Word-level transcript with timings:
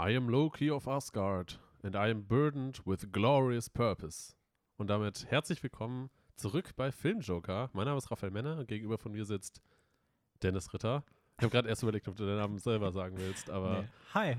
I 0.00 0.16
am 0.16 0.28
Loki 0.28 0.70
of 0.70 0.86
Asgard 0.86 1.58
and 1.82 1.96
I 1.96 2.10
am 2.10 2.22
burdened 2.22 2.80
with 2.86 3.10
glorious 3.10 3.68
purpose. 3.68 4.34
Und 4.76 4.90
damit 4.90 5.26
herzlich 5.28 5.60
willkommen 5.60 6.08
zurück 6.36 6.76
bei 6.76 6.92
Filmjoker. 6.92 7.70
Mein 7.72 7.86
Name 7.86 7.98
ist 7.98 8.08
Raphael 8.08 8.30
Männer 8.30 8.58
und 8.58 8.68
gegenüber 8.68 8.96
von 8.96 9.10
mir 9.10 9.24
sitzt 9.24 9.60
Dennis 10.40 10.72
Ritter. 10.72 11.02
Ich 11.38 11.42
habe 11.42 11.50
gerade 11.50 11.68
erst 11.68 11.82
überlegt, 11.82 12.06
ob 12.06 12.14
du 12.14 12.24
deinen 12.26 12.38
Namen 12.38 12.58
selber 12.58 12.92
sagen 12.92 13.16
willst, 13.18 13.50
aber 13.50 13.82
Nee. 13.82 13.88
Hi. 14.14 14.36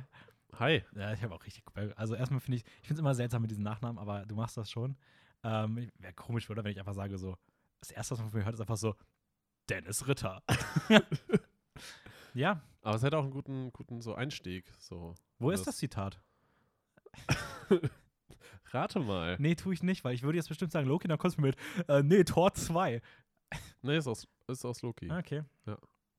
hi. 0.58 0.84
Ja, 0.96 1.12
ich 1.12 1.22
habe 1.24 1.36
auch 1.36 1.45
richtig. 1.45 1.62
Also 1.98 2.16
erstmal 2.16 2.39
finde 2.39 2.57
ich, 2.60 2.64
ich 2.82 2.88
finde 2.88 2.94
es 2.94 3.00
immer 3.00 3.16
seltsam 3.16 3.41
mit 3.41 3.52
diesen 3.52 3.64
Nachnamen, 3.64 3.98
aber 3.98 4.26
du 4.26 4.36
machst 4.36 4.55
das 4.55 4.71
schon. 4.71 4.96
Ähm, 5.44 5.91
Wäre 6.00 6.14
komisch, 6.14 6.50
oder, 6.50 6.64
wenn 6.64 6.71
ich 6.71 6.80
einfach 6.80 6.94
sage 6.94 7.18
so, 7.18 7.36
das 7.82 7.91
erste, 7.91 8.14
was 8.14 8.20
man 8.20 8.30
von 8.30 8.39
mir 8.39 8.46
hört, 8.46 8.55
ist 8.55 8.62
einfach 8.62 8.78
so, 8.78 8.96
Dennis 9.70 10.07
Ritter. 10.07 10.41
ja, 12.34 12.61
Aber 12.82 12.96
es 12.96 13.04
hätte 13.04 13.18
auch 13.18 13.23
einen 13.23 13.32
guten, 13.32 13.71
guten 13.73 14.02
so 14.02 14.14
Einstieg. 14.16 14.71
So. 14.79 15.16
wo 15.39 15.52
Das- 15.52 15.61
ist 15.61 15.68
das 15.68 15.78
Zitat? 15.78 16.21
Rate 18.71 19.00
mal. 19.00 19.36
Nee, 19.39 19.55
tue 19.55 19.74
ich 19.74 19.83
nicht, 19.83 20.04
weil 20.04 20.14
ich 20.14 20.21
würde 20.24 20.38
jetzt 20.38 20.47
bestimmt 20.50 20.71
sagen, 20.71 20.88
Loki, 20.88 21.07
dann 21.07 21.18
kommst 21.18 21.38
du 21.38 21.42
mir 21.42 21.47
mit, 21.47 21.57
äh, 21.89 22.04
nee, 22.04 22.24
Tor 22.24 22.54
2. 22.54 23.02
Nee, 23.82 23.97
ist 23.97 24.07
aus, 24.07 24.28
ist 24.47 24.64
aus 24.65 24.82
Loki. 24.82 25.10
Ah, 25.10 25.19
Okay. 25.19 25.43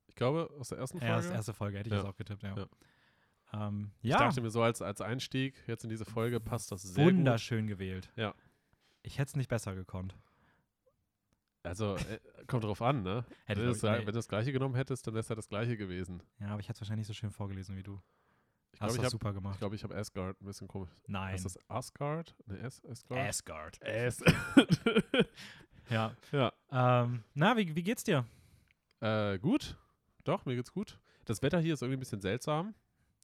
Ich 0.07 0.15
glaube, 0.15 0.53
aus 0.59 0.67
der 0.69 0.77
ersten 0.77 0.99
Folge. 0.99 1.09
Ja, 1.09 1.15
das 1.15 1.25
ist 1.27 1.31
erste 1.31 1.53
Folge, 1.53 1.77
hätte 1.79 1.87
ich 1.87 1.93
Ja. 1.93 1.99
jetzt 2.01 2.07
auch 2.09 2.17
getippt, 2.17 2.43
ja. 2.43 2.55
Ja. 2.57 3.67
Ähm, 3.67 3.91
Ich 4.01 4.09
ja, 4.09 4.17
dachte 4.17 4.41
mir 4.41 4.49
so 4.51 4.61
als, 4.61 4.81
als 4.81 4.99
Einstieg 4.99 5.55
jetzt 5.67 5.85
in 5.85 5.89
diese 5.89 6.03
Folge 6.03 6.41
passt 6.41 6.71
das 6.71 6.81
sehr 6.81 7.05
wunderschön 7.05 7.65
gewählt. 7.67 8.11
Ja. 8.17 8.35
Ich 9.03 9.17
hätte 9.17 9.29
es 9.29 9.35
nicht 9.37 9.47
besser 9.49 9.73
gekonnt. 9.73 10.15
Also, 11.63 11.95
äh, 11.95 12.19
kommt 12.47 12.63
drauf 12.63 12.81
an, 12.81 13.03
ne? 13.03 13.25
Hätte 13.45 13.59
wenn, 13.61 13.67
du 13.67 13.71
ich, 13.71 13.77
das, 13.77 13.81
glaub 13.81 13.93
ich, 13.93 13.99
wenn 13.99 14.05
du 14.07 14.11
das 14.13 14.27
gleiche 14.27 14.51
genommen 14.51 14.75
hättest, 14.75 15.05
dann 15.05 15.13
wäre 15.13 15.21
es 15.21 15.29
ja 15.29 15.35
das 15.35 15.47
gleiche 15.47 15.77
gewesen. 15.77 16.23
ja, 16.39 16.47
aber 16.47 16.59
ich 16.59 16.67
hätte 16.69 16.77
es 16.77 16.81
wahrscheinlich 16.81 17.07
nicht 17.07 17.15
so 17.15 17.19
schön 17.19 17.31
vorgelesen 17.31 17.75
wie 17.77 17.83
du. 17.83 18.01
Ich 18.73 18.81
Hast 18.81 18.91
ich 18.91 18.97
das 18.97 19.05
habe 19.05 19.11
super 19.11 19.29
ich 19.29 19.35
gemacht. 19.35 19.59
glaube, 19.59 19.75
ich 19.75 19.83
habe 19.83 19.95
Asgard 19.95 20.41
ein 20.41 20.45
bisschen 20.45 20.67
komisch. 20.67 20.89
Nein. 21.05 21.35
Ist 21.35 21.45
das 21.45 21.59
Asgard? 21.69 22.35
Ne, 22.47 22.59
As 22.63 22.81
Asgard? 22.85 23.19
Asgard. 23.27 23.79
As 23.85 24.23
Ja. 25.89 26.15
ja. 26.31 26.53
Ähm, 26.71 27.23
na, 27.33 27.57
wie, 27.57 27.75
wie 27.75 27.83
geht's 27.83 28.03
dir? 28.03 28.25
Äh, 29.01 29.37
gut. 29.39 29.77
Doch, 30.23 30.45
mir 30.45 30.55
geht's 30.55 30.71
gut. 30.71 30.99
Das 31.25 31.41
Wetter 31.41 31.59
hier 31.59 31.73
ist 31.73 31.81
irgendwie 31.81 31.97
ein 31.97 31.99
bisschen 31.99 32.21
seltsam. 32.21 32.73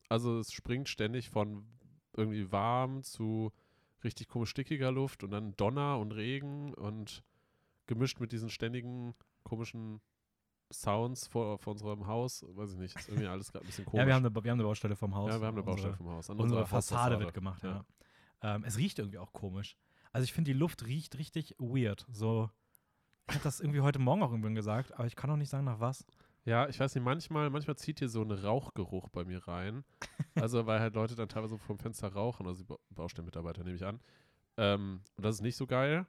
Also 0.10 0.40
es 0.40 0.52
springt 0.52 0.90
ständig 0.90 1.30
von 1.30 1.66
irgendwie 2.16 2.52
warm 2.52 3.04
zu 3.04 3.52
richtig 4.04 4.28
komisch 4.28 4.50
stickiger 4.50 4.92
Luft 4.92 5.24
und 5.24 5.32
dann 5.32 5.56
Donner 5.56 5.98
und 6.00 6.12
Regen 6.12 6.74
und 6.74 7.24
gemischt 7.88 8.20
mit 8.20 8.32
diesen 8.32 8.50
ständigen 8.50 9.16
komischen 9.44 10.02
Sounds 10.72 11.28
vor, 11.28 11.58
vor 11.58 11.72
unserem 11.72 12.08
Haus. 12.08 12.46
Weiß 12.50 12.74
ich 12.74 12.78
nicht. 12.78 12.96
Ist 12.98 13.08
irgendwie 13.08 13.28
alles 13.28 13.52
gerade 13.52 13.64
ein 13.66 13.68
bisschen 13.68 13.86
komisch. 13.86 14.00
Ja, 14.02 14.08
wir 14.08 14.14
haben, 14.16 14.26
eine, 14.26 14.36
wir 14.36 14.52
haben 14.52 14.60
eine 14.60 14.64
Baustelle 14.68 14.96
vom 14.96 15.16
Haus. 15.16 15.30
Ja, 15.32 15.40
wir 15.40 15.48
haben 15.48 15.56
eine 15.56 15.64
Baustelle 15.64 15.92
unsere, 15.94 15.98
vom 16.04 16.16
Haus. 16.16 16.30
An 16.30 16.40
Unsere 16.40 16.66
Fassade 16.66 17.02
Hausfassade. 17.02 17.20
wird 17.26 17.34
gemacht, 17.34 17.64
ja. 17.64 17.86
Ja. 18.44 18.56
Ähm, 18.56 18.64
es 18.66 18.78
riecht 18.78 19.00
irgendwie 19.00 19.18
auch 19.18 19.32
komisch. 19.34 19.78
Also 20.12 20.26
ich 20.26 20.34
finde, 20.34 20.52
die 20.52 20.58
Luft 20.58 20.86
riecht 20.86 21.18
richtig 21.18 21.56
weird. 21.58 22.06
So, 22.12 22.50
ich 23.30 23.36
habe 23.36 23.44
das 23.44 23.60
irgendwie 23.62 23.82
heute 23.82 24.00
Morgen 24.00 24.22
auch 24.24 24.32
irgendwann 24.32 24.56
gesagt, 24.56 24.94
aber 24.94 25.06
ich 25.08 25.16
kann 25.16 25.30
auch 25.30 25.36
nicht 25.38 25.50
sagen, 25.50 25.66
nach 25.66 25.80
was. 25.80 26.06
Ja, 26.44 26.68
ich 26.70 26.80
weiß 26.80 26.96
nicht, 26.96 27.04
manchmal, 27.04 27.50
manchmal 27.50 27.76
zieht 27.78 28.00
hier 28.00 28.08
so 28.10 28.22
ein 28.22 28.32
Rauchgeruch 28.32 29.10
bei 29.10 29.24
mir 29.26 29.48
rein. 29.48 29.84
Also, 30.36 30.68
weil 30.68 30.80
halt 30.80 30.94
Leute 30.94 31.16
dann 31.16 31.30
teilweise 31.30 31.58
vom 31.58 31.80
Fenster 31.80 32.14
rauchen, 32.14 32.46
also 32.46 32.60
die 32.60 32.68
Ba- 32.68 32.78
Baustellenmitarbeiter 32.92 33.64
nehme 33.64 33.76
ich 33.76 33.84
an. 33.84 34.00
Ähm, 34.56 35.02
und 35.16 35.26
das 35.26 35.36
ist 35.38 35.42
nicht 35.42 35.56
so 35.56 35.66
geil. 35.66 36.06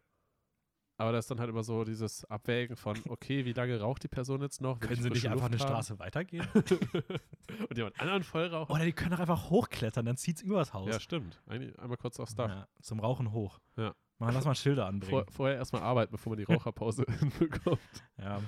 Aber 1.01 1.13
da 1.13 1.19
ist 1.19 1.31
dann 1.31 1.39
halt 1.39 1.49
immer 1.49 1.63
so 1.63 1.85
dieses 1.85 2.25
Abwägen 2.25 2.77
von, 2.77 2.97
okay, 3.09 3.45
wie 3.45 3.53
lange 3.53 3.81
raucht 3.81 4.03
die 4.03 4.09
Person 4.09 4.43
jetzt 4.43 4.61
noch? 4.61 4.81
Will 4.81 4.89
Können 4.89 5.03
sie 5.03 5.09
nicht 5.11 5.21
frische 5.23 5.31
einfach 5.31 5.47
eine 5.47 5.57
Luft 5.57 5.65
haben? 5.65 5.73
Straße 5.75 5.99
weitergehen? 6.01 6.47
und 7.69 7.77
jemand 7.77 8.01
anderen 8.01 8.25
voll 8.25 8.47
rauchen? 8.49 8.73
Oder 8.73 8.85
die 8.85 8.93
können 8.93 9.13
doch 9.13 9.21
einfach 9.21 9.49
hochklettern, 9.49 10.05
dann 10.05 10.17
zieht's 10.17 10.43
übers 10.43 10.75
Haus. 10.75 10.89
Ja, 10.89 10.99
stimmt. 11.01 11.41
Eigentlich 11.47 11.79
einmal 11.79 11.97
kurz 11.97 12.19
aufs 12.19 12.35
Dach. 12.35 12.49
Ja, 12.49 12.69
zum 12.83 12.99
Rauchen 12.99 13.31
hoch. 13.33 13.61
Ja. 13.77 13.95
Mal, 14.19 14.33
lass 14.35 14.45
mal 14.45 14.57
Schilder 14.57 14.87
anbringen. 14.89 15.25
Vor, 15.25 15.33
vorher 15.33 15.57
erstmal 15.57 15.83
arbeiten, 15.83 16.11
bevor 16.11 16.31
man 16.33 16.39
die 16.39 16.53
Raucherpause 16.53 17.05
hinbekommt. 17.21 17.79
Ja. 18.19 18.43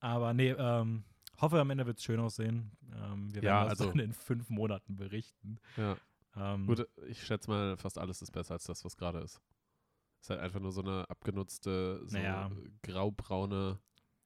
Aber 0.00 0.34
nee, 0.34 0.50
ähm, 0.50 1.04
hoffe, 1.40 1.60
am 1.60 1.70
Ende 1.70 1.86
wird 1.86 1.98
es 1.98 2.04
schön 2.04 2.18
aussehen. 2.18 2.72
Ähm, 2.92 3.28
wir 3.32 3.42
werden 3.42 3.44
Ja, 3.44 3.62
das 3.68 3.80
also- 3.80 3.92
dann 3.92 4.00
in 4.00 4.12
fünf 4.12 4.50
Monaten 4.50 4.96
berichten. 4.96 5.60
Ja. 5.76 5.96
Ähm, 6.36 6.66
Gut, 6.66 6.88
ich 7.06 7.22
schätze 7.24 7.48
mal, 7.48 7.76
fast 7.76 7.98
alles 7.98 8.22
ist 8.22 8.32
besser 8.32 8.54
als 8.54 8.64
das, 8.64 8.84
was 8.84 8.96
gerade 8.96 9.20
ist. 9.20 9.40
Ist 10.22 10.30
halt 10.30 10.38
einfach 10.40 10.60
nur 10.60 10.70
so 10.70 10.82
eine 10.82 11.04
abgenutzte, 11.10 12.00
so 12.06 12.16
Naja. 12.16 12.48
graubraune 12.82 13.80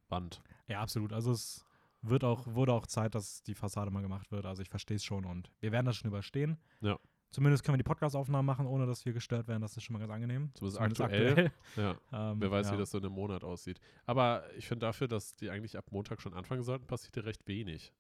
Wand. 0.09 0.43
Ja, 0.69 0.81
absolut. 0.83 1.13
Also 1.15 1.33
es 1.33 1.65
wird 2.03 2.23
auch, 2.23 2.47
wurde 2.47 2.75
auch 2.75 2.87
Zeit, 2.87 3.15
dass 3.15 3.43
die 3.43 3.55
Fassade 3.55 3.91
mal 3.91 4.03
gemacht 4.03 4.31
wird. 4.31 4.45
Also 4.45 4.61
ich 4.61 4.69
verstehe 4.69 4.97
es 4.97 5.05
schon 5.05 5.25
und 5.25 5.51
wir 5.61 5.73
werden 5.73 5.87
das 5.87 5.97
schon 5.97 6.09
überstehen. 6.09 6.59
Ja. 6.83 6.99
Zumindest 7.31 7.65
können 7.65 7.75
wir 7.75 7.83
die 7.83 7.89
Podcast-Aufnahmen 7.89 8.45
machen, 8.47 8.67
ohne 8.67 8.87
dass 8.87 9.05
wir 9.07 9.13
gestört 9.15 9.49
werden. 9.49 9.63
Das 9.63 9.77
ist 9.77 9.83
schon 9.85 9.95
mal 9.95 9.99
ganz 10.01 10.13
angenehm. 10.13 10.51
Zumindest 10.55 10.81
aktuell. 10.81 11.51
Ja, 11.77 11.97
Ähm, 12.13 12.41
wer 12.43 12.51
weiß, 12.51 12.67
ja. 12.69 12.75
wie 12.75 12.79
das 12.79 12.91
so 12.91 12.99
in 12.99 13.05
einem 13.05 13.15
Monat 13.15 13.43
aussieht. 13.43 13.81
Aber 14.05 14.45
ich 14.55 14.69
finde 14.69 14.85
dafür, 14.87 15.09
dass 15.09 15.35
die 15.35 15.49
eigentlich 15.51 15.77
ab 15.79 15.87
Montag 15.91 16.21
schon 16.21 16.35
anfangen 16.35 16.63
sollten, 16.63 16.87
passiert 16.87 17.15
hier 17.15 17.25
recht 17.25 17.47
wenig. 17.49 17.93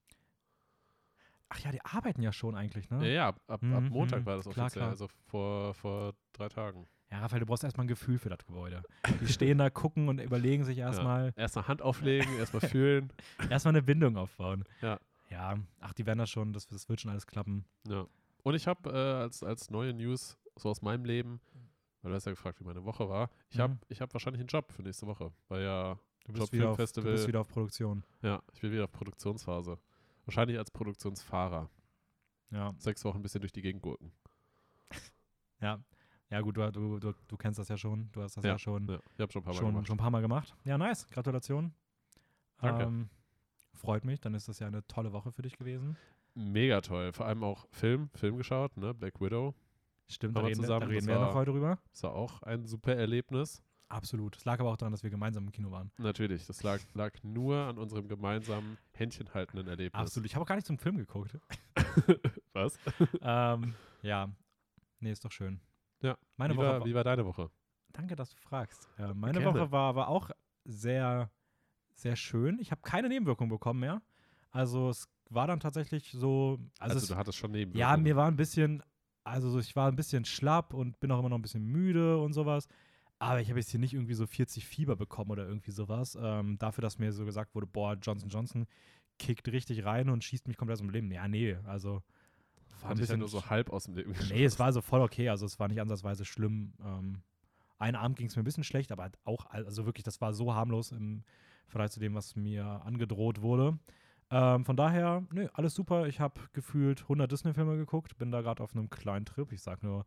Ach 1.48 1.58
ja, 1.60 1.70
die 1.70 1.82
arbeiten 1.84 2.22
ja 2.22 2.32
schon 2.32 2.54
eigentlich, 2.56 2.90
ne? 2.90 3.06
Ja, 3.06 3.12
ja, 3.12 3.28
ab, 3.28 3.40
ab, 3.46 3.62
ab 3.62 3.82
Mhm, 3.84 3.88
Montag 3.88 4.20
mhm. 4.20 4.26
war 4.26 4.36
das 4.36 4.48
Klar, 4.48 4.66
offiziell, 4.66 4.80
klar. 4.82 4.90
also 4.90 5.08
vor, 5.28 5.74
vor 5.74 6.12
drei 6.32 6.48
Tagen. 6.48 6.86
Ja, 7.10 7.20
Raphael, 7.20 7.40
du 7.40 7.46
brauchst 7.46 7.62
erstmal 7.62 7.84
ein 7.84 7.88
Gefühl 7.88 8.18
für 8.18 8.28
das 8.30 8.44
Gebäude. 8.44 8.82
Die 9.20 9.28
stehen 9.28 9.58
da, 9.58 9.70
gucken 9.70 10.08
und 10.08 10.18
überlegen 10.20 10.64
sich 10.64 10.78
erstmal, 10.78 11.32
Erst 11.36 11.56
eine 11.56 11.68
Hand 11.68 11.80
auflegen, 11.82 12.36
erstmal 12.38 12.68
fühlen. 12.68 13.12
erstmal 13.50 13.72
eine 13.72 13.82
Bindung 13.82 14.16
aufbauen. 14.16 14.64
Ja. 14.82 14.98
Ja, 15.30 15.56
ach, 15.80 15.92
die 15.92 16.06
werden 16.06 16.18
das 16.20 16.30
schon, 16.30 16.52
das, 16.52 16.66
das 16.66 16.88
wird 16.88 17.00
schon 17.00 17.10
alles 17.10 17.26
klappen. 17.26 17.64
Ja. 17.88 18.06
Und 18.44 18.54
ich 18.54 18.66
habe 18.68 18.90
äh, 18.90 19.22
als, 19.22 19.42
als 19.42 19.70
neue 19.70 19.92
News, 19.92 20.36
so 20.56 20.68
aus 20.68 20.82
meinem 20.82 21.04
Leben, 21.04 21.40
weil 22.02 22.10
du 22.10 22.16
hast 22.16 22.26
ja 22.26 22.32
gefragt, 22.32 22.60
wie 22.60 22.64
meine 22.64 22.84
Woche 22.84 23.08
war, 23.08 23.30
ich 23.50 23.58
habe 23.58 23.74
Mhm. 23.74 23.80
ich 23.88 24.00
hab 24.00 24.12
wahrscheinlich 24.14 24.40
einen 24.40 24.48
Job 24.48 24.70
für 24.72 24.82
nächste 24.82 25.06
Woche, 25.06 25.32
weil 25.48 25.62
ja 25.62 25.98
Du 26.26 26.32
bist, 26.32 26.52
wieder 26.52 26.70
auf, 26.70 26.76
du 26.76 27.02
bist 27.02 27.26
wieder 27.28 27.40
auf 27.40 27.48
Produktion. 27.48 28.02
Ja, 28.22 28.42
ich 28.52 28.60
bin 28.60 28.72
wieder 28.72 28.84
auf 28.84 28.92
Produktionsphase. 28.92 29.78
Wahrscheinlich 30.24 30.58
als 30.58 30.70
Produktionsfahrer. 30.72 31.70
Ja, 32.50 32.74
Sechs 32.78 33.04
Wochen 33.04 33.18
ein 33.18 33.22
bisschen 33.22 33.40
durch 33.42 33.52
die 33.52 33.62
Gegend 33.62 33.82
gurken. 33.82 34.10
ja. 35.60 35.80
Ja, 36.30 36.40
gut, 36.40 36.56
du, 36.56 36.70
du, 36.72 36.98
du, 36.98 37.12
du 37.28 37.36
kennst 37.36 37.58
das 37.58 37.68
ja 37.68 37.76
schon. 37.76 38.10
Du 38.12 38.22
hast 38.22 38.36
das 38.36 38.44
ja, 38.44 38.58
schon, 38.58 38.88
Ja, 38.88 38.98
ich 39.26 39.32
schon 39.32 39.42
ein 39.42 39.44
paar 39.44 39.54
Mal 39.54 39.58
schon, 39.60 39.68
gemacht. 39.70 39.86
schon 39.86 39.94
ein 39.94 39.98
paar 39.98 40.10
Mal 40.10 40.20
gemacht. 40.22 40.56
Ja, 40.64 40.76
nice. 40.76 41.06
Gratulation. 41.08 41.72
Danke. 42.58 42.82
Ähm, 42.84 43.08
freut 43.74 44.04
mich. 44.04 44.20
Dann 44.20 44.34
ist 44.34 44.48
das 44.48 44.58
ja 44.58 44.66
eine 44.66 44.84
tolle 44.88 45.12
Woche 45.12 45.30
für 45.30 45.42
dich 45.42 45.56
gewesen. 45.56 45.96
Mega 46.34 46.80
toll. 46.80 47.12
Vor 47.12 47.26
allem 47.26 47.44
auch 47.44 47.66
Film, 47.70 48.10
Film 48.14 48.36
geschaut, 48.36 48.76
ne? 48.76 48.92
Black 48.92 49.20
Widow. 49.20 49.54
Stimmt, 50.08 50.36
da 50.36 50.40
reden, 50.40 50.56
wir- 50.58 50.62
zusammen, 50.64 50.80
da 50.80 50.86
reden 50.86 51.06
wir 51.06 51.14
ja 51.14 51.20
noch 51.20 51.34
heute 51.34 51.52
drüber. 51.52 51.78
Das 51.92 52.02
war 52.02 52.12
auch 52.14 52.42
ein 52.42 52.66
super 52.66 52.94
Erlebnis. 52.94 53.62
Absolut. 53.88 54.36
Es 54.36 54.44
lag 54.44 54.58
aber 54.58 54.70
auch 54.70 54.76
daran, 54.76 54.92
dass 54.92 55.04
wir 55.04 55.10
gemeinsam 55.10 55.44
im 55.44 55.52
Kino 55.52 55.70
waren. 55.70 55.92
Natürlich, 55.98 56.44
das 56.46 56.62
lag, 56.64 56.80
lag 56.94 57.12
nur 57.22 57.56
an 57.56 57.78
unserem 57.78 58.08
gemeinsamen 58.08 58.78
Händchenhaltenden 58.92 59.68
Erlebnis. 59.68 60.00
Absolut. 60.00 60.26
Ich 60.26 60.34
habe 60.34 60.42
auch 60.42 60.48
gar 60.48 60.56
nicht 60.56 60.66
zum 60.66 60.78
Film 60.78 60.96
geguckt. 60.96 61.38
Was? 62.52 62.76
ähm, 63.22 63.74
ja. 64.02 64.28
Nee, 64.98 65.12
ist 65.12 65.24
doch 65.24 65.30
schön. 65.30 65.60
Ja. 66.06 66.18
Meine 66.36 66.54
wie, 66.54 66.58
Woche 66.58 66.66
war, 66.66 66.80
war- 66.80 66.86
wie 66.86 66.94
war 66.94 67.04
deine 67.04 67.24
Woche? 67.26 67.50
Danke, 67.92 68.16
dass 68.16 68.30
du 68.30 68.36
fragst. 68.36 68.88
Äh, 68.98 69.14
meine 69.14 69.38
Gerne. 69.40 69.58
Woche 69.58 69.70
war, 69.72 69.94
war 69.94 70.08
auch 70.08 70.30
sehr, 70.64 71.30
sehr 71.94 72.16
schön. 72.16 72.58
Ich 72.58 72.70
habe 72.70 72.82
keine 72.82 73.08
Nebenwirkungen 73.08 73.50
bekommen 73.50 73.80
mehr. 73.80 74.02
Also 74.50 74.90
es 74.90 75.08
war 75.30 75.46
dann 75.46 75.60
tatsächlich 75.60 76.10
so. 76.12 76.58
Also, 76.78 76.94
Also, 76.94 77.04
es, 77.04 77.08
du 77.08 77.16
hattest 77.16 77.38
schon 77.38 77.52
neben 77.52 77.76
ja, 77.76 77.96
mir 77.96 78.16
war 78.16 78.28
ein 78.28 78.36
bisschen, 78.36 78.82
also 79.24 79.48
so, 79.50 79.58
ich 79.58 79.74
war 79.76 79.88
ein 79.90 79.96
bisschen 79.96 80.24
schlapp 80.24 80.74
und 80.74 81.00
bin 81.00 81.10
auch 81.10 81.18
immer 81.18 81.28
noch 81.30 81.38
ein 81.38 81.42
bisschen 81.42 81.64
müde 81.64 82.18
und 82.18 82.32
sowas. 82.32 82.68
Aber 83.18 83.40
ich 83.40 83.48
habe 83.48 83.58
jetzt 83.58 83.70
hier 83.70 83.80
nicht 83.80 83.94
irgendwie 83.94 84.14
so 84.14 84.26
40 84.26 84.66
Fieber 84.66 84.94
bekommen 84.94 85.30
oder 85.30 85.46
irgendwie 85.48 85.70
sowas. 85.70 86.18
Ähm, 86.20 86.58
dafür, 86.58 86.82
dass 86.82 86.98
mir 86.98 87.12
so 87.12 87.24
gesagt 87.24 87.54
wurde, 87.54 87.66
boah, 87.66 87.94
Johnson 87.94 88.28
Johnson 88.28 88.66
kickt 89.18 89.48
richtig 89.48 89.84
rein 89.86 90.10
und 90.10 90.22
schießt 90.22 90.46
mich 90.48 90.58
komplett 90.58 90.74
aus 90.74 90.80
dem 90.82 90.90
Leben. 90.90 91.10
Ja, 91.10 91.26
nee, 91.26 91.56
also 91.64 92.02
war 92.80 92.90
Fand 92.90 93.00
ich 93.00 93.08
ja 93.08 93.16
nur 93.16 93.28
so 93.28 93.46
halb 93.48 93.70
aus 93.70 93.84
dem 93.84 93.94
Leben 93.94 94.14
Nee, 94.28 94.44
es 94.44 94.58
war 94.58 94.72
so 94.72 94.80
voll 94.80 95.00
okay. 95.00 95.28
Also 95.28 95.46
es 95.46 95.58
war 95.58 95.68
nicht 95.68 95.80
ansatzweise 95.80 96.24
schlimm. 96.24 96.74
Ähm, 96.84 97.22
einen 97.78 97.96
Abend 97.96 98.16
ging 98.16 98.26
es 98.26 98.36
mir 98.36 98.42
ein 98.42 98.44
bisschen 98.44 98.64
schlecht, 98.64 98.92
aber 98.92 99.04
halt 99.04 99.18
auch, 99.24 99.46
also 99.46 99.84
wirklich, 99.86 100.04
das 100.04 100.20
war 100.20 100.32
so 100.32 100.54
harmlos 100.54 100.92
im 100.92 101.24
Vergleich 101.68 101.90
zu 101.90 102.00
dem, 102.00 102.14
was 102.14 102.36
mir 102.36 102.64
angedroht 102.84 103.42
wurde. 103.42 103.78
Ähm, 104.30 104.64
von 104.64 104.76
daher, 104.76 105.24
nö, 105.32 105.48
alles 105.52 105.74
super. 105.74 106.06
Ich 106.06 106.18
habe 106.20 106.40
gefühlt 106.52 107.02
100 107.02 107.30
Disney-Filme 107.30 107.76
geguckt, 107.76 108.16
bin 108.18 108.30
da 108.30 108.40
gerade 108.40 108.62
auf 108.62 108.74
einem 108.74 108.90
kleinen 108.90 109.24
Trip. 109.24 109.52
Ich 109.52 109.62
sag 109.62 109.82
nur, 109.82 110.04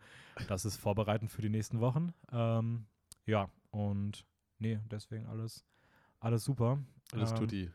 das 0.47 0.65
ist 0.65 0.77
vorbereitend 0.77 1.31
für 1.31 1.41
die 1.41 1.49
nächsten 1.49 1.79
Wochen. 1.79 2.13
Ähm, 2.31 2.85
ja, 3.25 3.49
und 3.71 4.25
nee, 4.57 4.79
deswegen 4.91 5.25
alles, 5.27 5.65
alles 6.19 6.43
super. 6.43 6.79
Alles 7.13 7.31
ähm, 7.31 7.37
tutti. 7.37 7.71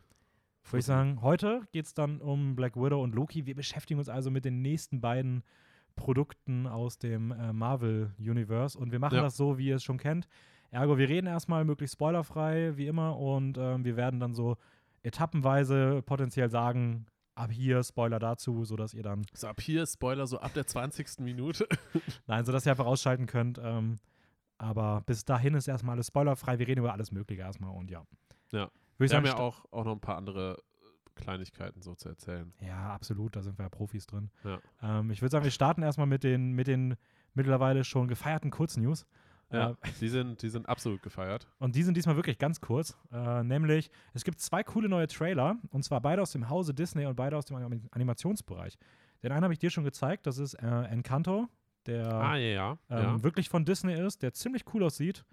Würde 0.66 0.78
ich 0.80 0.86
sagen, 0.86 1.20
heute 1.22 1.62
geht 1.72 1.84
es 1.86 1.94
dann 1.94 2.20
um 2.20 2.56
Black 2.56 2.76
Widow 2.76 3.02
und 3.02 3.14
Loki. 3.14 3.46
Wir 3.46 3.54
beschäftigen 3.54 3.98
uns 3.98 4.08
also 4.08 4.30
mit 4.30 4.44
den 4.44 4.62
nächsten 4.62 5.00
beiden 5.00 5.42
Produkten 5.96 6.66
aus 6.66 6.98
dem 6.98 7.30
äh, 7.32 7.52
Marvel-Universe 7.52 8.76
und 8.78 8.90
wir 8.90 8.98
machen 8.98 9.16
Ja. 9.16 9.22
das 9.22 9.36
so, 9.36 9.58
wie 9.58 9.66
ihr 9.68 9.76
es 9.76 9.84
schon 9.84 9.98
kennt. 9.98 10.26
Ergo, 10.70 10.98
wir 10.98 11.08
reden 11.08 11.26
erstmal 11.28 11.64
möglichst 11.64 11.94
spoilerfrei, 11.94 12.76
wie 12.76 12.88
immer, 12.88 13.16
und 13.16 13.56
ähm, 13.58 13.84
wir 13.84 13.96
werden 13.96 14.18
dann 14.18 14.34
so 14.34 14.56
etappenweise 15.04 16.02
potenziell 16.02 16.50
sagen, 16.50 17.06
ab 17.36 17.52
hier 17.52 17.82
Spoiler 17.84 18.18
dazu, 18.18 18.64
sodass 18.64 18.94
ihr 18.94 19.02
dann, 19.02 19.24
So 19.34 19.46
ab 19.48 19.60
hier 19.60 19.86
Spoiler 19.86 20.26
so 20.26 20.38
ab 20.40 20.52
der 20.54 20.66
20. 20.66 21.20
Minute. 21.20 21.68
nein, 22.26 22.44
sodass 22.44 22.66
ihr 22.66 22.72
einfach 22.72 22.86
ausschalten 22.86 23.26
könnt. 23.26 23.60
Ähm, 23.62 23.96
aber 24.58 25.02
bis 25.06 25.24
dahin 25.24 25.54
ist 25.54 25.68
erstmal 25.68 25.94
alles 25.94 26.06
spoilerfrei. 26.08 26.58
Wir 26.58 26.66
reden 26.66 26.80
über 26.80 26.92
alles 26.92 27.12
Mögliche 27.12 27.42
erstmal 27.42 27.70
und 27.70 27.90
ja. 27.90 28.04
Ja. 28.50 28.70
Wir 28.98 29.08
haben 29.10 29.26
ja 29.26 29.36
auch, 29.36 29.64
auch 29.70 29.84
noch 29.84 29.92
ein 29.92 30.00
paar 30.00 30.16
andere 30.16 30.58
äh, 30.58 31.20
Kleinigkeiten 31.20 31.82
so 31.82 31.94
zu 31.94 32.08
erzählen. 32.08 32.52
Ja, 32.60 32.94
absolut, 32.94 33.36
da 33.36 33.42
sind 33.42 33.58
wir 33.58 33.64
ja 33.64 33.68
Profis 33.68 34.06
drin. 34.06 34.30
Ja. 34.44 34.58
Ähm, 34.82 35.10
ich 35.10 35.22
würde 35.22 35.32
sagen, 35.32 35.44
wir 35.44 35.50
starten 35.50 35.82
erstmal 35.82 36.06
mit 36.06 36.22
den, 36.22 36.52
mit 36.52 36.66
den 36.66 36.96
mittlerweile 37.34 37.84
schon 37.84 38.08
gefeierten 38.08 38.50
Kurznews. 38.50 39.06
Ja, 39.52 39.70
Äh, 39.70 39.74
die, 40.00 40.08
sind, 40.08 40.42
die 40.42 40.48
sind 40.48 40.68
absolut 40.68 41.02
gefeiert. 41.02 41.46
und 41.58 41.76
die 41.76 41.82
sind 41.82 41.96
diesmal 41.96 42.16
wirklich 42.16 42.38
ganz 42.38 42.60
kurz. 42.60 42.96
Äh, 43.12 43.42
nämlich, 43.44 43.90
es 44.12 44.24
gibt 44.24 44.40
zwei 44.40 44.62
coole 44.62 44.88
neue 44.88 45.06
Trailer, 45.06 45.56
und 45.70 45.84
zwar 45.84 46.00
beide 46.00 46.22
aus 46.22 46.32
dem 46.32 46.48
Hause 46.48 46.74
Disney 46.74 47.06
und 47.06 47.16
beide 47.16 47.36
aus 47.36 47.46
dem 47.46 47.56
Anim 47.56 47.88
Animationsbereich. 47.92 48.78
Den 49.22 49.32
einen 49.32 49.44
habe 49.44 49.52
ich 49.52 49.58
dir 49.58 49.70
schon 49.70 49.84
gezeigt, 49.84 50.26
das 50.26 50.38
ist 50.38 50.54
äh, 50.54 50.84
Encanto, 50.84 51.48
der 51.86 52.12
ah, 52.12 52.36
ja, 52.36 52.48
ja. 52.48 52.78
ähm, 52.90 53.22
wirklich 53.22 53.48
von 53.48 53.64
Disney 53.64 53.94
ist, 53.94 54.22
der 54.22 54.32
ziemlich 54.34 54.64
cool 54.74 54.84
aussieht. 54.84 55.24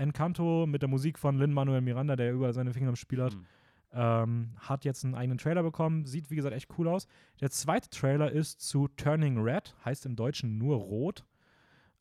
Encanto 0.00 0.66
mit 0.66 0.82
der 0.82 0.88
Musik 0.88 1.18
von 1.18 1.38
Lin-Manuel 1.38 1.80
Miranda, 1.82 2.16
der 2.16 2.32
überall 2.32 2.52
seine 2.52 2.72
Finger 2.72 2.88
im 2.88 2.96
Spiel 2.96 3.22
hat. 3.22 3.34
Hm. 3.34 3.46
Ähm, 3.92 4.50
hat 4.58 4.84
jetzt 4.84 5.04
einen 5.04 5.16
eigenen 5.16 5.38
Trailer 5.38 5.64
bekommen, 5.64 6.06
sieht 6.06 6.30
wie 6.30 6.36
gesagt 6.36 6.54
echt 6.54 6.68
cool 6.78 6.86
aus. 6.86 7.08
Der 7.40 7.50
zweite 7.50 7.90
Trailer 7.90 8.30
ist 8.30 8.60
zu 8.60 8.86
Turning 8.96 9.38
Red, 9.38 9.74
heißt 9.84 10.06
im 10.06 10.14
Deutschen 10.14 10.58
nur 10.58 10.76
Rot. 10.76 11.24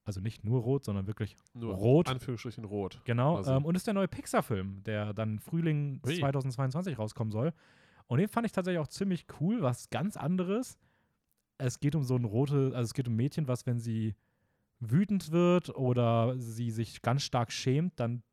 Also 0.05 0.21
nicht 0.21 0.43
nur 0.43 0.61
Rot, 0.61 0.85
sondern 0.85 1.05
wirklich 1.05 1.35
Nur 1.53 1.75
rot. 1.75 2.09
Anführungsstrichen 2.09 2.63
rot. 2.63 2.99
genau. 3.05 3.35
quasi. 3.35 3.51
Ähm, 3.51 3.65
und 3.65 3.75
ist 3.75 3.85
der 3.85 3.93
neue 3.93 4.07
Pixar-Film, 4.07 4.83
der 4.83 5.13
dann 5.13 5.39
Frühling 5.39 6.01
Ui. 6.03 6.17
2022 6.17 6.97
rauskommen 6.97 7.31
soll. 7.31 7.53
Und 8.07 8.17
den 8.17 8.27
fand 8.27 8.47
ich 8.47 8.51
tatsächlich 8.51 8.79
auch 8.79 8.87
ziemlich 8.87 9.27
cool, 9.39 9.61
was 9.61 9.91
ganz 9.91 10.17
anderes. 10.17 10.79
Es 11.59 11.79
geht 11.79 11.93
um 11.93 12.03
so 12.03 12.15
ein 12.15 12.25
rote, 12.25 12.71
also 12.73 12.81
es 12.81 12.95
geht 12.95 13.07
um 13.07 13.15
Mädchen, 13.15 13.47
was, 13.47 13.67
wenn 13.67 13.79
sie 13.79 14.15
wütend 14.79 15.31
wird 15.31 15.69
oder 15.75 16.37
sie 16.39 16.71
sich 16.71 17.01
ganz 17.01 17.23
stark 17.23 17.51
schämt, 17.51 17.99
dann 17.99 18.23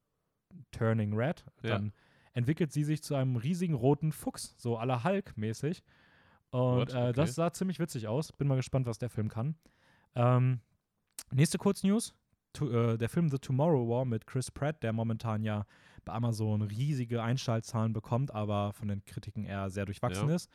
Turning 0.70 1.12
Red, 1.14 1.44
Ja. 1.62 1.70
dann 1.70 1.92
entwickelt 2.32 2.72
sie 2.72 2.84
sich 2.84 3.02
zu 3.02 3.14
einem 3.14 3.36
riesigen 3.36 3.74
roten 3.74 4.12
Fuchs, 4.12 4.54
so 4.58 4.76
aller 4.78 5.04
Hulk-mäßig. 5.04 5.82
Und 6.50 6.60
What? 6.76 6.94
äh, 6.94 6.98
Okay. 7.08 7.12
das 7.14 7.34
sah 7.34 7.52
ziemlich 7.52 7.78
witzig 7.78 8.06
aus. 8.08 8.32
Bin 8.32 8.46
mal 8.48 8.56
gespannt, 8.56 8.86
was 8.86 8.98
der 8.98 9.10
Film 9.10 9.28
kann. 9.28 9.56
Ähm, 10.14 10.60
nächste 11.32 11.58
Kurznews. 11.58 12.14
To, 12.52 12.70
äh, 12.70 12.96
der 12.96 13.10
Film 13.10 13.28
The 13.28 13.38
Tomorrow 13.38 13.86
War 13.88 14.04
mit 14.06 14.26
Chris 14.26 14.50
Pratt, 14.50 14.82
der 14.82 14.94
momentan 14.94 15.42
ja 15.42 15.66
bei 16.06 16.12
Amazon 16.14 16.62
riesige 16.62 17.22
Einschaltzahlen 17.22 17.92
bekommt, 17.92 18.30
aber 18.32 18.72
von 18.72 18.88
den 18.88 19.04
Kritiken 19.04 19.44
eher 19.44 19.68
sehr 19.68 19.84
durchwachsen 19.84 20.28
Ja. 20.30 20.34
ist. 20.36 20.50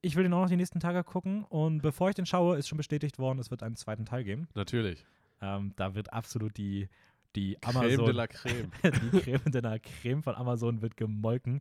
Ich 0.00 0.16
will 0.16 0.22
den 0.22 0.32
auch 0.32 0.42
noch 0.42 0.48
die 0.48 0.56
nächsten 0.56 0.80
Tage 0.80 1.04
gucken 1.04 1.44
und 1.44 1.82
bevor 1.82 2.08
ich 2.08 2.14
den 2.14 2.24
schaue, 2.26 2.56
ist 2.56 2.68
schon 2.68 2.78
bestätigt 2.78 3.18
worden, 3.18 3.38
es 3.38 3.50
wird 3.50 3.62
einen 3.62 3.76
zweiten 3.76 4.04
Teil 4.06 4.24
geben. 4.24 4.48
Natürlich. 4.54 5.04
Ähm, 5.40 5.72
da 5.76 5.94
wird 5.94 6.12
absolut 6.12 6.56
die, 6.56 6.88
die 7.34 7.56
Creme 7.60 7.76
Amazon 7.76 8.04
de 8.06 8.14
la 8.14 8.26
Creme. 8.26 8.70
die 8.82 9.20
Creme 9.20 9.50
de 9.50 9.60
la 9.60 9.78
Creme 9.78 10.22
von 10.22 10.34
Amazon 10.34 10.82
wird 10.82 10.96
gemolken. 10.96 11.60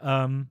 Ähm, 0.00 0.50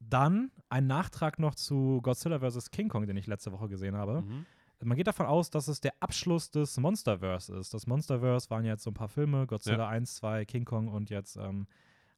dann 0.00 0.50
ein 0.68 0.86
Nachtrag 0.86 1.38
noch 1.38 1.54
zu 1.54 2.00
Godzilla 2.02 2.38
vs. 2.38 2.70
King 2.70 2.88
Kong, 2.88 3.06
den 3.06 3.16
ich 3.16 3.26
letzte 3.26 3.52
Woche 3.52 3.68
gesehen 3.68 3.96
habe. 3.96 4.22
mhm. 4.22 4.46
Man 4.84 4.96
geht 4.98 5.06
davon 5.06 5.24
aus, 5.24 5.48
dass 5.48 5.68
es 5.68 5.80
der 5.80 5.94
Abschluss 6.00 6.50
des 6.50 6.76
Monsterverse 6.76 7.56
ist. 7.56 7.72
Das 7.72 7.86
Monsterverse 7.86 8.50
waren 8.50 8.66
jetzt 8.66 8.82
so 8.82 8.90
ein 8.90 8.94
paar 8.94 9.08
Filme, 9.08 9.46
Godzilla 9.46 9.84
Ja. 9.84 9.88
1, 9.88 10.16
2, 10.16 10.44
King 10.44 10.66
Kong 10.66 10.88
und 10.88 11.08
jetzt 11.08 11.36
ähm, 11.36 11.66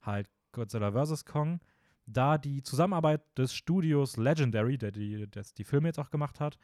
halt 0.02 0.28
Godzilla 0.50 0.90
vs. 0.90 1.24
Kong. 1.24 1.60
Da 2.06 2.36
die 2.36 2.62
Zusammenarbeit 2.62 3.22
des 3.38 3.54
Studios 3.54 4.16
Legendary, 4.16 4.76
der 4.76 4.90
die, 4.90 5.30
das 5.30 5.54
die 5.54 5.62
Filme 5.62 5.88
jetzt 5.88 6.00
auch 6.00 6.10
gemacht 6.10 6.40
hat, 6.40 6.58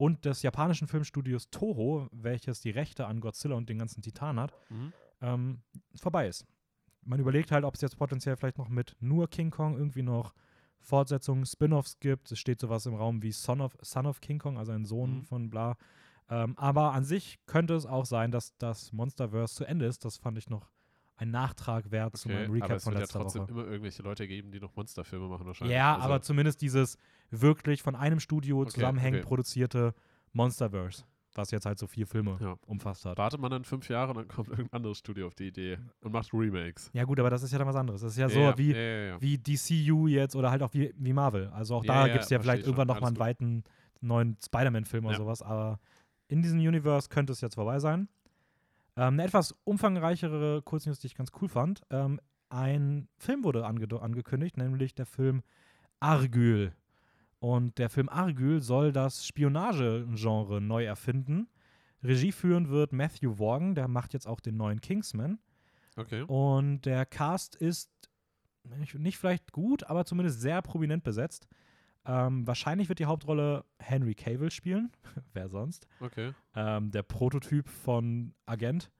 und 0.00 0.24
des 0.24 0.40
japanischen 0.40 0.88
Filmstudios 0.88 1.50
Toho, 1.50 2.08
welches 2.10 2.62
die 2.62 2.70
Rechte 2.70 3.06
an 3.06 3.20
Godzilla 3.20 3.54
und 3.54 3.68
den 3.68 3.78
ganzen 3.78 4.00
Titan 4.00 4.40
hat, 4.40 4.54
Mhm. 4.70 4.92
ähm, 5.20 5.62
vorbei 5.94 6.26
ist. 6.26 6.46
Man 7.02 7.20
überlegt 7.20 7.50
halt, 7.52 7.64
ob 7.64 7.74
es 7.74 7.82
jetzt 7.82 7.98
potenziell 7.98 8.36
vielleicht 8.36 8.56
noch 8.56 8.70
mit 8.70 8.96
nur 9.00 9.28
King 9.28 9.50
Kong 9.50 9.76
irgendwie 9.76 10.02
noch 10.02 10.32
Fortsetzungen, 10.78 11.44
Spin-offs 11.44 11.98
gibt. 12.00 12.32
Es 12.32 12.38
steht 12.38 12.60
sowas 12.60 12.86
im 12.86 12.94
Raum 12.94 13.22
wie 13.22 13.32
Son 13.32 13.60
of, 13.60 13.76
Son 13.82 14.06
of 14.06 14.20
King 14.22 14.38
Kong, 14.38 14.56
also 14.56 14.72
ein 14.72 14.86
Sohn 14.86 15.18
Mhm. 15.18 15.22
von 15.24 15.50
bla. 15.50 15.76
Ähm, 16.30 16.56
aber 16.56 16.92
an 16.92 17.04
sich 17.04 17.38
könnte 17.44 17.74
es 17.74 17.84
auch 17.84 18.06
sein, 18.06 18.30
dass 18.30 18.56
das 18.56 18.92
Monsterverse 18.92 19.54
zu 19.54 19.64
Ende 19.66 19.84
ist. 19.84 20.04
Das 20.06 20.16
fand 20.16 20.38
ich 20.38 20.48
noch 20.48 20.70
ein 21.20 21.30
Nachtrag 21.30 21.90
wert 21.90 22.16
zu 22.16 22.28
Okay, 22.28 22.36
meinem 22.38 22.46
aber 22.46 22.54
Recap 22.54 22.70
es 22.78 22.84
von 22.84 22.92
wird 22.94 23.00
ja 23.00 23.04
letzter 23.04 23.20
trotzdem 23.20 23.42
Woche. 23.42 23.50
immer 23.52 23.64
irgendwelche 23.66 24.02
Leute 24.02 24.26
geben, 24.26 24.50
die 24.50 24.58
noch 24.60 24.74
Monsterfilme 24.74 25.28
machen 25.28 25.46
wahrscheinlich. 25.46 25.76
Ja, 25.76 25.94
Also, 25.94 26.04
aber 26.06 26.22
zumindest 26.22 26.62
dieses 26.62 26.96
wirklich 27.30 27.82
von 27.82 27.94
einem 27.94 28.20
Studio 28.20 28.62
Okay, 28.62 28.70
zusammenhängend 28.70 29.20
okay. 29.20 29.28
produzierte 29.28 29.94
Monsterverse, 30.32 31.04
was 31.34 31.50
jetzt 31.50 31.66
halt 31.66 31.78
so 31.78 31.86
vier 31.86 32.06
Filme 32.06 32.38
Ja. 32.40 32.56
umfasst 32.66 33.04
hat. 33.04 33.18
wartet 33.18 33.40
man 33.40 33.50
dann 33.50 33.64
fünf 33.64 33.88
Jahre 33.88 34.10
und 34.10 34.16
dann 34.16 34.28
kommt 34.28 34.48
irgendein 34.48 34.72
anderes 34.72 34.98
Studio 34.98 35.26
auf 35.26 35.34
die 35.34 35.48
Idee 35.48 35.78
und 36.00 36.12
macht 36.12 36.32
Remakes. 36.32 36.90
Ja 36.92 37.04
gut, 37.04 37.20
aber 37.20 37.30
das 37.30 37.42
ist 37.42 37.52
ja 37.52 37.58
dann 37.58 37.68
was 37.68 37.76
anderes. 37.76 38.00
Das 38.00 38.12
ist 38.12 38.18
ja 38.18 38.28
so 38.28 38.38
ja, 38.40 38.58
wie, 38.58 38.72
ja, 38.72 38.78
ja. 38.80 39.20
wie 39.20 39.38
DCU 39.38 40.06
jetzt 40.06 40.34
oder 40.34 40.50
halt 40.50 40.62
auch 40.62 40.72
wie, 40.72 40.92
wie 40.96 41.12
Marvel. 41.12 41.48
Also 41.48 41.76
auch 41.76 41.84
da 41.84 42.08
gibt 42.08 42.24
es 42.24 42.30
ja 42.30 42.38
vielleicht 42.40 42.64
irgendwann 42.64 42.88
nochmal 42.88 43.08
einen 43.08 43.16
Alles 43.20 43.28
weiten 43.28 43.64
neuen 44.00 44.36
Spider-Man-Film 44.42 45.04
oder 45.04 45.16
sowas, 45.16 45.42
aber 45.42 45.78
in 46.28 46.40
diesem 46.42 46.58
Universe 46.60 47.08
könnte 47.08 47.32
es 47.32 47.40
jetzt 47.42 47.56
vorbei 47.56 47.78
sein. 47.80 48.08
Ähm, 48.96 49.14
eine 49.14 49.24
etwas 49.24 49.54
umfangreichere 49.64 50.62
Kurznews, 50.62 50.98
die 51.00 51.06
ich 51.06 51.14
ganz 51.14 51.30
cool 51.40 51.48
fand. 51.48 51.82
Ähm, 51.90 52.20
ein 52.48 53.08
Film 53.16 53.44
wurde 53.44 53.64
ange 53.64 53.86
angekündigt, 54.00 54.56
nämlich 54.56 54.94
der 54.94 55.06
Film 55.06 55.42
Argyll. 56.00 56.72
Und 57.38 57.78
der 57.78 57.88
Film 57.88 58.08
Argyll 58.08 58.60
soll 58.60 58.92
das 58.92 59.26
Spionage-Genre 59.26 60.60
neu 60.60 60.84
erfinden. 60.84 61.48
Regie 62.02 62.32
führen 62.32 62.68
wird 62.68 62.92
Matthew 62.92 63.38
Vaughan, 63.38 63.74
der 63.74 63.88
macht 63.88 64.12
jetzt 64.14 64.26
auch 64.26 64.40
den 64.40 64.56
neuen 64.56 64.80
Kingsman. 64.80 65.38
Okay. 65.96 66.22
Und 66.22 66.82
der 66.82 67.06
Cast 67.06 67.56
ist 67.56 67.90
nicht 68.64 69.18
vielleicht 69.18 69.52
gut, 69.52 69.84
aber 69.84 70.04
zumindest 70.04 70.40
sehr 70.40 70.60
prominent 70.62 71.02
besetzt. 71.02 71.48
Ähm, 72.06 72.46
wahrscheinlich 72.46 72.88
wird 72.88 72.98
die 72.98 73.06
Hauptrolle 73.06 73.64
Henry 73.78 74.14
Cavill 74.14 74.50
spielen. 74.50 74.90
Wer 75.32 75.48
sonst? 75.48 75.86
Okay. 76.00 76.32
Ähm, 76.54 76.90
der 76.90 77.02
Prototyp 77.02 77.68
von 77.68 78.34
Agent. 78.46 78.90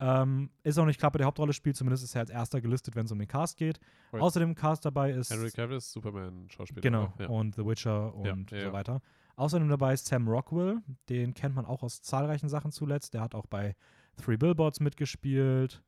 Ähm, 0.00 0.50
ist 0.62 0.78
auch 0.78 0.86
nicht 0.86 1.00
klar, 1.00 1.12
wer 1.12 1.18
die 1.18 1.24
Hauptrolle 1.24 1.52
spielt. 1.52 1.76
Zumindest 1.76 2.04
ist 2.04 2.14
er 2.14 2.20
als 2.20 2.30
erster 2.30 2.60
gelistet, 2.60 2.94
wenn 2.94 3.06
es 3.06 3.10
um 3.12 3.18
den 3.18 3.26
Cast 3.26 3.56
geht. 3.56 3.80
Right. 4.12 4.22
Außerdem 4.22 4.54
Cast 4.54 4.84
dabei 4.84 5.10
ist. 5.10 5.30
Henry 5.30 5.50
Cavill 5.50 5.76
ist 5.78 5.90
Superman-Schauspieler. 5.90 6.82
Genau? 6.82 7.12
Ja. 7.18 7.26
und 7.26 7.56
The 7.56 7.66
Witcher 7.66 8.14
und 8.14 8.52
Ja, 8.52 8.58
ja, 8.58 8.64
so 8.66 8.72
weiter. 8.72 9.00
Außerdem 9.34 9.68
dabei 9.68 9.94
ist 9.94 10.06
Sam 10.06 10.28
Rockwell, 10.28 10.78
den 11.08 11.34
kennt 11.34 11.54
man 11.56 11.64
auch 11.64 11.82
aus 11.82 12.00
zahlreichen 12.02 12.48
Sachen 12.48 12.70
zuletzt. 12.70 13.14
Der 13.14 13.20
hat 13.22 13.34
auch 13.34 13.46
bei 13.46 13.74
Three 14.16 14.36
Billboards 14.36 14.78
mitgespielt. 14.78 15.82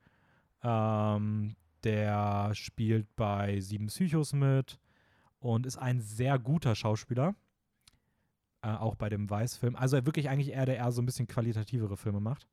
Ähm, 0.62 1.54
der 1.84 2.50
spielt 2.54 3.14
bei 3.16 3.60
Sieben 3.60 3.86
Psychos 3.86 4.32
mit 4.32 4.78
und 5.40 5.66
ist 5.66 5.76
ein 5.78 6.00
sehr 6.00 6.38
guter 6.38 6.74
Schauspieler. 6.74 7.34
Äh, 8.62 8.68
auch 8.74 8.94
bei 8.94 9.08
dem 9.08 9.28
Weiß-Film. 9.28 9.74
Also 9.74 10.04
wirklich 10.06 10.28
eigentlich 10.28 10.50
eher, 10.50 10.66
der 10.66 10.76
eher 10.76 10.92
so 10.92 11.00
ein 11.02 11.06
bisschen 11.06 11.26
qualitativere 11.26 11.96
Filme 11.96 12.20
macht. 12.20 12.46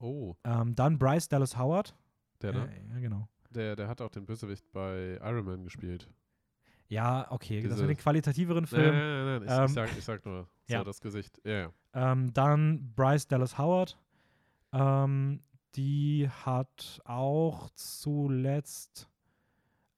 Oh, 0.00 0.34
Ähm, 0.44 0.74
dann 0.74 0.98
Bryce 0.98 1.28
Dallas 1.28 1.56
Howard. 1.56 1.94
der, 2.40 2.52
ne? 2.52 2.68
Äh, 2.68 2.94
ja, 2.94 2.98
genau. 3.00 3.28
Der, 3.50 3.76
der 3.76 3.86
hat 3.86 4.00
auch 4.00 4.10
den 4.10 4.26
Bösewicht 4.26 4.64
bei 4.72 5.18
Iron 5.22 5.44
Man 5.44 5.62
gespielt. 5.64 6.10
Ja, 6.88 7.30
okay. 7.30 7.62
das 7.62 7.72
Diese- 7.74 7.86
mit 7.86 7.96
den 7.96 8.02
qualitativeren 8.02 8.64
Nein, 8.64 8.66
Filmen. 8.66 8.98
nein, 8.98 9.24
nein, 9.24 9.42
nein. 9.42 9.42
Ich, 9.44 9.50
Ähm, 9.58 9.64
ich, 9.66 9.72
sag, 9.72 9.98
ich 9.98 10.04
sag 10.04 10.26
nur. 10.26 10.48
So, 10.66 10.74
ja. 10.74 10.84
das 10.84 11.00
Gesicht. 11.00 11.40
Ja, 11.44 11.52
ja. 11.52 11.72
Ähm, 12.12 12.32
dann 12.34 12.92
Bryce 12.94 13.26
Dallas 13.28 13.58
Howard. 13.58 13.96
Ähm, 14.72 15.42
die 15.76 16.28
hat 16.44 17.00
auch 17.04 17.68
zuletzt, 17.74 19.08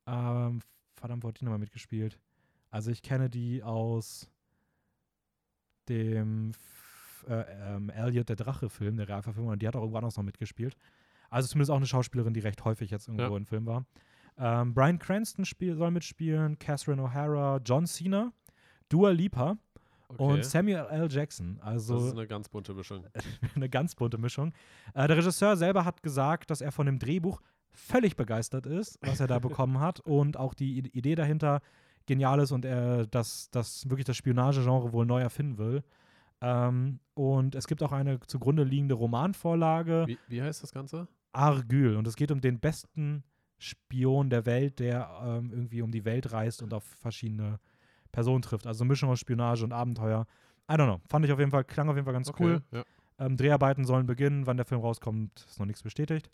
ähm, 0.07 0.61
verdammt, 1.05 1.23
wo 1.23 1.29
hat 1.29 1.39
die 1.41 1.45
nochmal 1.45 1.59
mitgespielt? 1.59 2.19
Also 2.71 2.91
ich 2.91 3.03
kenne 3.03 3.29
die 3.29 3.63
aus 3.63 4.31
dem 5.89 6.53
äh, 7.29 7.45
ähm, 7.75 7.91
Elliot 7.91 8.29
der 8.31 8.37
Drache-Film, 8.37 8.97
der 8.97 9.09
Realverfilmung, 9.09 9.53
und 9.53 9.61
die 9.63 9.69
hat 9.69 9.77
auch 9.77 9.83
irgendwann 9.83 10.03
noch 10.05 10.17
mitgespielt. 10.23 10.77
Also 11.29 11.49
zumindest 11.49 11.71
auch 11.71 11.77
eine 11.77 11.87
Schauspielerin, 11.87 12.33
die 12.33 12.41
recht 12.41 12.65
häufig 12.65 12.91
jetzt 12.91 13.09
irgendwo 13.09 13.33
Ja. 13.33 13.37
im 13.37 13.45
Film 13.45 13.67
war. 13.67 13.85
Ähm, 14.39 14.73
Brian 14.73 14.99
Cranston 14.99 15.45
spiel, 15.45 15.77
soll 15.77 15.91
mitspielen, 15.91 16.59
Catherine 16.59 17.03
O'Hara, 17.03 17.61
John 17.65 17.87
Cena, 17.87 18.33
Dua 18.89 19.11
Lipa 19.11 19.59
Okay. 20.09 20.23
und 20.23 20.45
Samuel 20.45 20.87
L. 20.91 21.09
Jackson. 21.11 21.57
das 21.59 21.67
Also 21.67 22.07
ist 22.07 22.13
eine 22.13 22.27
ganz 22.27 22.49
bunte 22.49 22.73
Mischung. 22.75 23.05
eine 23.55 23.69
ganz 23.69 23.95
bunte 23.95 24.17
Mischung. 24.19 24.53
Äh, 24.95 25.07
der 25.09 25.17
Regisseur 25.19 25.57
selber 25.57 25.85
hat 25.85 26.03
gesagt, 26.03 26.51
dass 26.51 26.61
er 26.61 26.73
von 26.73 26.87
dem 26.87 26.99
Drehbuch 26.99 27.41
völlig 27.75 28.17
begeistert 28.17 28.67
ist, 28.67 28.99
was 29.03 29.21
er 29.21 29.27
da 29.27 29.39
bekommen 29.41 29.81
hat 29.81 30.01
und 30.01 30.37
auch 30.37 30.55
die 30.55 30.79
Idee 30.79 31.15
dahinter 31.15 31.61
genial 32.07 32.41
ist 32.41 32.53
und 32.53 32.65
er 32.65 33.07
das, 33.07 33.51
das 33.51 33.89
wirklich 33.89 34.05
das 34.05 34.17
Spionagegenre 34.17 34.93
wohl 34.93 35.07
neu 35.07 35.21
erfinden 35.21 35.59
will. 35.59 35.83
Ähm, 36.41 37.01
und 37.15 37.55
es 37.55 37.67
gibt 37.67 37.83
auch 37.83 37.93
eine 37.93 38.21
zugrunde 38.21 38.65
liegende 38.65 38.95
Romanvorlage, 38.95 40.05
Wie, 40.07 40.19
wie 40.29 40.43
heißt 40.43 40.63
das 40.63 40.73
Ganze? 40.73 41.09
Argyll. 41.33 41.97
Und 41.97 42.07
es 42.07 42.17
geht 42.17 42.31
um 42.31 42.41
den 42.41 42.61
besten 42.61 43.25
Spion 43.59 44.31
der 44.31 44.45
Welt, 44.47 44.79
der 44.79 45.11
ähm, 45.23 45.51
irgendwie 45.51 45.83
um 45.83 45.91
die 45.91 46.05
Welt 46.05 46.33
reist 46.33 46.63
und 46.63 46.75
auf 46.75 46.85
verschiedene 46.85 47.59
Person 48.13 48.43
trifft. 48.43 48.67
Also 48.67 48.85
Mischung 48.85 49.11
aus 49.11 49.21
Spionage 49.21 49.65
und 49.65 49.73
Abenteuer. 49.73 50.27
I 50.71 50.75
don't 50.75 50.87
know. 50.87 51.01
Fand 51.09 51.25
ich 51.25 51.33
auf 51.33 51.39
jeden 51.39 51.51
Fall, 51.51 51.65
klang 51.65 51.89
auf 51.89 51.97
jeden 51.97 52.05
Fall 52.05 52.15
ganz 52.15 52.29
Okay, 52.29 52.45
cool. 52.45 52.63
Ja. 52.73 52.85
Ähm, 53.19 53.37
Dreharbeiten 53.37 53.85
sollen 53.85 54.07
beginnen. 54.07 54.47
Wann 54.47 54.57
der 54.57 54.67
Film 54.67 54.81
rauskommt, 54.81 55.47
ist 55.49 55.59
noch 55.59 55.67
nichts 55.67 55.83
bestätigt. 55.83 56.31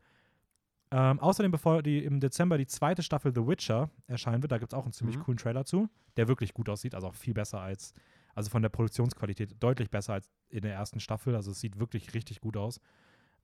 Ähm, 0.93 1.21
außerdem, 1.21 1.53
bevor 1.53 1.83
die 1.83 2.05
im 2.05 2.19
Dezember 2.19 2.59
die 2.59 2.67
zweite 2.67 3.03
Staffel 3.03 3.33
The 3.35 3.47
Witcher 3.47 3.91
erscheinen 4.09 4.43
wird, 4.43 4.51
da 4.51 4.59
gibt 4.59 4.73
es 4.73 4.77
auch 4.79 4.85
einen 4.85 4.93
ziemlich 4.93 5.17
Mhm. 5.19 5.23
coolen 5.23 5.39
Trailer 5.39 5.65
zu, 5.65 5.89
der 6.17 6.27
wirklich 6.27 6.53
gut 6.53 6.69
aussieht, 6.69 6.95
also 6.95 7.07
auch 7.09 7.15
viel 7.15 7.35
besser 7.35 7.61
als, 7.61 7.95
also 8.35 8.51
von 8.51 8.63
der 8.63 8.71
Produktionsqualität 8.71 9.63
deutlich 9.63 9.89
besser 9.91 10.15
als 10.15 10.29
in 10.49 10.63
der 10.63 10.75
ersten 10.75 10.99
Staffel. 10.99 11.37
Also 11.37 11.53
es 11.53 11.61
sieht 11.61 11.79
wirklich 11.79 12.13
richtig 12.15 12.41
gut 12.41 12.57
aus. 12.57 12.81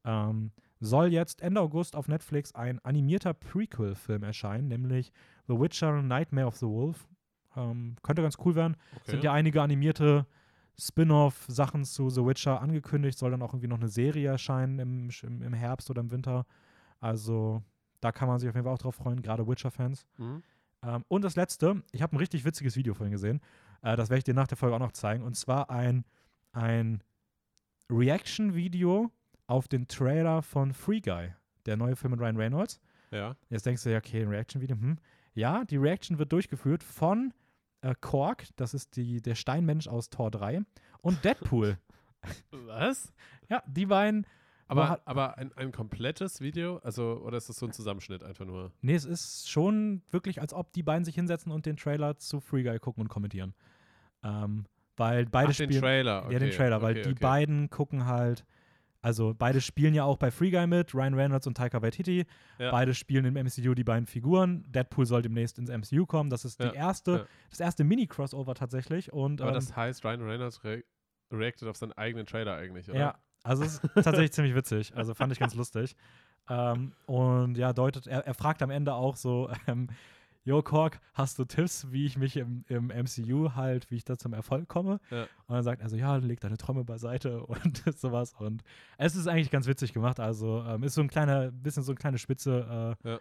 Ähm, 0.04 0.50
soll 0.80 1.12
jetzt 1.12 1.40
Ende 1.40 1.60
August 1.60 1.94
auf 1.94 2.08
Netflix 2.08 2.54
ein 2.54 2.84
animierter 2.84 3.32
Prequel-Film 3.32 4.24
erscheinen, 4.24 4.68
nämlich 4.68 5.12
The 5.46 5.54
Witcher 5.58 6.02
Nightmare 6.02 6.46
of 6.48 6.56
the 6.56 6.66
Wolf. 6.66 7.08
Ähm, 7.56 7.96
könnte 8.02 8.22
ganz 8.22 8.36
cool 8.44 8.54
werden. 8.56 8.76
Okay. 8.96 9.12
Sind 9.12 9.24
ja 9.24 9.32
einige 9.32 9.62
animierte 9.62 10.26
Spin-off-Sachen 10.78 11.84
zu 11.84 12.10
The 12.10 12.24
Witcher 12.24 12.60
angekündigt. 12.60 13.18
Soll 13.18 13.30
dann 13.30 13.42
auch 13.42 13.52
irgendwie 13.52 13.68
noch 13.68 13.78
eine 13.78 13.88
Serie 13.88 14.28
erscheinen 14.30 14.78
im, 14.78 15.10
im, 15.22 15.42
im 15.42 15.52
Herbst 15.54 15.90
oder 15.90 16.00
im 16.00 16.10
Winter. 16.10 16.44
Also 17.00 17.62
da 18.00 18.12
kann 18.12 18.28
man 18.28 18.38
sich 18.38 18.48
auf 18.48 18.54
jeden 18.54 18.64
Fall 18.64 18.74
auch 18.74 18.78
drauf 18.78 18.94
freuen, 18.94 19.22
gerade 19.22 19.46
Witcher-Fans. 19.46 20.06
Mhm. 20.18 20.42
Ähm, 20.82 21.04
und 21.08 21.22
das 21.22 21.36
letzte, 21.36 21.82
ich 21.92 22.02
habe 22.02 22.16
ein 22.16 22.18
richtig 22.18 22.44
witziges 22.44 22.76
Video 22.76 22.94
vorhin 22.94 23.12
gesehen. 23.12 23.40
Äh, 23.82 23.96
das 23.96 24.10
werde 24.10 24.18
ich 24.18 24.24
dir 24.24 24.34
nach 24.34 24.46
der 24.46 24.56
Folge 24.56 24.76
auch 24.76 24.80
noch 24.80 24.92
zeigen. 24.92 25.22
Und 25.22 25.34
zwar 25.36 25.70
ein, 25.70 26.04
ein 26.52 27.02
Reaction-Video 27.90 29.10
auf 29.46 29.68
den 29.68 29.88
Trailer 29.88 30.42
von 30.42 30.72
Free 30.72 31.00
Guy, 31.00 31.32
der 31.66 31.76
neue 31.76 31.96
Film 31.96 32.12
mit 32.12 32.20
Ryan 32.20 32.36
Reynolds. 32.36 32.80
Ja. 33.10 33.36
Jetzt 33.48 33.66
denkst 33.66 33.84
du 33.84 33.90
ja, 33.90 33.98
okay, 33.98 34.22
ein 34.22 34.28
Reaction-Video. 34.28 34.76
Hm. 34.76 34.98
Ja, 35.34 35.64
die 35.64 35.76
Reaction 35.76 36.18
wird 36.18 36.32
durchgeführt 36.32 36.82
von 36.82 37.32
äh, 37.82 37.94
Korg, 38.00 38.44
das 38.56 38.74
ist 38.74 38.96
die, 38.96 39.20
der 39.20 39.34
Steinmensch 39.34 39.86
aus 39.86 40.10
Tor 40.10 40.30
3, 40.30 40.62
und 41.02 41.24
Deadpool. 41.24 41.78
Was? 42.50 43.12
ja, 43.48 43.62
die 43.66 43.86
beiden. 43.86 44.26
Aber, 44.68 44.88
hat- 44.88 45.02
aber 45.06 45.38
ein, 45.38 45.52
ein 45.56 45.72
komplettes 45.72 46.40
Video? 46.40 46.78
Also, 46.78 47.20
oder 47.24 47.36
ist 47.36 47.48
das 47.48 47.56
so 47.56 47.66
ein 47.66 47.72
Zusammenschnitt 47.72 48.22
einfach 48.22 48.44
nur? 48.44 48.72
Nee, 48.82 48.94
es 48.94 49.04
ist 49.04 49.48
schon 49.48 50.02
wirklich, 50.10 50.40
als 50.40 50.52
ob 50.52 50.72
die 50.72 50.82
beiden 50.82 51.04
sich 51.04 51.14
hinsetzen 51.14 51.52
und 51.52 51.66
den 51.66 51.76
Trailer 51.76 52.16
zu 52.16 52.40
Free 52.40 52.62
Guy 52.62 52.78
gucken 52.78 53.02
und 53.02 53.08
kommentieren. 53.08 53.54
Ähm, 54.24 54.64
weil 54.96 55.26
beide 55.26 55.50
Ach, 55.52 55.56
den 55.56 55.68
spielen. 55.68 55.82
Trailer. 55.82 56.24
Okay, 56.24 56.32
ja, 56.32 56.38
den 56.38 56.50
Trailer, 56.50 56.82
weil 56.82 56.92
okay, 56.94 57.02
die 57.02 57.10
okay. 57.10 57.20
beiden 57.20 57.70
gucken 57.70 58.06
halt. 58.06 58.44
Also 59.02 59.34
beide 59.38 59.60
spielen 59.60 59.94
ja 59.94 60.02
auch 60.02 60.16
bei 60.16 60.32
Free 60.32 60.50
Guy 60.50 60.66
mit, 60.66 60.92
Ryan 60.92 61.14
Reynolds 61.14 61.46
und 61.46 61.56
Taika 61.56 61.80
Waititi. 61.80 62.26
Ja. 62.58 62.72
Beide 62.72 62.92
spielen 62.92 63.24
im 63.24 63.34
MCU 63.34 63.74
die 63.74 63.84
beiden 63.84 64.06
Figuren. 64.06 64.64
Deadpool 64.72 65.06
soll 65.06 65.22
demnächst 65.22 65.60
ins 65.60 65.70
MCU 65.70 66.06
kommen. 66.06 66.28
Das 66.28 66.44
ist 66.44 66.58
Ja, 66.58 66.70
die 66.70 66.76
erste, 66.76 67.10
ja. 67.12 67.26
das 67.50 67.60
erste 67.60 67.84
Mini-Crossover 67.84 68.54
tatsächlich. 68.56 69.12
Und, 69.12 69.40
Aber 69.42 69.50
ähm, 69.50 69.54
das 69.54 69.76
heißt, 69.76 70.04
Ryan 70.04 70.22
Reynolds 70.22 70.64
re 70.64 70.82
reacted 71.30 71.68
auf 71.68 71.76
seinen 71.76 71.92
eigenen 71.92 72.26
Trailer 72.26 72.56
eigentlich, 72.56 72.88
oder? 72.90 72.98
Ja, 72.98 73.18
also 73.46 73.64
es 73.64 73.78
ist 73.78 73.94
tatsächlich 73.94 74.32
ziemlich 74.32 74.54
witzig. 74.54 74.96
Also 74.96 75.14
fand 75.14 75.32
ich 75.32 75.38
ganz 75.38 75.54
lustig. 75.54 75.96
Ähm, 76.48 76.92
und 77.06 77.56
ja, 77.56 77.72
deutet, 77.72 78.06
er, 78.06 78.26
er 78.26 78.34
fragt 78.34 78.62
am 78.62 78.70
Ende 78.70 78.94
auch 78.94 79.16
so, 79.16 79.50
ähm, 79.66 79.88
Yo, 80.44 80.62
Kork, 80.62 81.00
hast 81.12 81.40
du 81.40 81.44
Tipps, 81.44 81.90
wie 81.90 82.06
ich 82.06 82.16
mich 82.16 82.36
im, 82.36 82.64
im 82.68 82.86
MCU 82.86 83.56
halt, 83.56 83.90
wie 83.90 83.96
ich 83.96 84.04
da 84.04 84.16
zum 84.16 84.32
Erfolg 84.32 84.68
komme? 84.68 85.00
Ja. 85.10 85.22
Und 85.22 85.56
dann 85.56 85.64
sagt 85.64 85.82
er 85.82 85.88
so, 85.88 85.96
ja, 85.96 86.14
leg 86.16 86.38
deine 86.38 86.56
Träume 86.56 86.84
beiseite 86.84 87.42
und 87.46 87.82
sowas. 87.96 88.32
Und 88.38 88.62
es 88.96 89.16
ist 89.16 89.26
eigentlich 89.26 89.50
ganz 89.50 89.66
witzig 89.66 89.92
gemacht. 89.92 90.20
Also 90.20 90.62
ähm, 90.64 90.84
ist 90.84 90.94
so 90.94 91.00
ein 91.00 91.08
kleiner, 91.08 91.50
bisschen 91.50 91.82
so 91.82 91.90
eine 91.90 91.98
kleine 91.98 92.18
Spitze. 92.18 92.96
Äh, 93.04 93.08
Ja. 93.08 93.18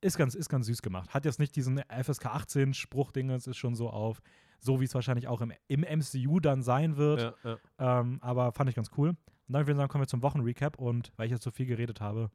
Ist 0.00 0.16
ganz, 0.16 0.34
ist 0.34 0.48
ganz 0.48 0.66
süß 0.66 0.82
gemacht. 0.82 1.12
Hat 1.14 1.26
jetzt 1.26 1.38
nicht 1.38 1.54
diesen 1.54 1.80
FSK 1.88 2.26
18 2.26 2.74
Spruch-Ding, 2.74 3.30
es 3.30 3.46
ist 3.46 3.56
schon 3.58 3.76
so 3.76 3.88
auf, 3.88 4.20
so 4.62 4.80
wie 4.80 4.84
es 4.84 4.94
wahrscheinlich 4.94 5.28
auch 5.28 5.40
im, 5.40 5.52
im 5.66 5.80
MCU 5.80 6.40
dann 6.40 6.62
sein 6.62 6.96
wird. 6.96 7.34
Ja, 7.44 7.58
ja. 7.78 8.00
Ähm, 8.00 8.18
aber 8.22 8.52
fand 8.52 8.70
ich 8.70 8.76
ganz 8.76 8.90
cool. 8.96 9.10
Und 9.10 9.18
dann 9.48 9.62
würde 9.62 9.72
ich 9.72 9.76
sagen, 9.76 9.90
kommen 9.90 10.02
wir 10.02 10.08
zum 10.08 10.22
Wochenrecap. 10.22 10.78
Und 10.78 11.12
weil 11.16 11.26
ich 11.26 11.32
jetzt 11.32 11.42
so 11.42 11.50
viel 11.50 11.66
geredet 11.66 12.00
habe, 12.00 12.30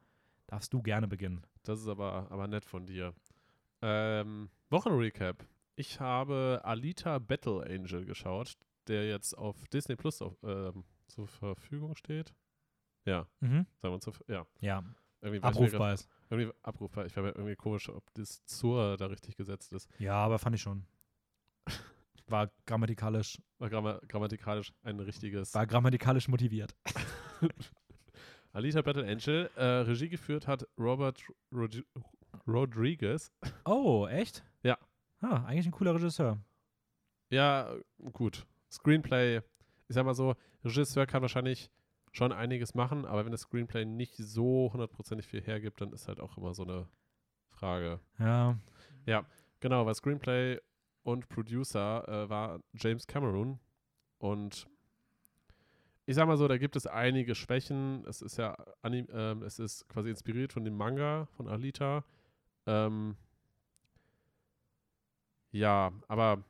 darfst 0.47 0.73
du 0.73 0.81
gerne 0.81 1.07
beginnen. 1.07 1.45
Das 1.63 1.79
ist 1.79 1.87
aber, 1.87 2.27
aber 2.29 2.47
nett 2.47 2.65
von 2.65 2.85
dir. 2.85 3.13
Ähm, 3.81 4.49
Wochenrecap. 4.69 5.45
Ich 5.75 5.99
habe 5.99 6.61
Alita 6.63 7.19
Battle 7.19 7.65
Angel 7.65 8.05
geschaut, 8.05 8.57
der 8.87 9.07
jetzt 9.07 9.37
auf 9.37 9.67
Disney 9.67 9.95
Plus 9.95 10.21
auf, 10.21 10.35
ähm, 10.43 10.83
zur 11.07 11.27
Verfügung 11.27 11.95
steht. 11.95 12.33
Ja, 13.05 13.25
sagen 13.81 13.93
wir 13.93 13.99
zur, 14.01 14.13
ja. 14.27 14.45
Ja, 14.59 14.83
Irgendwie 15.21 15.41
abrufbar 15.41 15.93
ist. 15.93 16.09
Irgendwie 16.29 16.51
abrufbar. 16.61 17.05
Ich 17.05 17.15
war 17.15 17.23
mir 17.23 17.29
irgendwie 17.29 17.55
komisch, 17.55 17.87
ob 17.89 18.03
das 18.15 18.43
zur 18.45 18.97
da 18.97 19.05
richtig 19.05 19.37
gesetzt 19.37 19.71
ist. 19.71 19.89
Ja, 19.99 20.15
aber 20.15 20.39
fand 20.39 20.55
ich 20.55 20.61
schon. 20.61 20.85
War 22.29 22.51
grammatikalisch, 22.65 23.37
War 23.57 23.69
gramma 23.69 23.99
grammatikalisch 24.07 24.73
ein 24.83 24.99
richtiges. 24.99 25.53
war 25.53 25.65
grammatikalisch 25.65 26.27
motiviert. 26.27 26.75
Alita 28.53 28.81
Battle 28.81 29.05
Angel. 29.07 29.49
Äh, 29.55 29.63
Regie 29.63 30.09
geführt 30.09 30.47
hat 30.47 30.67
Robert 30.77 31.21
Rod 31.51 31.83
Rodriguez. 32.47 33.31
Oh, 33.65 34.07
echt? 34.07 34.43
Ja. 34.63 34.77
Ah, 35.21 35.43
eigentlich 35.45 35.65
ein 35.67 35.71
cooler 35.71 35.95
Regisseur. 35.95 36.39
Ja, 37.29 37.73
gut. 38.13 38.45
Screenplay, 38.71 39.37
ich 39.87 39.95
sag 39.95 40.05
mal 40.05 40.13
so, 40.13 40.35
Regisseur 40.63 41.05
kann 41.05 41.21
wahrscheinlich 41.21 41.69
schon 42.11 42.31
einiges 42.31 42.73
machen, 42.73 43.05
aber 43.05 43.25
wenn 43.25 43.31
das 43.31 43.41
Screenplay 43.41 43.85
nicht 43.85 44.15
so 44.15 44.69
hundertprozentig 44.71 45.27
viel 45.27 45.41
hergibt, 45.41 45.81
dann 45.81 45.93
ist 45.93 46.07
halt 46.07 46.19
auch 46.19 46.37
immer 46.37 46.53
so 46.53 46.63
eine 46.63 46.87
Frage. 47.49 47.99
Ja. 48.19 48.57
Genau, 49.59 49.85
weil 49.85 49.95
Screenplay 49.95 50.59
und 51.07 51.29
Producer 51.29 52.05
äh, 52.05 52.29
war 52.29 52.59
James 52.73 53.07
Cameron 53.07 53.59
und 54.17 54.67
ich 56.05 56.15
sag 56.15 56.27
mal 56.27 56.35
so, 56.35 56.49
da 56.49 56.57
gibt 56.57 56.75
es 56.75 56.85
einige 56.85 57.33
Schwächen. 57.33 58.05
Es 58.07 58.21
ist 58.21 58.37
ja, 58.37 58.57
ähm, 58.83 59.41
es 59.43 59.57
ist 59.57 59.87
quasi 59.87 60.09
inspiriert 60.09 60.51
von 60.51 60.65
dem 60.65 60.75
Manga 60.75 61.27
von 61.37 61.47
Alita. 61.47 62.03
Ähm, 62.65 63.15
ja, 65.51 65.93
aber 66.09 66.43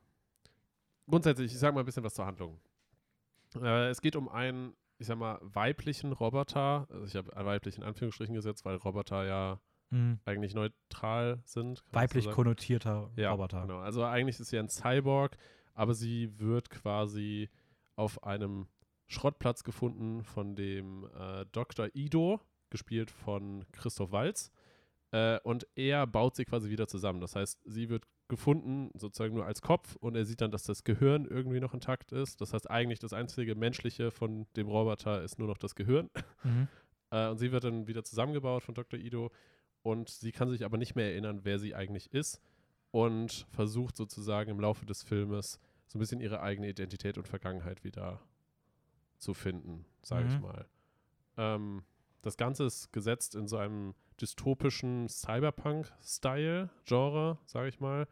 grundsätzlich, 1.08 1.52
ich 1.52 1.60
sag 1.60 1.76
mal 1.76 1.82
ein 1.82 1.86
bisschen 1.86 2.04
was 2.04 2.16
zur 2.16 2.26
Handlung. 2.26 2.60
Äh, 3.56 3.90
es 3.90 4.02
geht 4.02 4.16
um 4.16 4.28
einen, 4.28 4.76
ich 4.98 5.06
sag 5.06 5.20
mal, 5.20 5.40
weiblichen 5.42 6.14
Roboter. 6.14 6.88
Also 6.90 7.06
ich 7.06 7.16
habe 7.16 7.32
weiblich 7.46 7.78
in 7.78 7.84
Anführungsstrichen 7.84 8.34
gesetzt, 8.34 8.66
weil 8.66 8.78
Roboter 8.78 9.24
ja 9.24 9.60
Mhm. 9.89 10.20
eigentlich 10.25 10.53
neutral 10.53 11.39
sind. 11.46 11.77
so 11.77 11.84
Weiblich 11.91 12.25
sagen. 12.25 12.36
konnotierter 12.36 13.10
Ja, 13.15 13.32
Roboter. 13.32 13.62
Genau. 13.62 13.79
Also 13.79 14.03
eigentlich 14.03 14.39
ist 14.39 14.50
sie 14.50 14.60
ein 14.60 14.70
Cyborg, 14.70 15.38
aber 15.74 15.94
sie 15.94 16.38
wird 16.39 16.70
quasi 16.70 17.50
auf 17.96 18.24
einem 18.24 18.67
Schrottplatz 19.08 19.63
gefunden 19.63 20.24
von 20.24 20.56
dem 20.56 21.06
äh, 21.17 21.46
Dr. 21.51 21.89
Ido, 21.94 22.41
gespielt 22.70 23.10
von 23.10 23.65
Christoph 23.72 24.12
Walz. 24.12 24.51
Äh, 25.12 25.39
und 25.44 25.65
er 25.75 26.06
baut 26.06 26.36
sie 26.36 26.46
quasi 26.46 26.70
wieder 26.70 26.88
zusammen. 26.88 27.22
Das 27.22 27.36
heißt, 27.36 27.62
sie 27.65 27.89
wird 27.89 28.03
gefunden 28.27 28.91
sozusagen 28.94 29.36
nur 29.36 29.46
als 29.46 29.62
Kopf 29.62 29.96
und 29.96 30.15
er 30.15 30.25
sieht 30.25 30.41
dann, 30.41 30.51
dass 30.51 30.63
das 30.63 30.84
Gehirn 30.84 31.25
irgendwie 31.25 31.62
noch 31.62 31.74
intakt 31.74 32.12
ist. 32.12 32.41
Das 32.41 32.53
heißt, 32.53 32.70
eigentlich 32.70 33.00
das 33.00 33.13
einzige 33.13 33.56
menschliche 33.56 34.12
von 34.12 34.48
dem 34.58 34.67
Roboter 34.67 35.24
ist 35.24 35.39
nur 35.39 35.48
noch 35.48 35.58
das 35.58 35.75
Gehirn. 35.75 36.10
Mhm. 36.44 36.67
Äh, 37.10 37.29
und 37.29 37.38
sie 37.38 37.53
wird 37.53 37.63
dann 37.63 37.88
wieder 37.88 38.03
zusammengebaut 38.03 38.63
von 38.63 38.75
Dr. 38.75 39.00
Ido. 39.00 39.32
Und 39.88 40.10
sie 40.10 40.34
kann 40.34 40.50
sich 40.50 40.65
aber 40.65 40.77
nicht 40.77 40.96
mehr 40.96 41.12
erinnern, 41.12 41.41
wer 41.44 41.60
sie 41.60 41.74
eigentlich 41.74 42.13
ist. 42.13 42.41
Und 42.91 43.46
versucht 43.51 43.96
sozusagen 43.96 44.51
im 44.51 44.60
Laufe 44.60 44.86
des 44.86 45.01
Filmes 45.03 45.60
so 45.88 45.98
ein 45.98 46.01
bisschen 46.01 46.20
ihre 46.20 46.41
eigene 46.41 46.67
Identität 46.67 47.17
und 47.17 47.27
Vergangenheit 47.27 47.86
wieder 47.86 48.20
zu 49.17 49.34
finden, 49.34 49.86
sage 50.01 50.27
ich 50.27 50.36
Mhm. 50.36 50.41
mal. 50.41 50.65
Ähm, 51.38 51.84
das 52.22 52.36
Ganze 52.36 52.65
ist 52.65 52.91
gesetzt 52.91 53.34
in 53.36 53.48
so 53.48 53.56
einem 53.58 53.94
dystopischen 54.20 55.08
Cyberpunk-Style, 55.08 56.70
Genre, 56.86 57.38
sage 57.46 57.70
ich 57.70 57.79
mal. 57.79 58.08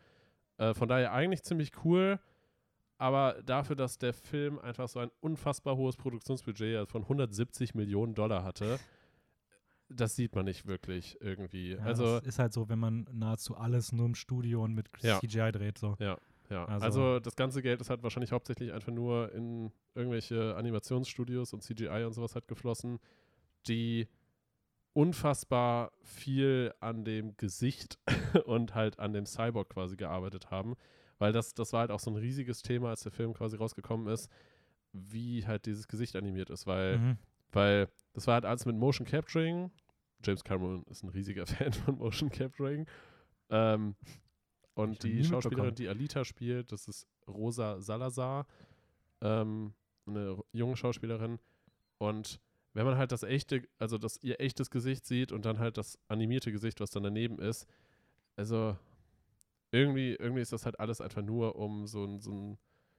Äh, 0.57 0.73
von 0.73 0.87
daher 0.87 1.11
eigentlich 1.11 1.43
ziemlich 1.43 1.71
cool. 1.83 2.19
Aber 2.97 3.41
dafür, 3.43 3.75
dass 3.75 3.97
der 3.97 4.13
Film 4.13 4.57
einfach 4.59 4.87
so 4.87 4.99
ein 4.99 5.11
unfassbar 5.19 5.75
hohes 5.75 5.97
Produktionsbudget 5.97 6.87
von 6.89 7.01
170 7.01 7.75
Millionen 7.75 8.13
Dollar 8.15 8.43
hatte, 8.45 8.79
das 9.89 10.15
sieht 10.15 10.35
man 10.35 10.45
nicht 10.45 10.65
wirklich 10.65 11.17
irgendwie. 11.21 11.73
Ja, 11.73 11.79
also, 11.83 12.19
das 12.19 12.27
ist 12.27 12.39
halt 12.39 12.53
so, 12.53 12.69
wenn 12.69 12.79
man 12.79 13.07
nahezu 13.11 13.55
alles 13.55 13.91
nur 13.91 14.05
im 14.05 14.15
Studio 14.15 14.63
und 14.63 14.73
mit 14.73 14.87
Ja. 15.01 15.19
CGI 15.19 15.51
dreht. 15.51 15.77
So. 15.77 15.95
ja. 15.99 16.17
also- 16.49 16.85
Also, 16.85 17.19
das 17.19 17.35
ganze 17.35 17.61
Geld 17.61 17.81
ist 17.81 17.89
halt 17.89 18.03
wahrscheinlich 18.03 18.31
hauptsächlich 18.31 18.71
einfach 18.73 18.91
nur 18.91 19.31
in 19.33 19.71
irgendwelche 19.95 20.55
Animationsstudios 20.55 21.53
und 21.53 21.61
CGI 21.63 22.03
und 22.05 22.13
sowas 22.13 22.35
halt 22.35 22.47
geflossen, 22.47 22.99
die 23.67 24.07
unfassbar 24.93 25.91
viel 26.03 26.73
an 26.79 27.03
dem 27.03 27.35
Gesicht 27.37 27.99
und 28.45 28.75
halt 28.75 28.99
an 28.99 29.13
dem 29.13 29.25
Cyborg 29.25 29.69
quasi 29.69 29.97
gearbeitet 29.97 30.51
haben. 30.51 30.75
Weil 31.17 31.31
das, 31.31 31.53
das 31.53 31.73
war 31.73 31.81
halt 31.81 31.91
auch 31.91 31.99
so 31.99 32.11
ein 32.11 32.17
riesiges 32.17 32.61
Thema, 32.61 32.89
als 32.89 33.01
der 33.01 33.11
Film 33.11 33.33
quasi 33.33 33.55
rausgekommen 33.57 34.07
ist, 34.07 34.29
wie 34.93 35.45
halt 35.45 35.65
dieses 35.65 35.87
Gesicht 35.87 36.15
animiert 36.15 36.49
ist. 36.49 36.67
Weil 36.67 36.97
Mhm. 36.97 37.17
Weil 37.51 37.89
das 38.13 38.27
war 38.27 38.35
halt 38.35 38.45
alles 38.45 38.65
mit 38.65 38.75
Motion 38.75 39.05
Capturing. 39.07 39.71
James 40.23 40.43
Cameron 40.43 40.83
ist 40.89 41.03
ein 41.03 41.09
riesiger 41.09 41.45
Fan 41.47 41.73
von 41.73 41.97
Motion 41.97 42.29
Capturing. 42.29 42.87
Ähm, 43.49 43.95
Und 44.73 45.03
die 45.03 45.23
Schauspielerin, 45.23 45.75
die 45.75 45.87
Alita 45.87 46.25
spielt, 46.25 46.71
das 46.71 46.87
ist 46.87 47.07
Rosa 47.27 47.79
Salazar, 47.79 48.47
ähm, 49.21 49.73
eine 50.05 50.37
junge 50.51 50.75
Schauspielerin. 50.75 51.39
Und 51.97 52.39
wenn 52.73 52.85
man 52.85 52.97
halt 52.97 53.11
das 53.11 53.23
echte, 53.23 53.63
also 53.79 53.97
das 53.97 54.21
ihr 54.21 54.39
echtes 54.41 54.69
Gesicht 54.69 55.05
sieht 55.05 55.31
und 55.31 55.45
dann 55.45 55.59
halt 55.59 55.77
das 55.77 55.97
animierte 56.07 56.51
Gesicht, 56.51 56.79
was 56.81 56.91
dann 56.91 57.03
daneben 57.03 57.39
ist, 57.39 57.67
also 58.35 58.77
irgendwie, 59.71 60.13
irgendwie 60.15 60.41
ist 60.41 60.51
das 60.53 60.65
halt 60.65 60.79
alles 60.79 60.99
einfach 61.01 61.21
nur, 61.21 61.55
um 61.55 61.87
so 61.87 62.03
ein, 62.05 62.19
so 62.19 62.31
ein 62.31 62.57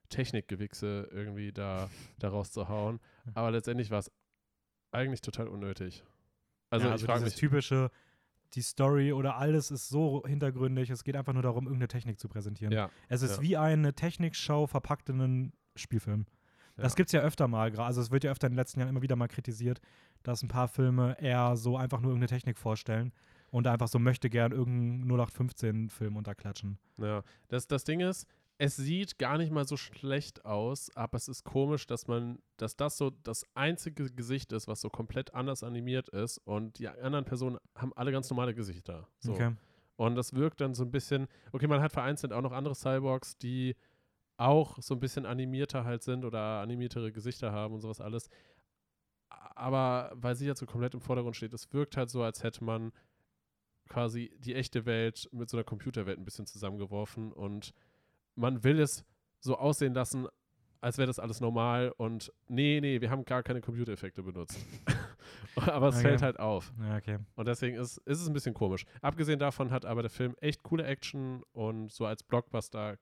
Technikgewichse 0.08 1.08
irgendwie 1.10 1.52
da, 1.52 1.90
da 2.18 2.28
rauszuhauen. 2.28 3.00
Aber 3.34 3.50
letztendlich 3.50 3.90
war 3.90 3.98
es 3.98 4.10
eigentlich 4.92 5.20
total 5.20 5.48
unnötig. 5.48 6.04
Also, 6.70 6.84
ja, 6.86 6.90
ich 6.90 6.92
also 6.94 7.06
frage 7.06 7.20
dieses 7.20 7.34
mich, 7.34 7.40
typische, 7.40 7.90
die 8.54 8.62
Story 8.62 9.12
oder 9.12 9.36
alles 9.36 9.70
ist 9.70 9.88
so 9.88 10.22
hintergründig, 10.26 10.90
es 10.90 11.04
geht 11.04 11.16
einfach 11.16 11.32
nur 11.32 11.42
darum, 11.42 11.64
irgendeine 11.66 11.88
Technik 11.88 12.18
zu 12.18 12.28
präsentieren. 12.28 12.72
ja, 12.72 12.90
Es 13.08 13.22
ist 13.22 13.36
Ja. 13.36 13.42
wie 13.42 13.56
eine 13.56 13.94
Technikshow 13.94 14.66
verpackt 14.66 15.08
in 15.08 15.20
einen 15.20 15.52
Spielfilm. 15.74 16.26
Das 16.76 16.92
Ja. 16.92 16.96
gibt 16.96 17.08
es 17.08 17.12
ja 17.12 17.20
öfter 17.20 17.48
mal, 17.48 17.74
also 17.78 18.00
es 18.00 18.10
wird 18.10 18.24
ja 18.24 18.30
öfter 18.30 18.46
in 18.46 18.52
den 18.52 18.58
letzten 18.58 18.80
Jahren 18.80 18.90
immer 18.90 19.02
wieder 19.02 19.16
mal 19.16 19.28
kritisiert, 19.28 19.80
dass 20.22 20.42
ein 20.42 20.48
paar 20.48 20.68
Filme 20.68 21.16
eher 21.20 21.56
so 21.56 21.76
einfach 21.76 22.00
nur 22.00 22.10
irgendeine 22.10 22.28
Technik 22.28 22.58
vorstellen 22.58 23.12
und 23.50 23.66
einfach 23.66 23.88
so 23.88 23.98
möchte 23.98 24.28
gern 24.28 24.52
irgendeinen 24.52 25.04
0815-Film 25.10 26.16
unterklatschen. 26.16 26.78
Ja, 26.98 27.22
das, 27.48 27.66
das 27.66 27.84
Ding 27.84 28.00
ist, 28.00 28.26
es 28.58 28.76
sieht 28.76 29.18
gar 29.18 29.36
nicht 29.38 29.52
mal 29.52 29.66
so 29.66 29.76
schlecht 29.76 30.44
aus, 30.44 30.94
aber 30.96 31.16
es 31.16 31.28
ist 31.28 31.44
komisch, 31.44 31.86
dass 31.86 32.06
man, 32.06 32.38
dass 32.56 32.76
das 32.76 32.96
so 32.96 33.10
das 33.10 33.44
einzige 33.54 34.10
Gesicht 34.10 34.52
ist, 34.52 34.66
was 34.66 34.80
so 34.80 34.88
komplett 34.88 35.34
anders 35.34 35.62
animiert 35.62 36.08
ist 36.08 36.38
und 36.38 36.78
die 36.78 36.88
anderen 36.88 37.24
Personen 37.24 37.58
haben 37.74 37.92
alle 37.94 38.12
ganz 38.12 38.30
normale 38.30 38.54
Gesichter. 38.54 39.08
So. 39.18 39.32
Okay. 39.32 39.54
Und 39.96 40.14
das 40.14 40.34
wirkt 40.34 40.60
dann 40.60 40.74
so 40.74 40.84
ein 40.84 40.90
bisschen, 40.90 41.26
okay, 41.52 41.66
man 41.66 41.80
hat 41.80 41.92
vereinzelt 41.92 42.32
auch 42.32 42.42
noch 42.42 42.52
andere 42.52 42.74
Cyborgs, 42.74 43.36
die 43.38 43.76
auch 44.38 44.78
so 44.80 44.94
ein 44.94 45.00
bisschen 45.00 45.26
animierter 45.26 45.84
halt 45.84 46.02
sind 46.02 46.24
oder 46.24 46.60
animiertere 46.60 47.12
Gesichter 47.12 47.52
haben 47.52 47.74
und 47.74 47.80
sowas 47.80 48.00
alles. 48.00 48.28
Aber 49.28 50.12
weil 50.14 50.34
sie 50.34 50.46
jetzt 50.46 50.60
so 50.60 50.66
komplett 50.66 50.94
im 50.94 51.00
Vordergrund 51.00 51.36
steht, 51.36 51.54
es 51.54 51.72
wirkt 51.72 51.96
halt 51.96 52.10
so, 52.10 52.22
als 52.22 52.42
hätte 52.42 52.62
man 52.62 52.92
quasi 53.88 54.34
die 54.38 54.54
echte 54.54 54.84
Welt 54.84 55.28
mit 55.32 55.48
so 55.48 55.56
einer 55.56 55.64
Computerwelt 55.64 56.18
ein 56.18 56.24
bisschen 56.24 56.46
zusammengeworfen 56.46 57.32
und 57.32 57.72
man 58.36 58.62
will 58.64 58.78
es 58.80 59.04
so 59.40 59.56
aussehen 59.56 59.94
lassen, 59.94 60.26
als 60.80 60.98
wäre 60.98 61.06
das 61.06 61.18
alles 61.18 61.40
normal 61.40 61.92
und 61.96 62.32
nee, 62.48 62.80
nee, 62.80 63.00
wir 63.00 63.10
haben 63.10 63.24
gar 63.24 63.42
keine 63.42 63.60
Computereffekte 63.60 64.22
benutzt. 64.22 64.58
aber 65.56 65.88
es 65.88 65.96
Okay. 65.96 66.02
fällt 66.02 66.22
halt 66.22 66.38
auf. 66.38 66.72
Ja, 66.80 66.96
okay. 66.96 67.18
Und 67.34 67.48
deswegen 67.48 67.76
ist, 67.76 67.98
ist 67.98 68.20
es 68.20 68.28
ein 68.28 68.32
bisschen 68.34 68.54
komisch. 68.54 68.84
Abgesehen 69.02 69.38
davon 69.38 69.70
hat 69.70 69.84
aber 69.84 70.02
der 70.02 70.10
Film 70.10 70.34
echt 70.40 70.62
coole 70.62 70.84
Action 70.84 71.42
und 71.52 71.90
so 71.90 72.06
als 72.06 72.22
Blockbuster 72.22 72.98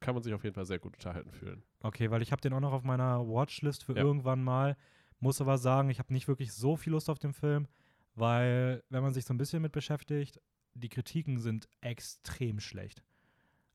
kann 0.00 0.14
man 0.14 0.22
sich 0.22 0.32
auf 0.32 0.44
jeden 0.44 0.54
Fall 0.54 0.64
sehr 0.64 0.78
gut 0.78 0.94
unterhalten 0.94 1.30
fühlen. 1.30 1.62
Okay, 1.82 2.10
weil 2.10 2.22
ich 2.22 2.32
habe 2.32 2.40
den 2.40 2.54
auch 2.54 2.60
noch 2.60 2.72
auf 2.72 2.84
meiner 2.84 3.26
Watchlist 3.28 3.84
für 3.84 3.92
Ja. 3.94 4.02
irgendwann 4.02 4.42
mal. 4.42 4.76
Muss 5.18 5.40
aber 5.42 5.58
sagen, 5.58 5.90
ich 5.90 5.98
habe 5.98 6.12
nicht 6.14 6.26
wirklich 6.28 6.52
so 6.54 6.76
viel 6.76 6.92
Lust 6.92 7.10
auf 7.10 7.18
den 7.18 7.34
Film, 7.34 7.66
weil, 8.14 8.82
wenn 8.88 9.02
man 9.02 9.12
sich 9.12 9.26
so 9.26 9.34
ein 9.34 9.38
bisschen 9.38 9.60
mit 9.60 9.72
beschäftigt, 9.72 10.40
die 10.74 10.88
Kritiken 10.88 11.38
sind 11.38 11.68
extrem 11.82 12.60
schlecht. 12.60 13.02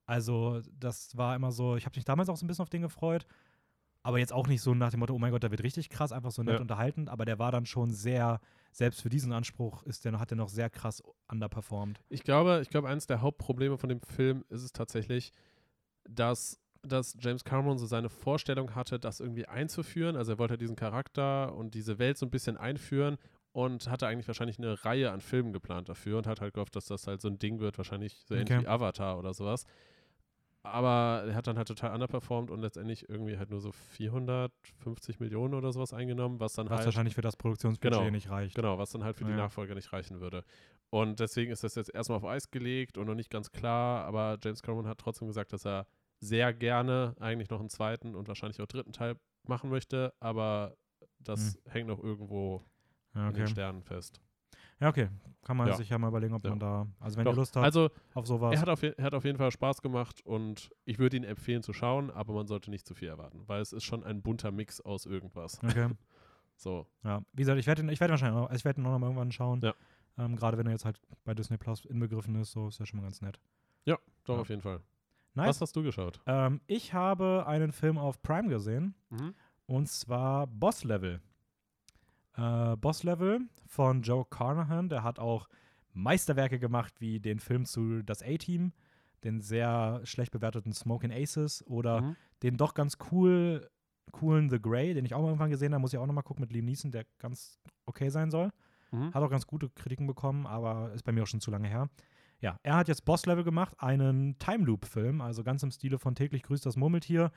Also, 0.05 0.61
das 0.79 1.15
war 1.17 1.35
immer 1.35 1.51
so, 1.51 1.75
ich 1.75 1.85
habe 1.85 1.95
mich 1.97 2.05
damals 2.05 2.29
auch 2.29 2.37
so 2.37 2.45
ein 2.45 2.47
bisschen 2.47 2.63
auf 2.63 2.69
den 2.69 2.81
gefreut, 2.83 3.25
aber 4.03 4.19
jetzt 4.19 4.33
auch 4.33 4.47
nicht 4.47 4.61
so 4.61 4.75
nach 4.75 4.91
dem 4.91 4.99
Motto, 4.99 5.13
oh 5.15 5.19
mein 5.19 5.31
Gott, 5.31 5.41
der 5.41 5.49
wird 5.51 5.63
richtig 5.63 5.89
krass, 5.89 6.11
einfach 6.11 6.29
so 6.31 6.43
nett 6.43 6.55
Ja. 6.55 6.61
unterhalten, 6.61 7.07
aber 7.07 7.25
der 7.25 7.39
war 7.39 7.51
dann 7.51 7.65
schon 7.65 7.91
sehr, 7.91 8.39
selbst 8.71 9.01
für 9.01 9.09
diesen 9.09 9.33
Anspruch 9.33 9.81
ist 9.83 10.05
der, 10.05 10.19
hat 10.19 10.31
er 10.31 10.37
noch 10.37 10.49
sehr 10.49 10.69
krass 10.69 11.01
underperformed. 11.27 12.01
Ich 12.09 12.23
glaube, 12.23 12.59
ich 12.61 12.69
glaube, 12.69 12.87
eines 12.87 13.07
der 13.07 13.21
Hauptprobleme 13.21 13.77
von 13.79 13.89
dem 13.89 14.01
Film 14.01 14.45
ist 14.49 14.61
es 14.61 14.71
tatsächlich, 14.73 15.31
dass, 16.07 16.59
dass 16.83 17.17
James 17.19 17.43
Cameron 17.43 17.79
so 17.79 17.87
seine 17.87 18.09
Vorstellung 18.09 18.75
hatte, 18.75 18.99
das 18.99 19.19
irgendwie 19.19 19.47
einzuführen. 19.47 20.15
Also 20.15 20.33
er 20.33 20.37
wollte 20.39 20.57
diesen 20.57 20.75
Charakter 20.75 21.55
und 21.55 21.73
diese 21.73 21.97
Welt 21.97 22.19
so 22.19 22.27
ein 22.27 22.31
bisschen 22.31 22.57
einführen 22.57 23.17
und 23.53 23.89
hatte 23.89 24.05
eigentlich 24.05 24.27
wahrscheinlich 24.27 24.59
eine 24.59 24.85
Reihe 24.85 25.11
an 25.11 25.21
Filmen 25.21 25.51
geplant 25.51 25.89
dafür 25.89 26.19
und 26.19 26.27
hat 26.27 26.41
halt 26.41 26.53
gehofft, 26.53 26.75
dass 26.75 26.85
das 26.85 27.07
halt 27.07 27.21
so 27.21 27.27
ein 27.27 27.39
Ding 27.39 27.59
wird, 27.59 27.77
wahrscheinlich 27.79 28.21
so 28.27 28.35
ähnlich 28.35 28.51
Okay. 28.51 28.63
wie 28.63 28.67
Avatar 28.67 29.17
oder 29.17 29.33
sowas. 29.33 29.65
Aber 30.65 31.23
er 31.27 31.35
hat 31.35 31.47
dann 31.47 31.57
halt 31.57 31.67
total 31.67 31.93
underperformed 31.93 32.51
und 32.51 32.59
letztendlich 32.59 33.07
irgendwie 33.09 33.37
halt 33.37 33.49
nur 33.49 33.61
so 33.61 33.71
450 33.71 35.19
Millionen 35.19 35.53
oder 35.53 35.71
sowas 35.71 35.93
eingenommen, 35.93 36.39
was 36.39 36.53
dann 36.53 36.69
Was 36.69 36.77
halt 36.77 36.85
wahrscheinlich 36.87 37.15
für 37.15 37.21
das 37.21 37.37
Produktionsbudget 37.37 37.97
Genau, 37.99 38.11
nicht 38.11 38.29
reicht. 38.29 38.55
Genau, 38.55 38.77
was 38.77 38.91
dann 38.91 39.03
halt 39.03 39.15
für 39.17 39.25
die 39.25 39.31
Ja. 39.31 39.37
Nachfolger 39.37 39.75
nicht 39.75 39.93
reichen 39.93 40.19
würde. 40.21 40.43
Und 40.89 41.19
deswegen 41.19 41.51
ist 41.51 41.63
das 41.63 41.75
jetzt 41.75 41.93
erstmal 41.93 42.17
auf 42.17 42.25
Eis 42.25 42.51
gelegt 42.51 42.97
und 42.97 43.07
noch 43.07 43.15
nicht 43.15 43.29
ganz 43.29 43.51
klar, 43.51 44.05
aber 44.05 44.37
James 44.43 44.61
Cameron 44.61 44.87
hat 44.87 44.99
trotzdem 44.99 45.27
gesagt, 45.27 45.53
dass 45.53 45.65
er 45.65 45.87
sehr 46.19 46.53
gerne 46.53 47.15
eigentlich 47.19 47.49
noch 47.49 47.59
einen 47.59 47.69
zweiten 47.69 48.15
und 48.15 48.27
wahrscheinlich 48.27 48.61
auch 48.61 48.67
dritten 48.67 48.93
Teil 48.93 49.15
machen 49.47 49.69
möchte, 49.69 50.13
aber 50.19 50.75
das 51.19 51.57
hängt 51.69 51.87
noch 51.87 52.01
irgendwo 52.01 52.63
Ja, 53.13 53.27
in 53.29 53.33
den 53.33 53.43
okay. 53.43 53.51
Sternen 53.51 53.83
fest. 53.83 54.21
Ja, 54.79 54.89
okay. 54.89 55.09
Kann 55.43 55.57
man 55.57 55.67
Ja. 55.67 55.75
sich 55.75 55.89
ja 55.89 55.97
mal 55.97 56.07
überlegen, 56.09 56.33
ob 56.33 56.43
Ja. 56.43 56.49
man 56.49 56.59
da, 56.59 56.87
also 56.99 57.17
wenn 57.17 57.25
Doch, 57.25 57.33
ihr 57.33 57.37
Lust 57.37 57.55
habt 57.55 57.63
also 57.65 57.89
auf 58.15 58.25
sowas. 58.25 58.53
er 58.55 58.61
hat, 58.61 58.69
auf, 58.69 58.81
er 58.83 58.95
hat 59.03 59.13
auf 59.13 59.23
jeden 59.25 59.37
Fall 59.37 59.51
Spaß 59.51 59.81
gemacht 59.81 60.25
und 60.25 60.71
ich 60.85 60.97
würde 60.99 61.17
ihn 61.17 61.23
empfehlen 61.23 61.61
zu 61.63 61.71
schauen, 61.71 62.09
aber 62.11 62.33
man 62.33 62.47
sollte 62.47 62.71
nicht 62.71 62.87
zu 62.87 62.95
viel 62.95 63.07
erwarten, 63.09 63.43
weil 63.47 63.61
es 63.61 63.71
ist 63.73 63.83
schon 63.83 64.03
ein 64.03 64.21
bunter 64.23 64.51
Mix 64.51 64.81
aus 64.81 65.05
irgendwas. 65.05 65.61
Okay. 65.63 65.89
So, 66.57 66.87
Ja, 67.03 67.21
wie 67.33 67.41
gesagt, 67.41 67.59
ich 67.59 67.67
werde 67.67 67.81
ihn, 67.81 67.89
ich 67.89 67.99
werde 67.99 68.11
ihn 68.11 68.13
wahrscheinlich 68.13 68.41
noch, 68.41 68.49
ich 68.49 68.63
werde 68.63 68.79
ihn 68.79 68.83
noch 68.83 68.97
mal 68.97 69.07
irgendwann 69.07 69.29
schauen. 69.33 69.59
Ja. 69.61 69.73
Ähm, 70.17 70.37
Gerade 70.37 70.57
wenn 70.57 70.65
er 70.67 70.71
jetzt 70.71 70.85
halt 70.85 71.01
bei 71.25 71.33
Disney 71.33 71.57
Plus 71.57 71.83
inbegriffen 71.83 72.33
ist, 72.39 72.53
so 72.53 72.69
ist 72.69 72.79
ja 72.79 72.85
schon 72.85 72.97
mal 73.01 73.03
ganz 73.03 73.21
nett. 73.21 73.41
doch 73.85 73.99
Ja. 74.35 74.39
auf 74.41 74.47
jeden 74.47 74.61
Fall. 74.61 74.79
Nice. 75.33 75.47
Was 75.49 75.59
hast 75.61 75.75
du 75.75 75.83
geschaut? 75.83 76.21
Ähm, 76.25 76.61
ich 76.65 76.93
habe 76.93 77.43
einen 77.45 77.73
Film 77.73 77.97
auf 77.97 78.21
Prime 78.23 78.47
gesehen 78.47 78.95
Mhm. 79.09 79.35
und 79.65 79.89
zwar 79.89 80.47
Boss 80.47 80.85
Level. 80.85 81.19
Äh, 82.37 82.75
Boss 82.77 83.03
Level 83.03 83.41
von 83.67 84.01
Joe 84.01 84.25
Carnahan, 84.29 84.89
der 84.89 85.03
hat 85.03 85.19
auch 85.19 85.47
Meisterwerke 85.93 86.59
gemacht, 86.59 86.93
wie 86.99 87.19
den 87.19 87.39
Film 87.39 87.65
zu 87.65 88.01
Das 88.03 88.21
A-Team, 88.21 88.73
den 89.23 89.41
sehr 89.41 90.01
schlecht 90.03 90.31
bewerteten 90.31 90.73
Smoking 90.73 91.11
Aces 91.11 91.65
oder 91.67 92.01
Mhm. 92.01 92.15
den 92.43 92.57
doch 92.57 92.73
ganz 92.73 92.97
cool, 93.11 93.69
coolen 94.11 94.49
The 94.49 94.61
Grey, 94.61 94.93
den 94.93 95.05
ich 95.05 95.13
auch 95.13 95.21
mal 95.21 95.27
irgendwann 95.29 95.49
gesehen 95.49 95.73
habe, 95.73 95.81
muss 95.81 95.93
ich 95.93 95.99
auch 95.99 96.05
noch 96.05 96.13
mal 96.13 96.21
gucken 96.21 96.41
mit 96.41 96.51
Liam 96.51 96.65
Neeson, 96.65 96.91
der 96.91 97.05
ganz 97.17 97.59
okay 97.85 98.09
sein 98.09 98.29
soll. 98.29 98.51
Mhm. 98.91 99.13
Hat 99.13 99.23
auch 99.23 99.29
ganz 99.29 99.47
gute 99.47 99.69
Kritiken 99.69 100.05
bekommen, 100.05 100.45
aber 100.45 100.91
ist 100.93 101.03
bei 101.03 101.11
mir 101.11 101.23
auch 101.23 101.27
schon 101.27 101.41
zu 101.41 101.51
lange 101.51 101.67
her. 101.67 101.89
Ja, 102.41 102.57
er 102.63 102.75
hat 102.75 102.87
jetzt 102.89 103.05
Boss 103.05 103.25
Level 103.25 103.43
gemacht, 103.43 103.73
einen 103.79 104.37
Time 104.37 104.65
Loop 104.65 104.85
Film, 104.85 105.21
also 105.21 105.43
ganz 105.43 105.63
im 105.63 105.71
Stile 105.71 105.97
von 105.97 106.13
täglich 106.15 106.43
grüßt 106.43 106.65
das 106.65 106.75
Murmeltier, 106.75 107.31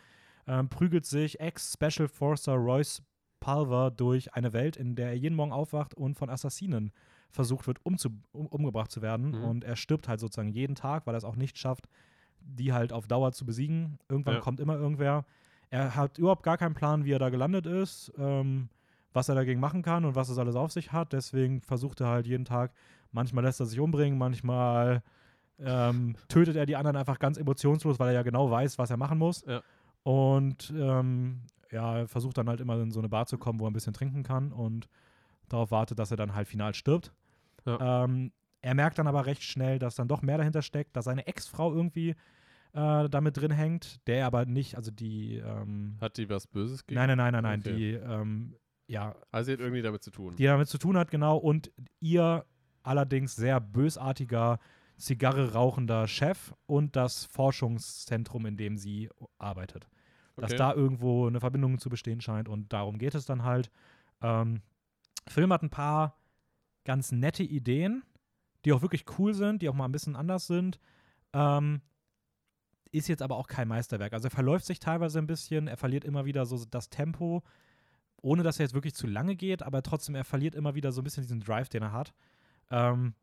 ähm, 0.47 0.69
prügelt 0.69 1.07
sich 1.07 1.39
Ex-Special 1.41 2.09
Forcer 2.09 2.55
Royce 2.55 3.03
Pulver 3.41 3.91
durch 3.91 4.35
eine 4.35 4.53
Welt, 4.53 4.77
in 4.77 4.95
der 4.97 5.09
er 5.09 5.17
jeden 5.17 5.35
Morgen 5.37 5.53
aufwacht 5.53 5.95
und 5.95 6.17
von 6.17 6.31
Assassinen 6.31 6.93
versucht 7.31 7.67
wird, 7.67 7.79
umzu 7.85 8.11
um, 8.33 8.47
umgebracht 8.47 8.91
zu 8.91 9.03
werden. 9.03 9.33
Mhm. 9.33 9.45
Und 9.45 9.65
er 9.65 9.77
stirbt 9.77 10.09
halt 10.09 10.21
sozusagen 10.21 10.49
jeden 10.49 10.75
Tag, 10.75 11.07
weil 11.07 11.15
er 11.15 11.19
es 11.19 11.25
auch 11.25 11.37
nicht 11.37 11.59
schafft, 11.59 11.89
die 12.41 12.73
halt 12.73 12.93
auf 12.93 13.07
Dauer 13.07 13.33
zu 13.33 13.45
besiegen. 13.45 13.99
Irgendwann 14.09 14.35
Ja. 14.37 14.41
kommt 14.41 14.61
immer 14.61 14.77
irgendwer. 14.77 15.25
Er 15.71 15.95
hat 15.95 16.17
überhaupt 16.19 16.43
gar 16.43 16.57
keinen 16.57 16.75
Plan, 16.75 17.05
wie 17.05 17.13
er 17.13 17.19
da 17.19 17.29
gelandet 17.29 17.67
ist, 17.67 18.13
ähm, 18.17 18.71
was 19.13 19.29
er 19.29 19.35
dagegen 19.35 19.61
machen 19.61 19.83
kann 19.83 20.05
und 20.05 20.15
was 20.15 20.29
es 20.31 20.39
alles 20.39 20.55
auf 20.57 20.73
sich 20.73 20.93
hat. 20.93 21.13
Deswegen 21.13 21.61
versucht 21.61 22.01
er 22.01 22.09
halt 22.09 22.27
jeden 22.27 22.45
Tag, 22.47 22.73
manchmal 23.13 23.45
lässt 23.45 23.61
er 23.61 23.67
sich 23.67 23.79
umbringen, 23.81 24.19
manchmal 24.19 25.03
ähm, 25.59 26.15
tötet 26.29 26.57
er 26.57 26.65
die 26.67 26.77
anderen 26.77 26.97
einfach 26.97 27.19
ganz 27.19 27.37
emotionslos, 27.37 27.99
weil 27.99 28.09
er 28.09 28.15
ja 28.15 28.23
genau 28.23 28.51
weiß, 28.51 28.79
was 28.79 28.91
er 28.91 28.97
machen 28.97 29.19
muss. 29.19 29.45
Ja. 29.47 29.61
Und 30.05 30.73
ähm, 30.75 31.43
ja, 31.71 31.99
er 31.99 32.09
versucht 32.09 32.39
dann 32.39 32.49
halt 32.49 32.61
immer 32.61 32.81
in 32.81 32.91
so 32.91 33.01
eine 33.01 33.09
Bar 33.09 33.27
zu 33.27 33.39
kommen, 33.39 33.61
wo 33.61 33.67
er 33.67 33.71
ein 33.71 33.75
bisschen 33.75 33.93
trinken 33.93 34.23
kann 34.23 34.53
und 34.53 34.89
darauf 35.49 35.71
wartet, 35.71 35.99
dass 35.99 36.11
er 36.11 36.17
dann 36.17 36.35
halt 36.35 36.49
final 36.49 36.75
stirbt. 36.75 37.13
Ja. 37.65 38.05
Ähm, 38.05 38.33
er 38.61 38.75
merkt 38.75 38.99
dann 38.99 39.07
aber 39.07 39.27
recht 39.27 39.43
schnell, 39.43 39.79
dass 39.79 39.95
dann 39.95 40.09
doch 40.09 40.23
mehr 40.23 40.39
dahinter 40.39 40.63
steckt, 40.63 40.97
dass 40.97 41.05
seine 41.05 41.27
Ex-Frau 41.27 41.73
irgendwie 41.75 42.15
äh, 42.75 43.09
damit 43.09 43.37
drin 43.37 43.51
hängt, 43.51 44.07
der 44.07 44.27
aber 44.27 44.45
nicht, 44.45 44.77
also 44.77 44.91
die, 44.91 45.37
ähm, 45.37 45.97
Hat 46.01 46.17
die 46.19 46.29
was 46.29 46.47
Böses 46.47 46.87
gegen? 46.87 46.99
nein, 47.01 47.09
nein, 47.09 47.19
nein, 47.19 47.33
nein, 47.33 47.43
nein, 47.43 47.61
Okay. 47.61 47.77
die, 47.77 47.93
ähm, 47.93 48.57
ja, 48.87 49.15
Also 49.31 49.47
sie 49.47 49.53
hat 49.53 49.61
irgendwie 49.61 49.83
damit 49.83 50.03
zu 50.03 50.11
tun. 50.11 50.35
die 50.37 50.45
damit 50.45 50.69
zu 50.69 50.79
tun 50.79 50.97
hat, 50.97 51.11
genau, 51.11 51.37
und 51.39 51.71
ihr 52.01 52.45
allerdings 52.83 53.37
sehr 53.37 53.61
bösartiger, 53.61 54.59
Zigarre 54.97 55.53
rauchender 55.53 56.09
Chef 56.09 56.53
und 56.67 56.97
das 56.97 57.25
Forschungszentrum, 57.27 58.47
in 58.47 58.57
dem 58.57 58.77
sie 58.77 59.09
arbeitet. 59.39 59.87
Dass 60.39 60.53
Okay. 60.53 60.57
da 60.59 60.73
irgendwo 60.75 61.27
eine 61.27 61.41
Verbindung 61.41 61.79
zu 61.79 61.89
bestehen 61.91 62.21
scheint 62.21 62.49
und 62.49 62.73
darum 62.73 62.99
geht 62.99 63.15
es 63.15 63.27
dann 63.27 63.43
halt. 63.43 63.71
Ähm, 64.23 64.63
Film 65.27 65.53
hat 65.53 65.63
ein 65.63 65.71
paar 65.71 66.17
ganz 66.85 67.13
nette 67.13 67.43
Ideen, 67.43 68.03
die 68.65 68.73
auch 68.73 68.83
wirklich 68.83 69.05
cool 69.19 69.35
sind, 69.35 69.63
die 69.63 69.69
auch 69.69 69.75
mal 69.75 69.85
ein 69.85 69.93
bisschen 69.93 70.17
anders 70.17 70.47
sind. 70.47 70.79
Ähm, 71.33 71.83
ist 72.91 73.09
jetzt 73.09 73.21
aber 73.23 73.37
auch 73.37 73.47
kein 73.49 73.69
Meisterwerk. 73.69 74.13
Also 74.13 74.29
er 74.29 74.31
verläuft 74.31 74.65
sich 74.65 74.81
teilweise 74.81 75.19
ein 75.19 75.27
bisschen, 75.27 75.69
er 75.69 75.77
verliert 75.77 76.05
immer 76.05 76.25
wieder 76.25 76.47
so 76.47 76.65
das 76.65 76.89
Tempo, 76.89 77.43
ohne 78.23 78.43
dass 78.43 78.59
er 78.59 78.65
jetzt 78.65 78.75
wirklich 78.75 78.95
zu 78.95 79.07
lange 79.07 79.37
geht, 79.37 79.63
aber 79.63 79.83
trotzdem, 79.83 80.15
er 80.15 80.25
verliert 80.25 80.55
immer 80.55 80.75
wieder 80.75 80.91
so 80.93 81.01
ein 81.01 81.05
bisschen 81.05 81.23
diesen 81.23 81.41
Drive, 81.41 81.69
den 81.69 81.83
er 81.83 81.93
hat. 81.93 82.15
Ähm, 82.71 83.15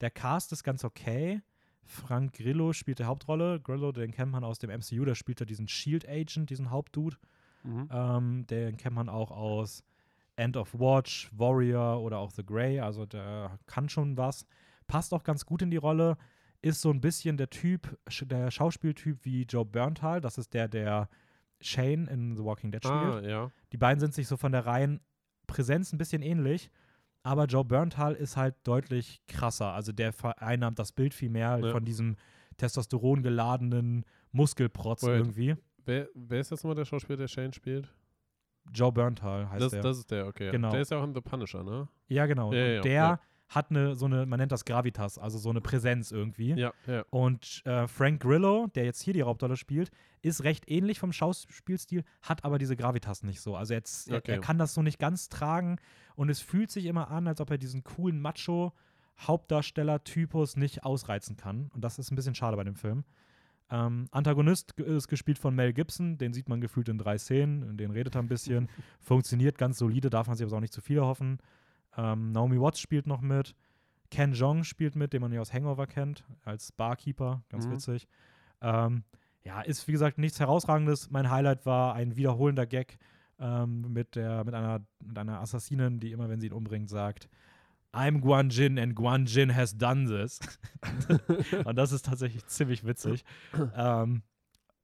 der 0.00 0.10
Cast 0.10 0.52
ist 0.52 0.64
ganz 0.64 0.84
okay. 0.84 1.40
Frank 1.86 2.34
Grillo 2.34 2.72
spielt 2.72 2.98
die 2.98 3.04
Hauptrolle. 3.04 3.60
Grillo, 3.60 3.92
den 3.92 4.10
kennt 4.10 4.32
man 4.32 4.44
aus 4.44 4.58
dem 4.58 4.70
MCU, 4.70 5.04
der 5.04 5.14
spielt 5.14 5.40
ja 5.40 5.46
diesen 5.46 5.68
Shield 5.68 6.08
Agent, 6.08 6.50
diesen 6.50 6.70
Hauptdude. 6.70 7.16
Mhm. 7.62 7.88
Ähm, 7.90 8.46
den 8.46 8.76
kennt 8.76 8.94
man 8.94 9.08
auch 9.08 9.30
aus 9.30 9.84
End 10.36 10.56
of 10.56 10.74
Watch, 10.74 11.30
Warrior 11.32 12.00
oder 12.00 12.18
auch 12.18 12.30
The 12.30 12.44
Grey. 12.44 12.80
Also 12.80 13.06
der 13.06 13.58
kann 13.66 13.88
schon 13.88 14.16
was. 14.16 14.46
Passt 14.86 15.12
auch 15.14 15.24
ganz 15.24 15.46
gut 15.46 15.62
in 15.62 15.70
die 15.70 15.76
Rolle. 15.76 16.16
Ist 16.62 16.80
so 16.80 16.90
ein 16.90 17.00
bisschen 17.00 17.36
der 17.36 17.50
Typ, 17.50 17.98
der 18.22 18.50
Schauspieltyp 18.50 19.24
wie 19.24 19.42
Joe 19.42 19.64
Bernthal. 19.64 20.20
Das 20.20 20.38
ist 20.38 20.54
der, 20.54 20.68
der 20.68 21.08
Shane 21.60 22.06
in 22.06 22.36
The 22.36 22.44
Walking 22.44 22.70
Dead 22.70 22.84
spielt. 22.84 22.96
Ah, 22.96 23.20
ja. 23.22 23.50
Die 23.72 23.78
beiden 23.78 24.00
sind 24.00 24.14
sich 24.14 24.28
so 24.28 24.36
von 24.36 24.52
der 24.52 24.66
reinen 24.66 25.00
Präsenz 25.46 25.92
ein 25.92 25.98
bisschen 25.98 26.22
ähnlich. 26.22 26.70
Aber 27.26 27.46
Joe 27.46 27.64
Bernthal 27.64 28.14
ist 28.14 28.36
halt 28.36 28.54
deutlich 28.62 29.20
krasser. 29.26 29.72
Also 29.72 29.90
der 29.90 30.12
vereinnahmt 30.12 30.78
das 30.78 30.92
Bild 30.92 31.12
viel 31.12 31.28
mehr 31.28 31.58
Ja. 31.58 31.70
von 31.72 31.84
diesem 31.84 32.14
Testosteron 32.56 33.22
geladenen 33.24 34.04
Muskelprotz 34.30 35.02
Wait. 35.02 35.18
irgendwie. 35.18 35.56
Wer, 35.84 36.08
wer 36.14 36.40
ist 36.40 36.50
jetzt 36.52 36.62
nochmal 36.62 36.76
der 36.76 36.84
Schauspieler, 36.84 37.16
der 37.16 37.26
Shane 37.28 37.52
spielt? 37.52 37.92
Joe 38.72 38.92
Bernthal 38.92 39.50
heißt 39.50 39.60
Das, 39.60 39.72
der. 39.72 39.82
das 39.82 39.98
ist 39.98 40.10
der, 40.10 40.26
okay. 40.28 40.50
Genau. 40.52 40.70
Der 40.70 40.80
ist 40.82 40.90
ja 40.92 40.98
auch 40.98 41.04
in 41.04 41.14
The 41.14 41.20
Punisher, 41.20 41.64
ne? 41.64 41.88
ja, 42.08 42.26
genau. 42.26 42.52
Ja, 42.52 42.66
ja, 42.66 42.80
der. 42.80 43.20
Hat 43.48 43.70
eine, 43.70 43.94
so 43.94 44.06
eine, 44.06 44.26
man 44.26 44.40
nennt 44.40 44.50
das 44.50 44.64
Gravitas, 44.64 45.18
also 45.18 45.38
so 45.38 45.50
eine 45.50 45.60
Präsenz 45.60 46.10
irgendwie. 46.10 46.54
Ja, 46.54 46.72
ja. 46.86 47.04
Und 47.10 47.62
äh, 47.64 47.86
Frank 47.86 48.20
Grillo, 48.22 48.66
der 48.74 48.84
jetzt 48.84 49.00
hier 49.02 49.14
die 49.14 49.22
Hauptrolle 49.22 49.56
spielt, 49.56 49.90
ist 50.22 50.42
recht 50.42 50.68
ähnlich 50.68 50.98
vom 50.98 51.12
Schauspielstil, 51.12 52.02
hat 52.22 52.44
aber 52.44 52.58
diese 52.58 52.74
Gravitas 52.76 53.22
nicht 53.22 53.40
so. 53.40 53.54
Also 53.54 53.74
jetzt, 53.74 54.10
er, 54.10 54.16
Okay. 54.18 54.32
er 54.32 54.40
kann 54.40 54.58
das 54.58 54.74
so 54.74 54.82
nicht 54.82 54.98
ganz 54.98 55.28
tragen 55.28 55.76
und 56.16 56.28
es 56.28 56.40
fühlt 56.40 56.72
sich 56.72 56.86
immer 56.86 57.08
an, 57.10 57.28
als 57.28 57.40
ob 57.40 57.50
er 57.50 57.58
diesen 57.58 57.84
coolen 57.84 58.20
Macho-Hauptdarsteller-Typus 58.20 60.56
nicht 60.56 60.84
ausreizen 60.84 61.36
kann. 61.36 61.70
Und 61.74 61.82
das 61.82 61.98
ist 61.98 62.10
ein 62.10 62.16
bisschen 62.16 62.34
schade 62.34 62.56
bei 62.56 62.64
dem 62.64 62.76
Film. 62.76 63.04
Ähm, 63.68 64.06
Antagonist 64.12 64.78
ist 64.78 65.08
gespielt 65.08 65.38
von 65.38 65.54
Mel 65.54 65.72
Gibson, 65.72 66.18
den 66.18 66.32
sieht 66.32 66.48
man 66.48 66.60
gefühlt 66.60 66.88
in 66.88 66.98
drei 66.98 67.18
Szenen, 67.18 67.62
in 67.68 67.76
denen 67.76 67.92
redet 67.92 68.14
er 68.14 68.22
ein 68.22 68.28
bisschen. 68.28 68.68
Funktioniert 69.00 69.58
ganz 69.58 69.78
solide, 69.78 70.10
darf 70.10 70.28
man 70.28 70.36
sich 70.36 70.46
aber 70.46 70.56
auch 70.56 70.60
nicht 70.60 70.72
zu 70.72 70.80
viel 70.80 70.98
erhoffen. 70.98 71.38
Ähm, 71.96 72.32
Naomi 72.32 72.60
Watts 72.60 72.80
spielt 72.80 73.06
noch 73.06 73.20
mit. 73.20 73.54
Ken 74.10 74.32
Jong 74.34 74.62
spielt 74.64 74.94
mit, 74.94 75.12
den 75.12 75.20
man 75.20 75.32
ja 75.32 75.40
aus 75.40 75.52
Hangover 75.52 75.86
kennt, 75.86 76.24
als 76.44 76.70
Barkeeper, 76.72 77.42
ganz 77.48 77.66
Mhm. 77.66 77.72
witzig. 77.72 78.06
Ähm, 78.60 79.04
ja, 79.42 79.60
ist 79.62 79.86
wie 79.88 79.92
gesagt 79.92 80.18
nichts 80.18 80.38
Herausragendes. 80.40 81.10
Mein 81.10 81.30
Highlight 81.30 81.66
war 81.66 81.94
ein 81.94 82.16
wiederholender 82.16 82.66
Gag 82.66 82.98
ähm, 83.38 83.92
mit, 83.92 84.14
der, 84.16 84.44
mit, 84.44 84.54
einer, 84.54 84.80
mit 85.04 85.18
einer 85.18 85.40
Assassinin, 85.40 86.00
die 86.00 86.12
immer, 86.12 86.28
wenn 86.28 86.40
sie 86.40 86.46
ihn 86.48 86.52
umbringt, 86.52 86.88
sagt: 86.88 87.28
I'm 87.92 88.20
Guan 88.20 88.50
Jin 88.50 88.78
and 88.78 88.94
Guan 88.94 89.26
Jin 89.26 89.54
has 89.54 89.76
done 89.76 90.06
this. 90.06 90.40
Und 91.64 91.76
das 91.76 91.92
ist 91.92 92.06
tatsächlich 92.06 92.46
ziemlich 92.46 92.84
witzig. 92.84 93.24
ähm, 93.76 94.22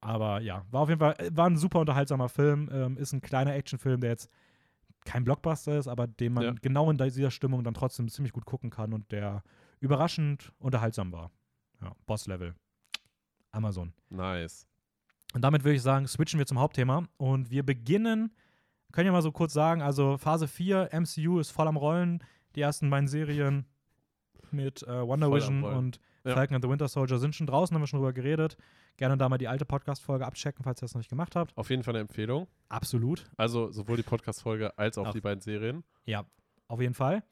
aber 0.01 0.41
ja, 0.41 0.65
war 0.71 0.83
auf 0.83 0.89
jeden 0.89 0.99
Fall, 1.01 1.17
war 1.33 1.47
ein 1.49 1.57
super 1.57 1.81
unterhaltsamer 1.81 2.29
Film. 2.29 2.69
Ähm, 2.73 2.97
ist 2.97 3.13
ein 3.13 3.21
kleiner 3.21 3.55
Actionfilm, 3.55 4.01
der 4.01 4.11
jetzt 4.11 4.29
kein 5.05 5.25
Blockbuster 5.25 5.79
ist, 5.79 5.89
aber 5.89 6.07
den 6.07 6.33
man 6.33 6.45
Ja. 6.45 6.55
genau 6.61 6.91
in 6.91 6.97
dieser 6.99 7.31
Stimmung 7.31 7.65
dann 7.65 7.75
trotzdem 7.75 8.09
ziemlich 8.09 8.33
gut 8.33 8.45
gucken 8.45 8.71
kann 8.71 8.93
und 8.93 9.11
der 9.13 9.43
überraschend 9.81 10.53
unterhaltsam 10.59 11.13
war. 11.13 11.31
Ja, 11.81 11.93
Boss-Level. 12.07 12.55
Amazon. 13.51 13.93
Nice. 14.09 14.67
Und 15.35 15.43
damit 15.43 15.65
würde 15.65 15.75
ich 15.77 15.83
sagen, 15.83 16.07
switchen 16.07 16.39
wir 16.39 16.47
zum 16.47 16.59
Hauptthema 16.59 17.05
und 17.17 17.51
wir 17.51 17.65
beginnen, 17.65 18.33
können 18.93 19.07
ja 19.07 19.13
mal 19.13 19.23
so 19.23 19.33
kurz 19.33 19.53
sagen, 19.53 19.83
also 19.83 20.19
Phase 20.19 20.47
4, 20.47 20.91
MCU 20.93 21.39
ist 21.41 21.51
voll 21.51 21.67
am 21.69 21.77
Rollen. 21.77 22.23
Die 22.55 22.61
ersten 22.61 22.91
beiden 22.91 23.09
Serien 23.09 23.65
mit 24.51 24.83
äh, 24.83 25.07
Wonder 25.07 25.29
Voll 25.29 25.37
Vision 25.39 25.65
und 25.65 26.01
Ja. 26.25 26.35
Falcon 26.35 26.55
and 26.57 26.65
the 26.65 26.71
Winter 26.71 26.87
Soldier 26.89 27.19
sind 27.19 27.35
schon 27.35 27.47
draußen, 27.47 27.75
haben 27.75 27.83
wir 27.83 27.87
schon 27.87 27.99
drüber 27.99 28.13
geredet. 28.13 28.57
Gerne 28.97 29.17
da 29.17 29.29
mal 29.29 29.39
die 29.39 29.49
alte 29.49 29.65
Podcast-Folge 29.65 30.27
abchecken, 30.27 30.65
falls 30.65 30.81
ihr 30.81 30.87
das 30.87 30.95
noch 30.95 31.01
nicht 31.01 31.09
gemacht 31.11 31.35
habt. 31.35 31.57
Auf 31.57 31.71
jeden 31.71 31.83
Fall 31.83 31.95
eine 31.95 32.01
Empfehlung. 32.03 32.47
Absolut. 32.69 33.25
Also 33.37 33.71
sowohl 33.73 33.97
die 33.97 34.03
Podcast-Folge 34.03 34.77
als 34.79 34.99
auch 34.99 35.09
Auch. 35.09 35.13
die 35.13 35.21
beiden 35.21 35.41
Serien. 35.41 35.83
Ja, 36.05 36.25
auf 36.69 36.81
jeden 36.81 36.95
Fall. 36.95 37.23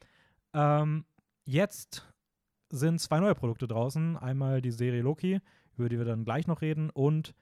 Ähm, 0.55 1.05
jetzt 1.45 2.07
sind 2.71 3.01
zwei 3.01 3.21
neue 3.21 3.35
Produkte 3.35 3.69
draußen. 3.69 4.17
Einmal 4.17 4.63
die 4.63 4.71
Serie 4.71 5.03
Loki, 5.03 5.41
über 5.77 5.89
die 5.89 5.99
wir 5.99 6.05
dann 6.05 6.25
gleich 6.25 6.47
noch 6.47 6.63
reden, 6.63 6.91
und 6.91 7.35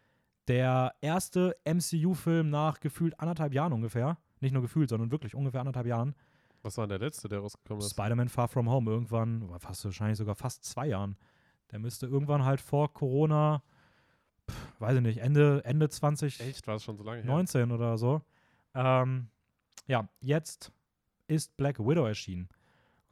der 0.49 0.95
erste 1.01 1.57
MCU-Film 1.65 2.49
nach 2.51 2.81
gefühlt 2.81 3.19
anderthalb 3.21 3.53
Jahren 3.53 3.73
ungefähr. 3.73 4.19
Nicht 4.41 4.53
nur 4.53 4.63
gefühlt, 4.63 4.89
sondern 4.89 5.11
wirklich 5.11 5.35
ungefähr 5.35 5.61
anderthalb 5.61 5.87
Jahren. 5.87 6.15
Was 6.63 6.77
war 6.77 6.87
denn 6.87 6.99
der 6.99 7.07
letzte, 7.07 7.29
der 7.29 7.41
rausgekommen 7.41 7.83
ist? 7.85 7.91
Spider-Man 7.91 8.29
Far 8.29 8.49
From 8.49 8.69
Home 8.69 8.91
irgendwann, 8.91 9.49
fast 9.59 9.85
wahrscheinlich 9.85 10.19
sogar 10.19 10.35
fast 10.35 10.65
zwei 10.65 10.89
Jahren. 10.89 11.17
Der 11.71 11.79
müsste 11.79 12.07
irgendwann 12.07 12.45
halt 12.45 12.61
vor 12.61 12.93
Corona, 12.93 13.63
weiß 14.79 14.97
ich 14.97 15.03
nicht, 15.03 15.19
Ende, 15.19 15.63
Ende 15.65 15.89
2019 15.89 16.49
Echt? 16.49 16.67
War 16.67 16.77
es 16.77 16.85
schon 16.85 16.97
so 16.97 17.05
lange 17.05 17.23
her? 17.23 17.73
oder 17.75 17.99
so. 17.99 18.23
Ähm, 18.75 19.29
ja, 19.87 20.09
jetzt 20.21 20.73
ist 21.27 21.57
Black 21.57 21.79
Widow 21.79 22.05
erschienen. 22.07 22.49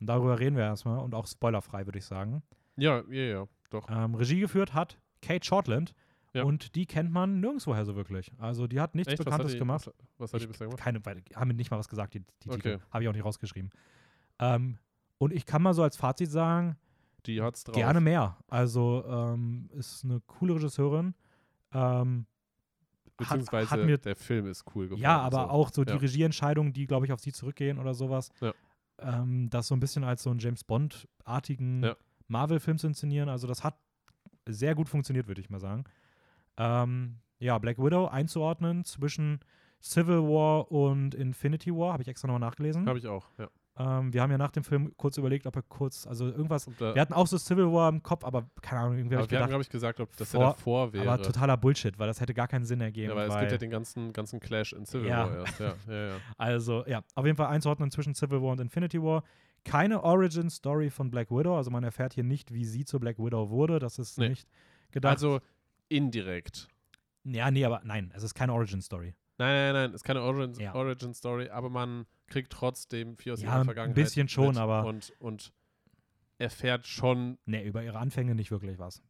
Und 0.01 0.07
darüber 0.09 0.38
reden 0.38 0.57
wir 0.57 0.64
erstmal 0.64 0.99
und 0.99 1.14
auch 1.14 1.27
spoilerfrei, 1.27 1.87
würde 1.87 1.99
ich 1.99 2.05
sagen. 2.05 2.42
Ja, 2.77 3.03
ja, 3.11 3.22
ja. 3.22 3.49
Doch. 3.70 3.88
Ähm, 3.90 4.14
Regie 4.14 4.40
geführt 4.40 4.75
hat 4.75 4.99
Kate 5.22 5.44
Shortland 5.44 5.94
Ja. 6.35 6.44
und 6.44 6.75
die 6.75 6.87
kennt 6.87 7.11
man 7.11 7.40
nirgendwoher 7.40 7.85
so 7.85 7.96
wirklich. 7.96 8.31
Also 8.38 8.66
die 8.66 8.81
hat 8.81 8.94
nichts 8.94 9.12
Echt? 9.12 9.18
Was 9.20 9.27
hat 9.27 9.31
Bekanntes 9.33 9.53
die, 9.53 9.59
gemacht. 9.59 9.87
Was, 9.87 9.94
was 10.18 10.33
hat 10.35 10.40
die 10.40 10.44
Ich- 10.44 10.51
bisher 10.51 10.66
gemacht? 10.66 10.83
Keine, 10.83 11.05
weil, 11.05 11.22
haben 11.35 11.49
mir 11.49 11.55
nicht 11.55 11.70
mal 11.70 11.79
was 11.79 11.88
gesagt, 11.88 12.14
die, 12.14 12.20
die 12.20 12.49
Okay. 12.51 12.57
Titel. 12.57 12.79
Habe 12.90 13.05
ich 13.05 13.09
auch 13.09 13.14
nicht 13.14 13.25
rausgeschrieben. 13.25 13.70
Ähm, 14.38 14.79
und 15.18 15.33
ich 15.33 15.46
kann 15.46 15.62
mal 15.62 15.72
so 15.72 15.83
als 15.83 15.96
Fazit 15.96 16.31
sagen, 16.31 16.77
Die 17.25 17.40
hat's 17.40 17.64
drauf. 17.64 17.75
gerne 17.75 18.01
mehr. 18.03 18.37
Also 18.49 19.03
ähm, 19.09 19.70
ist 19.72 20.05
eine 20.05 20.20
coole 20.27 20.55
Regisseurin. 20.57 21.14
Ähm, 21.76 22.26
hat- 22.26 23.16
Beziehungsweise 23.28 23.70
hat 23.70 23.84
mir- 23.84 23.98
der 23.98 24.16
Film 24.16 24.46
ist 24.46 24.64
cool 24.74 24.86
geworden. 24.86 25.00
ja, 25.02 25.18
aber 25.20 25.42
so. 25.44 25.48
auch 25.48 25.70
so 25.72 25.84
die 25.84 25.92
Ja. 25.92 25.98
Regieentscheidungen, 25.98 26.72
die, 26.72 26.86
glaube 26.86 27.06
ich, 27.06 27.12
auf 27.12 27.20
sie 27.20 27.32
zurückgehen 27.32 27.78
oder 27.78 27.94
sowas. 27.94 28.30
Ja. 28.40 28.52
Ähm, 28.98 29.48
das 29.50 29.66
so 29.68 29.74
ein 29.76 29.80
bisschen 29.80 30.04
als 30.04 30.22
so 30.22 30.30
einen 30.30 30.38
James 30.38 30.64
Bond-artigen 30.64 31.82
Ja. 31.82 31.96
Marvel-Film 32.28 32.78
zu 32.78 32.86
inszenieren. 32.88 33.28
Also 33.28 33.46
das 33.46 33.62
hat 33.64 33.78
sehr 34.46 34.74
gut 34.74 34.88
funktioniert, 34.88 35.28
würde 35.28 35.40
ich 35.40 35.50
mal 35.50 35.60
sagen. 35.60 35.84
Ähm, 36.56 37.18
ja, 37.38 37.58
Black 37.58 37.78
Widow 37.78 38.06
einzuordnen 38.06 38.84
zwischen 38.84 39.40
Civil 39.82 40.22
War 40.22 40.70
und 40.72 41.14
Infinity 41.14 41.70
War, 41.74 41.92
habe 41.92 42.02
ich 42.02 42.08
extra 42.08 42.26
nochmal 42.28 42.40
nachgelesen. 42.40 42.86
Habe 42.86 42.98
ich 42.98 43.06
auch, 43.06 43.28
ja. 43.38 43.48
Ähm, 43.78 44.12
wir 44.12 44.22
haben 44.22 44.30
ja 44.30 44.38
nach 44.38 44.52
dem 44.52 44.64
Film 44.64 44.92
kurz 44.96 45.18
überlegt, 45.18 45.46
ob 45.46 45.54
er 45.54 45.62
kurz, 45.62 46.06
also 46.06 46.26
irgendwas, 46.28 46.66
da, 46.78 46.94
wir 46.94 47.00
hatten 47.02 47.12
auch 47.12 47.26
so 47.26 47.36
Civil 47.36 47.70
War 47.70 47.90
im 47.90 48.02
Kopf, 48.02 48.24
aber 48.24 48.48
keine 48.62 48.80
Ahnung, 48.80 48.96
irgendwie 48.96 49.16
habe 49.16 49.24
ich 49.26 49.30
wir 49.30 49.36
gedacht, 49.36 49.50
glaube 49.50 49.62
ich, 49.62 49.68
gesagt, 49.68 50.00
ob 50.00 50.16
das 50.16 50.30
vor- 50.30 50.40
ja 50.40 50.46
davor 50.48 50.92
wäre. 50.94 51.10
aber 51.10 51.22
totaler 51.22 51.56
Bullshit, 51.58 51.98
weil 51.98 52.06
das 52.06 52.20
hätte 52.20 52.32
gar 52.32 52.48
keinen 52.48 52.64
Sinn 52.64 52.80
ergeben. 52.80 53.10
ja, 53.10 53.16
weil, 53.16 53.28
weil 53.28 53.36
es 53.36 53.40
gibt 53.40 53.52
ja 53.52 53.58
den 53.58 53.70
ganzen, 53.70 54.12
ganzen 54.14 54.40
Clash 54.40 54.72
in 54.72 54.86
Civil 54.86 55.08
Ja. 55.08 55.28
War 55.28 55.36
erst. 55.40 55.60
Ja, 55.60 55.74
ja, 55.88 56.06
ja. 56.08 56.14
Also, 56.38 56.86
ja, 56.86 57.02
auf 57.14 57.26
jeden 57.26 57.36
Fall 57.36 57.48
einzuordnen 57.48 57.90
zwischen 57.90 58.14
Civil 58.14 58.40
War 58.40 58.52
und 58.52 58.60
Infinity 58.60 59.02
War. 59.02 59.22
Keine 59.64 60.02
Origin-Story 60.02 60.88
von 60.90 61.10
Black 61.10 61.30
Widow, 61.30 61.56
also 61.56 61.70
man 61.70 61.84
erfährt 61.84 62.14
hier 62.14 62.24
nicht, 62.24 62.54
wie 62.54 62.64
sie 62.64 62.84
zu 62.84 62.98
Black 63.00 63.18
Widow 63.18 63.50
wurde. 63.50 63.78
Das 63.78 63.98
ist 63.98 64.16
Nee. 64.18 64.28
nicht 64.30 64.48
gedacht. 64.90 65.12
Also 65.14 65.40
indirekt. 65.88 66.68
ja, 67.24 67.50
nee, 67.50 67.64
aber 67.64 67.80
nein, 67.84 68.12
es 68.14 68.22
ist 68.22 68.34
keine 68.34 68.52
Origin-Story. 68.52 69.14
Nein, 69.38 69.54
nein, 69.54 69.72
nein, 69.74 69.92
ist 69.92 70.04
keine 70.04 70.22
Origin, 70.22 70.54
Ja. 70.62 70.74
Origin 70.74 71.12
Story, 71.12 71.48
aber 71.50 71.68
man 71.68 72.06
kriegt 72.26 72.52
trotzdem 72.52 73.16
viel 73.16 73.32
aus 73.32 73.40
Ja, 73.42 73.48
ihrer 73.48 73.58
ein 73.60 73.64
Vergangenheit. 73.64 73.94
bisschen 73.94 74.28
schon, 74.28 74.48
mit 74.48 74.56
aber- 74.58 74.84
Und, 74.86 75.12
und 75.18 75.52
erfährt 76.38 76.86
schon. 76.86 77.38
Nee, 77.46 77.64
über 77.66 77.82
ihre 77.82 77.98
Anfänge 77.98 78.34
nicht 78.34 78.50
wirklich 78.50 78.78
was. 78.78 79.02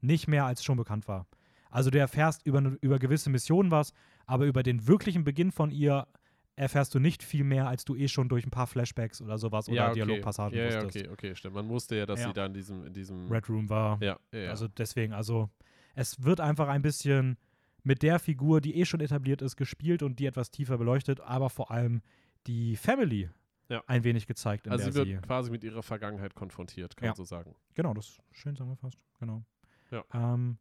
Nicht 0.00 0.28
mehr, 0.28 0.44
als 0.44 0.64
schon 0.64 0.76
bekannt 0.76 1.08
war. 1.08 1.26
Also 1.70 1.90
du 1.90 1.98
erfährst 1.98 2.44
über, 2.44 2.60
über 2.80 2.98
gewisse 2.98 3.30
Missionen 3.30 3.70
was, 3.70 3.92
aber 4.26 4.44
über 4.46 4.62
den 4.62 4.86
wirklichen 4.86 5.24
Beginn 5.24 5.52
von 5.52 5.70
ihr 5.70 6.06
erfährst 6.54 6.94
du 6.94 6.98
nicht 6.98 7.22
viel 7.22 7.44
mehr, 7.44 7.66
als 7.66 7.84
du 7.86 7.94
eh 7.96 8.08
schon 8.08 8.28
durch 8.28 8.44
ein 8.44 8.50
paar 8.50 8.66
Flashbacks 8.66 9.22
oder 9.22 9.38
sowas 9.38 9.68
oder 9.68 9.76
ja, 9.76 9.84
okay. 9.90 9.94
Dialogpassagen 9.94 10.58
ja, 10.58 10.64
ja, 10.68 10.84
wusstest. 10.84 11.06
okay, 11.06 11.12
okay, 11.12 11.34
stimmt. 11.34 11.54
Man 11.54 11.68
wusste 11.70 11.96
ja, 11.96 12.04
dass 12.04 12.20
Ja. 12.20 12.26
sie 12.28 12.32
da 12.34 12.44
in 12.44 12.52
diesem, 12.52 12.84
in 12.86 12.92
diesem 12.92 13.30
Red 13.32 13.48
Room 13.48 13.70
war. 13.70 13.98
ja, 14.02 14.18
ja, 14.32 14.38
ja. 14.38 14.50
Also 14.50 14.68
deswegen, 14.68 15.14
also 15.14 15.48
es 15.94 16.22
wird 16.22 16.40
einfach 16.40 16.68
ein 16.68 16.82
bisschen 16.82 17.38
mit 17.84 18.02
der 18.02 18.18
Figur, 18.18 18.60
die 18.60 18.76
eh 18.76 18.84
schon 18.84 19.00
etabliert 19.00 19.40
ist, 19.40 19.56
gespielt 19.56 20.02
und 20.02 20.18
die 20.18 20.26
etwas 20.26 20.50
tiefer 20.50 20.76
beleuchtet, 20.76 21.20
aber 21.20 21.48
vor 21.48 21.70
allem 21.70 22.02
die 22.46 22.76
Family 22.76 23.30
Ja. 23.68 23.82
ein 23.86 24.04
wenig 24.04 24.26
gezeigt, 24.26 24.66
in 24.66 24.72
also 24.72 24.84
sie 24.90 24.94
wird 24.94 25.06
sie. 25.08 25.16
quasi 25.26 25.50
mit 25.50 25.64
ihrer 25.64 25.82
Vergangenheit 25.82 26.34
konfrontiert, 26.34 26.96
kann 26.96 27.06
Ja. 27.06 27.10
man 27.10 27.16
so 27.16 27.24
sagen. 27.24 27.54
Genau, 27.74 27.94
das 27.94 28.08
ist 28.08 28.22
schön 28.32 28.54
zusammengefasst. 28.56 28.98
Genau. 29.18 29.44
Ja. 29.90 30.04
Ähm, 30.12 30.58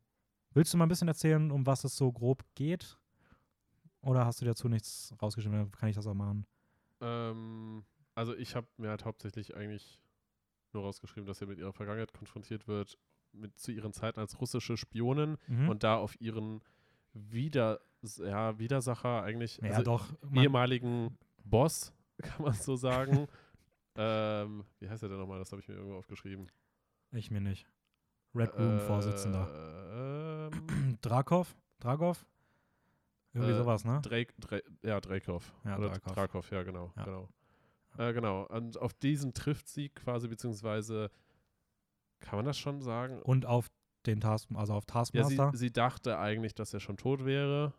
willst 0.53 0.73
du 0.73 0.77
mal 0.77 0.85
ein 0.85 0.89
bisschen 0.89 1.07
erzählen, 1.07 1.51
um 1.51 1.65
was 1.65 1.83
es 1.83 1.95
so 1.97 2.11
grob 2.11 2.43
geht? 2.55 2.97
Oder 4.01 4.25
hast 4.25 4.41
du 4.41 4.45
dazu 4.45 4.67
nichts 4.67 5.13
rausgeschrieben? 5.21 5.71
Kann 5.71 5.89
ich 5.89 5.95
das 5.95 6.07
auch 6.07 6.13
machen. 6.15 6.45
Ähm, 7.01 7.83
also 8.15 8.35
ich 8.35 8.55
habe 8.55 8.67
mir 8.77 8.89
halt 8.89 9.05
hauptsächlich 9.05 9.55
eigentlich 9.55 10.01
nur 10.73 10.83
rausgeschrieben, 10.83 11.25
dass 11.27 11.39
sie 11.39 11.45
mit 11.45 11.59
ihrer 11.59 11.73
Vergangenheit 11.73 12.13
konfrontiert 12.13 12.67
wird, 12.67 12.97
mit 13.33 13.57
zu 13.59 13.71
ihren 13.71 13.93
Zeiten 13.93 14.19
als 14.19 14.39
russische 14.41 14.77
Spionin 14.77 15.37
Mhm. 15.47 15.69
und 15.69 15.83
da 15.83 15.97
auf 15.97 16.19
ihren 16.19 16.61
Wider, 17.13 17.81
ja, 18.17 18.57
Widersacher 18.57 19.21
eigentlich, 19.23 19.57
ja, 19.57 19.71
also 19.71 19.83
doch. 19.83 20.13
Ehemaligen 20.33 21.17
Boss, 21.43 21.93
kann 22.21 22.43
man 22.43 22.54
so 22.54 22.75
sagen. 22.75 23.27
ähm, 23.95 24.63
wie 24.80 24.89
heißt 24.89 25.04
er 25.04 25.10
denn 25.10 25.17
nochmal? 25.17 25.39
Das 25.39 25.51
habe 25.51 25.62
ich 25.62 25.67
mir 25.67 25.75
irgendwo 25.75 25.97
aufgeschrieben. 25.97 26.47
ich 27.12 27.32
mir 27.32 27.41
nicht. 27.41 27.67
Red 28.34 28.58
Room-Vorsitzender. 28.58 30.49
Ähm, 30.54 30.97
Drakov? 31.01 31.56
Dragov? 31.80 32.25
Irgendwie 33.34 33.54
Äh, 33.54 33.58
sowas, 33.58 33.84
ne? 33.86 33.99
Drake, 34.01 34.34
Dra 34.39 34.60
ja, 34.84 34.99
Dreykov. 35.01 35.54
Ja, 35.65 35.77
Oder 35.77 35.89
Drakov. 35.89 36.13
Drakov, 36.13 36.51
ja, 36.51 36.63
genau. 36.63 36.91
Ja. 36.95 37.04
Genau. 37.06 37.30
Äh, 37.97 38.13
genau. 38.13 38.45
Und 38.47 38.77
auf 38.77 38.93
diesen 38.93 39.34
trifft 39.34 39.67
sie 39.67 39.89
quasi, 39.89 40.27
beziehungsweise, 40.27 41.12
kann 42.19 42.38
man 42.38 42.45
das 42.45 42.58
schon 42.58 42.82
sagen? 42.82 43.21
Und 43.21 43.45
auf 43.45 43.69
den 44.06 44.19
Task, 44.21 44.49
also 44.54 44.73
auf 44.73 44.84
Ja, 44.89 45.04
sie, 45.06 45.12
Taskmaster. 45.13 45.58
sie 45.58 45.71
dachte 45.71 46.17
eigentlich, 46.19 46.56
dass 46.56 46.73
er 46.73 46.80
schon 46.80 46.97
tot 46.97 47.25
wäre. 47.25 47.73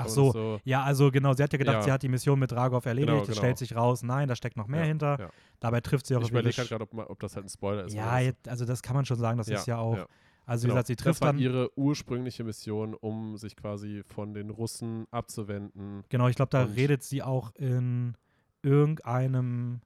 Ach 0.00 0.04
Und 0.04 0.10
so. 0.10 0.60
Ja, 0.64 0.82
also 0.84 1.10
genau, 1.10 1.32
sie 1.32 1.42
hat 1.42 1.52
ja 1.52 1.58
gedacht, 1.58 1.76
Ja. 1.78 1.82
sie 1.82 1.92
hat 1.92 2.02
die 2.02 2.08
Mission 2.08 2.38
mit 2.38 2.52
Dragov 2.52 2.86
erledigt. 2.86 3.08
Genau, 3.10 3.22
Es 3.22 3.28
genau. 3.28 3.38
stellt 3.38 3.58
sich 3.58 3.74
raus, 3.74 4.02
nein, 4.02 4.28
da 4.28 4.36
steckt 4.36 4.56
noch 4.56 4.68
mehr 4.68 4.82
ja, 4.82 4.86
hinter. 4.86 5.18
Ja. 5.18 5.30
Dabei 5.60 5.80
trifft 5.80 6.06
sie 6.06 6.14
auch 6.16 6.22
Ich 6.22 6.30
überlege 6.30 6.56
halt 6.56 6.68
gerade, 6.68 6.84
ob, 6.84 7.10
ob 7.10 7.18
das 7.20 7.34
halt 7.34 7.46
ein 7.46 7.48
Spoiler 7.48 7.84
ist. 7.86 7.94
Ja, 7.94 8.18
jetzt, 8.20 8.48
also 8.48 8.64
das 8.64 8.80
kann 8.82 8.94
man 8.94 9.04
schon 9.04 9.18
sagen, 9.18 9.38
das 9.38 9.48
ist 9.48 9.66
ja 9.66 9.78
auch. 9.78 10.06
Also 10.46 10.62
wie 10.62 10.68
Genau. 10.68 10.74
gesagt, 10.76 10.86
sie 10.86 10.96
trifft 10.96 11.16
das 11.16 11.20
war 11.20 11.32
dann. 11.34 11.42
ihre 11.42 11.76
ursprüngliche 11.78 12.42
Mission, 12.42 12.94
um 12.94 13.36
sich 13.36 13.54
quasi 13.54 14.02
von 14.06 14.32
den 14.32 14.48
Russen 14.48 15.06
abzuwenden. 15.10 16.04
Genau, 16.08 16.28
ich 16.28 16.36
glaube, 16.36 16.48
da 16.50 16.62
redet 16.62 17.02
sie 17.02 17.22
auch 17.22 17.54
in 17.56 18.14
irgendeinem 18.62 19.80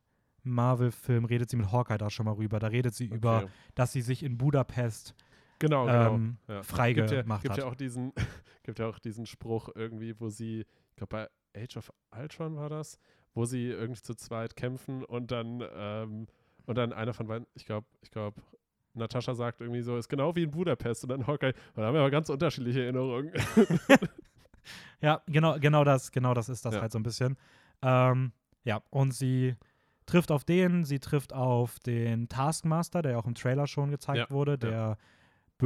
Marvel-Film, 0.44 1.24
redet 1.24 1.50
sie 1.50 1.56
mit 1.56 1.70
Hawkeye 1.72 1.98
da 1.98 2.10
schon 2.10 2.26
mal 2.26 2.32
rüber. 2.34 2.58
Da 2.58 2.66
redet 2.68 2.94
sie 2.94 3.06
über, 3.06 3.38
Okay. 3.38 3.46
dass 3.74 3.92
sie 3.92 4.02
sich 4.02 4.22
in 4.22 4.38
Budapest 4.38 5.14
Genau, 5.62 5.86
genau. 5.86 6.14
ähm, 6.14 6.36
ja. 6.48 6.62
frei 6.64 6.92
gibt 6.92 7.12
ja, 7.12 7.22
gibt 7.22 7.44
ja 7.44 7.50
hat. 7.50 7.60
auch 7.62 7.76
diesen, 7.76 8.12
gibt 8.64 8.80
ja 8.80 8.88
auch 8.88 8.98
diesen 8.98 9.26
Spruch 9.26 9.68
irgendwie, 9.76 10.18
wo 10.18 10.28
sie, 10.28 10.66
ich 10.90 10.96
glaube 10.96 11.28
bei 11.54 11.60
Age 11.62 11.76
of 11.76 11.92
Ultron 12.10 12.56
war 12.56 12.68
das, 12.68 12.98
wo 13.32 13.44
sie 13.44 13.68
irgendwie 13.68 14.02
zu 14.02 14.14
zweit 14.16 14.56
kämpfen 14.56 15.04
und 15.04 15.30
dann 15.30 15.62
ähm, 15.74 16.26
und 16.66 16.78
dann 16.78 16.92
einer 16.92 17.14
von 17.14 17.28
beiden, 17.28 17.46
ich 17.54 17.64
glaube, 17.64 17.86
ich 18.00 18.10
glaube, 18.10 18.40
Natascha 18.94 19.34
sagt 19.34 19.60
irgendwie 19.60 19.82
so, 19.82 19.96
ist 19.96 20.08
genau 20.08 20.34
wie 20.34 20.42
in 20.42 20.50
Budapest 20.50 21.04
und 21.04 21.10
dann 21.10 21.26
Hawkeye, 21.28 21.52
da 21.74 21.82
haben 21.86 21.94
wir 21.94 22.00
aber 22.00 22.10
ganz 22.10 22.28
unterschiedliche 22.28 22.82
Erinnerungen. 22.82 23.32
Ja, 25.00 25.20
genau, 25.26 25.58
genau 25.58 25.82
das, 25.82 26.12
genau 26.12 26.34
das 26.34 26.48
ist 26.48 26.64
das 26.64 26.74
Ja. 26.76 26.82
halt 26.82 26.92
so 26.92 26.98
ein 26.98 27.02
bisschen. 27.02 27.36
Ähm, 27.82 28.32
ja, 28.62 28.80
und 28.90 29.12
sie 29.12 29.56
trifft 30.06 30.30
auf 30.30 30.44
den, 30.44 30.84
sie 30.84 31.00
trifft 31.00 31.32
auf 31.32 31.80
den 31.80 32.28
Taskmaster, 32.28 33.02
der 33.02 33.12
ja 33.12 33.18
auch 33.18 33.26
im 33.26 33.34
Trailer 33.34 33.66
schon 33.66 33.90
gezeigt 33.90 34.18
Ja, 34.18 34.30
wurde, 34.30 34.52
ja. 34.52 34.56
der 34.58 34.70
ziemlich, 34.70 34.98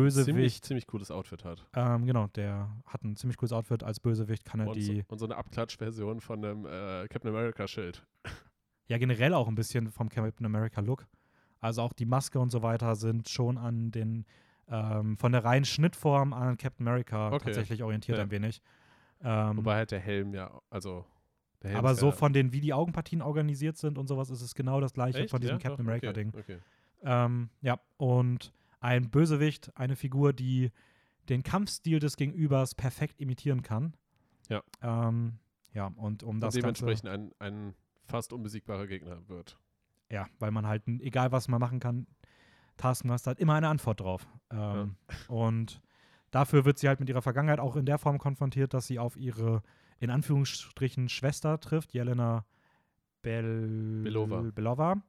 Bösewicht. 0.02 0.64
ziemlich 0.64 0.86
cooles 0.86 1.10
Outfit 1.10 1.44
hat. 1.44 1.66
Ähm, 1.74 2.06
genau, 2.06 2.26
der 2.28 2.70
hat 2.86 3.02
ein 3.02 3.16
ziemlich 3.16 3.36
cooles 3.36 3.52
Outfit. 3.52 3.82
Als 3.82 4.00
Bösewicht 4.00 4.44
kann 4.44 4.60
er 4.60 4.68
Und, 4.68 4.76
die, 4.76 4.82
so, 4.82 5.02
und 5.08 5.18
so 5.18 5.24
eine 5.26 5.36
Abklatschversion 5.36 6.20
von 6.20 6.44
einem 6.44 6.66
äh, 6.66 7.06
Captain 7.08 7.30
America 7.30 7.66
Schild. 7.66 8.04
ja 8.88 8.98
generell 8.98 9.34
auch 9.34 9.48
ein 9.48 9.54
bisschen 9.54 9.90
vom 9.90 10.08
Captain 10.08 10.46
America 10.46 10.80
Look. 10.80 11.06
Also 11.60 11.82
auch 11.82 11.92
die 11.92 12.06
Maske 12.06 12.38
und 12.38 12.50
so 12.50 12.62
weiter 12.62 12.94
sind 12.96 13.28
schon 13.28 13.58
an 13.58 13.90
den, 13.90 14.24
ähm, 14.68 15.16
von 15.16 15.32
der 15.32 15.44
reinen 15.44 15.64
Schnittform 15.64 16.32
an 16.32 16.56
Captain 16.58 16.86
America 16.86 17.28
Okay. 17.32 17.44
tatsächlich 17.46 17.82
orientiert 17.82 18.18
Ja. 18.18 18.24
ein 18.24 18.30
wenig. 18.30 18.60
Ähm, 19.22 19.56
Wobei 19.56 19.76
halt 19.76 19.90
der 19.90 20.00
Helm 20.00 20.34
ja, 20.34 20.50
also 20.68 21.06
der 21.62 21.70
Helm 21.70 21.78
aber 21.78 21.94
so 21.94 22.12
von 22.12 22.34
den, 22.34 22.52
wie 22.52 22.60
die 22.60 22.74
Augenpartien 22.74 23.22
organisiert 23.22 23.78
sind 23.78 23.96
und 23.96 24.06
sowas, 24.08 24.28
ist 24.28 24.42
es 24.42 24.54
genau 24.54 24.80
das 24.80 24.92
gleiche 24.92 25.20
Echt? 25.20 25.30
von 25.30 25.40
diesem 25.40 25.56
ja? 25.56 25.62
Captain 25.62 25.86
America-Ding. 25.86 26.28
Okay, 26.28 26.40
okay. 26.40 26.58
Ähm, 27.02 27.48
ja, 27.62 27.80
und 27.96 28.52
ein 28.80 29.10
Bösewicht, 29.10 29.76
eine 29.76 29.96
Figur, 29.96 30.32
die 30.32 30.70
den 31.28 31.42
Kampfstil 31.42 31.98
des 31.98 32.16
Gegenübers 32.16 32.74
perfekt 32.74 33.20
imitieren 33.20 33.62
kann. 33.62 33.96
Ja. 34.48 34.62
Ähm, 34.82 35.38
ja, 35.72 35.86
und 35.96 36.22
um 36.22 36.40
das 36.40 36.54
und 36.54 36.62
Ganze, 36.62 36.84
dementsprechend 36.84 37.08
ein, 37.08 37.32
ein 37.38 37.74
fast 38.06 38.32
unbesiegbarer 38.32 38.86
Gegner 38.86 39.28
wird. 39.28 39.58
ja, 40.10 40.26
weil 40.38 40.52
man 40.52 40.66
halt, 40.66 40.86
egal 40.86 41.32
was 41.32 41.48
man 41.48 41.60
machen 41.60 41.80
kann, 41.80 42.06
Taskmaster 42.76 43.32
hat 43.32 43.40
immer 43.40 43.54
eine 43.54 43.68
Antwort 43.68 44.00
drauf. 44.00 44.26
Ähm, 44.50 44.96
Und 45.28 45.82
dafür 46.30 46.64
wird 46.64 46.78
sie 46.78 46.88
halt 46.88 47.00
mit 47.00 47.08
ihrer 47.08 47.22
Vergangenheit 47.22 47.58
auch 47.58 47.74
in 47.74 47.86
der 47.86 47.98
Form 47.98 48.18
konfrontiert, 48.18 48.74
dass 48.74 48.86
sie 48.86 48.98
auf 48.98 49.16
ihre, 49.16 49.62
in 49.98 50.10
Anführungsstrichen, 50.10 51.08
Schwester 51.08 51.58
trifft, 51.58 51.94
Jelena 51.94 52.44
Bel 53.22 54.02
Belova. 54.04 54.42
Belova 54.54 55.02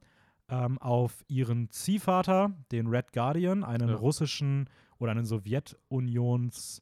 ähm, 0.49 0.77
auf 0.79 1.23
ihren 1.27 1.69
Ziehvater, 1.71 2.51
den 2.71 2.88
Red 2.88 3.12
Guardian, 3.13 3.63
einen 3.63 3.89
Ja. 3.89 3.95
russischen 3.95 4.69
oder 4.99 5.12
einen 5.12 5.25
Sowjetunions 5.25 6.81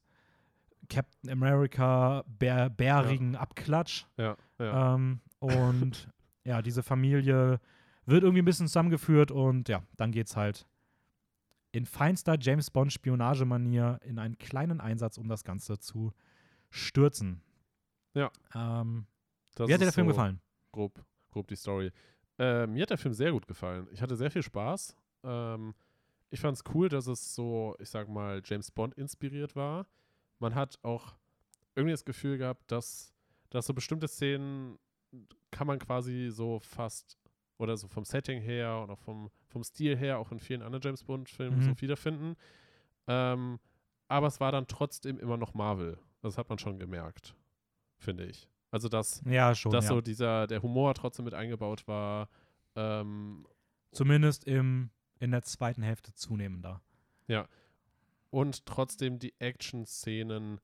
Captain 0.88 1.30
America 1.32 2.24
bär, 2.28 2.70
bärigen 2.70 3.36
Abklatsch. 3.36 4.06
Ja, 4.18 4.38
ja. 4.60 4.96
Ähm, 4.96 5.20
und 5.40 6.08
ja, 6.44 6.62
diese 6.62 6.84
Familie 6.84 7.60
wird 8.06 8.24
irgendwie 8.24 8.42
ein 8.44 8.46
bisschen 8.46 8.68
zusammengeführt 8.68 9.32
und 9.32 9.68
ja, 9.68 9.82
dann 9.98 10.12
geht's 10.12 10.36
halt 10.36 10.68
in 11.72 11.86
feinster 11.86 12.38
James 12.40 12.70
Bond 12.70 12.94
Spionagemanier 12.94 14.00
in 14.04 14.20
einen 14.20 14.38
kleinen 14.38 14.80
Einsatz, 14.80 15.18
um 15.18 15.28
das 15.28 15.44
Ganze 15.44 15.80
zu 15.80 16.14
stürzen. 16.70 17.42
Ja. 18.14 18.32
Ähm, 18.54 19.08
wie 19.58 19.64
hat 19.64 19.70
dir 19.82 19.86
der 19.86 19.92
Film 19.92 20.08
so 20.08 20.14
gefallen? 20.14 20.40
Grob, 20.72 21.04
grob 21.32 21.48
die 21.48 21.56
Story. 21.56 21.92
Äh, 22.38 22.68
mir 22.68 22.82
hat 22.84 22.90
der 22.90 22.98
Film 22.98 23.14
sehr 23.14 23.32
gut 23.32 23.48
gefallen. 23.48 23.88
Ich 23.92 24.02
hatte 24.02 24.16
sehr 24.16 24.32
viel 24.32 24.44
Spaß. 24.44 24.96
Ähm, 25.24 25.74
ich 26.30 26.40
fand 26.40 26.58
es 26.58 26.64
cool, 26.74 26.90
dass 26.90 27.08
es 27.08 27.34
so, 27.36 27.76
ich 27.80 27.90
sag 27.90 28.10
mal, 28.10 28.42
James 28.44 28.72
Bond 28.72 28.94
inspiriert 28.96 29.56
war. 29.56 29.88
Man 30.40 30.54
hat 30.56 30.78
auch 30.84 31.16
irgendwie 31.76 31.94
das 31.94 32.04
Gefühl 32.06 32.38
gehabt, 32.38 32.72
dass, 32.72 33.14
dass 33.50 33.68
so 33.68 33.74
bestimmte 33.74 34.08
Szenen 34.08 34.78
kann 35.52 35.68
man 35.68 35.80
quasi 35.80 36.30
so 36.30 36.60
fast 36.60 37.18
oder 37.58 37.78
so 37.78 37.88
vom 37.88 38.04
Setting 38.04 38.42
her 38.42 38.82
und 38.82 38.90
auch 38.90 39.00
vom, 39.00 39.30
vom 39.48 39.64
Stil 39.64 39.96
her 39.96 40.20
auch 40.20 40.32
in 40.32 40.40
vielen 40.40 40.62
anderen 40.62 40.82
James 40.84 41.04
Bond-Filmen 41.04 41.60
Mhm. 41.60 41.64
so 41.64 41.82
wiederfinden. 41.82 42.36
Ähm, 43.08 43.60
aber 44.10 44.28
es 44.28 44.40
war 44.42 44.52
dann 44.52 44.68
trotzdem 44.68 45.18
immer 45.20 45.38
noch 45.38 45.54
Marvel. 45.54 45.98
Das 46.22 46.38
hat 46.38 46.50
man 46.50 46.60
schon 46.60 46.80
gemerkt, 46.80 47.34
finde 47.98 48.26
ich. 48.26 48.50
Also, 48.76 48.90
dass, 48.90 49.22
Ja, 49.26 49.56
schon. 49.56 49.72
dass 49.72 49.86
ja. 49.86 49.90
so 49.92 50.02
dieser, 50.02 50.48
der 50.48 50.62
Humor 50.62 50.94
trotzdem 50.96 51.24
mit 51.24 51.34
eingebaut 51.34 51.88
war. 51.88 52.28
Ähm, 52.76 53.48
Zumindest 53.94 54.44
im, 54.44 54.90
in 55.20 55.32
der 55.32 55.44
zweiten 55.44 55.82
Hälfte 55.82 56.14
zunehmender. 56.14 56.82
und 58.32 58.66
trotzdem 58.66 59.18
die 59.18 59.34
Action-Szenen 59.40 60.60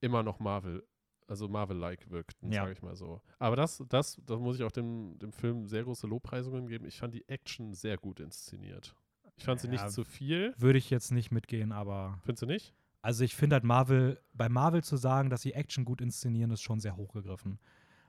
immer 0.00 0.24
noch 0.24 0.40
Marvel, 0.40 0.84
also 1.28 1.46
Marvel-like 1.48 2.10
wirkten, 2.10 2.50
Ja. 2.50 2.62
sage 2.62 2.72
ich 2.72 2.82
mal 2.82 2.96
so. 2.96 3.22
Aber 3.38 3.54
das, 3.54 3.80
das, 3.88 4.20
da 4.26 4.36
muss 4.38 4.56
ich 4.56 4.64
auch 4.64 4.72
dem, 4.72 5.16
dem 5.20 5.32
Film 5.32 5.68
sehr 5.68 5.84
große 5.84 6.08
Lobpreisungen 6.08 6.66
geben. 6.66 6.84
Ich 6.84 6.98
fand 6.98 7.14
die 7.14 7.28
Action 7.28 7.74
sehr 7.74 7.96
gut 7.96 8.18
inszeniert. 8.18 8.96
Ich 9.36 9.44
fand 9.44 9.60
sie 9.60 9.68
Ja. 9.68 9.74
nicht 9.74 9.90
zu 9.90 10.02
viel. 10.04 10.52
Würde 10.58 10.78
ich 10.78 10.90
jetzt 10.90 11.12
nicht 11.12 11.30
mitgehen, 11.30 11.70
aber 11.70 12.18
Findest 12.24 12.42
du 12.42 12.46
nicht? 12.46 12.74
Also 13.06 13.22
ich 13.22 13.36
finde 13.36 13.54
halt 13.54 13.62
Marvel, 13.62 14.20
bei 14.34 14.48
Marvel 14.48 14.82
zu 14.82 14.96
sagen, 14.96 15.30
dass 15.30 15.40
sie 15.42 15.52
Action 15.52 15.84
gut 15.84 16.00
inszenieren, 16.00 16.50
ist 16.50 16.62
schon 16.62 16.80
sehr 16.80 16.96
hochgegriffen. 16.96 17.60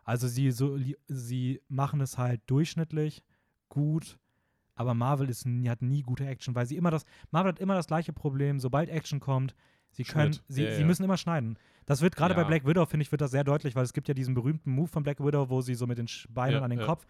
Also 0.03 0.27
sie, 0.27 0.49
so, 0.49 0.79
sie 1.07 1.61
machen 1.67 2.01
es 2.01 2.17
halt 2.17 2.41
durchschnittlich 2.47 3.23
gut, 3.69 4.17
aber 4.73 4.95
Marvel 4.95 5.29
ist, 5.29 5.45
hat 5.45 5.83
nie 5.83 6.01
gute 6.01 6.25
Action, 6.25 6.55
weil 6.55 6.65
sie 6.65 6.77
immer 6.77 6.89
das, 6.89 7.05
Marvel 7.29 7.51
hat 7.51 7.59
immer 7.59 7.75
das 7.75 7.85
gleiche 7.85 8.11
Problem, 8.11 8.59
sobald 8.59 8.89
Action 8.89 9.19
kommt, 9.19 9.53
sie 9.91 10.03
können, 10.03 10.33
Schnitt. 10.33 10.45
sie, 10.47 10.63
Ja, 10.63 10.71
sie 10.73 10.81
ja. 10.81 10.87
müssen 10.87 11.03
immer 11.03 11.17
schneiden. 11.17 11.59
Das 11.85 12.01
wird 12.01 12.15
gerade 12.15 12.33
bei 12.33 12.41
Ja. 12.41 12.47
Black 12.47 12.65
Widow, 12.65 12.87
finde 12.87 13.03
ich, 13.03 13.11
wird 13.11 13.21
das 13.21 13.29
sehr 13.29 13.43
deutlich, 13.43 13.75
weil 13.75 13.83
es 13.83 13.93
gibt 13.93 14.07
ja 14.07 14.15
diesen 14.15 14.33
berühmten 14.33 14.71
Move 14.71 14.87
von 14.87 15.03
Black 15.03 15.19
Widow, 15.23 15.51
wo 15.51 15.61
sie 15.61 15.75
so 15.75 15.85
mit 15.85 15.99
den 15.99 16.07
Beinen 16.29 16.63
an 16.63 16.71
den. 16.71 16.79
Kopf 16.79 17.05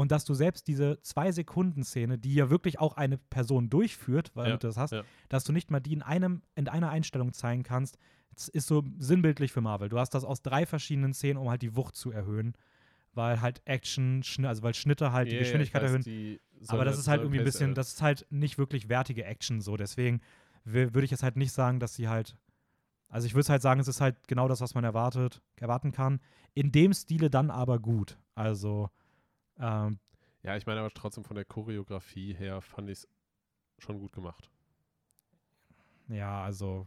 und 0.00 0.10
dass 0.10 0.24
du 0.24 0.32
selbst 0.32 0.66
diese 0.66 0.98
zwei 1.02 1.30
Sekunden 1.30 1.84
Szene, 1.84 2.16
die 2.16 2.34
ja 2.34 2.48
wirklich 2.48 2.78
auch 2.80 2.96
eine 2.96 3.18
Person 3.18 3.68
durchführt, 3.68 4.30
weil 4.34 4.50
Ja, 4.50 4.56
du 4.56 4.66
das 4.68 4.78
hast, 4.78 4.92
ja. 4.92 5.02
dass 5.28 5.44
du 5.44 5.52
nicht 5.52 5.70
mal 5.70 5.80
die 5.80 5.92
in 5.92 6.00
einem 6.02 6.40
in 6.54 6.68
einer 6.68 6.88
Einstellung 6.88 7.34
zeigen 7.34 7.62
kannst, 7.62 7.98
ist 8.34 8.66
so 8.66 8.82
sinnbildlich 8.98 9.52
für 9.52 9.60
Marvel. 9.60 9.90
Du 9.90 9.98
hast 9.98 10.14
das 10.14 10.24
aus 10.24 10.40
drei 10.40 10.64
verschiedenen 10.64 11.12
Szenen, 11.12 11.36
um 11.36 11.50
halt 11.50 11.60
die 11.60 11.76
Wucht 11.76 11.96
zu 11.96 12.10
erhöhen, 12.10 12.54
weil 13.12 13.42
halt 13.42 13.60
Action, 13.66 14.22
also 14.44 14.62
weil 14.62 14.72
Schnitte 14.72 15.12
halt 15.12 15.26
die 15.28 15.32
Ja, 15.32 15.36
ja, 15.36 15.42
Geschwindigkeit 15.42 15.82
erhöhen. 15.82 16.02
die 16.02 16.40
Aber 16.68 16.84
das 16.86 16.98
ist 16.98 17.06
halt 17.06 17.20
irgendwie 17.20 17.40
ein 17.40 17.44
bisschen, 17.44 17.74
das 17.74 17.88
ist 17.92 18.00
halt 18.02 18.26
nicht 18.30 18.56
wirklich 18.56 18.88
wertige 18.88 19.24
Action 19.24 19.60
so. 19.60 19.76
Deswegen 19.76 20.20
würde 20.64 21.04
ich 21.04 21.10
jetzt 21.10 21.22
halt 21.22 21.36
nicht 21.36 21.52
sagen, 21.52 21.78
dass 21.78 21.94
sie 21.94 22.08
halt, 22.08 22.38
also 23.08 23.26
ich 23.26 23.34
würde 23.34 23.48
halt 23.48 23.60
sagen, 23.60 23.80
es 23.80 23.88
ist 23.88 24.00
halt 24.00 24.16
genau 24.28 24.48
das, 24.48 24.62
was 24.62 24.74
man 24.74 24.84
erwartet, 24.84 25.42
erwarten 25.56 25.92
kann. 25.92 26.20
In 26.54 26.72
dem 26.72 26.94
Stile 26.94 27.28
dann 27.28 27.50
aber 27.50 27.78
gut. 27.78 28.16
Also 28.34 28.88
ähm, 29.60 29.98
Ja, 30.42 30.56
ich 30.56 30.66
meine 30.66 30.80
aber 30.80 30.90
trotzdem 30.90 31.24
von 31.24 31.36
der 31.36 31.44
Choreografie 31.44 32.34
her 32.34 32.60
fand 32.62 32.88
ich 32.88 32.98
es 33.00 33.08
schon 33.78 33.98
gut 33.98 34.12
gemacht. 34.12 34.50
ja, 36.08 36.42
also 36.42 36.86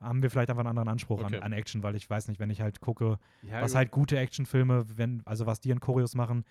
haben 0.00 0.22
wir 0.22 0.30
vielleicht 0.30 0.48
einfach 0.50 0.60
einen 0.60 0.68
anderen 0.70 0.88
Anspruch 0.88 1.20
Okay. 1.22 1.36
an, 1.36 1.42
an 1.42 1.52
Action, 1.52 1.82
weil 1.82 1.94
ich 1.94 2.08
weiß 2.08 2.28
nicht, 2.28 2.38
wenn 2.40 2.48
ich 2.50 2.60
halt 2.62 2.80
gucke, 2.80 3.18
Ja, 3.42 3.60
was 3.60 3.74
halt 3.74 3.90
gute 3.90 4.18
Actionfilme, 4.18 4.96
wenn, 4.96 5.22
also 5.26 5.46
was 5.46 5.60
die 5.60 5.70
in 5.70 5.80
Choreos 5.80 6.14
machen, 6.14 6.44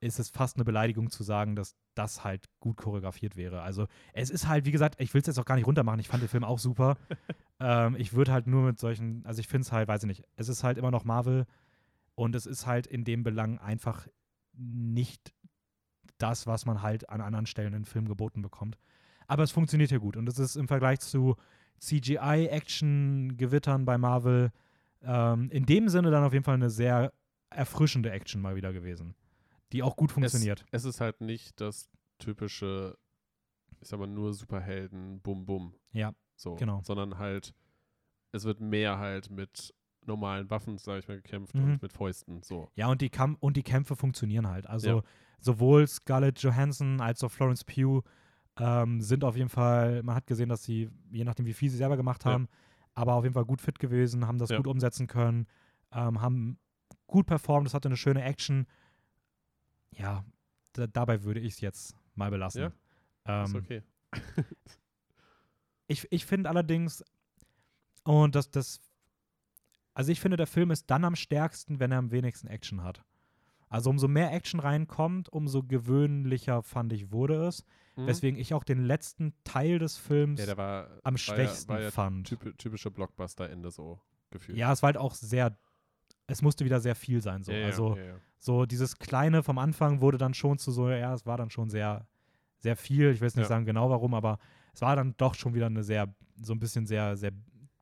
ist 0.00 0.18
es 0.18 0.30
fast 0.30 0.56
eine 0.56 0.64
Beleidigung 0.64 1.10
zu 1.10 1.22
sagen, 1.22 1.56
dass 1.56 1.74
das 1.94 2.22
halt 2.24 2.46
gut 2.60 2.76
choreografiert 2.76 3.36
wäre. 3.36 3.62
Also 3.62 3.86
es 4.12 4.30
ist 4.30 4.46
halt, 4.46 4.64
wie 4.66 4.70
gesagt, 4.70 5.00
ich 5.00 5.12
will 5.14 5.20
es 5.20 5.26
jetzt 5.26 5.38
auch 5.38 5.44
gar 5.44 5.56
nicht 5.56 5.66
runtermachen, 5.66 6.00
ich 6.00 6.08
fand 6.08 6.22
den 6.22 6.28
Film 6.28 6.44
auch 6.44 6.58
super. 6.58 6.96
ähm, 7.60 7.96
ich 7.98 8.12
würde 8.14 8.32
halt 8.32 8.46
nur 8.46 8.62
mit 8.62 8.78
solchen, 8.78 9.24
also 9.26 9.40
ich 9.40 9.48
finde 9.48 9.62
es 9.66 9.72
halt, 9.72 9.88
weiß 9.88 10.04
ich 10.04 10.08
nicht, 10.08 10.22
es 10.36 10.48
ist 10.48 10.64
halt 10.64 10.78
immer 10.78 10.90
noch 10.90 11.04
Marvel 11.04 11.46
und 12.14 12.34
es 12.34 12.46
ist 12.46 12.66
halt 12.66 12.86
in 12.86 13.04
dem 13.04 13.24
Belang 13.24 13.58
einfach 13.58 14.06
nicht 14.56 15.32
das, 16.18 16.46
was 16.46 16.66
man 16.66 16.82
halt 16.82 17.08
an 17.10 17.20
anderen 17.20 17.46
Stellen 17.46 17.74
in 17.74 17.84
Filmen 17.84 18.08
geboten 18.08 18.42
bekommt. 18.42 18.78
Aber 19.26 19.42
es 19.42 19.50
funktioniert 19.50 19.90
hier 19.90 19.98
gut 20.00 20.16
und 20.16 20.28
es 20.28 20.38
ist 20.38 20.56
im 20.56 20.68
Vergleich 20.68 21.00
zu 21.00 21.36
CGI-Action-Gewittern 21.80 23.84
bei 23.84 23.98
Marvel 23.98 24.52
ähm, 25.02 25.50
in 25.50 25.66
dem 25.66 25.88
Sinne 25.88 26.10
dann 26.10 26.24
auf 26.24 26.32
jeden 26.32 26.44
Fall 26.44 26.54
eine 26.54 26.70
sehr 26.70 27.12
erfrischende 27.50 28.10
Action 28.10 28.40
mal 28.40 28.56
wieder 28.56 28.72
gewesen, 28.72 29.14
die 29.72 29.82
auch 29.82 29.96
gut 29.96 30.12
funktioniert. 30.12 30.64
Es, 30.70 30.84
es 30.84 30.94
ist 30.94 31.00
halt 31.00 31.20
nicht 31.20 31.60
das 31.60 31.88
typische, 32.18 32.96
ich 33.80 33.88
sag 33.88 34.00
mal, 34.00 34.06
nur 34.06 34.34
Superhelden, 34.34 35.20
bum, 35.20 35.46
bum. 35.46 35.74
Ja, 35.92 36.12
So. 36.36 36.54
genau. 36.54 36.82
Sondern 36.82 37.18
halt, 37.18 37.54
es 38.32 38.44
wird 38.44 38.60
mehr 38.60 38.98
halt 38.98 39.30
mit 39.30 39.74
normalen 40.06 40.48
Waffen, 40.50 40.78
sag 40.78 40.98
ich 41.00 41.08
mal, 41.08 41.16
gekämpft 41.16 41.54
Mhm. 41.54 41.64
und 41.64 41.82
mit 41.82 41.92
Fäusten. 41.92 42.42
So. 42.42 42.70
Ja, 42.74 42.88
und 42.88 43.00
die, 43.00 43.10
Kam 43.10 43.36
und 43.40 43.56
die 43.56 43.62
Kämpfe 43.62 43.96
funktionieren 43.96 44.48
halt. 44.48 44.66
Also 44.66 44.88
Ja. 44.88 45.02
sowohl 45.40 45.86
Scarlett 45.86 46.38
Johansson 46.40 47.00
als 47.00 47.22
auch 47.24 47.30
Florence 47.30 47.64
Pugh 47.64 48.02
ähm, 48.58 49.02
sind 49.02 49.22
auf 49.24 49.36
jeden 49.36 49.50
Fall, 49.50 50.02
man 50.02 50.14
hat 50.14 50.26
gesehen, 50.26 50.48
dass 50.48 50.62
sie, 50.64 50.88
je 51.10 51.24
nachdem 51.24 51.44
wie 51.46 51.52
viel 51.52 51.68
sie 51.70 51.76
selber 51.76 51.96
gemacht 51.96 52.24
Ja. 52.24 52.30
haben, 52.32 52.48
aber 52.94 53.14
auf 53.14 53.24
jeden 53.24 53.34
Fall 53.34 53.44
gut 53.44 53.60
fit 53.60 53.78
gewesen, 53.78 54.26
haben 54.26 54.38
das 54.38 54.48
Ja. 54.50 54.56
gut 54.56 54.66
umsetzen 54.66 55.06
können, 55.06 55.46
ähm, 55.92 56.20
haben 56.22 56.58
gut 57.06 57.26
performt, 57.26 57.66
es 57.68 57.74
hatte 57.74 57.88
eine 57.88 57.96
schöne 57.98 58.22
Action. 58.22 58.66
Ja, 59.92 60.24
da, 60.72 60.86
dabei 60.86 61.22
würde 61.22 61.40
ich 61.40 61.54
es 61.54 61.60
jetzt 61.60 61.94
mal 62.14 62.30
belassen. 62.30 62.72
Ja, 63.26 63.44
Ist 63.44 63.54
Ähm, 63.54 63.62
okay. 63.62 63.82
Ich, 65.88 66.06
ich 66.10 66.26
finde 66.26 66.48
allerdings, 66.48 67.04
und 68.04 68.34
das, 68.34 68.50
das, 68.50 68.80
also 69.96 70.12
ich 70.12 70.20
finde, 70.20 70.36
der 70.36 70.46
Film 70.46 70.70
ist 70.70 70.90
dann 70.90 71.04
am 71.04 71.16
stärksten, 71.16 71.80
wenn 71.80 71.90
er 71.90 71.96
am 71.96 72.10
wenigsten 72.10 72.48
Action 72.48 72.84
hat. 72.84 73.02
Also 73.70 73.88
umso 73.88 74.08
mehr 74.08 74.30
Action 74.30 74.60
reinkommt, 74.60 75.30
umso 75.30 75.62
gewöhnlicher 75.62 76.62
fand 76.62 76.92
ich 76.92 77.12
wurde 77.12 77.46
es. 77.46 77.64
Mhm. 77.96 78.06
Weswegen 78.06 78.38
ich 78.38 78.52
auch 78.52 78.62
den 78.62 78.84
letzten 78.84 79.32
Teil 79.42 79.78
des 79.78 79.96
Films 79.96 80.44
ja, 80.44 80.54
war, 80.58 80.90
am 81.02 81.14
war 81.14 81.18
schwächsten 81.18 81.72
ja, 81.72 81.78
war 81.78 81.82
ja 81.82 81.90
fand. 81.90 82.26
typ, 82.26 82.58
typische 82.58 82.90
Blockbuster-Ende 82.90 83.70
so 83.70 83.98
gefühlt. 84.28 84.58
Ja, 84.58 84.70
es 84.70 84.82
war 84.82 84.88
halt 84.88 84.98
auch 84.98 85.14
sehr, 85.14 85.58
es 86.26 86.42
musste 86.42 86.66
wieder 86.66 86.78
sehr 86.78 86.94
viel 86.94 87.22
sein. 87.22 87.42
So. 87.42 87.52
also 87.52 87.96
so 88.38 88.66
dieses 88.66 88.98
Kleine 88.98 89.42
vom 89.42 89.56
Anfang 89.56 90.02
wurde 90.02 90.18
dann 90.18 90.34
schon 90.34 90.58
zu 90.58 90.72
so, 90.72 90.90
ja, 90.90 91.14
es 91.14 91.24
war 91.24 91.38
dann 91.38 91.48
schon 91.48 91.70
sehr, 91.70 92.06
sehr 92.58 92.76
viel. 92.76 93.12
Ich 93.12 93.22
will 93.22 93.28
jetzt 93.28 93.36
nicht 93.36 93.48
sagen 93.48 93.64
genau 93.64 93.88
warum, 93.88 94.12
aber 94.12 94.40
es 94.74 94.82
war 94.82 94.94
dann 94.94 95.14
doch 95.16 95.34
schon 95.34 95.54
wieder 95.54 95.66
eine 95.66 95.82
sehr, 95.82 96.14
so 96.42 96.52
ein 96.52 96.60
bisschen 96.60 96.84
sehr, 96.84 97.16
sehr, 97.16 97.32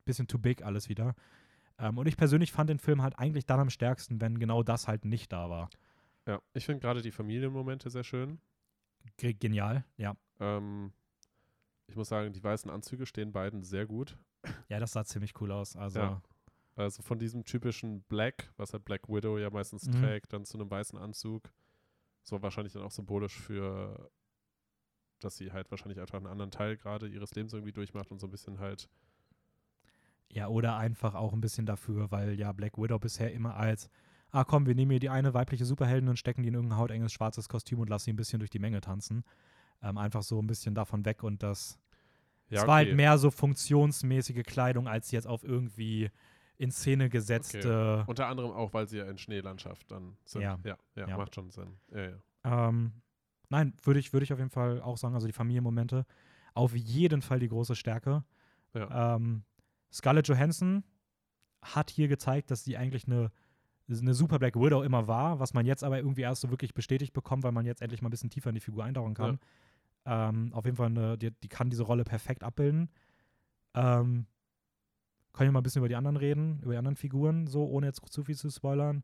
bisschen 0.04 0.28
too 0.28 0.38
big 0.38 0.64
alles 0.64 0.88
wieder. 0.88 1.16
Ähm, 1.78 1.98
und 1.98 2.06
ich 2.06 2.16
persönlich 2.16 2.52
fand 2.52 2.70
den 2.70 2.78
Film 2.78 3.02
halt 3.02 3.18
eigentlich 3.18 3.46
dann 3.46 3.60
am 3.60 3.70
stärksten, 3.70 4.20
wenn 4.20 4.38
genau 4.38 4.62
das 4.62 4.86
halt 4.88 5.04
nicht 5.04 5.32
da 5.32 5.50
war. 5.50 5.70
ja. 6.26 6.40
Ich 6.52 6.64
finde 6.66 6.80
gerade 6.80 7.02
die 7.02 7.10
Familienmomente 7.10 7.90
sehr 7.90 8.04
schön. 8.04 8.40
Ge 9.16 9.34
genial, 9.34 9.84
ja. 9.96 10.16
Ähm, 10.40 10.92
ich 11.86 11.96
muss 11.96 12.08
sagen, 12.08 12.32
die 12.32 12.42
weißen 12.42 12.70
Anzüge 12.70 13.06
stehen 13.06 13.32
beiden 13.32 13.62
sehr 13.62 13.86
gut. 13.86 14.16
Ja, 14.68 14.78
das 14.78 14.92
sah 14.92 15.04
ziemlich 15.04 15.38
cool 15.40 15.52
aus. 15.52 15.76
Also, 15.76 15.98
Ja. 16.00 16.22
Also 16.76 17.02
von 17.02 17.18
diesem 17.20 17.44
typischen 17.44 18.02
Black, 18.04 18.52
was 18.56 18.72
halt 18.72 18.84
Black 18.84 19.08
Widow 19.08 19.38
ja 19.38 19.48
meistens 19.50 19.86
Mhm. 19.86 19.92
trägt, 19.92 20.32
dann 20.32 20.44
zu 20.44 20.58
einem 20.58 20.70
weißen 20.70 20.98
Anzug. 20.98 21.52
So 22.24 22.42
wahrscheinlich 22.42 22.72
dann 22.72 22.82
auch 22.82 22.90
symbolisch 22.90 23.36
für, 23.38 24.10
dass 25.20 25.36
sie 25.36 25.52
halt 25.52 25.70
wahrscheinlich 25.70 26.00
einfach 26.00 26.16
einen 26.18 26.26
anderen 26.26 26.50
Teil 26.50 26.76
gerade 26.76 27.06
ihres 27.06 27.34
Lebens 27.34 27.52
irgendwie 27.52 27.72
durchmacht 27.72 28.10
und 28.10 28.18
so 28.18 28.26
ein 28.26 28.30
bisschen 28.30 28.58
halt, 28.58 28.88
ja, 30.34 30.48
oder 30.48 30.76
einfach 30.76 31.14
auch 31.14 31.32
ein 31.32 31.40
bisschen 31.40 31.64
dafür, 31.64 32.10
weil 32.10 32.38
ja 32.38 32.52
Black 32.52 32.76
Widow 32.76 32.98
bisher 32.98 33.32
immer 33.32 33.56
als, 33.56 33.88
ah 34.30 34.44
komm, 34.44 34.66
wir 34.66 34.74
nehmen 34.74 34.90
hier 34.90 35.00
die 35.00 35.08
eine 35.10 35.32
weibliche 35.32 35.64
Superheldin 35.64 36.08
und 36.08 36.18
stecken 36.18 36.42
die 36.42 36.48
in 36.48 36.54
irgendein 36.54 36.78
hautenges 36.78 37.12
schwarzes 37.12 37.48
Kostüm 37.48 37.78
und 37.78 37.88
lassen 37.88 38.06
sie 38.06 38.12
ein 38.12 38.16
bisschen 38.16 38.40
durch 38.40 38.50
die 38.50 38.58
Menge 38.58 38.80
tanzen. 38.80 39.24
Ähm, 39.80 39.96
einfach 39.96 40.22
so 40.22 40.40
ein 40.40 40.46
bisschen 40.46 40.74
davon 40.74 41.04
weg 41.04 41.22
und 41.22 41.42
das 41.42 41.78
ja, 42.48 42.60
es 42.60 42.66
war 42.66 42.76
halt 42.76 42.88
okay. 42.88 42.96
mehr 42.96 43.16
so 43.16 43.30
funktionsmäßige 43.30 44.42
Kleidung, 44.44 44.88
als 44.88 45.10
jetzt 45.12 45.26
auf 45.26 45.44
irgendwie 45.44 46.10
in 46.56 46.70
Szene 46.70 47.08
gesetzte. 47.08 48.04
Unter 48.06 48.26
anderem 48.26 48.50
auch, 48.52 48.72
weil 48.74 48.88
sie 48.88 48.98
ja 48.98 49.08
in 49.08 49.18
Schneelandschaft 49.18 49.90
dann 49.90 50.16
sind. 50.24 50.42
Ja. 50.42 50.58
ja, 50.64 50.76
ja, 50.94 51.08
Ja. 51.08 51.16
macht 51.16 51.34
schon 51.34 51.50
Sinn. 51.50 51.78
Ja, 51.92 52.10
ja. 52.10 52.68
Ähm, 52.68 52.92
nein, 53.48 53.74
würde 53.82 54.00
ich, 54.00 54.12
würde 54.12 54.24
ich 54.24 54.32
auf 54.32 54.38
jeden 54.38 54.50
Fall 54.50 54.80
auch 54.80 54.96
sagen, 54.96 55.14
also 55.14 55.26
die 55.26 55.32
Familienmomente, 55.32 56.06
auf 56.54 56.74
jeden 56.74 57.22
Fall 57.22 57.38
die 57.38 57.48
große 57.48 57.74
Stärke. 57.74 58.24
Ja. 58.74 59.16
Ähm, 59.16 59.44
Scarlett 59.94 60.28
Johansson 60.28 60.82
hat 61.62 61.88
hier 61.88 62.08
gezeigt, 62.08 62.50
dass 62.50 62.64
sie 62.64 62.76
eigentlich 62.76 63.06
eine, 63.06 63.30
eine 63.88 64.12
super 64.12 64.38
Black 64.38 64.56
Widow 64.56 64.82
immer 64.82 65.06
war, 65.06 65.38
was 65.38 65.54
man 65.54 65.64
jetzt 65.64 65.84
aber 65.84 65.98
irgendwie 65.98 66.22
erst 66.22 66.42
so 66.42 66.50
wirklich 66.50 66.74
bestätigt 66.74 67.12
bekommt, 67.12 67.44
weil 67.44 67.52
man 67.52 67.64
jetzt 67.64 67.80
endlich 67.80 68.02
mal 68.02 68.08
ein 68.08 68.10
bisschen 68.10 68.30
tiefer 68.30 68.50
in 68.50 68.56
die 68.56 68.60
Figur 68.60 68.84
eintauchen 68.84 69.14
kann. 69.14 69.38
Ähm, 70.04 70.52
auf 70.52 70.64
jeden 70.64 70.76
Fall, 70.76 70.86
eine, 70.86 71.16
die, 71.16 71.30
die 71.30 71.48
kann 71.48 71.70
diese 71.70 71.84
Rolle 71.84 72.04
perfekt 72.04 72.42
abbilden. 72.42 72.90
Ähm, 73.74 74.26
können 75.32 75.48
wir 75.48 75.52
mal 75.52 75.60
ein 75.60 75.64
bisschen 75.64 75.80
über 75.80 75.88
die 75.88 75.96
anderen 75.96 76.16
reden, 76.16 76.60
über 76.62 76.72
die 76.72 76.78
anderen 76.78 76.96
Figuren, 76.96 77.46
so, 77.46 77.64
ohne 77.64 77.86
jetzt 77.86 78.04
zu 78.12 78.24
viel 78.24 78.36
zu 78.36 78.50
spoilern. 78.50 79.02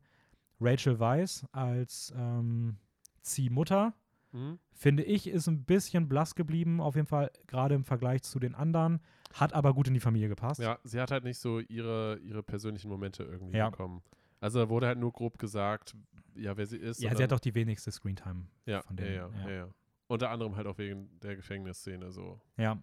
Rachel 0.59 0.99
Weisz 0.99 1.45
als 1.51 2.13
ähm, 2.15 2.77
Ziehmutter, 3.21 3.93
Mhm. 4.33 4.59
finde 4.73 5.03
ich, 5.03 5.27
ist 5.27 5.47
ein 5.47 5.63
bisschen 5.65 6.07
blass 6.07 6.35
geblieben, 6.35 6.79
auf 6.81 6.95
jeden 6.95 7.07
Fall, 7.07 7.31
gerade 7.47 7.75
im 7.75 7.83
Vergleich 7.83 8.23
zu 8.23 8.39
den 8.39 8.55
anderen, 8.55 9.01
hat 9.33 9.53
aber 9.53 9.73
gut 9.73 9.87
in 9.87 9.93
die 9.93 9.99
Familie 9.99 10.29
gepasst. 10.29 10.59
ja, 10.61 10.79
sie 10.83 10.99
hat 10.99 11.11
halt 11.11 11.23
nicht 11.23 11.37
so 11.39 11.59
ihre, 11.59 12.17
ihre 12.19 12.43
persönlichen 12.43 12.89
Momente 12.89 13.23
irgendwie 13.23 13.57
Ja. 13.57 13.69
bekommen. 13.69 14.01
Also 14.39 14.69
wurde 14.69 14.87
halt 14.87 14.97
nur 14.99 15.11
grob 15.11 15.37
gesagt, 15.37 15.95
ja, 16.35 16.55
wer 16.57 16.65
sie 16.65 16.77
ist. 16.77 17.01
Ja, 17.01 17.13
sie 17.15 17.21
hat 17.23 17.31
doch 17.31 17.39
die 17.39 17.53
wenigste 17.53 17.91
Screentime. 17.91 18.45
ja, 18.65 18.81
von 18.81 18.97
ja, 18.97 19.03
denen, 19.03 19.15
ja, 19.15 19.29
ja. 19.29 19.49
ja, 19.49 19.55
ja. 19.65 19.67
Unter 20.07 20.29
anderem 20.31 20.55
halt 20.55 20.67
auch 20.67 20.77
wegen 20.77 21.09
der 21.19 21.35
Gefängnisszene 21.35 22.11
so. 22.11 22.41
Ja. 22.57 22.77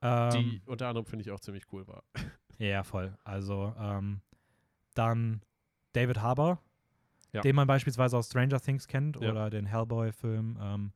Ähm, 0.00 0.30
die 0.32 0.62
unter 0.66 0.88
anderem 0.88 1.04
finde 1.06 1.22
ich 1.24 1.30
auch 1.30 1.40
ziemlich 1.40 1.64
cool 1.72 1.86
war. 1.88 2.02
Ja, 2.60 2.82
voll. 2.82 3.16
Also, 3.22 3.72
ähm, 3.78 4.20
dann 4.94 5.42
David 5.92 6.20
Harbour, 6.20 6.58
Ja. 7.32 7.42
den 7.42 7.54
man 7.56 7.66
beispielsweise 7.66 8.16
aus 8.16 8.26
Stranger 8.28 8.58
Things 8.60 8.86
kennt 8.88 9.20
Ja. 9.20 9.30
oder 9.30 9.50
den 9.50 9.66
Hellboy-Film. 9.66 10.58
Ähm, 10.60 10.92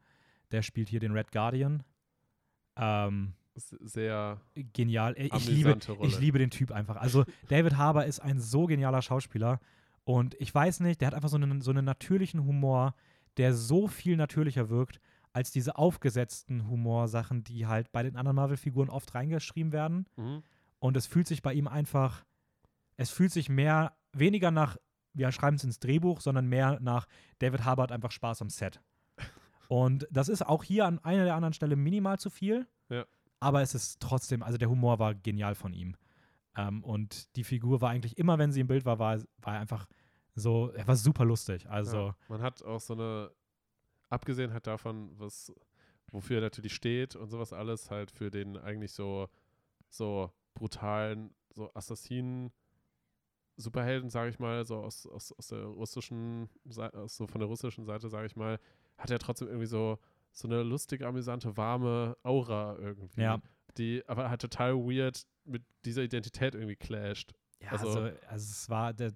der 0.51 0.63
spielt 0.63 0.89
hier 0.89 1.01
den 1.01 1.13
Red 1.13 1.31
Guardian. 1.33 1.83
Ähm, 2.77 3.35
Sehr 3.55 4.41
genial. 4.73 5.15
Ich 5.19 5.47
liebe, 5.47 5.79
Rolle. 5.89 6.09
ich 6.09 6.19
liebe 6.19 6.39
den 6.39 6.51
Typ 6.51 6.73
einfach. 6.73 6.97
Also, 6.97 7.25
David 7.49 7.77
Harbour 7.77 8.05
ist 8.07 8.21
ein 8.21 8.41
so 8.41 8.67
genialer 8.67 9.03
Schauspieler. 9.03 9.61
Und 10.05 10.35
ich 10.41 10.55
weiß 10.55 10.81
nicht, 10.81 11.01
der 11.01 11.09
hat 11.09 11.15
einfach 11.15 11.29
so 11.29 11.37
einen, 11.37 11.61
so 11.61 11.71
einen 11.71 11.85
natürlichen 11.85 12.45
Humor, 12.45 12.95
der 13.37 13.53
so 13.55 13.87
viel 13.89 14.17
natürlicher 14.17 14.69
wirkt 14.71 15.01
als 15.35 15.51
diese 15.51 15.77
aufgesetzten 15.77 16.69
Humorsachen, 16.69 17.45
die 17.45 17.67
halt 17.67 17.93
bei 17.93 18.03
den 18.03 18.17
anderen 18.17 18.37
Marvel-Figuren 18.37 18.91
oft 18.91 19.15
reingeschrieben 19.15 19.73
werden. 19.73 20.07
Mhm. 20.17 20.43
Und 20.79 20.97
es 20.97 21.07
fühlt 21.07 21.27
sich 21.27 21.41
bei 21.43 21.55
ihm 21.55 21.69
einfach, 21.69 22.25
es 22.97 23.11
fühlt 23.11 23.33
sich 23.33 23.49
mehr, 23.49 23.93
weniger 24.13 24.51
nach, 24.51 24.77
wir 25.15 25.31
schreiben 25.33 25.57
es 25.57 25.65
ins 25.65 25.79
Drehbuch, 25.79 26.21
sondern 26.21 26.47
mehr 26.47 26.79
nach 26.81 27.07
David 27.39 27.65
hat 27.65 27.93
einfach 27.93 28.11
Spaß 28.11 28.43
am 28.43 28.51
Set. 28.51 28.81
Und 29.69 30.07
das 30.11 30.29
ist 30.29 30.47
auch 30.47 30.65
hier 30.65 30.87
an 30.87 30.99
einer 31.01 31.25
der 31.25 31.35
anderen 31.35 31.55
Stelle 31.55 31.77
minimal 31.77 32.19
zu 32.19 32.31
viel. 32.31 32.67
Ja. 32.89 33.05
Aber 33.41 33.63
es 33.63 33.75
ist 33.75 34.01
trotzdem, 34.01 34.43
also 34.43 34.59
der 34.59 34.71
Humor 34.71 34.99
war 34.99 35.15
genial 35.15 35.55
von 35.55 35.73
ihm. 35.73 35.97
Ähm, 36.57 36.85
und 36.85 37.35
die 37.37 37.45
Figur 37.45 37.81
war 37.81 37.91
eigentlich 37.91 38.19
immer, 38.19 38.39
wenn 38.39 38.53
sie 38.53 38.61
im 38.61 38.67
Bild 38.67 38.85
war, 38.85 38.99
war, 38.99 39.19
war 39.39 39.55
er 39.55 39.61
einfach 39.61 39.87
so, 40.35 40.71
er 40.71 40.87
war 40.87 40.97
super 40.97 41.25
lustig. 41.25 41.69
Also, 41.69 41.97
Ja. 41.97 42.17
Man 42.29 42.43
hat 42.43 42.63
auch 42.63 42.81
so 42.81 42.95
eine, 42.95 43.31
abgesehen 44.11 44.53
halt 44.53 44.67
davon, 44.67 45.19
was, 45.19 45.53
wofür 46.11 46.37
er 46.37 46.43
natürlich 46.43 46.75
steht 46.75 47.17
und 47.17 47.31
sowas 47.31 47.53
alles, 47.53 47.91
halt 47.91 48.11
für 48.11 48.31
den 48.31 48.57
eigentlich 48.57 48.93
so, 48.93 49.29
so 49.89 50.31
brutalen, 50.55 51.35
so 51.51 51.73
Assassinen, 51.75 52.53
Superhelden, 53.63 54.11
sage 54.11 54.29
ich 54.31 54.39
mal, 54.39 54.65
so 54.67 54.77
aus, 54.77 55.07
aus, 55.07 55.33
aus 55.33 55.47
der 55.49 55.65
russischen, 55.65 56.49
aus, 56.93 57.17
so 57.17 57.27
von 57.27 57.39
der 57.41 57.49
russischen 57.49 57.85
Seite, 57.85 58.09
sage 58.11 58.27
ich 58.27 58.37
mal, 58.37 58.59
hat 58.99 59.11
er 59.11 59.19
trotzdem 59.19 59.49
irgendwie 59.49 59.67
so, 59.67 59.99
so 60.33 60.47
eine 60.49 60.63
lustige, 60.63 61.07
amüsante, 61.07 61.57
warme 61.57 62.17
Aura 62.23 62.77
irgendwie. 62.79 63.23
Ja. 63.23 63.41
Die 63.79 64.03
aber 64.07 64.29
halt 64.29 64.41
total 64.43 64.75
weird 64.77 65.23
mit 65.45 65.63
dieser 65.85 66.03
Identität 66.03 66.55
irgendwie 66.55 66.77
clasht. 66.77 67.33
Ja, 67.61 67.71
Also- 67.73 67.89
also, 67.89 68.01
also 68.29 68.51
es 68.51 68.69
war, 68.69 68.93
der, 68.93 69.13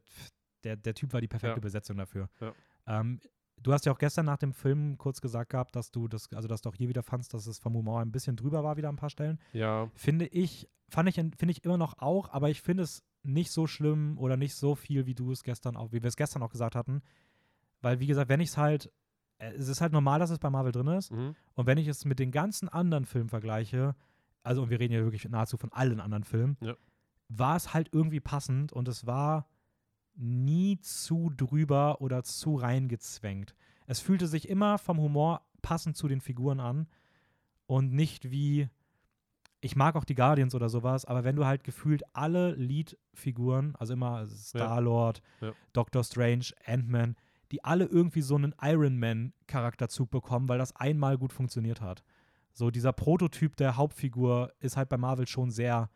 der, 0.65 0.77
der 0.77 0.95
Typ 0.95 1.13
war 1.13 1.21
die 1.21 1.29
perfekte 1.29 1.57
Ja. 1.57 1.61
Besetzung 1.61 1.97
dafür. 1.99 2.29
Ja. 2.41 2.53
Ähm, 2.87 3.21
du 3.63 3.73
hast 3.73 3.85
ja 3.87 3.93
auch 3.93 3.99
gestern 3.99 4.27
nach 4.27 4.39
dem 4.39 4.53
Film 4.53 4.97
kurz 4.99 5.21
gesagt 5.21 5.51
gehabt, 5.51 5.77
dass 5.77 5.91
du 5.91 6.09
das, 6.09 6.33
also 6.33 6.49
dass 6.49 6.63
du 6.63 6.69
auch 6.71 6.75
hier 6.75 6.89
wieder 6.89 7.03
fandst, 7.03 7.35
dass 7.35 7.47
es 7.47 7.59
vom 7.59 7.75
Humor 7.75 8.01
ein 8.01 8.13
bisschen 8.13 8.37
drüber 8.37 8.63
war, 8.65 8.77
wieder 8.77 8.89
an 8.89 8.95
ein 8.95 8.99
paar 8.99 9.11
Stellen. 9.11 9.39
Ja, 9.53 9.91
Finde 9.95 10.27
ich, 10.27 10.69
fand 10.89 11.09
ich, 11.09 11.17
finde 11.17 11.51
ich 11.51 11.65
immer 11.65 11.77
noch 11.79 11.99
auch, 11.99 12.29
aber 12.31 12.49
ich 12.51 12.63
finde 12.63 12.85
es 12.85 13.03
nicht 13.27 13.51
so 13.51 13.67
schlimm 13.67 14.19
oder 14.19 14.37
nicht 14.37 14.55
so 14.55 14.75
viel, 14.75 15.07
wie 15.07 15.15
du 15.15 15.33
es 15.33 15.43
gestern 15.43 15.77
auch, 15.77 15.93
wie 15.93 16.03
wir 16.03 16.09
es 16.09 16.17
gestern 16.17 16.43
auch 16.43 16.51
gesagt 16.51 16.75
hatten. 16.77 17.03
Weil, 17.83 18.01
wie 18.01 18.07
gesagt, 18.07 18.29
wenn 18.29 18.41
ich 18.41 18.51
es 18.51 18.57
halt, 18.57 18.93
äh, 19.39 19.53
es 19.53 19.69
ist 19.69 19.81
halt 19.81 19.93
normal, 19.93 20.19
dass 20.19 20.31
es 20.31 20.39
bei 20.39 20.51
Marvel 20.51 20.73
drin 20.73 20.87
ist. 20.89 21.13
mhm. 21.13 21.35
Und 21.55 21.67
wenn 21.67 21.79
ich 21.79 21.89
es 21.89 22.05
mit 22.05 22.19
den 22.19 22.31
ganzen 22.31 22.69
anderen 22.69 23.05
Filmen 23.05 23.29
vergleiche, 23.29 23.95
also 24.43 24.63
und 24.63 24.71
wir 24.71 24.79
reden 24.81 24.95
ja 24.95 25.03
wirklich 25.03 25.29
nahezu 25.29 25.57
von 25.57 25.73
allen 25.73 26.01
anderen 26.01 26.25
Filmen, 26.25 26.57
Ja. 26.61 26.77
war 27.29 27.57
es 27.57 27.75
halt 27.75 27.89
irgendwie 27.93 28.21
passend 28.21 28.73
und 28.73 28.89
es 28.89 29.07
war 29.07 29.49
nie 30.15 30.79
zu 30.81 31.31
drüber 31.37 32.01
oder 32.01 32.23
zu 32.23 32.55
reingezwängt. 32.57 33.55
Es 33.87 34.01
fühlte 34.01 34.27
sich 34.27 34.49
immer 34.49 34.79
vom 34.79 34.99
Humor 34.99 35.43
passend 35.63 35.97
zu 35.97 36.09
den 36.09 36.21
Figuren 36.21 36.61
an 36.61 36.87
und 37.67 37.93
nicht 37.93 38.31
wie 38.31 38.69
ich 39.67 39.77
mag 39.77 39.97
auch 39.97 40.05
die 40.05 40.15
Guardians 40.15 40.55
oder 40.55 40.69
sowas, 40.69 41.05
aber 41.05 41.25
wenn 41.25 41.37
du 41.37 41.45
halt 41.45 41.65
gefühlt 41.65 42.03
alle 42.15 42.53
Lead-Figuren, 42.55 43.75
also 43.79 43.93
immer 43.93 44.27
Star-Lord, 44.27 45.21
Ja. 45.41 45.53
Doctor 45.73 46.03
Strange, 46.05 46.47
Ant-Man, 46.65 47.17
die 47.53 47.63
alle 47.63 47.85
irgendwie 47.85 48.23
so 48.23 48.35
einen 48.37 48.55
Iron 48.63 48.99
Man-Charakterzug 48.99 50.11
bekommen, 50.11 50.49
weil 50.49 50.59
das 50.59 50.75
einmal 50.77 51.19
gut 51.19 51.33
funktioniert 51.33 51.81
hat. 51.81 52.03
So 52.53 52.71
dieser 52.71 52.93
Prototyp 52.93 53.57
der 53.57 53.77
Hauptfigur 53.77 54.53
ist 54.61 54.77
halt 54.77 54.89
bei 54.89 54.97
Marvel 54.97 55.27
schon 55.27 55.51
sehr 55.51 55.91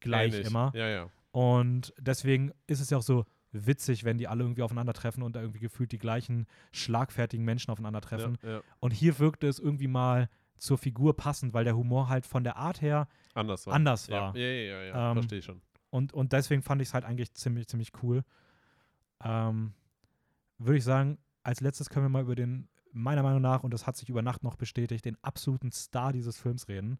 gleich 0.00 0.32
Ähnlich. 0.34 0.46
immer. 0.46 0.70
Ja, 0.74 0.88
ja. 0.88 1.08
Und 1.32 1.92
deswegen 1.98 2.52
ist 2.66 2.80
es 2.80 2.90
ja 2.90 2.98
auch 2.98 3.02
so 3.02 3.24
witzig, 3.52 4.04
wenn 4.04 4.18
die 4.18 4.28
alle 4.28 4.44
irgendwie 4.44 4.62
aufeinandertreffen 4.62 5.22
und 5.22 5.34
da 5.34 5.40
irgendwie 5.40 5.60
gefühlt 5.60 5.92
die 5.92 5.98
gleichen 5.98 6.46
schlagfertigen 6.72 7.44
Menschen 7.44 7.70
aufeinandertreffen. 7.70 8.38
ja, 8.42 8.50
ja. 8.50 8.60
Und 8.80 8.92
hier 8.92 9.18
wirkte 9.18 9.48
es 9.48 9.58
irgendwie 9.58 9.88
mal 9.88 10.28
zur 10.58 10.78
Figur 10.78 11.16
passend, 11.16 11.54
weil 11.54 11.64
der 11.64 11.76
Humor 11.76 12.08
halt 12.08 12.26
von 12.26 12.44
der 12.44 12.56
Art 12.56 12.80
her 12.80 13.08
Anders 13.34 13.66
war. 13.66 13.74
anders 13.74 14.06
ja. 14.06 14.20
war. 14.20 14.36
Ja, 14.36 14.46
ja, 14.46 14.62
ja, 14.62 14.82
ja. 14.82 15.10
Ähm, 15.10 15.16
verstehe 15.16 15.38
ich 15.38 15.44
schon. 15.44 15.60
Und, 15.90 16.12
und 16.12 16.32
deswegen 16.32 16.62
fand 16.62 16.82
ich 16.82 16.88
es 16.88 16.94
halt 16.94 17.04
eigentlich 17.04 17.32
ziemlich, 17.34 17.66
ziemlich 17.68 17.92
cool. 18.02 18.24
Ähm, 19.24 19.72
Würde 20.58 20.78
ich 20.78 20.84
sagen, 20.84 21.18
als 21.42 21.60
letztes 21.60 21.88
können 21.88 22.04
wir 22.04 22.10
mal 22.10 22.22
über 22.22 22.34
den, 22.34 22.68
meiner 22.92 23.22
Meinung 23.22 23.40
nach, 23.40 23.62
und 23.62 23.72
das 23.72 23.86
hat 23.86 23.96
sich 23.96 24.08
über 24.08 24.22
Nacht 24.22 24.42
noch 24.42 24.56
bestätigt, 24.56 25.04
den 25.04 25.16
absoluten 25.22 25.72
Star 25.72 26.12
dieses 26.12 26.38
Films 26.38 26.68
reden. 26.68 26.98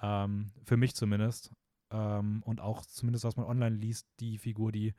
Ähm, 0.00 0.52
für 0.64 0.76
mich 0.76 0.94
zumindest. 0.94 1.52
Ähm, 1.90 2.42
und 2.44 2.60
auch 2.60 2.84
zumindest, 2.84 3.24
was 3.24 3.36
man 3.36 3.46
online 3.46 3.76
liest, 3.76 4.06
die 4.20 4.38
Figur, 4.38 4.72
die 4.72 4.94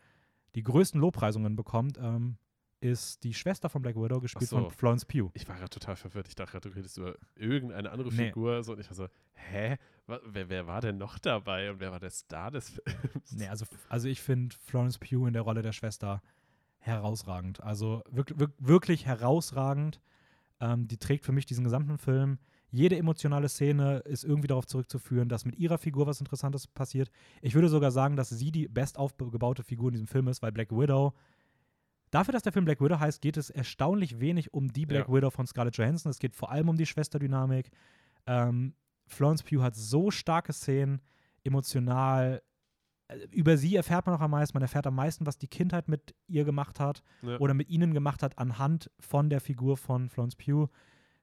die 0.55 0.63
größten 0.63 0.99
Lobpreisungen 0.99 1.55
bekommt, 1.55 1.99
ähm, 2.01 2.37
ist 2.79 3.23
die 3.23 3.33
Schwester 3.33 3.69
von 3.69 3.81
Black 3.81 3.95
Widow, 3.95 4.19
gespielt 4.19 4.49
so. 4.49 4.57
von 4.57 4.71
Florence 4.71 5.05
Pugh. 5.05 5.31
Ich 5.33 5.47
war 5.47 5.55
gerade 5.55 5.69
total 5.69 5.95
verwirrt. 5.95 6.27
Ich 6.27 6.35
dachte 6.35 6.51
gerade, 6.51 6.69
du 6.69 6.75
redest 6.75 6.97
über 6.97 7.15
irgendeine 7.35 7.89
andere 7.91 8.09
Nee. 8.09 8.27
Figur. 8.27 8.63
So, 8.63 8.73
und 8.73 8.79
ich 8.79 8.87
war 8.89 8.95
so, 8.95 9.07
hä? 9.33 9.77
Wer, 10.05 10.49
wer 10.49 10.67
war 10.67 10.81
denn 10.81 10.97
noch 10.97 11.17
dabei? 11.19 11.71
Und 11.71 11.79
wer 11.79 11.91
war 11.91 11.99
der 11.99 12.11
Star 12.11 12.51
des 12.51 12.69
Films? 12.69 13.31
Nee, 13.31 13.47
also, 13.47 13.65
also 13.89 14.07
ich 14.07 14.21
finde 14.21 14.55
Florence 14.65 14.99
Pugh 14.99 15.27
in 15.27 15.33
der 15.33 15.41
Rolle 15.41 15.61
der 15.61 15.71
Schwester 15.73 16.21
herausragend. 16.79 17.61
Also 17.63 18.03
wirklich, 18.09 18.37
wirklich 18.59 19.05
herausragend. 19.05 19.99
Ähm, 20.59 20.87
die 20.87 20.97
trägt 20.97 21.25
für 21.25 21.31
mich 21.31 21.45
diesen 21.45 21.63
gesamten 21.63 21.97
Film. 21.97 22.39
Jede 22.71 22.97
emotionale 22.97 23.47
Szene 23.49 23.99
ist 23.99 24.23
irgendwie 24.23 24.47
darauf 24.47 24.65
zurückzuführen, 24.65 25.29
dass 25.29 25.45
mit 25.45 25.55
ihrer 25.57 25.77
Figur 25.77 26.05
was 26.05 26.19
Interessantes 26.19 26.67
passiert. 26.67 27.09
Ich 27.41 27.55
würde 27.55 27.69
sogar 27.69 27.91
sagen, 27.91 28.15
dass 28.15 28.29
sie 28.29 28.51
die 28.51 28.67
best 28.67 28.97
aufgebaute 28.97 29.63
Figur 29.63 29.89
in 29.89 29.93
diesem 29.93 30.07
Film 30.07 30.27
ist, 30.27 30.41
weil 30.41 30.51
Black 30.51 30.71
Widow, 30.71 31.13
dafür, 32.11 32.31
dass 32.33 32.43
der 32.43 32.51
Film 32.53 32.65
Black 32.65 32.81
Widow 32.81 32.99
heißt, 32.99 33.21
geht 33.21 33.37
es 33.37 33.49
erstaunlich 33.49 34.19
wenig 34.19 34.53
um 34.53 34.71
die 34.71 34.85
Black 34.85 35.07
Ja. 35.07 35.13
Widow 35.13 35.29
von 35.29 35.45
Scarlett 35.47 35.77
Johansson. 35.77 36.09
Es 36.09 36.19
geht 36.19 36.35
vor 36.35 36.51
allem 36.51 36.69
um 36.69 36.77
die 36.77 36.85
Schwesterdynamik. 36.85 37.69
Ähm, 38.25 38.73
Florence 39.07 39.43
Pugh 39.43 39.63
hat 39.63 39.75
so 39.75 40.11
starke 40.11 40.51
Szenen, 40.53 41.01
emotional. 41.43 42.41
Äh, 43.07 43.19
Über 43.31 43.57
sie 43.57 43.75
erfährt 43.75 44.05
man 44.05 44.15
auch 44.15 44.21
am 44.21 44.31
meisten. 44.31 44.55
Man 44.55 44.63
erfährt 44.63 44.85
am 44.87 44.95
meisten, 44.95 45.25
was 45.25 45.37
die 45.37 45.47
Kindheit 45.47 45.87
mit 45.87 46.13
ihr 46.27 46.43
gemacht 46.43 46.79
hat 46.79 47.03
Ja. 47.21 47.37
oder 47.39 47.53
mit 47.53 47.69
ihnen 47.69 47.93
gemacht 47.93 48.21
hat, 48.23 48.37
anhand 48.37 48.91
von 48.99 49.29
der 49.29 49.39
Figur 49.41 49.77
von 49.77 50.09
Florence 50.09 50.35
Pugh. 50.35 50.69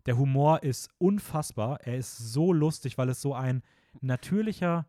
Der 0.06 0.16
Humor 0.18 0.62
ist 0.62 0.88
unfassbar. 0.98 1.80
Er 1.82 1.96
ist 1.96 2.16
so 2.16 2.52
lustig, 2.52 2.96
weil 2.98 3.08
es 3.08 3.20
so 3.22 3.34
ein 3.34 3.62
natürlicher 4.00 4.86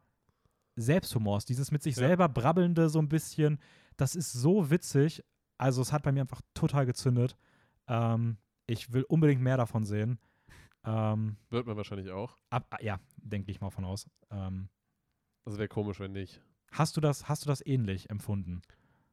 Selbsthumor 0.76 1.38
ist. 1.38 1.48
Dieses 1.50 1.72
mit 1.72 1.84
sich 1.84 1.96
Ja. 1.96 2.08
selber 2.08 2.28
brabbelnde 2.30 2.90
so 2.90 3.00
ein 3.00 3.08
bisschen. 3.10 3.60
Das 3.98 4.16
ist 4.16 4.34
so 4.34 4.70
witzig. 4.70 5.24
Also 5.58 5.82
es 5.82 5.92
hat 5.94 6.04
bei 6.04 6.12
mir 6.12 6.22
einfach 6.22 6.42
total 6.54 6.86
gezündet. 6.86 7.36
Ähm, 7.88 8.38
ich 8.68 8.92
will 8.94 9.04
unbedingt 9.04 9.42
mehr 9.42 9.58
davon 9.58 9.86
sehen. 9.86 10.20
Ähm, 10.84 11.38
Wird 11.50 11.66
man 11.68 11.78
wahrscheinlich 11.78 12.12
auch. 12.12 12.38
ab, 12.50 12.68
ah, 12.72 12.78
ja, 12.82 13.00
denke 13.18 13.52
ich 13.52 13.62
mal 13.62 13.70
von 13.72 13.86
aus. 13.86 14.08
Ähm, 14.32 14.70
Also 15.46 15.58
wäre 15.58 15.68
komisch, 15.68 16.00
wenn 16.00 16.12
nicht. 16.14 16.42
hast 16.72 16.98
du 16.98 17.02
das, 17.02 17.28
hast 17.30 17.44
du 17.44 17.48
das 17.48 17.66
ähnlich 17.66 18.10
empfunden? 18.10 18.62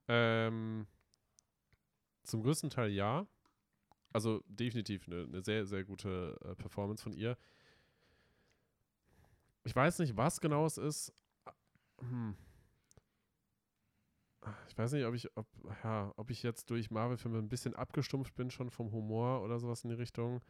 Ähm, 0.08 0.86
zum 2.24 2.42
größten 2.42 2.70
Teil 2.70 2.90
ja. 2.90 3.26
Also 4.12 4.42
definitiv 4.46 5.06
eine, 5.06 5.22
eine 5.22 5.42
sehr, 5.42 5.64
sehr 5.64 5.84
gute 5.84 6.38
äh, 6.44 6.54
Performance 6.56 7.02
von 7.02 7.12
ihr. 7.14 7.36
Ich 9.64 9.74
weiß 9.74 10.00
nicht, 10.00 10.16
was 10.16 10.40
genau 10.40 10.66
es 10.66 10.76
ist. 10.76 11.12
Hm. 12.00 12.36
Ich 14.68 14.76
weiß 14.76 14.92
nicht, 14.92 15.04
ob 15.04 15.14
ich, 15.14 15.36
ob, 15.36 15.46
ja, 15.84 16.12
ob 16.16 16.30
ich 16.30 16.42
jetzt 16.42 16.70
durch 16.70 16.90
Marvel-Filme 16.90 17.38
ein 17.38 17.48
bisschen 17.48 17.74
abgestumpft 17.76 18.34
bin 18.34 18.50
schon 18.50 18.70
vom 18.70 18.90
Humor 18.90 19.42
oder 19.42 19.58
sowas 19.58 19.84
in 19.84 19.90
die 19.90 19.96
Richtung. 19.96 20.40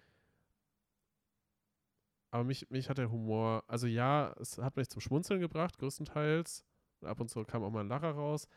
Aber 2.30 2.44
mich, 2.44 2.70
mich 2.70 2.88
hat 2.88 2.98
der 2.98 3.10
Humor, 3.10 3.64
also 3.68 3.86
ja, 3.86 4.34
es 4.40 4.56
hat 4.58 4.76
mich 4.76 4.88
zum 4.88 5.00
Schmunzeln 5.00 5.40
gebracht, 5.40 5.76
größtenteils. 5.78 6.64
Ab 7.02 7.20
und 7.20 7.28
zu 7.28 7.44
kam 7.44 7.62
auch 7.62 7.70
mal 7.70 7.80
ein 7.80 7.88
Lacher 7.88 8.12
raus. 8.12 8.48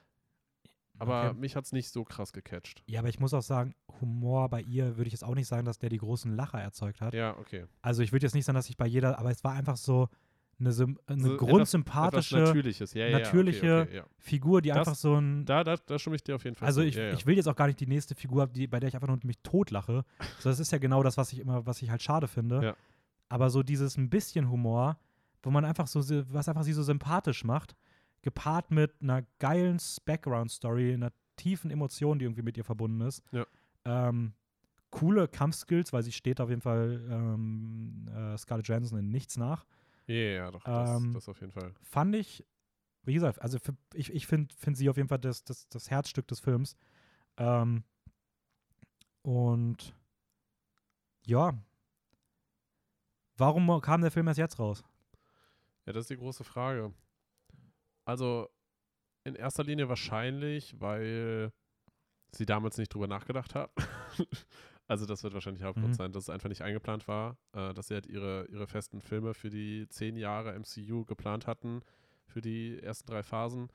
Aber 0.97 1.31
Okay. 1.31 1.39
mich 1.39 1.57
hat 1.57 1.65
es 1.65 1.73
nicht 1.73 1.89
so 1.89 2.05
krass 2.05 2.31
gecatcht. 2.31 2.81
Ja, 2.87 2.99
aber 2.99 3.09
ich 3.09 3.19
muss 3.19 3.33
auch 3.33 3.41
sagen, 3.41 3.75
Humor 3.99 4.47
bei 4.49 4.61
ihr 4.61 4.95
würde 4.95 5.07
ich 5.07 5.13
jetzt 5.13 5.25
auch 5.25 5.35
nicht 5.35 5.47
sagen, 5.47 5.65
dass 5.65 5.77
der 5.77 5.89
die 5.89 5.97
großen 5.97 6.33
Lacher 6.33 6.61
erzeugt 6.61 7.01
hat. 7.01 7.13
Ja, 7.13 7.37
okay. 7.37 7.65
Also 7.81 8.01
ich 8.01 8.13
würde 8.13 8.25
jetzt 8.25 8.33
nicht 8.33 8.45
sagen, 8.45 8.55
dass 8.55 8.69
ich 8.69 8.77
bei 8.77 8.87
jeder, 8.87 9.19
aber 9.19 9.29
es 9.31 9.43
war 9.43 9.51
einfach 9.51 9.75
so 9.75 10.07
eine, 10.59 10.71
sym- 10.71 10.97
eine 11.07 11.21
So 11.21 11.37
grundsympathische 11.37 12.35
Etwas 12.37 12.49
Natürliches, 12.49 12.93
ja, 12.93 13.07
ja, 13.07 13.19
natürliche 13.19 13.65
ja. 13.65 13.81
Okay, 13.81 13.99
okay. 13.99 14.09
Figur, 14.17 14.61
die 14.61 14.69
Das- 14.69 14.77
einfach 14.79 14.95
so 14.95 15.15
ein. 15.15 15.45
Da, 15.45 15.63
da, 15.63 15.75
da 15.77 15.99
stimme 15.99 16.15
ich 16.15 16.23
dir 16.23 16.35
auf 16.35 16.43
jeden 16.43 16.55
Fall 16.55 16.65
also 16.67 16.81
ich, 16.81 16.95
ich 16.97 17.25
will 17.25 17.35
jetzt 17.35 17.47
auch 17.47 17.55
gar 17.55 17.67
nicht 17.67 17.79
die 17.79 17.87
nächste 17.87 18.15
Figur 18.15 18.43
haben, 18.43 18.53
die, 18.53 18.67
bei 18.67 18.79
der 18.79 18.87
ich 18.89 18.95
einfach 18.95 19.07
nur 19.07 19.19
mich 19.23 19.37
totlache. 19.43 20.05
So, 20.39 20.49
das 20.49 20.59
ist 20.59 20.71
ja 20.71 20.77
genau 20.77 21.03
das, 21.03 21.17
was 21.17 21.33
ich 21.33 21.39
immer, 21.39 21.65
was 21.65 21.81
ich 21.81 21.89
halt 21.89 22.01
schade 22.01 22.27
finde. 22.27 22.61
Aber 23.27 23.49
so 23.49 23.63
dieses 23.63 23.97
ein 23.97 24.09
bisschen 24.09 24.49
Humor, 24.49 24.97
wo 25.43 25.51
man 25.51 25.65
einfach 25.65 25.87
so, 25.87 25.99
was 26.31 26.47
einfach 26.47 26.63
sie 26.63 26.73
so 26.73 26.83
sympathisch 26.83 27.43
macht, 27.43 27.75
gepaart 28.21 28.71
mit 28.71 28.93
einer 29.01 29.23
geilen 29.39 29.77
Background-Story, 30.05 30.93
einer 30.93 31.11
tiefen 31.35 31.69
Emotion, 31.69 32.17
die 32.17 32.25
irgendwie 32.25 32.41
mit 32.43 32.57
ihr 32.57 32.63
verbunden 32.63 33.01
ist. 33.01 33.21
Ähm, 33.83 34.33
coole 34.89 35.27
Kampfskills, 35.27 35.91
weil 35.91 36.01
sie 36.03 36.11
steht 36.13 36.39
auf 36.39 36.49
jeden 36.49 36.61
Fall 36.61 37.01
ähm, 37.09 38.07
äh, 38.15 38.37
Scarlett 38.37 38.67
Johansson 38.67 38.97
in 38.99 39.09
nichts 39.09 39.35
nach. 39.37 39.65
Ja, 40.07 40.15
ja, 40.15 40.51
doch, 40.51 40.63
das, 40.63 41.01
Ähm, 41.01 41.13
das 41.13 41.29
auf 41.29 41.39
jeden 41.41 41.51
Fall. 41.51 41.73
Fand 41.81 42.15
ich, 42.15 42.45
wie 43.03 43.13
gesagt, 43.13 43.41
also 43.41 43.59
für, 43.59 43.75
ich, 43.93 44.13
ich 44.13 44.27
finde 44.27 44.53
find 44.55 44.77
sie 44.77 44.89
auf 44.89 44.97
jeden 44.97 45.09
Fall 45.09 45.19
das, 45.19 45.43
das, 45.43 45.67
das 45.69 45.89
Herzstück 45.89 46.27
des 46.27 46.39
Films. 46.39 46.75
Ähm, 47.37 47.83
und 49.23 49.95
ja, 51.25 51.57
warum 53.37 53.81
kam 53.81 54.01
der 54.01 54.11
Film 54.11 54.27
erst 54.27 54.37
jetzt 54.37 54.59
raus? 54.59 54.83
Ja, 55.85 55.93
das 55.93 56.01
ist 56.03 56.09
die 56.11 56.17
große 56.17 56.43
Frage. 56.43 56.93
Also, 58.05 58.49
in 59.23 59.35
erster 59.35 59.63
Linie 59.63 59.89
wahrscheinlich, 59.89 60.79
weil 60.79 61.51
sie 62.31 62.45
damals 62.45 62.77
nicht 62.77 62.93
drüber 62.93 63.07
nachgedacht 63.07 63.55
hat. 63.55 63.71
also, 64.87 65.05
das 65.05 65.23
wird 65.23 65.33
wahrscheinlich 65.33 65.59
der 65.61 65.69
Hauptgrund 65.69 65.93
Mhm. 65.93 65.97
sein, 65.97 66.11
dass 66.11 66.23
es 66.23 66.29
einfach 66.29 66.49
nicht 66.49 66.61
eingeplant 66.61 67.07
war, 67.07 67.37
äh, 67.53 67.73
dass 67.73 67.87
sie 67.87 67.95
halt 67.95 68.05
ihre, 68.05 68.45
ihre 68.47 68.67
festen 68.67 69.01
Filme 69.01 69.33
für 69.33 69.49
die 69.49 69.87
zehn 69.89 70.15
Jahre 70.15 70.53
MCU 70.53 71.05
geplant 71.05 71.47
hatten, 71.47 71.81
für 72.27 72.41
die 72.41 72.79
ersten 72.81 73.07
drei 73.07 73.23
Phasen. 73.23 73.69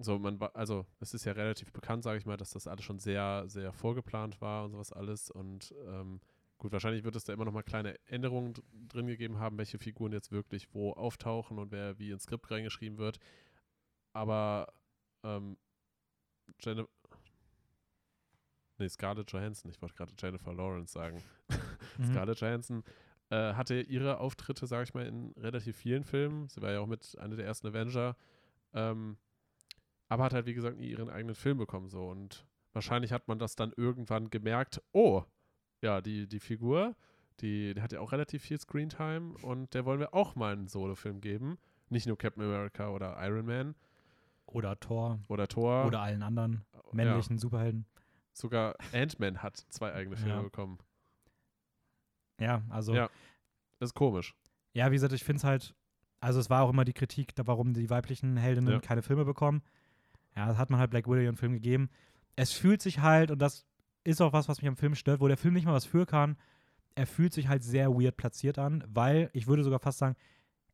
So, 0.00 0.18
man 0.18 0.40
war, 0.40 0.56
also, 0.56 0.86
es 1.00 1.14
ist 1.14 1.24
ja 1.24 1.32
relativ 1.32 1.72
bekannt, 1.72 2.02
sage 2.02 2.18
ich 2.18 2.26
mal, 2.26 2.36
dass 2.36 2.50
das 2.50 2.66
alles 2.66 2.84
schon 2.84 2.98
sehr, 2.98 3.44
sehr 3.46 3.72
vorgeplant 3.72 4.40
war 4.40 4.64
und 4.64 4.72
sowas 4.72 4.92
alles. 4.92 5.30
Und 5.30 5.72
ähm, 5.86 6.20
Gut, 6.56 6.72
wahrscheinlich 6.72 7.04
wird 7.04 7.16
es 7.16 7.24
da 7.24 7.32
immer 7.32 7.44
noch 7.44 7.52
mal 7.52 7.62
kleine 7.62 7.96
Änderungen 8.06 8.54
dr- 8.54 8.64
drin 8.88 9.06
gegeben 9.08 9.38
haben, 9.38 9.58
welche 9.58 9.78
Figuren 9.78 10.12
jetzt 10.12 10.30
wirklich 10.32 10.72
wo 10.72 10.92
auftauchen 10.92 11.58
und 11.58 11.72
wer 11.72 11.98
wie 11.98 12.10
ins 12.10 12.22
Skript 12.22 12.50
reingeschrieben 12.50 12.96
wird. 12.96 13.18
Aber 14.12 14.72
ähm. 15.24 15.58
Nee, 18.78 18.88
Scarlett 18.88 19.30
Johansson, 19.30 19.70
ich 19.70 19.80
wollte 19.80 19.94
gerade 19.94 20.12
Jennifer 20.18 20.52
Lawrence 20.52 20.92
sagen. 20.92 21.22
Mhm. 21.98 22.06
Scarlett 22.06 22.40
Johansson 22.40 22.82
äh, 23.30 23.54
hatte 23.54 23.80
ihre 23.80 24.18
Auftritte, 24.18 24.66
sage 24.66 24.84
ich 24.84 24.94
mal, 24.94 25.06
in 25.06 25.32
relativ 25.36 25.76
vielen 25.76 26.02
Filmen. 26.02 26.48
Sie 26.48 26.60
war 26.60 26.72
ja 26.72 26.80
auch 26.80 26.86
mit 26.88 27.16
einer 27.18 27.36
der 27.36 27.46
ersten 27.46 27.68
Avenger. 27.68 28.16
Ähm, 28.72 29.16
aber 30.08 30.24
hat 30.24 30.34
halt, 30.34 30.46
wie 30.46 30.54
gesagt, 30.54 30.78
nie 30.78 30.90
ihren 30.90 31.08
eigenen 31.08 31.34
Film 31.34 31.58
bekommen. 31.58 31.88
So. 31.88 32.08
Und 32.08 32.46
wahrscheinlich 32.72 33.12
hat 33.12 33.28
man 33.28 33.38
das 33.38 33.54
dann 33.54 33.72
irgendwann 33.76 34.30
gemerkt, 34.30 34.82
oh, 34.92 35.22
ja, 35.82 36.00
die, 36.00 36.26
die 36.26 36.40
Figur, 36.40 36.96
die, 37.40 37.74
die 37.74 37.82
hat 37.82 37.92
ja 37.92 38.00
auch 38.00 38.12
relativ 38.12 38.42
viel 38.42 38.58
Screentime 38.58 39.34
und 39.42 39.74
der 39.74 39.84
wollen 39.84 40.00
wir 40.00 40.14
auch 40.14 40.34
mal 40.34 40.52
einen 40.52 40.68
Solo-Film 40.68 41.20
geben. 41.20 41.58
Nicht 41.90 42.06
nur 42.06 42.16
Captain 42.18 42.42
America 42.42 42.88
oder 42.90 43.16
Iron 43.20 43.46
Man 43.46 43.74
Oder 44.46 44.78
Thor. 44.80 45.20
oder 45.28 45.46
Thor. 45.48 45.86
Oder 45.86 46.00
allen 46.00 46.22
anderen 46.22 46.64
ja, 46.72 46.80
männlichen 46.92 47.38
Superhelden. 47.38 47.86
Sogar 48.34 48.74
Ant-Man 48.92 49.42
hat 49.42 49.56
zwei 49.56 49.92
eigene 49.94 50.16
Filme 50.16 50.34
Ja. 50.34 50.42
bekommen. 50.42 50.78
Ja, 52.40 52.62
also. 52.68 52.94
Ja. 52.94 53.08
Das 53.78 53.90
ist 53.90 53.94
komisch. 53.94 54.34
Ja, 54.72 54.90
wie 54.90 54.94
gesagt, 54.96 55.12
ich 55.12 55.24
finde 55.24 55.38
es 55.38 55.44
halt, 55.44 55.74
also 56.20 56.40
es 56.40 56.50
war 56.50 56.62
auch 56.62 56.70
immer 56.70 56.84
die 56.84 56.92
Kritik, 56.92 57.32
warum 57.44 57.74
die 57.74 57.90
weiblichen 57.90 58.36
Heldinnen 58.36 58.72
Ja. 58.72 58.80
keine 58.80 59.02
Filme 59.02 59.24
bekommen. 59.24 59.62
Ja, 60.36 60.46
das 60.46 60.56
hat 60.58 60.70
man 60.70 60.80
halt 60.80 60.90
Black 60.90 61.06
Widow 61.06 61.20
ihren 61.20 61.36
Film 61.36 61.52
gegeben. 61.52 61.90
Es 62.36 62.52
fühlt 62.52 62.82
sich 62.82 63.00
halt, 63.00 63.30
und 63.30 63.38
das 63.40 63.66
ist 64.02 64.20
auch 64.20 64.32
was, 64.32 64.48
was 64.48 64.60
mich 64.60 64.68
am 64.68 64.76
Film 64.76 64.94
stört, 64.96 65.20
wo 65.20 65.28
der 65.28 65.36
Film 65.36 65.54
nicht 65.54 65.64
mal 65.66 65.74
was 65.74 65.84
für 65.86 66.06
kann. 66.06 66.36
er 66.96 67.08
fühlt 67.08 67.32
sich 67.32 67.48
halt 67.48 67.64
sehr 67.64 67.90
weird 67.90 68.16
platziert 68.16 68.56
an, 68.56 68.84
weil 68.86 69.28
ich 69.32 69.48
würde 69.48 69.64
sogar 69.64 69.80
fast 69.80 69.98
sagen, 69.98 70.14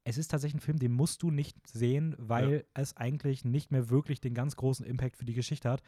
es 0.05 0.19
ist 0.19 0.29
tatsächlich 0.31 0.61
ein 0.61 0.65
Film, 0.65 0.79
den 0.79 0.93
musst 0.93 1.23
du 1.23 1.31
nicht 1.31 1.57
sehen, 1.67 2.15
weil 2.19 2.53
Ja. 2.53 2.63
es 2.75 2.95
eigentlich 2.99 3.43
nicht 3.47 3.71
mehr 3.71 3.89
wirklich 3.89 4.21
den 4.21 4.35
ganz 4.35 4.55
großen 4.57 4.85
Impact 4.85 5.17
für 5.17 5.25
die 5.25 5.33
Geschichte 5.33 5.71
hat. 5.71 5.83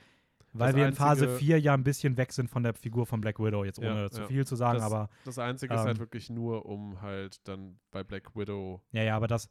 Weil 0.55 0.77
wir 0.77 0.87
in 0.87 0.95
Phase 0.95 1.25
einzige- 1.25 1.39
4 1.39 1.61
ja 1.61 1.75
ein 1.75 1.83
bisschen 1.85 2.17
weg 2.17 2.33
sind 2.33 2.49
von 2.51 2.63
der 2.63 2.75
Figur 2.75 3.07
von 3.07 3.21
Black 3.21 3.39
Widow, 3.39 3.65
jetzt 3.65 3.79
ohne 3.79 4.03
Ja, 4.03 4.11
zu 4.11 4.21
ja. 4.23 4.27
viel 4.27 4.47
zu 4.47 4.55
sagen, 4.57 4.79
Das- 4.79 4.87
aber 4.93 5.09
Das 5.25 5.39
Einzige 5.39 5.73
ist 5.75 5.81
Ähm, 5.81 5.87
halt 5.87 5.99
wirklich 5.99 6.29
nur, 6.31 6.67
um 6.67 7.01
halt 7.01 7.47
dann 7.49 7.79
bei 7.91 8.05
Black 8.05 8.37
Widow. 8.37 8.81
ja, 8.93 9.03
ja, 9.03 9.17
aber 9.17 9.27
das, 9.29 9.49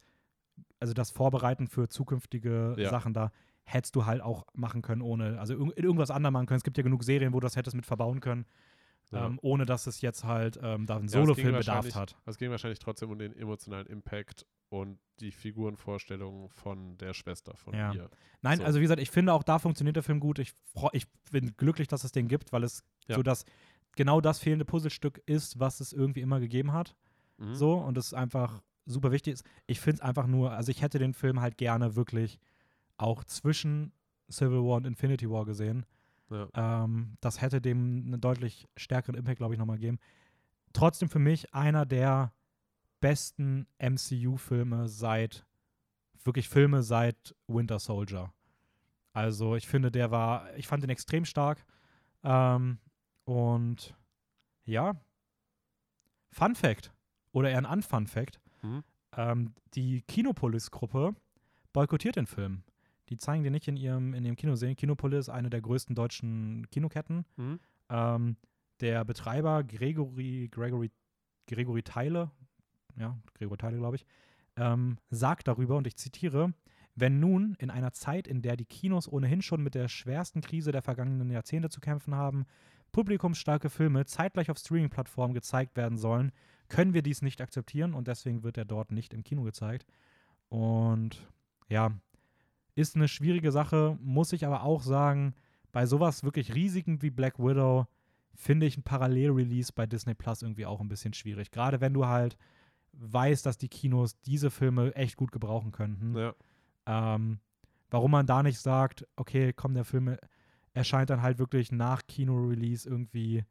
also 0.80 0.94
das 0.94 1.10
Vorbereiten 1.10 1.66
für 1.66 1.88
zukünftige 1.88 2.74
Ja. 2.78 2.90
Sachen 2.90 3.14
da 3.14 3.32
hättest 3.64 3.94
du 3.96 4.06
halt 4.06 4.20
auch 4.20 4.44
machen 4.54 4.82
können, 4.82 5.02
ohne, 5.02 5.38
also 5.38 5.54
irg- 5.54 5.76
irgendwas 5.76 6.10
anderes 6.10 6.32
machen 6.32 6.46
können. 6.46 6.58
Es 6.58 6.64
gibt 6.64 6.76
ja 6.76 6.82
genug 6.82 7.04
Serien, 7.04 7.32
wo 7.32 7.38
du 7.40 7.46
das 7.46 7.56
hättest 7.56 7.76
mit 7.76 7.86
verbauen 7.86 8.20
können, 8.20 8.44
Ja. 9.12 9.26
ähm, 9.26 9.38
ohne 9.42 9.64
dass 9.66 9.86
es 9.86 10.00
jetzt 10.00 10.24
halt 10.24 10.58
ähm, 10.62 10.86
da 10.86 10.96
einen 10.96 11.08
Solofilm 11.08 11.54
bedarf 11.56 11.94
hat. 11.94 12.16
Es 12.26 12.38
ging 12.38 12.50
wahrscheinlich 12.50 12.78
trotzdem 12.78 13.10
um 13.10 13.18
den 13.18 13.36
emotionalen 13.36 13.86
Impact 13.86 14.46
und 14.70 14.98
die 15.20 15.32
Figurenvorstellungen 15.32 16.48
von 16.48 16.96
der 16.98 17.12
Schwester 17.14 17.54
von 17.56 17.74
Ja. 17.74 17.92
ihr. 17.92 18.10
Nein, 18.40 18.58
So. 18.58 18.64
also 18.64 18.78
wie 18.78 18.82
gesagt, 18.82 19.00
ich 19.00 19.10
finde 19.10 19.32
auch 19.34 19.42
da 19.42 19.58
funktioniert 19.58 19.96
der 19.96 20.02
Film 20.02 20.18
gut. 20.20 20.38
Ich, 20.38 20.54
ich 20.92 21.06
bin 21.30 21.54
glücklich, 21.56 21.88
dass 21.88 22.04
es 22.04 22.12
den 22.12 22.26
gibt, 22.28 22.52
weil 22.52 22.64
es 22.64 22.82
Ja. 23.06 23.16
so 23.16 23.22
das 23.22 23.44
genau 23.94 24.20
das 24.22 24.38
fehlende 24.38 24.64
Puzzlestück 24.64 25.22
ist, 25.26 25.60
was 25.60 25.80
es 25.80 25.92
irgendwie 25.92 26.20
immer 26.22 26.40
gegeben 26.40 26.72
hat. 26.72 26.96
Mhm. 27.36 27.54
So 27.54 27.74
und 27.74 27.98
es 27.98 28.14
einfach 28.14 28.62
super 28.86 29.12
wichtig 29.12 29.34
ist. 29.34 29.44
Ich 29.66 29.78
finde 29.80 29.96
es 29.96 30.00
einfach 30.00 30.26
nur, 30.26 30.52
also 30.52 30.70
ich 30.70 30.80
hätte 30.82 30.98
den 30.98 31.12
Film 31.14 31.40
halt 31.40 31.58
gerne 31.58 31.94
wirklich 31.94 32.38
auch 32.96 33.24
zwischen 33.24 33.92
Civil 34.30 34.58
War 34.64 34.76
und 34.76 34.86
Infinity 34.86 35.28
War 35.28 35.44
gesehen. 35.44 35.84
Ja. 36.30 36.48
Ähm, 36.84 37.16
das 37.20 37.40
hätte 37.40 37.60
dem 37.60 38.04
einen 38.06 38.20
deutlich 38.20 38.68
stärkeren 38.76 39.14
Impact, 39.14 39.38
glaube 39.38 39.54
ich, 39.54 39.58
nochmal 39.58 39.76
gegeben. 39.76 39.98
Trotzdem 40.72 41.08
für 41.08 41.18
mich 41.18 41.52
einer 41.54 41.84
der 41.84 42.32
besten 43.00 43.66
MCU-Filme 43.78 44.88
seit, 44.88 45.44
wirklich 46.24 46.48
Filme 46.48 46.82
seit 46.82 47.34
Winter 47.48 47.78
Soldier. 47.78 48.32
Also 49.12 49.56
ich 49.56 49.68
finde, 49.68 49.90
der 49.90 50.10
war, 50.10 50.54
ich 50.56 50.66
fand 50.66 50.82
den 50.82 50.90
extrem 50.90 51.24
stark. 51.24 51.64
Ähm, 52.22 52.78
und 53.24 53.94
ja, 54.64 54.94
Fun 56.30 56.54
Fact 56.54 56.92
oder 57.32 57.50
eher 57.50 57.58
ein 57.58 57.66
Unfun 57.66 58.06
Fact, 58.06 58.40
Mhm. 58.62 58.84
ähm, 59.16 59.54
die 59.74 60.02
Kinopolis-Gruppe 60.02 61.14
boykottiert 61.72 62.16
den 62.16 62.26
Film. 62.26 62.62
Die 63.12 63.18
zeigen 63.18 63.44
den 63.44 63.52
nicht 63.52 63.68
in 63.68 63.76
ihrem, 63.76 64.14
in 64.14 64.24
ihrem 64.24 64.36
Kino 64.36 64.54
sehen. 64.54 64.74
Kinopolis, 64.74 65.28
eine 65.28 65.50
der 65.50 65.60
größten 65.60 65.94
deutschen 65.94 66.66
Kinoketten. 66.70 67.26
Mhm. 67.36 67.60
Ähm, 67.90 68.36
der 68.80 69.04
Betreiber 69.04 69.62
Gregory, 69.64 70.48
Gregory, 70.50 70.90
Gregory 71.46 71.82
Teile, 71.82 72.30
ja, 72.96 73.18
Gregory 73.34 73.58
Teile, 73.58 73.76
glaube 73.76 73.96
ich, 73.96 74.06
ähm, 74.56 74.96
sagt 75.10 75.46
darüber, 75.46 75.76
und 75.76 75.86
ich 75.86 75.96
zitiere, 75.96 76.54
wenn 76.94 77.20
nun 77.20 77.54
in 77.58 77.68
einer 77.68 77.92
Zeit, 77.92 78.26
in 78.26 78.40
der 78.40 78.56
die 78.56 78.64
Kinos 78.64 79.12
ohnehin 79.12 79.42
schon 79.42 79.62
mit 79.62 79.74
der 79.74 79.88
schwersten 79.88 80.40
Krise 80.40 80.72
der 80.72 80.80
vergangenen 80.80 81.30
Jahrzehnte 81.30 81.68
zu 81.68 81.80
kämpfen 81.80 82.14
haben, 82.14 82.46
publikumsstarke 82.92 83.68
Filme 83.68 84.06
zeitgleich 84.06 84.50
auf 84.50 84.56
Streaming-Plattformen 84.56 85.34
gezeigt 85.34 85.76
werden 85.76 85.98
sollen, 85.98 86.32
können 86.68 86.94
wir 86.94 87.02
dies 87.02 87.20
nicht 87.20 87.42
akzeptieren 87.42 87.92
und 87.92 88.08
deswegen 88.08 88.42
wird 88.42 88.56
er 88.56 88.64
dort 88.64 88.90
nicht 88.90 89.12
im 89.12 89.22
Kino 89.22 89.42
gezeigt. 89.42 89.86
Und 90.48 91.28
ja, 91.68 91.92
ist 92.74 92.96
eine 92.96 93.08
schwierige 93.08 93.52
Sache, 93.52 93.98
muss 94.00 94.32
ich 94.32 94.46
aber 94.46 94.62
auch 94.62 94.82
sagen, 94.82 95.34
bei 95.72 95.86
sowas 95.86 96.24
wirklich 96.24 96.54
riesigen 96.54 97.02
wie 97.02 97.10
Black 97.10 97.38
Widow 97.38 97.86
finde 98.34 98.66
ich 98.66 98.76
ein 98.76 98.82
Parallel-Release 98.82 99.72
bei 99.74 99.86
Disney 99.86 100.14
Plus 100.14 100.42
irgendwie 100.42 100.66
auch 100.66 100.80
ein 100.80 100.88
bisschen 100.88 101.12
schwierig. 101.12 101.50
Gerade 101.50 101.80
wenn 101.80 101.94
du 101.94 102.06
halt 102.06 102.36
weißt, 102.92 103.44
dass 103.44 103.58
die 103.58 103.68
Kinos 103.68 104.20
diese 104.20 104.50
Filme 104.50 104.94
echt 104.94 105.16
gut 105.16 105.32
gebrauchen 105.32 105.72
könnten. 105.72 106.16
Ja. 106.16 106.34
Ähm, 106.86 107.40
warum 107.90 108.10
man 108.10 108.26
da 108.26 108.42
nicht 108.42 108.58
sagt, 108.58 109.06
okay, 109.16 109.52
komm, 109.52 109.74
der 109.74 109.84
Film 109.84 110.16
erscheint 110.74 111.10
dann 111.10 111.22
halt 111.22 111.38
wirklich 111.38 111.72
nach 111.72 112.02
Kino-Release 112.06 112.88
irgendwie 112.88 113.44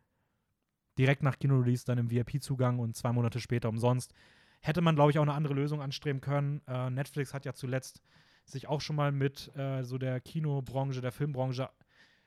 direkt 0.98 1.24
nach 1.24 1.40
Kino-Release 1.40 1.86
dann 1.86 1.98
im 1.98 2.12
VIP-Zugang 2.12 2.80
und 2.80 2.96
zwei 2.96 3.12
Monate 3.12 3.40
später 3.40 3.70
umsonst. 3.70 4.14
Hätte 4.60 4.82
man, 4.82 4.96
glaube 4.96 5.12
ich, 5.12 5.18
auch 5.18 5.24
eine 5.24 5.34
andere 5.34 5.54
Lösung 5.54 5.82
anstreben 5.82 6.22
können. 6.22 6.62
Äh, 6.68 6.90
Netflix 6.90 7.34
hat 7.34 7.46
ja 7.46 7.54
zuletzt 7.54 8.02
sich 8.46 8.68
auch 8.68 8.82
schon 8.82 8.96
mal 8.96 9.12
mit 9.12 9.56
äh, 9.56 9.84
so 9.84 9.98
der 9.98 10.20
Kinobranche, 10.20 11.02
der 11.02 11.12
Filmbranche 11.12 11.70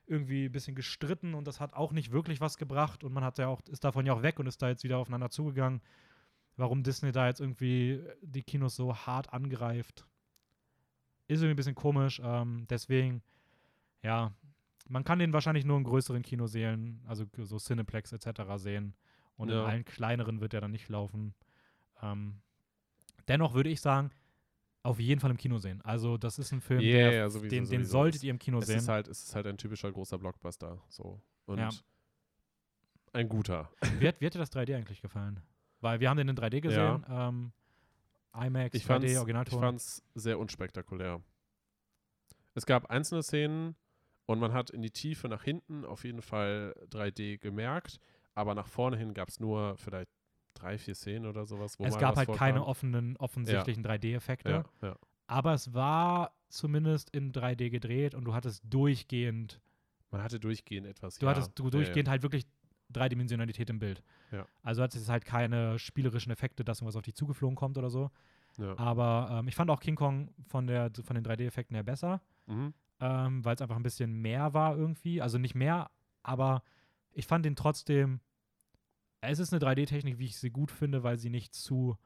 irgendwie 0.06 0.46
ein 0.46 0.52
bisschen 0.52 0.74
gestritten 0.74 1.34
und 1.34 1.46
das 1.46 1.60
hat 1.60 1.72
auch 1.74 1.92
nicht 1.92 2.12
wirklich 2.12 2.40
was 2.40 2.58
gebracht 2.58 3.04
und 3.04 3.12
man 3.12 3.24
hat 3.24 3.38
ja 3.38 3.48
auch, 3.48 3.60
ist 3.68 3.84
davon 3.84 4.04
ja 4.06 4.12
auch 4.12 4.22
weg 4.22 4.38
und 4.38 4.46
ist 4.46 4.60
da 4.60 4.68
jetzt 4.68 4.84
wieder 4.84 4.98
aufeinander 4.98 5.30
zugegangen. 5.30 5.80
Warum 6.56 6.82
Disney 6.82 7.10
da 7.10 7.26
jetzt 7.26 7.40
irgendwie 7.40 8.02
die 8.22 8.42
Kinos 8.42 8.76
so 8.76 8.94
hart 8.94 9.32
angreift, 9.32 10.06
ist 11.26 11.38
irgendwie 11.40 11.54
ein 11.54 11.56
bisschen 11.56 11.74
komisch. 11.74 12.20
Ähm, 12.22 12.66
deswegen, 12.68 13.22
ja, 14.02 14.32
man 14.86 15.04
kann 15.04 15.18
den 15.18 15.32
wahrscheinlich 15.32 15.64
nur 15.64 15.78
in 15.78 15.84
größeren 15.84 16.22
Kinosälen, 16.22 17.02
also 17.06 17.24
so 17.38 17.58
Cineplex 17.58 18.12
etc. 18.12 18.42
sehen. 18.56 18.94
Und 19.36 19.48
in 19.48 19.56
Ja. 19.56 19.64
allen 19.64 19.84
kleineren 19.84 20.40
wird 20.40 20.54
er 20.54 20.60
dann 20.60 20.70
nicht 20.70 20.88
laufen. 20.88 21.34
Ähm, 22.02 22.40
dennoch 23.26 23.54
würde 23.54 23.70
ich 23.70 23.80
sagen, 23.80 24.10
auf 24.85 25.01
jeden 25.01 25.20
Fall 25.20 25.30
im 25.32 25.37
Kino 25.37 25.59
sehen. 25.59 25.80
Also, 25.82 26.16
das 26.16 26.39
ist 26.39 26.53
ein 26.53 26.61
Film, 26.61 26.80
Yeah, 26.80 27.11
der, 27.11 27.12
ja, 27.18 27.28
sowieso, 27.30 27.51
den, 27.51 27.64
den 27.64 27.66
sowieso. 27.66 27.91
solltet 27.91 28.16
Es- 28.16 28.22
ihr 28.24 28.30
im 28.30 28.39
Kino 28.39 28.59
Es 28.59 28.66
sehen. 28.66 28.78
ist, 28.78 28.89
halt, 28.89 29.09
es 29.09 29.24
ist 29.24 29.35
halt 29.35 29.47
ein 29.47 29.57
typischer 29.59 29.91
großer 29.91 30.18
Blockbuster. 30.18 30.80
So. 30.89 31.20
Und 31.47 31.59
Ja. 31.59 31.70
ein 33.12 33.28
guter. 33.28 33.70
Wie, 33.99 34.07
hat, 34.09 34.20
wie 34.20 34.26
hat 34.26 34.35
dir 34.35 34.39
das 34.39 34.51
3D 34.53 34.74
eigentlich 34.76 35.01
gefallen? 35.03 35.41
Weil 35.80 36.01
wir 36.01 36.09
haben 36.11 36.16
den 36.16 36.28
in 36.28 36.37
3D 36.37 36.61
gesehen. 36.61 37.05
Ähm, 37.09 37.53
IMAX, 38.35 38.74
Ich 38.74 38.85
3D, 38.85 38.87
fand's, 38.87 39.11
ich 39.12 39.18
Originalton. 39.18 39.61
fand's 39.61 40.03
sehr 40.14 40.39
unspektakulär. 40.39 41.20
Es 42.55 42.66
gab 42.66 42.91
einzelne 42.91 43.22
Szenen 43.22 43.76
und 44.26 44.39
man 44.39 44.53
hat 44.53 44.70
in 44.70 44.82
die 44.82 44.91
Tiefe 44.91 45.28
nach 45.28 45.45
hinten 45.45 45.85
auf 45.85 46.05
jeden 46.05 46.22
Fall 46.22 46.74
3D 46.91 47.39
gemerkt, 47.39 47.99
aber 48.35 48.55
nach 48.55 48.66
vorne 48.66 48.97
hin 48.97 49.14
gab 49.14 49.28
es 49.28 49.41
nur 49.41 49.76
vielleicht 49.76 50.09
drei, 50.55 50.78
vier 50.78 50.94
Szenen 50.94 51.26
oder 51.26 51.44
sowas. 51.46 51.78
Wo 51.78 51.84
es 51.84 51.98
gab 51.98 52.16
halt 52.16 52.28
keine 52.32 52.59
vorkam. 52.59 52.70
offenen, 52.70 53.16
offensichtlichen 53.18 53.84
3D-Effekte. 53.84 54.50
Ja, 54.50 54.64
ja. 54.88 54.96
Aber 55.26 55.55
es 55.55 55.72
war 55.74 56.32
zumindest 56.48 57.11
in 57.11 57.32
3D 57.32 57.70
gedreht 57.70 58.14
und 58.14 58.24
du 58.24 58.34
hattest 58.34 58.62
durchgehend, 58.68 59.61
Man 60.11 60.22
hatte 60.22 60.38
durchgehend 60.38 60.86
etwas. 60.86 61.18
du 61.18 61.26
ja. 61.26 61.32
hattest 61.32 61.59
du 61.59 61.64
Ja, 61.64 61.70
durchgehend 61.70 62.09
halt 62.09 62.22
wirklich 62.22 62.46
Dreidimensionalität 62.90 63.70
im 63.70 63.78
Bild. 63.78 64.02
Ja. 64.30 64.46
Also 64.62 64.82
hattest 64.82 65.02
es 65.02 65.09
halt 65.09 65.24
keine 65.24 65.78
spielerischen 65.78 66.30
Effekte, 66.30 66.64
dass 66.64 66.78
irgendwas 66.80 66.96
auf 66.96 67.02
dich 67.02 67.14
zugeflogen 67.14 67.57
kommt 67.57 67.78
oder 67.78 67.90
so. 67.90 68.11
Ja. 68.59 68.66
Ja. 68.66 68.78
Aber 68.78 69.28
ähm, 69.40 69.48
ich 69.48 69.55
fand 69.57 69.70
auch 69.70 69.80
King 69.80 69.96
Kong 69.96 70.32
von, 70.46 70.66
der, 70.66 70.90
von 71.02 71.14
den 71.16 71.24
3D-Effekten 71.24 71.74
her 71.74 71.82
besser, 71.82 72.20
Mhm. 72.46 72.74
ähm, 73.00 73.44
weil 73.44 73.55
es 73.57 73.62
einfach 73.62 73.76
ein 73.76 73.82
bisschen 73.82 74.14
mehr 74.20 74.52
war 74.55 74.76
irgendwie. 74.76 75.20
Also 75.22 75.38
nicht 75.38 75.55
mehr, 75.55 75.90
aber 76.22 76.62
ich 77.12 77.26
fand 77.26 77.44
den 77.44 77.57
trotzdem. 77.57 78.20
Es 79.26 79.38
ist 79.38 79.52
eine 79.52 79.64
3D-Technik, 79.64 80.18
wie 80.18 80.26
ich 80.26 80.38
sie 80.38 80.50
gut 80.50 80.70
finde, 80.70 81.02
weil 81.02 81.18
sie 81.18 81.30
nicht 81.30 81.54
zu 81.54 81.96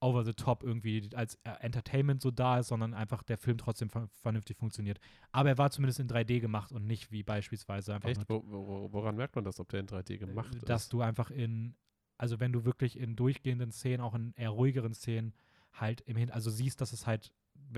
over 0.00 0.24
the 0.24 0.32
top 0.32 0.62
irgendwie 0.62 1.10
als 1.14 1.34
äh, 1.44 1.50
Entertainment 1.60 2.22
so 2.22 2.30
da 2.30 2.58
ist, 2.58 2.68
sondern 2.68 2.94
einfach 2.94 3.22
der 3.22 3.36
Film 3.36 3.58
trotzdem 3.58 3.90
ver 3.90 4.08
vernünftig 4.22 4.56
funktioniert. 4.56 4.98
Aber 5.30 5.50
er 5.50 5.58
war 5.58 5.70
zumindest 5.70 6.00
in 6.00 6.08
3D 6.08 6.40
gemacht 6.40 6.72
und 6.72 6.86
nicht 6.86 7.12
wie 7.12 7.22
beispielsweise 7.22 7.94
einfach 7.94 8.08
Echt? 8.08 8.28
Wo, 8.28 8.42
wo, 8.46 8.92
woran 8.92 9.16
merkt 9.16 9.36
man 9.36 9.44
das, 9.44 9.60
ob 9.60 9.68
der 9.68 9.80
in 9.80 9.86
3D 9.86 10.16
gemacht 10.16 10.54
äh, 10.54 10.64
dass 10.64 10.84
ist? 10.84 10.92
du 10.92 11.02
einfach 11.02 11.30
in, 11.30 11.76
also 12.16 12.40
wenn 12.40 12.52
du 12.52 12.64
wirklich 12.64 12.98
in 12.98 13.14
durchgehenden 13.14 13.72
Szenen, 13.72 14.00
auch 14.00 14.14
in 14.14 14.32
eher 14.36 14.50
ruhigeren 14.50 14.94
Szenen, 14.94 15.34
halt 15.72 16.00
im 16.02 16.16
Hin, 16.16 16.30
also 16.30 16.50
siehst, 16.50 16.80
dass 16.80 16.92
es 16.92 17.06
halt, 17.06 17.32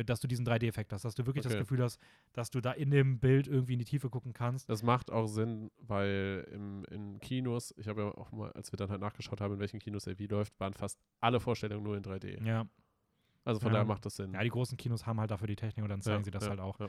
dass 0.07 0.21
du 0.21 0.29
diesen 0.29 0.47
3D-Effekt 0.47 0.93
hast, 0.93 1.05
dass 1.05 1.15
du 1.15 1.27
wirklich 1.27 1.43
das 1.43 1.53
Okay. 1.53 1.61
Gefühl 1.61 1.83
hast, 1.83 2.01
dass 2.33 2.51
du 2.51 2.61
da 2.61 2.73
in 2.73 2.91
dem 2.91 3.19
Bild 3.19 3.47
irgendwie 3.49 3.75
in 3.75 3.79
die 3.79 3.85
Tiefe 3.85 4.09
gucken 4.11 4.33
kannst. 4.33 4.69
Das 4.69 4.83
macht 4.83 5.11
auch 5.11 5.27
Sinn, 5.27 5.71
weil 5.79 6.47
im, 6.53 6.85
in 6.91 7.21
Kinos, 7.21 7.75
ich 7.77 7.89
habe 7.89 8.03
ja 8.03 8.09
auch 8.09 8.33
mal, 8.33 8.51
als 8.53 8.73
wir 8.73 8.77
dann 8.77 8.91
halt 8.91 9.01
nachgeschaut 9.01 9.41
haben, 9.41 9.55
in 9.55 9.61
welchen 9.61 9.79
Kinos 9.81 10.07
er 10.07 10.19
wie 10.19 10.27
läuft, 10.27 10.59
waren 10.61 10.73
fast 10.75 10.99
alle 11.21 11.41
Vorstellungen 11.41 11.83
nur 11.83 11.97
in 11.97 12.03
3D. 12.03 12.43
Ja. 12.47 12.67
Also 13.45 13.61
von 13.61 13.69
Ja. 13.69 13.73
daher 13.75 13.85
macht 13.87 14.07
das 14.07 14.17
Sinn. 14.17 14.33
ja, 14.35 14.43
die 14.43 14.51
großen 14.51 14.77
Kinos 14.79 15.05
haben 15.07 15.19
halt 15.21 15.31
dafür 15.31 15.49
die 15.49 15.57
Technik 15.57 15.83
und 15.83 15.89
dann 15.91 16.01
zeigen 16.01 16.19
Ja, 16.21 16.25
sie 16.25 16.31
das 16.31 16.45
ja, 16.45 16.51
halt 16.51 16.61
auch. 16.61 16.79
ja. 16.81 16.89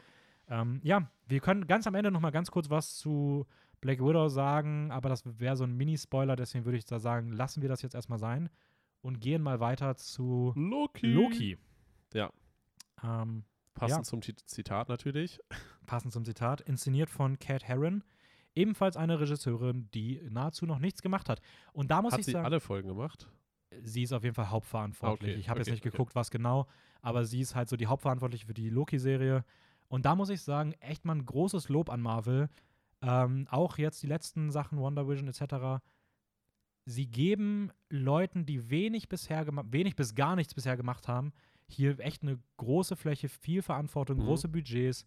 Ähm, 0.49 0.79
ja, 0.83 1.09
wir 1.27 1.39
können 1.39 1.67
ganz 1.67 1.87
am 1.87 1.95
Ende 1.95 2.11
noch 2.11 2.19
mal 2.19 2.29
ganz 2.31 2.51
kurz 2.51 2.69
was 2.69 2.95
zu 2.97 3.45
Black 3.81 3.99
Widow 3.99 4.27
sagen, 4.29 4.91
aber 4.91 5.09
das 5.09 5.23
wäre 5.39 5.55
so 5.55 5.63
ein 5.63 5.73
Mini-Spoiler, 5.75 6.35
deswegen 6.35 6.63
würde 6.65 6.77
ich 6.77 6.85
da 6.85 6.99
sagen, 6.99 7.31
lassen 7.31 7.61
wir 7.61 7.69
das 7.69 7.81
jetzt 7.81 7.95
erstmal 7.95 8.19
sein 8.19 8.49
und 9.01 9.19
gehen 9.19 9.41
mal 9.41 9.59
weiter 9.59 9.95
zu 9.95 10.53
Loki. 10.55 11.07
Loki. 11.07 11.57
Ja. 12.13 12.29
Ähm, 13.03 13.45
Passend 13.73 13.99
Ja. 13.99 14.03
zum 14.03 14.21
Zitat 14.21 14.87
natürlich. 14.89 15.39
passend 15.87 16.13
zum 16.13 16.25
Zitat, 16.25 16.61
inszeniert 16.61 17.09
von 17.09 17.39
Kat 17.39 17.63
Herron, 17.63 18.03
ebenfalls 18.53 18.97
eine 18.97 19.19
Regisseurin, 19.19 19.89
die 19.93 20.21
nahezu 20.29 20.65
noch 20.65 20.77
nichts 20.79 21.01
gemacht 21.01 21.27
hat. 21.27 21.41
Und 21.71 21.89
da 21.89 22.01
muss 22.01 22.13
Hat 22.13 22.19
ich 22.19 22.25
sie 22.27 22.31
sagen, 22.33 22.45
alle 22.45 22.59
Folgen 22.59 22.89
gemacht? 22.89 23.27
sie 23.81 24.03
ist 24.03 24.13
auf 24.13 24.23
jeden 24.23 24.35
Fall 24.35 24.51
hauptverantwortlich. 24.51 25.31
Okay, 25.31 25.39
ich 25.39 25.49
habe 25.49 25.59
okay, 25.59 25.69
jetzt 25.69 25.73
nicht 25.73 25.81
okay. 25.85 25.89
geguckt, 25.89 26.13
was 26.13 26.29
genau, 26.29 26.67
aber 27.01 27.25
sie 27.25 27.39
ist 27.41 27.55
halt 27.55 27.67
so 27.69 27.75
die 27.75 27.87
Hauptverantwortliche 27.87 28.45
für 28.45 28.53
die 28.53 28.69
Loki-Serie. 28.69 29.43
Und 29.87 30.05
da 30.05 30.15
muss 30.15 30.29
ich 30.29 30.41
sagen, 30.43 30.73
echt 30.73 31.05
mal 31.05 31.15
ein 31.15 31.25
großes 31.25 31.69
Lob 31.69 31.89
an 31.89 31.99
Marvel. 32.01 32.49
Ähm, 33.01 33.47
auch 33.49 33.79
jetzt 33.79 34.03
die 34.03 34.07
letzten 34.07 34.51
Sachen, 34.51 34.77
Wonder 34.77 35.07
Vision 35.07 35.27
etc. 35.27 35.83
sie 36.85 37.07
geben 37.07 37.71
Leuten, 37.89 38.45
die 38.45 38.69
wenig 38.69 39.09
bisher 39.09 39.45
gemacht, 39.45 39.67
wenig 39.71 39.95
bis 39.95 40.13
gar 40.15 40.35
nichts 40.35 40.53
bisher 40.53 40.77
gemacht 40.77 41.07
haben, 41.07 41.33
hier 41.74 41.99
echt 41.99 42.21
eine 42.24 42.39
große 42.57 42.95
Fläche, 42.95 43.30
viel 43.30 43.61
Verantwortung, 43.61 44.17
Mhm. 44.17 44.24
große 44.26 44.47
Budgets, 44.47 45.05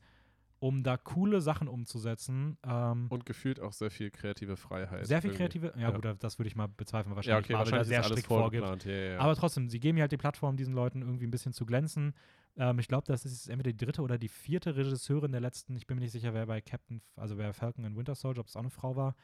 um 0.58 0.82
da 0.82 0.96
coole 0.96 1.40
Sachen 1.42 1.68
umzusetzen. 1.68 2.56
Ähm, 2.64 3.06
Und 3.10 3.26
gefühlt 3.26 3.60
auch 3.60 3.72
sehr 3.72 3.90
viel 3.90 4.10
kreative 4.10 4.56
Freiheit. 4.56 5.06
sehr 5.06 5.20
viel 5.20 5.30
irgendwie. 5.30 5.58
kreative, 5.58 5.72
ja, 5.76 5.90
Ja. 5.90 5.98
gut, 5.98 6.22
das 6.22 6.38
würde 6.38 6.48
ich 6.48 6.56
mal 6.56 6.66
bezweifeln, 6.68 7.14
weil 7.14 7.24
Ja, 7.24 7.34
wahrscheinlich 7.34 7.44
okay, 7.44 7.52
Marvel 7.52 7.72
wahrscheinlich 7.72 7.88
da 7.96 8.02
sehr 8.02 8.10
strikt 8.10 8.26
vorgibt. 8.26 8.84
Ja, 8.86 8.92
ja, 8.92 9.10
ja. 9.12 9.18
Aber 9.18 9.34
trotzdem, 9.36 9.68
sie 9.68 9.80
geben 9.80 9.96
mir 9.96 10.02
halt 10.02 10.12
die 10.12 10.16
Plattform, 10.16 10.56
diesen 10.56 10.72
Leuten 10.74 11.02
irgendwie 11.02 11.26
ein 11.26 11.30
bisschen 11.30 11.52
zu 11.52 11.66
glänzen. 11.66 12.14
Ähm, 12.56 12.78
ich 12.78 12.88
glaube, 12.88 13.06
das 13.06 13.24
ist 13.26 13.48
entweder 13.48 13.72
die 13.72 13.84
dritte 13.84 14.00
oder 14.02 14.16
die 14.18 14.28
vierte 14.28 14.76
Regisseurin 14.76 15.32
der 15.32 15.42
letzten. 15.42 15.76
Ich 15.76 15.86
bin 15.86 15.96
mir 15.96 16.02
nicht 16.02 16.12
sicher, 16.12 16.32
wer 16.32 16.46
bei 16.46 16.60
Captain, 16.62 17.02
also 17.16 17.36
wer 17.36 17.52
Falcon 17.52 17.84
and 17.84 17.96
Winter 17.96 18.14
Soldier, 18.14 18.40
ob 18.40 18.46
es 18.46 18.56
auch 18.56 18.60
eine 18.60 18.70
Frau 18.70 18.96
war. 18.96 19.14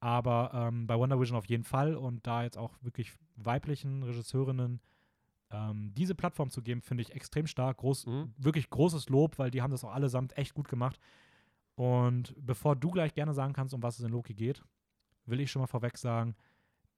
Aber 0.00 0.50
ähm, 0.54 0.86
bei 0.86 0.96
Wonder 0.96 1.20
Vision 1.20 1.36
auf 1.36 1.44
jeden 1.46 1.64
Fall 1.64 1.94
und 1.94 2.26
da 2.26 2.42
jetzt 2.42 2.56
auch 2.56 2.72
wirklich 2.80 3.12
weiblichen 3.36 4.02
Regisseurinnen 4.02 4.80
ähm, 5.50 5.92
diese 5.94 6.14
Plattform 6.14 6.50
zu 6.50 6.62
geben, 6.62 6.80
finde 6.80 7.02
ich 7.02 7.12
extrem 7.12 7.46
stark. 7.46 7.78
Groß, 7.78 8.06
Mhm. 8.06 8.34
Wirklich 8.36 8.70
großes 8.70 9.08
Lob, 9.08 9.38
weil 9.38 9.50
die 9.50 9.62
haben 9.62 9.70
das 9.70 9.84
auch 9.84 9.92
allesamt 9.92 10.36
echt 10.36 10.54
gut 10.54 10.68
gemacht. 10.68 10.98
Und 11.74 12.34
bevor 12.38 12.76
du 12.76 12.90
gleich 12.90 13.14
gerne 13.14 13.34
sagen 13.34 13.52
kannst, 13.52 13.74
um 13.74 13.82
was 13.82 13.98
es 13.98 14.04
in 14.04 14.12
Loki 14.12 14.34
geht, 14.34 14.62
will 15.26 15.40
ich 15.40 15.50
schon 15.50 15.60
mal 15.60 15.66
vorweg 15.66 15.96
sagen, 15.96 16.34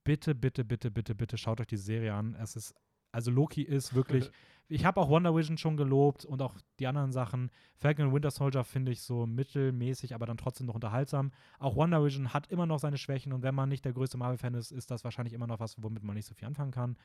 bitte, 0.03 0.35
bitte, 0.35 0.65
bitte, 0.65 0.91
bitte, 0.91 1.15
bitte 1.15 1.37
schaut 1.37 1.61
euch 1.61 1.67
die 1.67 1.77
Serie 1.77 2.13
an. 2.13 2.35
Es 2.35 2.55
ist, 2.55 2.75
also 3.11 3.31
Loki 3.31 3.61
ist 3.61 3.93
wirklich, 3.93 4.29
ich 4.67 4.85
habe 4.85 4.99
auch 4.99 5.09
Wonder 5.09 5.35
Vision 5.35 5.57
schon 5.57 5.77
gelobt 5.77 6.25
und 6.25 6.41
auch 6.41 6.55
die 6.79 6.87
anderen 6.87 7.11
Sachen. 7.11 7.49
Falcon 7.77 8.07
und 8.07 8.13
Winter 8.13 8.31
Soldier 8.31 8.63
finde 8.63 8.91
ich 8.91 9.01
so 9.01 9.25
mittelmäßig, 9.25 10.13
aber 10.13 10.25
dann 10.25 10.37
trotzdem 10.37 10.67
noch 10.67 10.75
unterhaltsam. 10.75 11.31
Auch 11.59 11.75
Wonder 11.75 12.03
Vision 12.03 12.33
hat 12.33 12.47
immer 12.47 12.65
noch 12.65 12.79
seine 12.79 12.97
Schwächen 12.97 13.33
und 13.33 13.41
wenn 13.43 13.55
man 13.55 13.69
nicht 13.69 13.85
der 13.85 13.93
größte 13.93 14.17
Marvel-Fan 14.17 14.53
ist, 14.55 14.71
ist 14.71 14.91
das 14.91 15.03
wahrscheinlich 15.03 15.33
immer 15.33 15.47
noch 15.47 15.59
was, 15.59 15.81
womit 15.81 16.03
man 16.03 16.15
nicht 16.15 16.25
so 16.25 16.33
viel 16.33 16.47
anfangen 16.47 16.71
kann. 16.71 16.97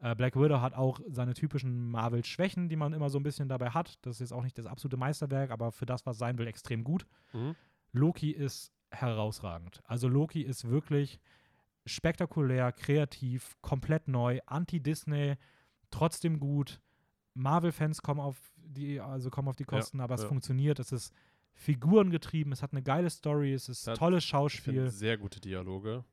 Äh, 0.00 0.14
Black 0.14 0.36
Widow 0.36 0.60
hat 0.60 0.74
auch 0.74 1.00
seine 1.08 1.34
typischen 1.34 1.90
Marvel-Schwächen, 1.90 2.68
die 2.68 2.76
man 2.76 2.92
immer 2.92 3.10
so 3.10 3.18
ein 3.18 3.22
bisschen 3.24 3.48
dabei 3.48 3.70
hat. 3.70 3.98
Das 4.02 4.16
ist 4.16 4.20
jetzt 4.20 4.32
auch 4.32 4.44
nicht 4.44 4.56
das 4.58 4.66
absolute 4.66 4.96
Meisterwerk, 4.96 5.50
aber 5.50 5.72
für 5.72 5.86
das, 5.86 6.06
was 6.06 6.18
sein 6.18 6.38
will, 6.38 6.46
extrem 6.46 6.84
gut. 6.84 7.06
Mhm. 7.32 7.56
Loki 7.92 8.30
ist 8.30 8.72
herausragend. 8.90 9.82
Also 9.84 10.08
Loki 10.08 10.42
ist 10.42 10.68
wirklich 10.68 11.18
spektakulär, 11.84 12.70
kreativ, 12.72 13.56
komplett 13.60 14.08
neu, 14.08 14.40
anti-Disney, 14.46 15.36
trotzdem 15.90 16.38
gut. 16.38 16.80
Marvel-Fans 17.34 18.02
kommen 18.02 18.20
auf 18.20 18.36
die, 18.56 19.00
also 19.00 19.30
kommen 19.30 19.48
auf 19.48 19.56
die 19.56 19.64
Kosten, 19.64 20.00
aber 20.00 20.14
es 20.14 20.22
ja. 20.22 20.28
funktioniert. 20.28 20.78
Es 20.78 20.92
ist 20.92 21.14
figurengetrieben, 21.54 22.52
es 22.52 22.62
hat 22.62 22.72
eine 22.72 22.82
geile 22.82 23.10
Story, 23.10 23.52
es 23.52 23.68
ist 23.68 23.86
hat- 23.86 23.96
tolles 23.98 24.24
Schauspiel, 24.24 24.90
sehr 24.90 25.16
gute 25.18 25.40
Dialoge. 25.40 26.04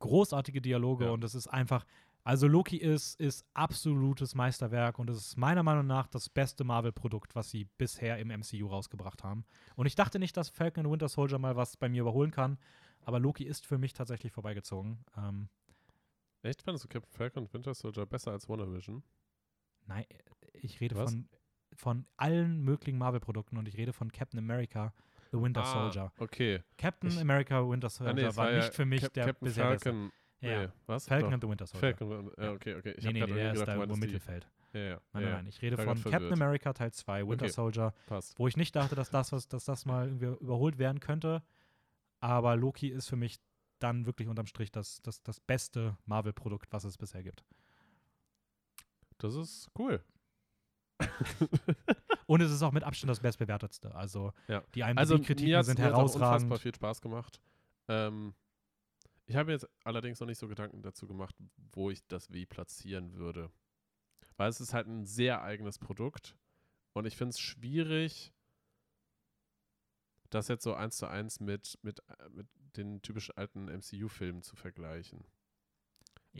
großartige 0.00 0.60
Dialoge 0.60 1.06
Ja. 1.06 1.10
und 1.10 1.22
es 1.24 1.34
ist 1.34 1.46
einfach, 1.48 1.84
also 2.28 2.46
Loki 2.46 2.76
ist, 2.76 3.18
ist 3.18 3.46
absolutes 3.54 4.34
Meisterwerk 4.34 4.98
und 4.98 5.08
es 5.08 5.16
ist 5.16 5.36
meiner 5.38 5.62
Meinung 5.62 5.86
nach 5.86 6.08
das 6.08 6.28
beste 6.28 6.62
Marvel-Produkt, 6.62 7.34
was 7.34 7.50
sie 7.50 7.64
bisher 7.78 8.18
im 8.18 8.28
MCU 8.28 8.66
rausgebracht 8.66 9.24
haben. 9.24 9.46
Und 9.76 9.86
ich 9.86 9.94
dachte 9.94 10.18
nicht, 10.18 10.36
dass 10.36 10.50
Falcon 10.50 10.84
and 10.84 10.92
Winter 10.92 11.08
Soldier 11.08 11.38
mal 11.38 11.56
was 11.56 11.78
bei 11.78 11.88
mir 11.88 12.02
überholen 12.02 12.30
kann, 12.30 12.58
aber 13.00 13.18
Loki 13.18 13.44
ist 13.44 13.64
für 13.64 13.78
mich 13.78 13.94
tatsächlich 13.94 14.30
vorbeigezogen. 14.32 15.04
Ähm, 15.16 15.48
Echt? 16.42 16.60
Fandest 16.60 16.84
du 16.84 16.88
Captain 16.88 17.10
Falcon 17.10 17.44
und 17.44 17.54
Winter 17.54 17.72
Soldier 17.72 18.04
besser 18.04 18.32
als 18.32 18.46
Wonder 18.48 18.70
Vision? 18.70 19.02
nein, 19.86 20.04
ich 20.52 20.80
rede 20.82 20.96
Was? 20.96 21.10
von, 21.10 21.28
von 21.76 22.06
allen 22.18 22.60
möglichen 22.60 22.98
Marvel-Produkten 22.98 23.56
und 23.56 23.66
ich 23.68 23.78
rede 23.78 23.94
von 23.94 24.12
Captain 24.12 24.38
America, 24.38 24.92
The 25.32 25.40
Winter 25.40 25.62
Ah, 25.62 25.64
Soldier. 25.64 26.12
Okay. 26.18 26.62
Captain 26.76 27.08
ich- 27.10 27.18
America, 27.20 27.66
Winter 27.66 27.86
Ah, 27.86 27.90
Soldier 27.90 28.14
nee, 28.14 28.22
es 28.24 28.36
war 28.36 28.50
ja 28.50 28.58
nicht 28.58 28.74
für 28.74 28.84
mich 28.84 29.00
Cap 29.00 29.14
der 29.14 29.26
Captain 29.26 29.48
bisher. 29.48 29.64
Falcon. 29.64 30.12
Ja. 30.40 30.62
Nee, 30.62 30.68
was? 30.86 31.06
Falcon 31.06 31.28
Doch. 31.30 31.34
and 31.34 31.42
the 31.42 31.48
Winter 31.48 31.66
Soldier. 31.66 31.96
Falcon. 31.96 32.30
Ja, 32.38 32.52
okay, 32.52 32.74
okay. 32.76 32.94
Ich 32.96 33.04
nee, 33.04 33.12
nee, 33.12 33.20
nee, 33.20 33.26
der 33.26 33.28
irgendwie 33.36 33.46
ist 33.54 33.60
gedacht, 33.66 33.78
da 33.88 33.92
im 33.94 33.98
Mittelfeld. 34.00 34.48
Ja, 34.72 34.80
ja. 34.80 35.00
Nein, 35.12 35.22
nein, 35.24 35.32
nein. 35.32 35.46
Ich 35.46 35.62
rede 35.62 35.76
von 35.78 36.02
Captain. 36.04 36.32
America 36.32 36.72
Teil 36.72 36.92
2, 36.92 37.26
Winter 37.26 37.44
Okay. 37.46 37.52
Soldier, 37.52 37.94
Passt. 38.06 38.38
wo 38.38 38.46
ich 38.46 38.56
nicht 38.56 38.76
dachte, 38.76 38.94
dass 38.94 39.10
das, 39.10 39.32
was, 39.32 39.48
dass 39.48 39.64
das 39.64 39.86
mal 39.86 40.06
irgendwie 40.06 40.26
überholt 40.44 40.78
werden 40.78 41.00
könnte. 41.00 41.42
Aber 42.20 42.54
Loki 42.56 42.88
ist 42.88 43.08
für 43.08 43.16
mich 43.16 43.38
dann 43.78 44.06
wirklich 44.06 44.28
unterm 44.28 44.46
Strich 44.46 44.70
das, 44.70 45.00
das, 45.02 45.22
das 45.22 45.40
beste 45.40 45.96
Marvel-Produkt, 46.04 46.72
was 46.72 46.84
es 46.84 46.98
bisher 46.98 47.22
gibt. 47.22 47.44
Das 49.18 49.34
ist 49.34 49.68
cool. 49.78 50.02
Und 52.26 52.40
es 52.42 52.50
ist 52.50 52.62
auch 52.62 52.72
mit 52.72 52.84
Abstand 52.84 53.10
das 53.10 53.20
bestbewertetste. 53.20 53.94
Also 53.94 54.32
Ja. 54.48 54.62
die 54.74 54.84
Also 54.84 55.14
IMDb-Kritiken 55.14 55.48
mir 55.50 55.56
hat's- 55.58 55.66
sind 55.66 55.78
mir 55.78 55.84
hat's 55.86 55.94
auch 55.94 55.98
herausragend. 55.98 56.34
unfassbar 56.44 56.58
viel 56.58 56.74
Spaß 56.74 57.00
gemacht. 57.00 57.40
Ähm, 57.88 58.34
ich 59.28 59.36
habe 59.36 59.52
jetzt 59.52 59.68
allerdings 59.84 60.18
noch 60.20 60.26
nicht 60.26 60.38
so 60.38 60.48
Gedanken 60.48 60.82
dazu 60.82 61.06
gemacht, 61.06 61.36
wo 61.72 61.90
ich 61.90 62.04
das 62.08 62.32
wie 62.32 62.46
platzieren 62.46 63.14
würde. 63.14 63.50
Weil 64.36 64.48
es 64.48 64.60
ist 64.60 64.72
halt 64.74 64.86
ein 64.86 65.04
sehr 65.04 65.42
eigenes 65.42 65.78
Produkt 65.78 66.36
und 66.94 67.06
ich 67.06 67.16
finde 67.16 67.30
es 67.30 67.40
schwierig, 67.40 68.32
das 70.30 70.48
jetzt 70.48 70.62
so 70.64 70.74
eins 70.74 70.96
zu 70.96 71.06
eins 71.06 71.40
mit, 71.40 71.78
mit, 71.82 72.00
äh, 72.08 72.28
mit 72.30 72.46
den 72.76 73.00
typisch 73.02 73.30
alten 73.36 73.68
MCU-Filmen 73.68 74.42
zu 74.42 74.56
vergleichen. 74.56 75.24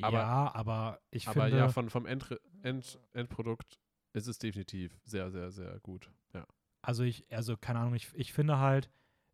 aber- 0.00 0.18
ja, 0.18 0.54
aber 0.54 1.00
ich 1.10 1.26
Aber 1.28 1.44
finde, 1.44 1.58
ja, 1.58 1.68
von, 1.68 1.88
vom 1.90 2.06
Endre 2.06 2.40
End 2.62 2.98
Endprodukt 3.12 3.78
ist 4.12 4.26
es 4.28 4.38
definitiv 4.38 4.96
sehr, 5.04 5.30
sehr, 5.30 5.50
sehr 5.50 5.78
gut. 5.80 6.10
Ja. 6.34 6.46
also 6.82 7.02
ich, 7.02 7.30
also 7.32 7.56
keine 7.56 7.80
Ahnung, 7.80 7.94
ich, 7.94 8.10
ich 8.14 8.32
finde 8.32 8.58
halt 8.58 8.90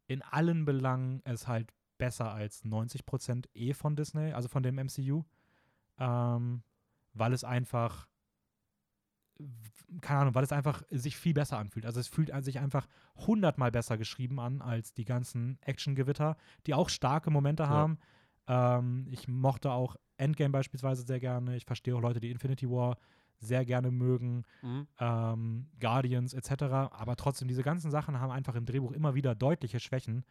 in 0.07 0.23
allen 0.23 0.65
Belangen 0.65 1.21
es 1.25 1.47
halt 1.49 1.73
besser 2.05 2.33
als 2.33 2.65
90% 2.65 3.49
eh 3.55 3.73
von 3.75 3.97
Disney, 3.97 4.33
also 4.33 4.49
von 4.49 4.63
dem 4.63 4.79
MCU. 4.79 5.25
Ähm, 5.99 6.63
weil 7.15 7.33
es 7.33 7.45
einfach, 7.45 8.09
keine 10.01 10.21
Ahnung, 10.21 10.35
weil 10.35 10.45
es 10.45 10.53
einfach 10.53 10.83
sich 10.91 11.17
viel 11.17 11.35
besser 11.35 11.59
anfühlt. 11.59 11.87
Also 11.87 12.01
es 12.01 12.09
fühlt 12.09 12.31
sich 12.45 12.59
einfach 12.61 12.87
hundertmal 13.17 13.71
besser 13.71 13.97
geschrieben 13.99 14.39
an 14.41 14.61
als 14.63 14.95
die 14.95 15.05
ganzen 15.05 15.59
Action-Gewitter, 15.63 16.37
die 16.67 16.75
auch 16.75 16.89
starke 16.89 17.31
Momente 17.31 17.65
Ja. 17.65 17.69
haben. 17.69 17.99
Ähm, 18.47 19.07
ich 19.11 19.27
mochte 19.29 19.71
auch 19.71 19.97
Endgame 20.17 20.51
beispielsweise 20.53 21.03
sehr 21.07 21.21
gerne. 21.21 21.57
Ich 21.57 21.65
verstehe 21.65 21.97
auch 21.97 22.01
Leute, 22.01 22.21
die 22.21 22.31
Infinity 22.31 22.69
War 22.71 22.99
sehr 23.39 23.65
gerne 23.65 23.91
mögen 23.91 24.45
Mhm. 24.63 24.87
ähm, 24.99 25.69
Guardians 25.81 26.35
etc. 26.35 26.63
Aber 26.93 27.17
trotzdem, 27.17 27.49
diese 27.49 27.63
ganzen 27.63 27.91
Sachen 27.91 28.21
haben 28.21 28.31
einfach 28.31 28.55
im 28.55 28.65
Drehbuch 28.65 28.93
immer 28.93 29.15
wieder 29.15 29.35
deutliche 29.35 29.81
Schwächen. 29.81 30.25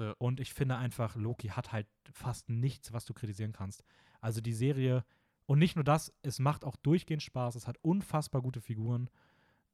Ja. 0.00 0.14
Und 0.18 0.40
ich 0.40 0.52
finde 0.52 0.76
einfach, 0.76 1.14
Loki 1.14 1.48
hat 1.48 1.72
halt 1.72 1.86
fast 2.12 2.48
nichts, 2.48 2.92
was 2.92 3.04
du 3.04 3.14
kritisieren 3.14 3.52
kannst. 3.52 3.84
Also 4.20 4.40
die 4.40 4.52
Serie, 4.52 5.04
und 5.46 5.58
nicht 5.58 5.76
nur 5.76 5.84
das, 5.84 6.12
es 6.22 6.38
macht 6.38 6.64
auch 6.64 6.76
durchgehend 6.76 7.22
Spaß, 7.22 7.54
es 7.54 7.66
hat 7.66 7.76
unfassbar 7.82 8.42
gute 8.42 8.60
Figuren, 8.60 9.10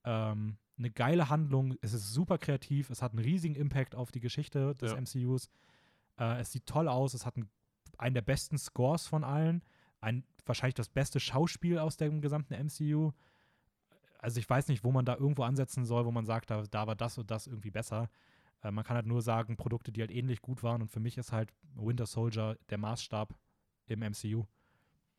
ähm, 0.04 0.58
eine 0.78 0.90
geile 0.90 1.30
Handlung, 1.30 1.74
es 1.80 1.92
ist 1.94 2.12
super 2.12 2.38
kreativ, 2.38 2.90
es 2.90 3.00
hat 3.00 3.12
einen 3.12 3.24
riesigen 3.24 3.54
Impact 3.54 3.94
auf 3.94 4.10
die 4.10 4.20
Geschichte 4.20 4.74
des 4.74 4.92
Ja. 4.92 5.00
MCUs. 5.00 5.48
Äh, 6.18 6.40
es 6.40 6.52
sieht 6.52 6.66
toll 6.66 6.88
aus, 6.88 7.14
es 7.14 7.24
hat 7.24 7.36
einen, 7.36 7.48
einen 7.96 8.14
der 8.14 8.22
besten 8.22 8.58
Scores 8.58 9.06
von 9.06 9.24
allen, 9.24 9.62
ein, 10.00 10.24
wahrscheinlich 10.44 10.74
das 10.74 10.88
beste 10.88 11.20
Schauspiel 11.20 11.78
aus 11.78 11.96
dem 11.96 12.20
gesamten 12.20 12.54
MCU 12.54 13.12
also 14.18 14.40
ich 14.40 14.48
weiß 14.48 14.68
nicht, 14.68 14.84
wo 14.84 14.92
man 14.92 15.04
da 15.04 15.14
irgendwo 15.14 15.44
ansetzen 15.44 15.84
soll, 15.84 16.04
wo 16.04 16.10
man 16.10 16.26
sagt, 16.26 16.50
da, 16.50 16.62
da 16.68 16.86
war 16.86 16.96
das 16.96 17.18
und 17.18 17.30
das 17.30 17.46
irgendwie 17.46 17.70
besser. 17.70 18.08
Äh, 18.62 18.70
man 18.70 18.84
kann 18.84 18.96
halt 18.96 19.06
nur 19.06 19.22
sagen, 19.22 19.56
Produkte, 19.56 19.92
die 19.92 20.00
halt 20.00 20.10
ähnlich 20.10 20.42
gut 20.42 20.62
waren. 20.62 20.82
Und 20.82 20.88
für 20.88 21.00
mich 21.00 21.18
ist 21.18 21.32
halt 21.32 21.52
Winter 21.74 22.06
Soldier 22.06 22.56
der 22.70 22.78
Maßstab 22.78 23.34
im 23.86 24.00
MCU. 24.00 24.44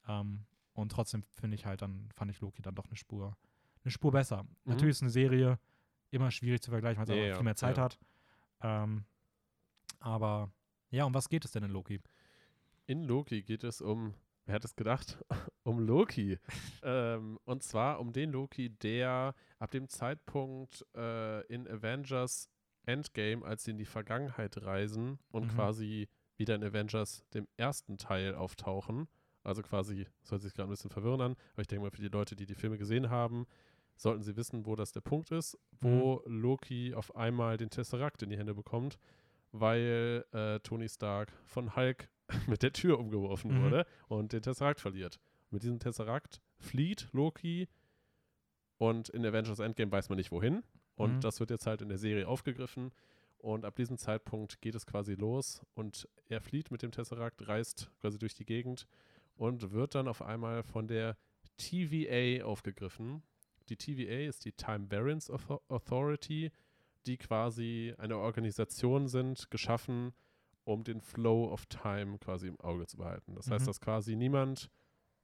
Ähm, 0.08 0.46
und 0.74 0.92
trotzdem 0.92 1.24
finde 1.24 1.56
ich 1.56 1.66
halt, 1.66 1.82
dann 1.82 2.10
fand 2.14 2.32
ich 2.32 2.40
Loki 2.40 2.62
dann 2.62 2.76
doch 2.76 2.86
eine 2.86 2.96
Spur, 2.96 3.36
eine 3.84 3.92
Spur 3.92 4.12
besser. 4.12 4.46
Natürlich 4.66 4.98
ist 4.98 5.02
eine 5.02 5.10
Serie 5.10 5.60
immer 6.12 6.32
schwierig 6.32 6.62
zu 6.62 6.72
vergleichen, 6.72 7.00
weil 7.00 7.10
es 7.10 7.22
Ja, 7.22 7.28
ja, 7.30 7.36
viel 7.36 7.44
mehr 7.44 7.56
Zeit 7.56 7.78
ja. 7.78 7.84
hat. 7.84 8.00
Ähm, 8.62 9.06
aber 10.00 10.52
ja, 10.92 11.06
um 11.06 11.14
was 11.14 11.30
geht 11.30 11.46
es 11.46 11.52
denn 11.52 11.64
in 11.64 11.72
Loki? 11.72 12.00
In 12.86 13.04
Loki 13.04 13.42
geht 13.42 13.64
es 13.64 13.82
um, 13.82 14.14
wer 14.46 14.56
hat 14.56 14.66
es 14.66 14.76
gedacht? 14.76 15.18
um 15.64 15.80
Loki. 15.80 16.40
ähm, 16.84 17.40
und 17.44 17.64
zwar 17.64 18.00
um 18.00 18.14
den 18.14 18.32
Loki, 18.32 18.70
der 18.70 19.34
ab 19.60 19.72
dem 19.72 19.90
Zeitpunkt 19.90 20.86
äh, 20.96 21.42
in 21.48 21.68
Avengers 21.68 22.50
Endgame, 22.88 23.46
als 23.46 23.64
sie 23.64 23.72
in 23.72 23.78
die 23.78 23.86
Vergangenheit 23.86 24.64
reisen 24.64 25.20
und 25.32 25.46
Mhm. 25.46 25.56
quasi 25.56 26.08
wieder 26.38 26.56
in 26.56 26.64
Avengers 26.64 27.24
dem 27.34 27.48
ersten 27.58 27.98
Teil 27.98 28.36
auftauchen. 28.36 29.08
Also 29.44 29.62
quasi, 29.62 30.06
das 30.22 30.32
hört 30.32 30.42
sich 30.42 30.54
gerade 30.54 30.68
ein 30.70 30.72
bisschen 30.72 30.90
verwirrend 30.92 31.22
an, 31.22 31.36
aber 31.54 31.62
ich 31.62 31.68
denke 31.68 31.84
mal 31.84 31.92
für 31.92 32.02
die 32.02 32.10
Leute, 32.10 32.36
die 32.36 32.46
die 32.46 32.56
Filme 32.56 32.78
gesehen 32.78 33.10
haben, 33.10 33.46
sollten 33.96 34.22
sie 34.22 34.36
wissen, 34.36 34.66
wo 34.66 34.76
das 34.76 34.92
der 34.92 35.02
Punkt 35.02 35.32
ist, 35.32 35.58
wo 35.80 36.22
Loki 36.26 36.94
auf 36.94 37.16
einmal 37.16 37.58
den 37.58 37.70
Tesseract 37.70 38.22
in 38.24 38.30
die 38.30 38.38
Hände 38.38 38.54
bekommt, 38.54 38.98
weil 39.52 40.26
äh, 40.34 40.60
Tony 40.60 40.88
Stark 40.90 41.32
von 41.46 41.76
Hulk 41.76 42.10
mit 42.48 42.62
der 42.62 42.74
Tür 42.74 43.00
umgeworfen 43.00 43.52
Mhm. 43.58 43.62
wurde 43.64 43.86
und 44.08 44.34
den 44.34 44.42
Tesseract 44.42 44.80
verliert. 44.82 45.20
Mit 45.50 45.64
diesem 45.64 45.80
Tesseract 45.80 46.42
flieht 46.60 47.08
Loki 47.14 47.68
und 48.78 49.10
in 49.10 49.26
Avengers 49.26 49.60
Endgame 49.60 49.92
weiß 49.92 50.10
man 50.10 50.18
nicht 50.18 50.32
wohin. 50.32 50.64
Und 50.98 51.16
Mhm. 51.16 51.22
das 51.22 51.40
wird 51.40 51.52
jetzt 51.52 51.68
halt 51.68 51.82
in 51.82 51.90
der 51.90 51.98
Serie 51.98 52.28
aufgegriffen. 52.28 52.92
Und 53.38 53.66
ab 53.66 53.76
diesem 53.76 53.98
Zeitpunkt 53.98 54.62
geht 54.62 54.76
es 54.76 54.86
quasi 54.86 55.14
los 55.14 55.62
und 55.76 56.10
er 56.28 56.42
flieht 56.42 56.72
mit 56.72 56.82
dem 56.82 56.92
Tesseract, 56.92 57.48
reist 57.48 57.90
quasi 58.02 58.18
durch 58.18 58.34
die 58.34 58.46
Gegend 58.46 58.88
und 59.36 59.72
wird 59.72 59.94
dann 59.96 60.08
auf 60.08 60.24
einmal 60.24 60.64
von 60.64 60.88
der 60.88 61.16
TVA 61.58 62.44
aufgegriffen. 62.44 63.22
Die 63.70 63.78
TVA 63.78 64.28
ist 64.28 64.44
die 64.44 64.54
Time 64.54 64.90
Variance 64.90 65.32
Authority, 65.70 66.52
die 67.06 67.18
quasi 67.18 67.94
eine 68.00 68.18
Organisation 68.18 69.08
sind, 69.08 69.52
geschaffen, 69.52 70.14
um 70.64 70.84
den 70.84 71.00
Flow 71.00 71.52
of 71.52 71.68
Time 71.68 72.18
quasi 72.18 72.48
im 72.48 72.60
Auge 72.60 72.88
zu 72.88 72.98
behalten. 72.98 73.36
Das 73.36 73.48
mhm. 73.48 73.54
heißt, 73.54 73.68
dass 73.68 73.80
quasi 73.80 74.16
niemand 74.16 74.70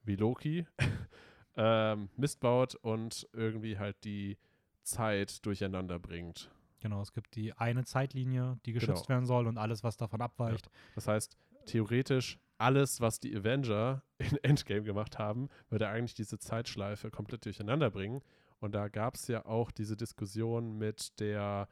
wie 0.03 0.15
Loki 0.15 0.67
ähm, 1.55 2.09
Mist 2.15 2.39
baut 2.39 2.75
und 2.75 3.27
irgendwie 3.33 3.79
halt 3.79 4.03
die 4.03 4.37
Zeit 4.83 5.45
durcheinander 5.45 5.99
bringt. 5.99 6.51
Genau, 6.79 7.01
es 7.01 7.13
gibt 7.13 7.35
die 7.35 7.53
eine 7.53 7.85
Zeitlinie, 7.85 8.59
die 8.65 8.73
geschützt 8.73 9.07
genau. 9.07 9.09
werden 9.09 9.25
soll 9.25 9.47
und 9.47 9.57
alles, 9.57 9.83
was 9.83 9.95
davon 9.95 10.21
abweicht. 10.21 10.65
Ja. 10.65 10.71
Das 10.95 11.07
heißt, 11.07 11.37
theoretisch 11.65 12.39
alles, 12.57 13.01
was 13.01 13.19
die 13.19 13.35
Avenger 13.35 14.03
in 14.17 14.37
Endgame 14.43 14.83
gemacht 14.83 15.17
haben, 15.17 15.49
würde 15.69 15.87
eigentlich 15.87 16.13
diese 16.13 16.39
Zeitschleife 16.39 17.09
komplett 17.09 17.45
durcheinander 17.45 17.89
bringen. 17.89 18.21
Und 18.59 18.73
da 18.75 18.87
gab 18.87 19.15
es 19.15 19.27
ja 19.27 19.45
auch 19.45 19.71
diese 19.71 19.97
Diskussion 19.97 20.77
mit 20.77 21.19
der. 21.19 21.67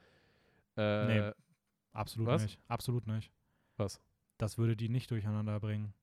Äh, 0.77 1.05
nee, 1.07 1.31
absolut 1.93 2.27
was? 2.27 2.43
nicht. 2.43 2.59
Absolut 2.67 3.07
nicht. 3.07 3.31
Was? 3.77 4.01
Das 4.37 4.57
würde 4.57 4.75
die 4.75 4.89
nicht 4.89 5.11
durcheinander 5.11 5.59
bringen. 5.59 5.93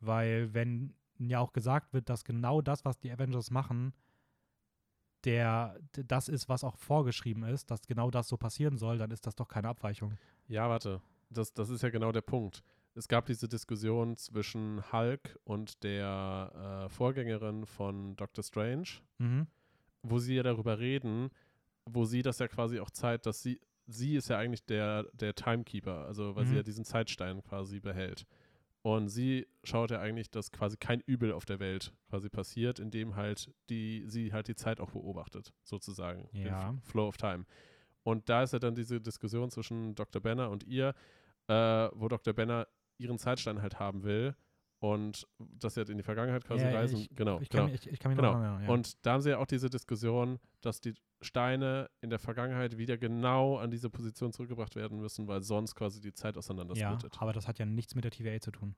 Weil, 0.00 0.52
wenn 0.54 0.94
ja 1.18 1.40
auch 1.40 1.52
gesagt 1.52 1.92
wird, 1.92 2.08
dass 2.08 2.24
genau 2.24 2.60
das, 2.60 2.84
was 2.84 2.98
die 2.98 3.10
Avengers 3.10 3.50
machen, 3.50 3.92
der 5.24 5.78
das 5.92 6.28
ist, 6.28 6.48
was 6.48 6.64
auch 6.64 6.76
vorgeschrieben 6.76 7.44
ist, 7.44 7.70
dass 7.70 7.86
genau 7.86 8.10
das 8.10 8.28
so 8.28 8.36
passieren 8.36 8.76
soll, 8.76 8.98
dann 8.98 9.10
ist 9.10 9.26
das 9.26 9.34
doch 9.34 9.48
keine 9.48 9.68
Abweichung. 9.68 10.16
Ja, 10.48 10.68
warte. 10.68 11.00
Das, 11.30 11.52
das 11.52 11.70
ist 11.70 11.82
ja 11.82 11.90
genau 11.90 12.12
der 12.12 12.20
Punkt. 12.20 12.62
Es 12.94 13.08
gab 13.08 13.26
diese 13.26 13.48
Diskussion 13.48 14.16
zwischen 14.16 14.92
Hulk 14.92 15.38
und 15.44 15.82
der 15.82 16.84
äh, 16.84 16.88
Vorgängerin 16.88 17.66
von 17.66 18.14
Doctor 18.14 18.44
Strange, 18.44 18.88
mhm. 19.18 19.48
wo 20.02 20.18
sie 20.18 20.36
ja 20.36 20.44
darüber 20.44 20.78
reden, 20.78 21.30
wo 21.86 22.04
sie 22.04 22.22
das 22.22 22.38
ja 22.38 22.46
quasi 22.46 22.78
auch 22.78 22.90
zeigt, 22.90 23.26
dass 23.26 23.42
sie, 23.42 23.60
sie 23.86 24.14
ist 24.14 24.28
ja 24.28 24.38
eigentlich 24.38 24.64
der, 24.64 25.04
der 25.12 25.34
Timekeeper, 25.34 26.04
also 26.06 26.36
weil 26.36 26.44
mhm. 26.44 26.48
sie 26.50 26.56
ja 26.56 26.62
diesen 26.62 26.84
Zeitstein 26.84 27.42
quasi 27.42 27.80
behält. 27.80 28.26
Und 28.84 29.08
sie 29.08 29.46
schaut 29.62 29.90
ja 29.90 30.00
eigentlich, 30.00 30.30
dass 30.30 30.52
quasi 30.52 30.76
kein 30.76 31.00
Übel 31.00 31.32
auf 31.32 31.46
der 31.46 31.58
Welt 31.58 31.94
quasi 32.10 32.28
passiert, 32.28 32.78
indem 32.78 33.16
halt 33.16 33.50
die, 33.70 34.04
sie 34.08 34.30
halt 34.30 34.46
die 34.46 34.56
Zeit 34.56 34.78
auch 34.78 34.90
beobachtet, 34.90 35.54
sozusagen. 35.62 36.28
Ja. 36.32 36.68
Den 36.68 36.82
Flow 36.82 37.08
of 37.08 37.16
Time. 37.16 37.46
Und 38.02 38.28
da 38.28 38.42
ist 38.42 38.52
ja 38.52 38.58
dann 38.58 38.74
diese 38.74 39.00
Diskussion 39.00 39.50
zwischen 39.50 39.94
Dr. 39.94 40.20
Banner 40.20 40.50
und 40.50 40.64
ihr, 40.64 40.94
äh, 41.48 41.54
wo 41.94 42.08
Dr. 42.08 42.34
Banner 42.34 42.68
ihren 42.98 43.16
Zeitstein 43.16 43.62
halt 43.62 43.78
haben 43.78 44.04
will 44.04 44.36
und 44.84 45.26
dass 45.38 45.74
sie 45.74 45.80
halt 45.80 45.88
in 45.88 45.96
die 45.96 46.02
Vergangenheit 46.02 46.44
quasi 46.44 46.62
ja, 46.62 46.72
reisen. 46.72 46.98
Ich, 46.98 47.16
genau. 47.16 47.40
Ich 47.40 47.48
kann, 47.48 47.68
genau. 47.68 47.74
Ich, 47.74 47.86
ich 47.86 47.98
kann 47.98 48.10
mich 48.10 48.18
genau. 48.18 48.34
noch 48.34 48.40
erinnern, 48.40 48.64
ja. 48.64 48.68
Und 48.68 49.06
da 49.06 49.14
haben 49.14 49.22
sie 49.22 49.30
ja 49.30 49.38
auch 49.38 49.46
diese 49.46 49.70
Diskussion, 49.70 50.38
dass 50.60 50.82
die 50.82 50.92
Steine 51.22 51.88
in 52.02 52.10
der 52.10 52.18
Vergangenheit 52.18 52.76
wieder 52.76 52.98
genau 52.98 53.56
an 53.56 53.70
diese 53.70 53.88
Position 53.88 54.34
zurückgebracht 54.34 54.76
werden 54.76 55.00
müssen, 55.00 55.26
weil 55.26 55.40
sonst 55.42 55.74
quasi 55.74 56.02
die 56.02 56.12
Zeit 56.12 56.36
auseinander 56.36 56.76
Ja, 56.76 56.98
aber 57.16 57.32
das 57.32 57.48
hat 57.48 57.58
ja 57.58 57.64
nichts 57.64 57.94
mit 57.94 58.04
der 58.04 58.10
TVA 58.10 58.40
zu 58.40 58.50
tun. 58.50 58.76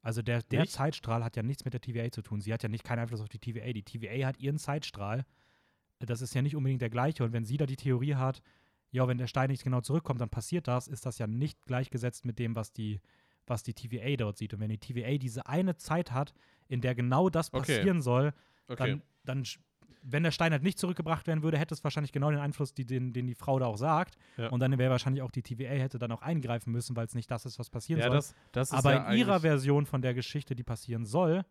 Also 0.00 0.22
der, 0.22 0.42
der 0.42 0.64
Zeitstrahl 0.64 1.22
hat 1.22 1.36
ja 1.36 1.42
nichts 1.42 1.66
mit 1.66 1.74
der 1.74 1.82
TVA 1.82 2.10
zu 2.10 2.22
tun. 2.22 2.40
Sie 2.40 2.50
hat 2.50 2.62
ja 2.62 2.70
nicht 2.70 2.82
keinen 2.82 3.00
Einfluss 3.00 3.20
auf 3.20 3.28
die 3.28 3.38
TVA. 3.38 3.74
Die 3.74 3.82
TVA 3.82 4.26
hat 4.26 4.40
ihren 4.40 4.56
Zeitstrahl. 4.56 5.26
Das 5.98 6.22
ist 6.22 6.34
ja 6.34 6.40
nicht 6.40 6.56
unbedingt 6.56 6.80
der 6.80 6.90
gleiche. 6.90 7.24
Und 7.24 7.34
wenn 7.34 7.44
sie 7.44 7.58
da 7.58 7.66
die 7.66 7.76
Theorie 7.76 8.14
hat, 8.14 8.40
ja, 8.90 9.06
wenn 9.06 9.18
der 9.18 9.26
Stein 9.26 9.50
nicht 9.50 9.64
genau 9.64 9.82
zurückkommt, 9.82 10.22
dann 10.22 10.30
passiert 10.30 10.66
das, 10.66 10.88
ist 10.88 11.04
das 11.04 11.18
ja 11.18 11.26
nicht 11.26 11.66
gleichgesetzt 11.66 12.24
mit 12.24 12.38
dem, 12.38 12.56
was 12.56 12.72
die 12.72 13.00
was 13.46 13.62
die 13.62 13.74
TVA 13.74 14.16
dort 14.16 14.38
sieht. 14.38 14.54
Und 14.54 14.60
wenn 14.60 14.70
die 14.70 14.78
TVA 14.78 15.18
diese 15.18 15.46
eine 15.46 15.76
Zeit 15.76 16.12
hat, 16.12 16.32
in 16.68 16.80
der 16.80 16.94
genau 16.94 17.28
das 17.28 17.50
passieren 17.50 17.98
okay. 17.98 18.00
soll, 18.00 18.32
okay. 18.68 19.00
dann, 19.24 19.42
dann, 19.42 19.44
wenn 20.02 20.22
der 20.22 20.30
Stein 20.30 20.52
halt 20.52 20.62
nicht 20.62 20.78
zurückgebracht 20.78 21.26
werden 21.26 21.42
würde, 21.42 21.58
hätte 21.58 21.74
es 21.74 21.84
wahrscheinlich 21.84 22.12
genau 22.12 22.30
den 22.30 22.40
Einfluss, 22.40 22.74
die, 22.74 22.84
den, 22.84 23.12
den 23.12 23.26
die 23.26 23.34
Frau 23.34 23.58
da 23.58 23.66
auch 23.66 23.76
sagt. 23.76 24.16
Ja. 24.36 24.48
Und 24.48 24.60
dann 24.60 24.76
wäre 24.78 24.90
wahrscheinlich 24.90 25.22
auch 25.22 25.30
die 25.30 25.42
TVA 25.42 25.74
hätte 25.74 25.98
dann 25.98 26.12
auch 26.12 26.22
eingreifen 26.22 26.72
müssen, 26.72 26.96
weil 26.96 27.06
es 27.06 27.14
nicht 27.14 27.30
das 27.30 27.46
ist, 27.46 27.58
was 27.58 27.70
passieren 27.70 28.00
ja, 28.00 28.06
soll. 28.06 28.16
Das, 28.16 28.34
das 28.52 28.72
Aber 28.72 28.94
ja 28.94 29.12
in 29.12 29.18
ihrer 29.18 29.40
Version 29.40 29.86
von 29.86 30.02
der 30.02 30.14
Geschichte, 30.14 30.54
die 30.54 30.64
passieren 30.64 31.04
soll, 31.04 31.44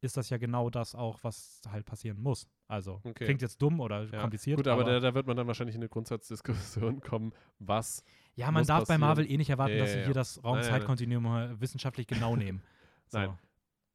ist 0.00 0.16
das 0.16 0.30
ja 0.30 0.36
genau 0.36 0.70
das 0.70 0.94
auch, 0.94 1.18
was 1.22 1.60
halt 1.70 1.84
passieren 1.86 2.20
muss. 2.20 2.48
Also 2.68 3.00
okay. 3.04 3.24
klingt 3.24 3.42
jetzt 3.42 3.60
dumm 3.60 3.80
oder 3.80 4.04
ja. 4.04 4.20
kompliziert. 4.20 4.56
Gut, 4.56 4.68
aber, 4.68 4.82
aber 4.82 4.92
da, 4.92 5.00
da, 5.00 5.14
wird 5.14 5.26
man 5.26 5.36
dann 5.36 5.46
wahrscheinlich 5.46 5.74
in 5.76 5.82
eine 5.82 5.88
Grundsatzdiskussion 5.88 7.00
kommen, 7.00 7.32
was. 7.58 8.02
Ja, 8.34 8.50
man 8.50 8.66
darf 8.66 8.80
passieren. 8.80 9.00
bei 9.00 9.06
Marvel 9.06 9.30
eh 9.30 9.36
nicht 9.36 9.50
erwarten, 9.50 9.74
ja, 9.74 9.80
dass 9.80 9.92
sie 9.92 9.98
ja, 10.00 10.04
hier 10.04 10.14
das 10.14 10.42
Raumzeitkontinuum 10.44 11.24
wissenschaftlich 11.60 12.06
genau 12.06 12.36
nehmen. 12.36 12.62
So. 13.08 13.18
Nein. 13.18 13.38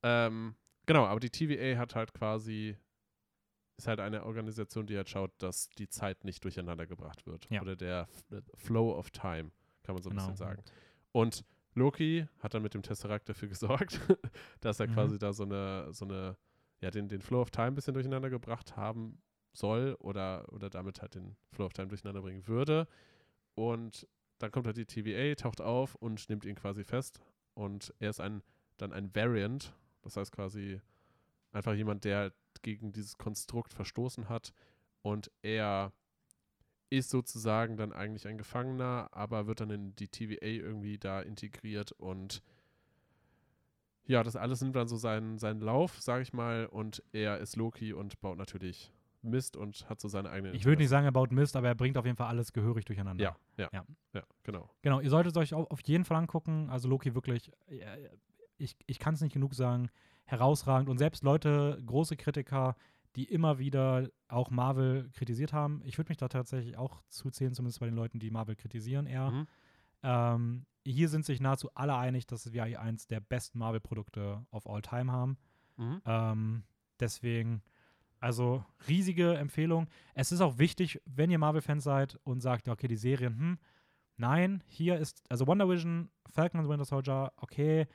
Ähm, 0.04 0.56
genau, 0.86 1.06
aber 1.06 1.20
die 1.20 1.30
TVA 1.30 1.78
hat 1.78 1.96
halt 1.96 2.14
quasi 2.14 2.78
ist 3.78 3.88
halt 3.88 4.00
eine 4.00 4.26
Organisation, 4.26 4.86
die 4.86 4.96
halt 4.96 5.10
schaut, 5.10 5.32
dass 5.40 5.70
die 5.70 5.90
Zeit 5.90 6.24
nicht 6.24 6.44
durcheinander 6.44 6.86
gebracht 6.86 7.26
wird. 7.26 7.50
Oder 7.50 7.76
der 7.76 8.08
Flow 8.56 8.96
of 8.96 9.10
Time, 9.10 9.52
kann 9.82 9.96
man 9.96 10.04
so 10.04 10.10
ein 10.10 10.18
genau. 10.18 10.28
bisschen 10.28 10.38
sagen. 10.38 10.64
Und 11.12 11.44
Loki 11.74 12.28
hat 12.40 12.54
dann 12.54 12.64
mit 12.64 12.74
dem 12.74 12.84
Tesseract 12.84 13.30
dafür 13.30 13.48
gesorgt, 13.48 14.00
dass 14.60 14.80
er 14.80 14.88
mhm. 14.88 14.94
quasi 14.94 15.18
da 15.20 15.34
so 15.34 15.44
eine, 15.44 15.94
so 15.94 16.06
eine, 16.06 16.38
ja, 16.82 16.92
den, 16.92 17.08
den 17.08 17.22
Flow 17.22 17.42
of 17.42 17.52
Time 17.52 17.68
ein 17.68 17.76
bisschen 17.76 17.94
durcheinander 17.94 18.30
gebracht 18.30 18.76
haben 18.76 19.22
soll 19.54 19.96
oder, 20.00 20.52
oder 20.52 20.70
damit 20.70 21.02
halt 21.02 21.16
den 21.16 21.36
Flow 21.52 21.66
of 21.66 21.74
Time 21.74 21.88
durcheinander 21.88 22.22
bringen 22.22 22.48
würde. 22.48 22.88
Und 23.56 24.08
dann 24.40 24.52
kommt 24.52 24.66
halt 24.66 24.78
die 24.78 24.86
TVA, 24.86 25.36
taucht 25.36 25.62
auf 25.62 25.96
und 25.96 26.28
nimmt 26.30 26.46
ihn 26.46 26.56
quasi 26.56 26.84
fest. 26.84 27.22
Und 27.54 27.94
er 28.00 28.10
ist 28.10 28.20
ein, 28.20 28.42
dann 28.78 28.94
ein 28.94 29.14
Variant, 29.16 29.74
das 30.02 30.18
heißt 30.18 30.32
quasi 30.32 30.82
einfach 31.52 31.74
jemand, 31.74 32.06
der 32.06 32.34
gegen 32.62 32.92
dieses 32.92 33.18
Konstrukt 33.18 33.74
verstoßen 33.74 34.30
hat. 34.30 34.54
Und 35.02 35.32
er 35.42 35.92
ist 36.92 37.10
sozusagen 37.10 37.78
dann 37.78 37.94
eigentlich 37.94 38.28
ein 38.28 38.38
Gefangener, 38.38 39.10
aber 39.12 39.48
wird 39.48 39.62
dann 39.62 39.72
in 39.72 39.96
die 39.96 40.10
TVA 40.10 40.46
irgendwie 40.46 40.98
da 40.98 41.22
integriert 41.22 41.94
und 41.94 42.44
ja, 44.06 44.24
das 44.24 44.36
alles 44.36 44.62
nimmt 44.62 44.76
dann 44.76 44.88
so 44.88 44.98
seinen, 44.98 45.38
seinen 45.38 45.62
Lauf, 45.62 46.02
sage 46.02 46.22
ich 46.22 46.34
mal, 46.34 46.66
und 46.66 47.02
er 47.14 47.38
ist 47.38 47.56
Loki 47.56 47.94
und 47.94 48.20
baut 48.20 48.38
natürlich 48.38 48.92
Mist 49.22 49.56
und 49.56 49.88
hat 49.90 50.02
so 50.02 50.10
seine 50.10 50.30
eigene. 50.32 50.52
Ich 50.54 50.66
würde 50.66 50.82
nicht 50.82 50.90
sagen, 50.90 51.06
er 51.06 51.14
baut 51.14 51.32
Mist, 51.32 51.56
aber 51.56 51.68
er 51.68 51.76
bringt 51.76 51.98
auf 51.98 52.06
jeden 52.06 52.18
Fall 52.18 52.28
alles 52.28 52.52
gehörig 52.52 52.84
durcheinander. 52.84 53.24
Ja, 53.24 53.36
ja, 53.56 53.70
ja, 53.72 53.86
ja 54.14 54.24
genau. 54.44 54.70
Genau, 54.82 55.00
ihr 55.00 55.10
solltet 55.10 55.38
euch 55.38 55.54
auf 55.54 55.80
jeden 55.86 56.04
Fall 56.04 56.18
angucken. 56.18 56.70
Also 56.70 56.90
Loki 56.90 57.16
wirklich, 57.16 57.52
ich, 58.58 58.76
ich 58.86 59.00
kann 59.00 59.14
es 59.14 59.22
nicht 59.22 59.34
genug 59.34 59.54
sagen, 59.54 59.90
herausragend. 60.26 60.90
Und 60.90 60.98
selbst 60.98 61.24
Leute, 61.24 61.82
große 61.86 62.18
Kritiker, 62.18 62.76
die 63.16 63.26
immer 63.26 63.60
wieder 63.60 64.10
auch 64.28 64.50
Marvel 64.50 65.10
kritisiert 65.12 65.54
haben. 65.54 65.82
Ich 65.84 65.98
würde 65.98 66.10
mich 66.10 66.18
da 66.18 66.28
tatsächlich 66.28 66.78
auch 66.78 67.02
zuzählen, 67.10 67.54
zumindest 67.54 67.80
bei 67.80 67.86
den 67.86 67.96
Leuten, 67.96 68.20
die 68.20 68.32
Marvel 68.32 68.56
kritisieren 68.56 69.06
eher. 69.06 69.32
Mhm. 69.32 69.48
Ähm, 70.04 70.66
hier 70.86 71.10
sind 71.10 71.26
sich 71.26 71.40
nahezu 71.40 71.70
alle 71.76 71.96
einig, 71.96 72.26
dass 72.26 72.52
wir 72.52 72.66
hier 72.66 72.82
eins 72.82 73.08
der 73.08 73.20
besten 73.20 73.60
Marvel-Produkte 73.60 74.46
of 74.52 74.68
all 74.68 74.82
time 74.82 75.12
haben. 75.12 75.38
Mhm. 75.78 76.02
Ähm, 76.06 76.64
deswegen, 77.00 77.62
also 78.20 78.64
riesige 78.88 79.36
Empfehlung. 79.36 79.88
Es 80.14 80.32
ist 80.32 80.42
auch 80.42 80.58
wichtig, 80.58 81.02
wenn 81.06 81.32
ihr 81.32 81.40
Marvel-Fans 81.40 81.84
seid 81.84 82.18
und 82.24 82.42
sagt, 82.42 82.70
okay, 82.70 82.88
die 82.88 82.98
Serien, 82.98 83.38
hm, 83.38 83.60
nein, 84.18 84.64
hier 84.68 84.98
ist, 84.98 85.22
also 85.30 85.48
Wonder 85.48 85.68
Vision, 85.68 86.10
Falcon 86.30 86.62
und 86.62 86.70
Winter 86.70 86.86
Soldier, 86.86 87.34
okay, 87.38 87.88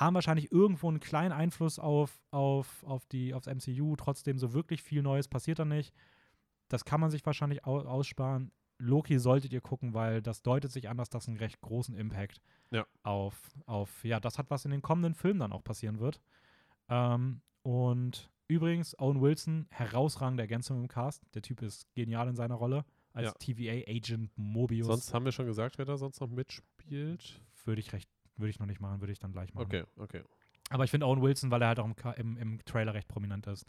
haben 0.00 0.14
wahrscheinlich 0.14 0.52
irgendwo 0.52 0.88
einen 0.88 1.00
kleinen 1.00 1.32
Einfluss 1.32 1.78
auf, 1.78 2.20
auf, 2.30 2.84
auf 2.84 3.06
die, 3.06 3.34
aufs 3.34 3.46
MCU. 3.46 3.96
Trotzdem, 3.96 4.38
so 4.38 4.52
wirklich 4.52 4.82
viel 4.82 5.02
Neues 5.02 5.28
passiert 5.28 5.58
da 5.58 5.64
nicht. 5.64 5.92
Das 6.68 6.84
kann 6.84 7.00
man 7.00 7.10
sich 7.10 7.24
wahrscheinlich 7.26 7.64
au 7.66 7.80
aussparen. 7.80 8.52
Loki 8.78 9.18
solltet 9.18 9.52
ihr 9.52 9.60
gucken, 9.60 9.92
weil 9.94 10.22
das 10.22 10.42
deutet 10.42 10.70
sich 10.70 10.88
an, 10.88 10.98
dass 10.98 11.08
das 11.08 11.26
einen 11.26 11.36
recht 11.36 11.60
großen 11.60 11.96
Impact 11.96 12.40
ja. 12.70 12.86
auf, 13.02 13.50
auf, 13.66 14.04
ja, 14.04 14.20
das 14.20 14.38
hat, 14.38 14.50
was 14.50 14.64
in 14.64 14.70
den 14.70 14.82
kommenden 14.82 15.14
Filmen 15.14 15.40
dann 15.40 15.52
auch 15.52 15.64
passieren 15.64 15.98
wird. 15.98 16.20
Ähm, 16.88 17.40
und 17.62 18.30
übrigens, 18.46 18.96
Owen 19.00 19.20
Wilson, 19.20 19.66
herausragende 19.70 20.44
Ergänzung 20.44 20.80
im 20.80 20.88
Cast. 20.88 21.24
Der 21.34 21.42
Typ 21.42 21.60
ist 21.62 21.92
genial 21.94 22.28
in 22.28 22.36
seiner 22.36 22.54
Rolle 22.54 22.84
als 23.12 23.26
ja. 23.26 23.32
TVA-Agent 23.32 24.30
Mobius. 24.36 24.86
Sonst 24.86 25.12
haben 25.12 25.24
wir 25.24 25.32
schon 25.32 25.46
gesagt, 25.46 25.78
wer 25.78 25.84
da 25.84 25.96
sonst 25.96 26.20
noch 26.20 26.28
mitspielt. 26.28 27.42
Würde 27.64 27.80
ich 27.80 27.92
recht 27.92 28.08
würde 28.38 28.50
ich 28.50 28.58
noch 28.58 28.66
nicht 28.66 28.80
machen, 28.80 29.00
würde 29.00 29.12
ich 29.12 29.18
dann 29.18 29.32
gleich 29.32 29.52
machen. 29.54 29.66
Okay, 29.66 29.84
okay. 29.96 30.22
Aber 30.70 30.84
ich 30.84 30.90
finde 30.90 31.06
Owen 31.06 31.22
Wilson, 31.22 31.50
weil 31.50 31.62
er 31.62 31.68
halt 31.68 31.78
auch 31.78 31.86
im, 31.86 31.94
im, 32.16 32.36
im, 32.36 32.64
Trailer 32.64 32.94
recht 32.94 33.08
prominent 33.08 33.46
ist, 33.46 33.64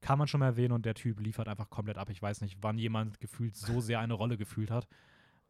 kann 0.00 0.18
man 0.18 0.28
schon 0.28 0.40
mal 0.40 0.46
erwähnen 0.46 0.72
und 0.72 0.86
der 0.86 0.94
Typ 0.94 1.20
liefert 1.20 1.48
einfach 1.48 1.70
komplett 1.70 1.98
ab. 1.98 2.08
Ich 2.10 2.22
weiß 2.22 2.40
nicht, 2.40 2.58
wann 2.60 2.78
jemand 2.78 3.20
gefühlt 3.20 3.56
so 3.56 3.80
sehr 3.80 4.00
eine 4.00 4.14
Rolle 4.14 4.36
gefühlt 4.36 4.70
hat. 4.70 4.88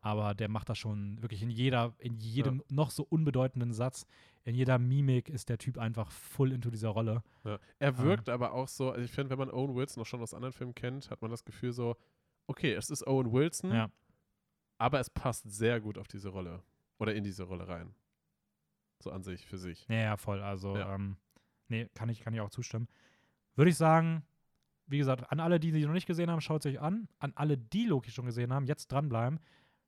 Aber 0.00 0.34
der 0.34 0.48
macht 0.48 0.68
das 0.68 0.78
schon 0.78 1.20
wirklich 1.22 1.42
in 1.42 1.50
jeder, 1.50 1.94
in 1.98 2.16
jedem 2.16 2.58
ja. 2.58 2.64
noch 2.68 2.90
so 2.90 3.02
unbedeutenden 3.02 3.72
Satz, 3.72 4.06
in 4.44 4.54
jeder 4.54 4.78
Mimik 4.78 5.28
ist 5.28 5.48
der 5.48 5.58
Typ 5.58 5.76
einfach 5.76 6.10
full 6.12 6.52
into 6.52 6.70
dieser 6.70 6.90
Rolle. 6.90 7.22
Ja. 7.44 7.58
Er 7.80 7.98
wirkt 7.98 8.28
ähm. 8.28 8.34
aber 8.34 8.52
auch 8.52 8.68
so, 8.68 8.90
also 8.90 9.04
ich 9.04 9.10
finde, 9.10 9.30
wenn 9.30 9.38
man 9.38 9.50
Owen 9.50 9.74
Wilson 9.74 10.00
noch 10.00 10.06
schon 10.06 10.22
aus 10.22 10.34
anderen 10.34 10.52
Filmen 10.52 10.74
kennt, 10.74 11.10
hat 11.10 11.20
man 11.20 11.30
das 11.30 11.44
Gefühl 11.44 11.72
so, 11.72 11.96
okay, 12.46 12.72
es 12.72 12.90
ist 12.90 13.06
Owen 13.06 13.32
Wilson, 13.32 13.72
ja. 13.72 13.90
aber 14.78 15.00
es 15.00 15.10
passt 15.10 15.50
sehr 15.50 15.80
gut 15.80 15.98
auf 15.98 16.06
diese 16.06 16.28
Rolle 16.28 16.62
oder 16.98 17.14
in 17.14 17.24
diese 17.24 17.42
Rolle 17.42 17.66
rein. 17.66 17.94
So 19.00 19.10
an 19.10 19.22
sich, 19.22 19.46
für 19.46 19.58
sich. 19.58 19.86
Ja, 19.88 19.96
ja 19.96 20.16
voll. 20.16 20.42
Also, 20.42 20.76
ja. 20.76 20.94
Ähm, 20.94 21.16
Nee, 21.68 21.88
kann 21.94 22.08
ich, 22.08 22.20
kann 22.20 22.34
ich 22.34 22.40
auch 22.40 22.50
zustimmen. 22.50 22.88
Würde 23.54 23.70
ich 23.70 23.76
sagen, 23.76 24.22
wie 24.86 24.98
gesagt, 24.98 25.30
an 25.30 25.40
alle, 25.40 25.60
die 25.60 25.70
sie 25.70 25.84
noch 25.84 25.92
nicht 25.92 26.06
gesehen 26.06 26.30
haben, 26.30 26.40
schaut 26.40 26.64
es 26.64 26.72
euch 26.72 26.80
an. 26.80 27.08
An 27.18 27.32
alle, 27.36 27.58
die 27.58 27.86
Loki 27.86 28.10
schon 28.10 28.24
gesehen 28.26 28.52
haben, 28.52 28.66
jetzt 28.66 28.88
dranbleiben. 28.88 29.38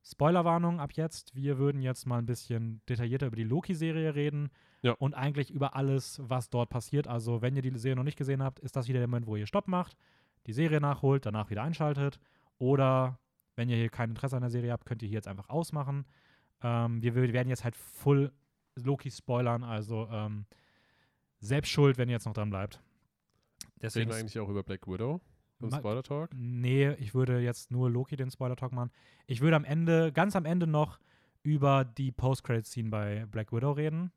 Spoilerwarnung 0.03 0.79
ab 0.79 0.93
jetzt. 0.93 1.35
Wir 1.35 1.57
würden 1.57 1.81
jetzt 1.81 2.05
mal 2.05 2.19
ein 2.19 2.25
bisschen 2.25 2.81
detaillierter 2.87 3.27
über 3.27 3.35
die 3.35 3.43
Loki-Serie 3.43 4.15
reden 4.15 4.49
Ja. 4.81 4.93
und 4.93 5.13
eigentlich 5.13 5.51
über 5.51 5.75
alles, 5.75 6.21
was 6.23 6.49
dort 6.49 6.69
passiert. 6.69 7.07
Also, 7.07 7.41
wenn 7.41 7.55
ihr 7.55 7.61
die 7.61 7.77
Serie 7.77 7.95
noch 7.95 8.03
nicht 8.03 8.17
gesehen 8.17 8.43
habt, 8.43 8.59
ist 8.59 8.75
das 8.75 8.87
wieder 8.87 8.99
der 8.99 9.07
Moment, 9.07 9.27
wo 9.27 9.35
ihr 9.35 9.47
Stopp 9.47 9.67
macht, 9.67 9.95
die 10.47 10.53
Serie 10.53 10.81
nachholt, 10.81 11.25
danach 11.25 11.49
wieder 11.49 11.63
einschaltet. 11.63 12.19
Oder 12.57 13.19
wenn 13.55 13.69
ihr 13.69 13.77
hier 13.77 13.89
kein 13.89 14.09
Interesse 14.09 14.35
an 14.35 14.41
der 14.41 14.51
Serie 14.51 14.71
habt, 14.71 14.85
könnt 14.85 15.01
ihr 15.01 15.07
hier 15.07 15.17
jetzt 15.17 15.27
einfach 15.27 15.49
ausmachen. 15.49 16.05
Ähm, 16.63 17.01
wir, 17.01 17.15
werden 17.15 17.49
jetzt 17.49 17.63
halt 17.63 17.75
full 17.75 18.31
Loki 18.75 19.11
spoilern, 19.11 19.63
also 19.63 20.07
ähm, 20.11 20.45
selbst 21.39 21.69
schuld, 21.69 21.97
wenn 21.97 22.09
ihr 22.09 22.13
jetzt 22.13 22.25
noch 22.25 22.33
dran 22.33 22.49
bleibt. 22.49 22.75
Reden 22.75 23.79
Deswegen 23.81 24.09
wir 24.11 24.17
eigentlich 24.17 24.39
auch 24.39 24.49
über 24.49 24.63
Black 24.63 24.87
Widow 24.87 25.21
im 25.59 25.71
Spoiler 25.71 26.03
Talk? 26.03 26.29
Nee, 26.33 26.91
ich 26.93 27.13
würde 27.13 27.39
jetzt 27.39 27.71
nur 27.71 27.89
Loki 27.89 28.15
den 28.15 28.31
Spoiler-Talk 28.31 28.71
machen. 28.71 28.91
Ich 29.27 29.41
würde 29.41 29.55
am 29.55 29.63
Ende, 29.63 30.11
ganz 30.11 30.35
am 30.35 30.45
Ende 30.45 30.65
noch 30.67 30.99
über 31.43 31.85
die 31.85 32.11
Post-Credit-Scene 32.11 32.89
bei 32.89 33.25
Black 33.27 33.51
Widow 33.51 33.71
reden. 33.71 34.11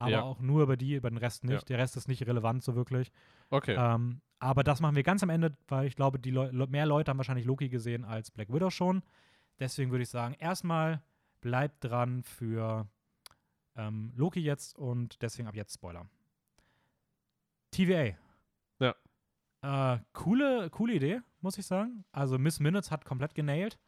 Aber 0.00 0.10
Ja. 0.10 0.22
auch 0.22 0.40
nur 0.40 0.62
über 0.62 0.76
die, 0.76 0.94
über 0.94 1.10
den 1.10 1.18
Rest 1.18 1.44
nicht. 1.44 1.62
Ja. 1.62 1.64
Der 1.66 1.78
Rest 1.78 1.96
ist 1.96 2.06
nicht 2.08 2.24
relevant 2.26 2.62
so 2.62 2.74
wirklich. 2.76 3.10
Okay. 3.50 3.74
Ähm, 3.76 4.20
aber 4.38 4.62
das 4.62 4.80
machen 4.80 4.94
wir 4.96 5.02
ganz 5.02 5.22
am 5.24 5.30
Ende, 5.30 5.56
weil 5.66 5.86
ich 5.88 5.96
glaube, 5.96 6.18
die 6.20 6.30
Le- 6.30 6.52
mehr 6.68 6.86
Leute 6.86 7.10
haben 7.10 7.18
wahrscheinlich 7.18 7.46
Loki 7.46 7.68
gesehen 7.68 8.04
als 8.04 8.30
Black 8.30 8.52
Widow 8.52 8.70
schon. 8.70 9.02
Deswegen 9.58 9.90
würde 9.90 10.02
ich 10.04 10.08
sagen, 10.10 10.34
erstmal 10.38 11.02
bleibt 11.40 11.82
dran 11.84 12.22
für 12.22 12.88
ähm, 13.78 14.12
Loki 14.16 14.40
jetzt 14.40 14.76
und 14.76 15.22
deswegen 15.22 15.48
ab 15.48 15.54
jetzt 15.54 15.74
Spoiler. 15.74 16.06
TVA. 17.70 18.16
Ja. 18.80 19.94
Äh, 19.94 20.00
coole, 20.12 20.68
coole 20.70 20.94
Idee, 20.94 21.20
muss 21.40 21.56
ich 21.58 21.66
sagen. 21.66 22.04
Also 22.12 22.38
Miss 22.38 22.60
Minutes 22.60 22.90
hat 22.90 23.04
komplett 23.04 23.34
genailt. 23.34 23.78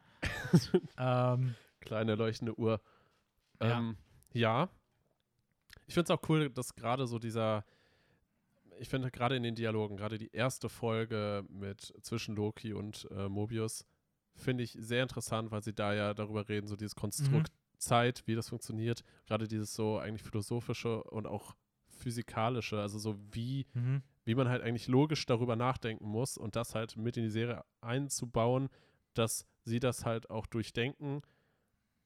ähm, 0.98 1.54
Kleine 1.80 2.14
leuchtende 2.14 2.58
Uhr. 2.58 2.80
Ja. 3.60 3.78
Ähm, 3.78 3.96
ja. 4.32 4.68
Ich 5.86 5.94
finde 5.94 6.12
es 6.12 6.18
auch 6.18 6.28
cool, 6.28 6.50
dass 6.50 6.74
gerade 6.74 7.06
so 7.06 7.18
dieser, 7.18 7.64
ich 8.78 8.88
finde 8.88 9.10
gerade 9.10 9.36
in 9.36 9.42
den 9.42 9.56
Dialogen, 9.56 9.96
gerade 9.96 10.18
die 10.18 10.30
erste 10.32 10.68
Folge 10.68 11.44
mit 11.48 11.94
zwischen 12.02 12.36
Loki 12.36 12.72
und 12.72 13.08
äh, 13.10 13.28
Mobius, 13.28 13.86
finde 14.36 14.62
ich 14.62 14.76
sehr 14.78 15.02
interessant, 15.02 15.50
weil 15.50 15.62
sie 15.62 15.74
da 15.74 15.92
ja 15.92 16.14
darüber 16.14 16.48
reden, 16.48 16.68
so 16.68 16.76
dieses 16.76 16.94
Konstrukt 16.94 17.50
Zeit, 17.80 18.22
wie 18.26 18.34
das 18.34 18.48
funktioniert, 18.50 19.02
gerade 19.26 19.48
dieses 19.48 19.74
so 19.74 19.98
eigentlich 19.98 20.22
philosophische 20.22 21.02
und 21.04 21.26
auch 21.26 21.56
physikalische, 21.88 22.80
also 22.80 22.98
so 22.98 23.18
wie 23.32 23.66
mhm. 23.74 24.02
wie 24.24 24.34
man 24.34 24.48
halt 24.48 24.62
eigentlich 24.62 24.86
logisch 24.88 25.26
darüber 25.26 25.56
nachdenken 25.56 26.06
muss 26.08 26.38
und 26.38 26.56
das 26.56 26.74
halt 26.74 26.96
mit 26.96 27.16
in 27.16 27.24
die 27.24 27.30
Serie 27.30 27.64
einzubauen, 27.80 28.68
dass 29.14 29.46
sie 29.64 29.80
das 29.80 30.04
halt 30.06 30.30
auch 30.30 30.46
durchdenken, 30.46 31.22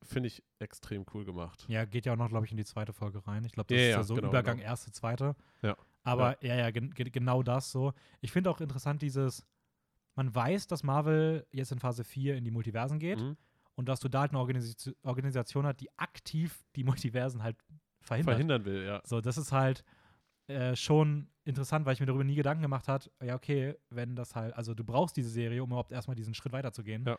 finde 0.03 0.29
ich 0.29 0.43
extrem 0.59 1.05
cool 1.15 1.25
gemacht. 1.25 1.65
Ja, 1.69 1.85
geht 1.85 2.07
ja 2.07 2.13
auch 2.13 2.17
noch, 2.17 2.29
glaube 2.29 2.47
ich, 2.47 2.51
in 2.53 2.57
die 2.57 2.65
zweite 2.65 2.93
Folge 2.93 3.27
rein. 3.27 3.45
Ich 3.45 3.53
glaube, 3.53 3.69
das 3.69 3.77
Ja, 3.79 3.85
ist 3.85 3.91
ja, 3.91 3.97
ja 3.99 4.03
so 4.05 4.15
genau, 4.15 4.29
Übergang 4.29 4.57
genau. 4.57 4.69
erste, 4.69 4.91
zweite. 4.93 5.37
Ja. 5.63 5.77
Aber 6.03 6.43
ja, 6.45 6.55
ja, 6.57 6.71
gen 6.71 6.91
ge- 6.91 7.11
genau 7.11 7.43
das 7.43 7.71
so. 7.73 7.93
Ich 8.21 8.31
finde 8.33 8.51
auch 8.51 8.61
interessant 8.61 9.01
dieses, 9.03 9.45
man 10.15 10.35
weiß, 10.35 10.67
dass 10.67 10.83
Marvel 10.83 11.47
jetzt 11.51 11.73
in 11.73 11.79
Phase 11.79 12.05
4 12.05 12.37
in 12.37 12.45
die 12.45 12.51
Multiversen 12.51 12.99
geht 12.99 13.21
Mhm. 13.21 13.37
Und 13.75 13.89
dass 13.89 14.01
du 14.01 14.09
da 14.09 14.23
halt 14.23 14.31
eine 14.31 14.41
Organis 14.41 14.95
Organisation 15.03 15.67
hat, 15.67 15.81
die 15.81 15.91
aktiv 15.99 16.65
die 16.77 16.85
Multiversen 16.85 17.43
halt 17.43 17.57
verhindert. 18.01 18.35
Verhindern 18.35 18.65
will, 18.65 18.85
ja. 18.85 19.03
So, 19.05 19.21
das 19.21 19.39
ist 19.39 19.53
halt 19.53 19.85
äh, 20.47 20.77
schon 20.77 21.29
interessant, 21.45 21.87
weil 21.87 21.95
ich 21.95 22.01
mir 22.01 22.07
darüber 22.07 22.25
nie 22.25 22.35
Gedanken 22.35 22.63
gemacht 22.63 22.89
habe, 22.89 23.05
ja, 23.23 23.35
okay, 23.35 23.77
wenn 23.91 24.17
das 24.17 24.35
halt, 24.35 24.55
also 24.55 24.75
du 24.75 24.85
brauchst 24.85 25.17
diese 25.17 25.29
Serie, 25.29 25.63
um 25.63 25.71
überhaupt 25.71 25.93
erstmal 25.93 26.17
diesen 26.17 26.35
Schritt 26.35 26.53
weiterzugehen. 26.53 27.05
Ja. 27.07 27.19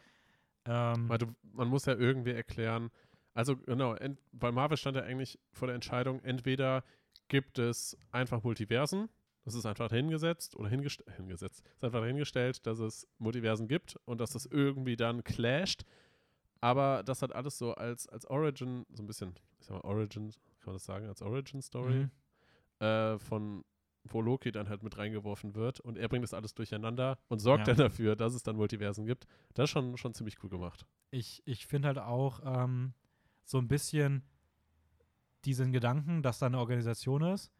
Ähm, 0.65 1.09
Weil 1.09 1.17
du, 1.19 1.27
man 1.53 1.67
muss 1.67 1.85
ja 1.85 1.93
irgendwie 1.93 2.31
erklären, 2.31 2.89
also 3.33 3.57
genau, 3.57 3.95
bei 4.31 4.51
Marvel 4.51 4.77
stand 4.77 4.97
ja 4.97 5.03
eigentlich 5.03 5.39
vor 5.51 5.67
der 5.67 5.75
Entscheidung, 5.75 6.23
entweder 6.23 6.83
gibt 7.27 7.59
es 7.59 7.97
einfach 8.11 8.43
Multiversen, 8.43 9.09
das 9.43 9.53
ist 9.53 9.65
einfach 9.65 9.91
hingesetzt 9.91 10.55
oder 10.55 10.69
hingest 10.69 11.03
hingesetzt, 11.17 11.63
ist 11.75 11.83
einfach 11.83 12.03
hingestellt, 12.03 12.65
dass 12.65 12.79
es 12.79 13.07
Multiversen 13.19 13.67
gibt 13.67 13.97
und 14.05 14.19
dass 14.19 14.31
das 14.31 14.45
irgendwie 14.45 14.95
dann 14.95 15.23
clasht, 15.23 15.83
aber 16.65 17.03
das 17.03 17.21
hat 17.21 17.33
alles 17.33 17.57
so 17.57 17.75
als, 17.75 18.07
als 18.07 18.25
Origin, 18.25 18.85
so 18.91 19.03
ein 19.03 19.07
bisschen, 19.07 19.35
ich 19.59 19.67
sag 19.67 19.75
mal 19.75 19.81
Origin, 19.89 20.31
kann 20.31 20.67
man 20.71 20.75
das 20.75 20.85
sagen, 20.85 21.07
als 21.07 21.21
Origin-Story, 21.21 22.07
mhm. 22.79 22.85
äh, 22.85 23.19
von 23.19 23.63
wo 24.07 24.21
Loki 24.21 24.51
dann 24.51 24.69
halt 24.69 24.83
mit 24.83 24.97
reingeworfen 24.97 25.55
wird 25.55 25.79
und 25.79 25.97
er 25.97 26.07
bringt 26.07 26.23
das 26.23 26.33
alles 26.33 26.53
durcheinander 26.53 27.17
und 27.27 27.39
sorgt 27.39 27.67
Ja. 27.67 27.73
dann 27.73 27.77
dafür, 27.87 28.15
dass 28.15 28.33
es 28.33 28.43
dann 28.43 28.55
Multiversen 28.55 29.05
gibt. 29.05 29.25
Das 29.53 29.65
ist 29.65 29.69
schon, 29.71 29.97
schon 29.97 30.13
ziemlich 30.13 30.41
cool 30.43 30.49
gemacht. 30.49 30.85
ich, 31.11 31.41
ich 31.45 31.65
finde 31.65 31.87
halt 31.87 31.99
auch 31.99 32.41
ähm, 32.43 32.93
so 33.43 33.57
ein 33.59 33.67
bisschen 33.67 34.23
diesen 35.45 35.71
Gedanken, 35.71 36.23
dass 36.23 36.39
da 36.39 36.47
eine 36.47 36.57
Organisation 36.59 37.21
ist, 37.21 37.51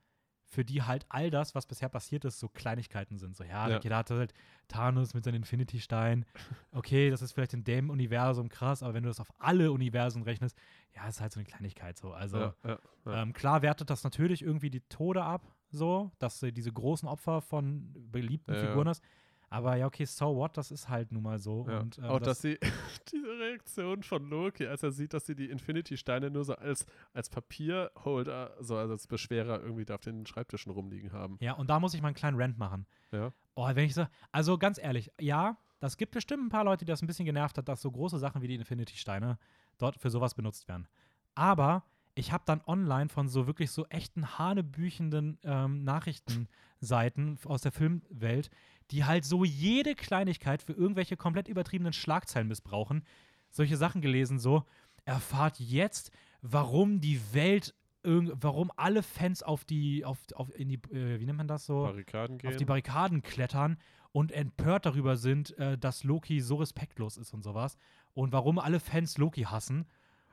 für 0.47 0.63
die 0.63 0.83
halt 0.83 1.05
all 1.09 1.29
das, 1.31 1.55
was 1.55 1.65
bisher 1.65 1.89
passiert 1.89 2.23
ist, 2.25 2.39
so 2.39 2.47
Kleinigkeiten 2.47 3.17
sind. 3.17 3.35
So, 3.35 3.43
ja, 3.43 3.67
Ja. 3.69 3.77
okay, 3.77 3.89
da 3.89 3.97
hat 3.97 4.11
halt 4.11 4.33
Thanos 4.67 5.13
mit 5.13 5.23
seinem 5.23 5.35
Infinity-Stein. 5.35 6.25
Okay, 6.71 7.09
das 7.09 7.21
ist 7.21 7.31
vielleicht 7.31 7.53
in 7.53 7.63
dem 7.63 7.89
Universum 7.89 8.49
krass, 8.49 8.83
aber 8.83 8.93
wenn 8.93 9.03
du 9.03 9.09
das 9.09 9.19
auf 9.19 9.31
alle 9.39 9.71
Universen 9.71 10.23
rechnest, 10.23 10.57
ja, 10.93 11.07
ist 11.07 11.21
halt 11.21 11.31
so 11.31 11.39
eine 11.39 11.45
Kleinigkeit 11.47 11.97
so. 11.97 12.11
Also, 12.13 12.37
ja, 12.37 12.55
ja, 12.65 12.79
ähm, 13.21 13.31
klar 13.33 13.61
wertet 13.61 13.89
das 13.89 14.03
natürlich 14.03 14.41
irgendwie 14.41 14.69
die 14.69 14.81
Tode 14.81 15.23
ab, 15.23 15.47
so, 15.71 16.11
dass 16.19 16.39
du 16.39 16.51
diese 16.51 16.71
großen 16.71 17.07
Opfer 17.07 17.41
von 17.41 17.93
beliebten. 18.11 18.55
Figuren 18.55 18.87
hast. 18.89 19.03
Aber 19.49 19.75
ja, 19.75 19.85
okay, 19.85 20.05
so 20.05 20.35
what, 20.35 20.57
das 20.57 20.71
ist 20.71 20.89
halt 20.89 21.11
nun 21.11 21.23
mal 21.23 21.39
so. 21.39 21.65
Ja. 21.69 21.79
Und, 21.79 21.97
ähm, 21.97 22.05
auch 22.05 22.19
dass 22.19 22.41
sie 22.41 22.57
diese 23.11 23.39
Reaktion 23.39 24.03
von 24.03 24.29
Loki, 24.29 24.65
als 24.67 24.83
er 24.83 24.91
sieht, 24.91 25.13
dass 25.13 25.25
sie 25.25 25.35
die 25.35 25.49
Infinity-Steine 25.49 26.29
nur 26.29 26.43
so 26.43 26.55
als, 26.55 26.85
als 27.13 27.29
Papierholder, 27.29 28.55
so 28.59 28.75
also 28.77 28.93
als 28.93 29.07
Beschwerer 29.07 29.61
irgendwie 29.61 29.85
da 29.85 29.95
auf 29.95 30.01
den 30.01 30.25
Schreibtischen 30.25 30.71
rumliegen 30.71 31.11
haben. 31.11 31.37
Ja, 31.39 31.53
und 31.53 31.69
da 31.69 31.79
muss 31.79 31.93
ich 31.93 32.01
mal 32.01 32.09
einen 32.09 32.15
kleinen 32.15 32.39
Rant 32.39 32.57
machen. 32.57 32.85
Ja. 33.11 33.31
Oh, 33.55 33.67
wenn 33.67 33.85
ich 33.85 33.93
so, 33.93 34.05
also 34.31 34.57
ganz 34.57 34.77
ehrlich, 34.77 35.11
ja, 35.19 35.57
das 35.79 35.97
gibt 35.97 36.13
bestimmt 36.13 36.45
ein 36.45 36.49
paar 36.49 36.63
Leute, 36.63 36.85
die 36.85 36.89
das 36.89 37.01
ein 37.01 37.07
bisschen 37.07 37.25
genervt 37.25 37.57
hat, 37.57 37.67
dass 37.67 37.81
so 37.81 37.91
große 37.91 38.19
Sachen 38.19 38.41
wie 38.41 38.47
die 38.47 38.55
Infinity-Steine 38.55 39.37
dort 39.77 39.97
für 39.97 40.09
sowas 40.09 40.33
benutzt 40.33 40.67
werden. 40.67 40.87
Aber 41.35 41.83
ich 42.15 42.31
habe 42.31 42.43
dann 42.45 42.61
online 42.65 43.09
von 43.09 43.27
so 43.27 43.45
wirklich 43.45 43.71
so 43.71 43.85
echten 43.87 44.39
hanebüchenden 44.39 45.37
ähm, 45.43 45.83
Nachrichtenseiten 45.83 47.37
aus 47.43 47.61
der 47.61 47.73
Filmwelt, 47.73 48.49
die 48.91 49.05
halt 49.05 49.25
so 49.25 49.43
jede 49.43 49.95
Kleinigkeit 49.95 50.61
für 50.61 50.73
irgendwelche 50.73 51.17
komplett 51.17 51.47
übertriebenen 51.47 51.93
Schlagzeilen 51.93 52.47
missbrauchen, 52.47 53.03
solche 53.49 53.77
Sachen 53.77 54.01
gelesen, 54.01 54.39
so, 54.39 54.63
erfahrt 55.05 55.59
jetzt, 55.59 56.11
warum 56.41 56.99
die 56.99 57.19
Welt, 57.33 57.73
warum 58.03 58.71
alle 58.75 59.01
Fans 59.01 59.41
auf 59.43 59.65
die, 59.65 60.05
auf, 60.05 60.19
auf 60.33 60.53
in 60.57 60.69
die, 60.69 60.75
äh, 60.91 61.19
wie 61.19 61.25
nennt 61.25 61.37
man 61.37 61.47
das 61.47 61.65
so? 61.65 61.83
Barrikaden 61.83 62.37
gehen. 62.37 62.49
auf 62.49 62.55
die 62.55 62.65
Barrikaden 62.65 63.21
klettern 63.21 63.77
und 64.11 64.31
empört 64.31 64.85
darüber 64.85 65.17
sind, 65.17 65.57
äh, 65.57 65.77
dass 65.77 66.03
Loki 66.03 66.39
so 66.39 66.55
respektlos 66.55 67.17
ist 67.17 67.33
und 67.33 67.43
sowas. 67.43 67.77
Und 68.13 68.31
warum 68.31 68.59
alle 68.59 68.79
Fans 68.79 69.17
Loki 69.17 69.41
hassen. 69.41 69.85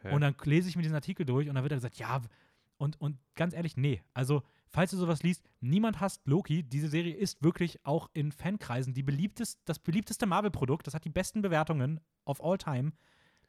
Hä? 0.03 0.15
Und 0.15 0.21
dann 0.21 0.35
lese 0.45 0.69
ich 0.69 0.77
mir 0.77 0.83
diesen 0.83 0.95
Artikel 0.95 1.25
durch 1.25 1.49
und 1.49 1.55
dann 1.55 1.65
wird 1.65 1.73
er 1.73 1.79
gesagt, 1.79 1.97
ja, 1.97 2.21
und, 2.77 3.01
und 3.01 3.19
ganz 3.35 3.55
ehrlich, 3.55 3.77
nee. 3.77 4.03
Also, 4.15 4.43
falls 4.73 4.91
du 4.91 4.97
sowas 4.97 5.23
liest, 5.23 5.45
niemand 5.61 6.01
hasst 6.01 6.23
Loki. 6.27 6.63
Diese 6.63 6.89
Serie 6.89 7.15
ist 7.15 7.43
wirklich 7.43 7.85
auch 7.85 8.09
in 8.15 8.33
Fankreisen 8.33 8.95
die 8.95 9.03
beliebtest, 9.03 9.61
das 9.67 9.79
beliebteste 9.79 10.27
Marvel-Produkt. 10.27 10.87
Das 10.87 10.95
hat 10.95 11.05
die 11.05 11.11
besten 11.11 11.43
Bewertungen 11.43 12.01
of 12.25 12.43
all 12.43 12.59
time. 12.59 12.93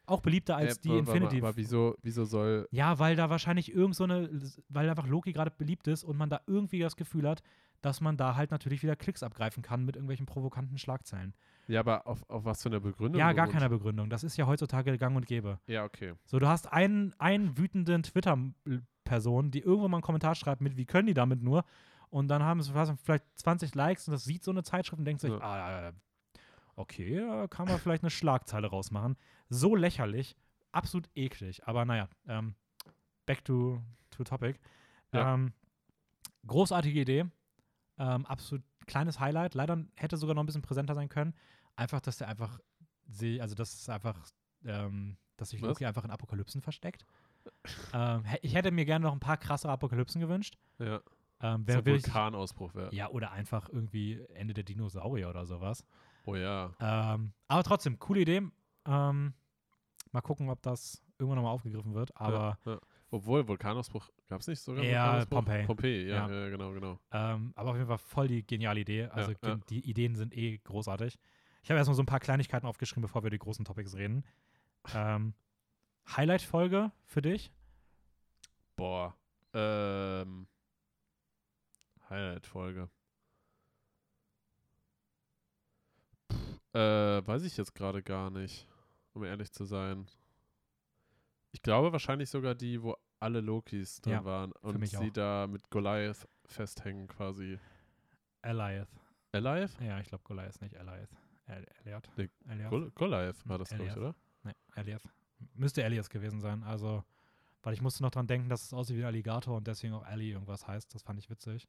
Auch 0.05 0.19
beliebter 0.19 0.57
als 0.57 0.77
Äh, 0.77 0.81
die 0.81 0.89
aber- 0.89 0.99
Infinity. 0.99 1.37
Aber 1.37 1.55
wieso, 1.55 1.95
wieso 2.01 2.25
soll. 2.25 2.67
Ja, 2.71 2.99
weil 2.99 3.15
da 3.15 3.29
wahrscheinlich 3.29 3.73
irgend 3.73 3.95
so 3.95 4.03
eine, 4.03 4.29
weil 4.67 4.89
einfach 4.89 5.07
Loki 5.07 5.31
gerade 5.31 5.51
beliebt 5.51 5.87
ist 5.87 6.03
und 6.03 6.17
man 6.17 6.29
da 6.29 6.41
irgendwie 6.45 6.79
das 6.79 6.97
Gefühl 6.97 7.27
hat, 7.29 7.41
dass 7.83 7.99
man 8.01 8.17
da 8.17 8.35
halt 8.35 8.49
natürlich 8.49 8.81
wieder 8.81 8.95
Klicks 8.95 9.23
abgreifen 9.23 9.61
kann 9.61 9.83
mit 9.83 9.95
irgendwelchen 9.95 10.25
provokanten 10.25 10.77
Schlagzeilen. 10.77 11.33
Ja, 11.67 11.81
aber 11.81 12.07
auf, 12.07 12.27
auf 12.29 12.45
was 12.45 12.63
für 12.63 12.69
eine 12.69 12.79
Begründung? 12.79 13.19
Ja, 13.19 13.33
gar 13.33 13.47
keiner 13.47 13.69
Begründung. 13.69 14.09
Das 14.09 14.23
ist 14.23 14.37
ja 14.37 14.47
heutzutage 14.47 14.97
gang 14.97 15.15
und 15.15 15.27
gäbe. 15.27 15.59
Ja, 15.67 15.83
okay. 15.83 16.13
So, 16.25 16.39
du 16.39 16.47
hast 16.47 16.71
einen, 16.71 17.13
einen 17.19 17.57
wütenden 17.57 18.03
Twitter-Person, 18.03 19.51
die 19.51 19.59
irgendwo 19.59 19.87
mal 19.89 19.97
einen 19.97 20.01
Kommentar 20.01 20.33
schreibt 20.35 20.61
mit, 20.61 20.77
wie 20.77 20.85
können 20.85 21.07
die 21.07 21.13
damit 21.13 21.43
nur? 21.43 21.65
Und 22.09 22.29
dann 22.29 22.41
haben 22.41 22.61
sie 22.61 22.71
vielleicht 23.03 23.25
20 23.35 23.75
Likes 23.75 24.07
und 24.07 24.13
das 24.13 24.23
sieht 24.23 24.43
so 24.43 24.51
eine 24.51 24.63
Zeitschrift 24.63 24.99
und 24.99 25.05
denkt 25.05 25.21
sich, 25.21 25.31
Ja. 25.31 25.39
ah, 25.41 25.91
okay, 26.75 27.17
da 27.19 27.47
kann 27.47 27.67
man 27.67 27.79
vielleicht 27.79 28.03
eine 28.03 28.11
Schlagzeile 28.11 28.67
rausmachen. 28.67 29.17
So 29.49 29.75
lächerlich, 29.75 30.37
absolut 30.71 31.09
eklig. 31.15 31.67
Aber 31.67 31.83
naja, 31.83 32.07
ähm, 32.27 32.55
back 33.25 33.43
to, 33.43 33.81
to 34.11 34.23
topic. 34.23 34.59
Ja. 35.11 35.33
Ähm, 35.33 35.53
großartige 36.47 37.01
Idee. 37.01 37.25
Ähm, 37.97 38.25
absolut 38.25 38.63
kleines 38.87 39.19
Highlight. 39.19 39.53
Leider 39.53 39.83
hätte 39.95 40.17
sogar 40.17 40.35
noch 40.35 40.43
ein 40.43 40.45
bisschen 40.47 40.61
präsenter 40.61 40.95
sein 40.95 41.09
können. 41.09 41.33
Einfach, 41.75 42.01
dass 42.01 42.17
der 42.17 42.27
einfach, 42.27 42.59
sie, 43.07 43.41
also 43.41 43.55
das 43.55 43.73
ist 43.73 43.89
einfach, 43.89 44.19
ähm, 44.65 45.17
dass 45.37 45.49
sich? 45.49 45.61
Loki 45.61 45.85
einfach 45.85 46.03
in 46.03 46.11
Apokalypsen 46.11 46.61
versteckt. 46.61 47.05
ähm, 47.93 48.23
ich 48.41 48.55
hätte 48.55 48.71
mir 48.71 48.85
gerne 48.85 49.03
noch 49.03 49.13
ein 49.13 49.19
paar 49.19 49.37
krassere 49.37 49.71
Apokalypsen 49.71 50.21
gewünscht. 50.21 50.57
Ja. 50.79 51.01
Ähm, 51.41 51.61
So 51.61 51.67
wer 51.67 51.77
ein 51.79 51.85
will 51.85 51.93
Vulkanausbruch 51.95 52.73
wäre. 52.75 52.93
ja, 52.95 53.09
oder 53.09 53.31
einfach 53.31 53.69
irgendwie 53.69 54.21
Ende 54.33 54.53
der 54.53 54.63
Dinosaurier 54.63 55.29
oder 55.29 55.45
sowas. 55.45 55.85
Oh 56.25 56.35
ja. 56.35 56.71
Ähm, 56.79 57.33
aber 57.47 57.63
trotzdem, 57.63 57.99
coole 57.99 58.21
Idee. 58.21 58.41
Ähm, 58.85 59.33
mal 60.11 60.21
gucken, 60.21 60.49
ob 60.49 60.61
das 60.61 61.03
irgendwann 61.19 61.37
nochmal 61.37 61.53
aufgegriffen 61.53 61.93
wird. 61.93 62.15
Aber 62.15 62.57
ja, 62.65 62.71
ja. 62.73 62.79
Obwohl, 63.13 63.47
Vulkanausbruch, 63.47 64.09
gab 64.27 64.41
es 64.41 64.47
nicht 64.47 64.59
sogar 64.59 64.83
Ja? 64.83 65.23
Pompeii. 65.25 65.67
Pompeii, 65.67 66.07
ja, 66.07 66.27
Ja. 66.27 66.33
ja. 66.45 66.49
genau, 66.49 66.71
genau. 66.73 66.99
Ähm, 67.11 67.53
aber 67.55 67.69
auf 67.69 67.75
jeden 67.75 67.87
Fall 67.87 67.99
voll 67.99 68.27
die 68.27 68.43
geniale 68.45 68.79
Idee. 68.79 69.05
Also 69.05 69.33
Ja, 69.33 69.37
gen- 69.39 69.63
die 69.69 69.87
Ideen 69.87 70.15
sind 70.15 70.35
eh 70.35 70.57
großartig. 70.57 71.19
Ich 71.61 71.69
habe 71.69 71.77
erstmal 71.77 71.95
so 71.95 72.01
ein 72.01 72.07
paar 72.07 72.19
Kleinigkeiten 72.19 72.65
aufgeschrieben, 72.65 73.03
bevor 73.03 73.21
wir 73.23 73.29
die 73.29 73.37
großen 73.37 73.65
Topics 73.65 73.95
reden. 73.95 74.25
Ähm, 74.95 75.35
Highlight-Folge 76.17 76.91
für 77.05 77.21
dich? 77.21 77.51
Boah. 78.75 79.15
Ähm. 79.53 80.47
Highlight-Folge. 82.09 82.89
Äh, 86.73 86.79
weiß 87.27 87.43
ich 87.43 87.55
jetzt 87.57 87.75
gerade 87.75 88.01
gar 88.01 88.31
nicht, 88.31 88.67
um 89.13 89.23
ehrlich 89.23 89.51
zu 89.51 89.65
sein. 89.65 90.07
Ich 91.51 91.61
glaube 91.61 91.91
wahrscheinlich 91.91 92.31
sogar 92.31 92.55
die, 92.55 92.81
wo 92.81 92.95
alle 93.23 93.41
Lokis 93.41 94.01
drin 94.01 94.13
Ja, 94.13 94.25
waren 94.25 94.51
und 94.61 94.85
sie 94.87 94.97
auch. 94.97 95.09
da 95.13 95.47
mit 95.47 95.69
Goliath 95.69 96.27
festhängen 96.45 97.07
quasi. 97.07 97.57
Eliath. 98.41 98.89
Alive? 99.31 99.71
Ja, 99.83 99.99
ich 99.99 100.07
glaube 100.07 100.23
Goliath, 100.23 100.61
nicht 100.61 100.75
Eliath. 100.75 101.09
El 101.47 101.65
Eliath. 101.83 102.09
Nee, 102.17 102.29
Eliath. 102.47 102.69
Gol 102.69 102.91
Goliath 102.91 103.49
war 103.49 103.57
das, 103.57 103.69
glaube 103.69 103.83
ich, 103.85 103.89
Eliath. 103.91 103.97
oder? 103.97 104.15
Nee, 104.43 104.53
Eliath. 104.75 105.09
Müsste 105.55 105.83
Elias 105.83 106.09
gewesen 106.09 106.39
sein. 106.39 106.63
Also, 106.63 107.03
weil 107.63 107.73
ich 107.73 107.81
musste 107.81 108.03
noch 108.03 108.11
dran 108.11 108.27
denken, 108.27 108.49
dass 108.49 108.63
es 108.63 108.73
aussieht 108.73 108.97
wie 108.97 109.01
ein 109.01 109.07
Alligator 109.07 109.57
und 109.57 109.65
deswegen 109.67 109.93
auch 109.93 110.03
Ali 110.05 110.31
irgendwas 110.31 110.67
heißt. 110.67 110.93
Das 110.93 111.01
fand 111.03 111.19
ich 111.19 111.29
witzig. 111.29 111.67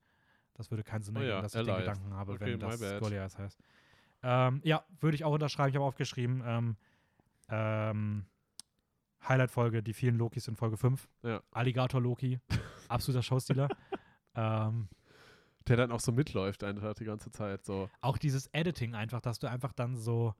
Das 0.54 0.70
würde 0.70 0.84
keinen 0.84 1.02
Sinn 1.02 1.16
Oh 1.16 1.20
ergeben, 1.20 1.36
ja, 1.36 1.42
dass 1.42 1.54
ich 1.54 1.60
den 1.62 1.68
Eliath. 1.74 1.80
Gedanken 1.94 2.14
habe, 2.14 2.32
Okay, 2.34 2.44
wenn 2.52 2.60
das 2.60 2.80
bad. 2.80 3.00
Goliath 3.00 3.38
heißt. 3.38 3.58
Ähm, 4.22 4.60
ja, 4.64 4.84
würde 5.00 5.14
ich 5.16 5.24
auch 5.24 5.32
unterschreiben. 5.32 5.70
Ich 5.70 5.74
habe 5.76 5.84
aufgeschrieben, 5.84 6.42
ähm, 6.44 6.76
ähm, 7.48 8.26
Highlight-Folge, 9.28 9.82
die 9.82 9.92
vielen 9.92 10.16
Lokis 10.16 10.48
in 10.48 10.56
Folge 10.56 10.76
5. 10.76 11.08
Ja. 11.22 11.42
Alligator 11.50 12.00
Loki, 12.00 12.40
absoluter 12.88 13.22
Showstealer. 13.22 13.68
ähm, 14.34 14.88
Der 15.66 15.76
dann 15.76 15.92
auch 15.92 16.00
so 16.00 16.12
mitläuft 16.12 16.64
einfach 16.64 16.94
die 16.94 17.04
ganze 17.04 17.30
Zeit. 17.30 17.64
So. 17.64 17.88
auch 18.00 18.18
dieses 18.18 18.48
Editing 18.48 18.94
einfach, 18.94 19.20
dass 19.20 19.38
du 19.38 19.48
einfach 19.48 19.72
dann 19.72 19.96
so 19.96 20.34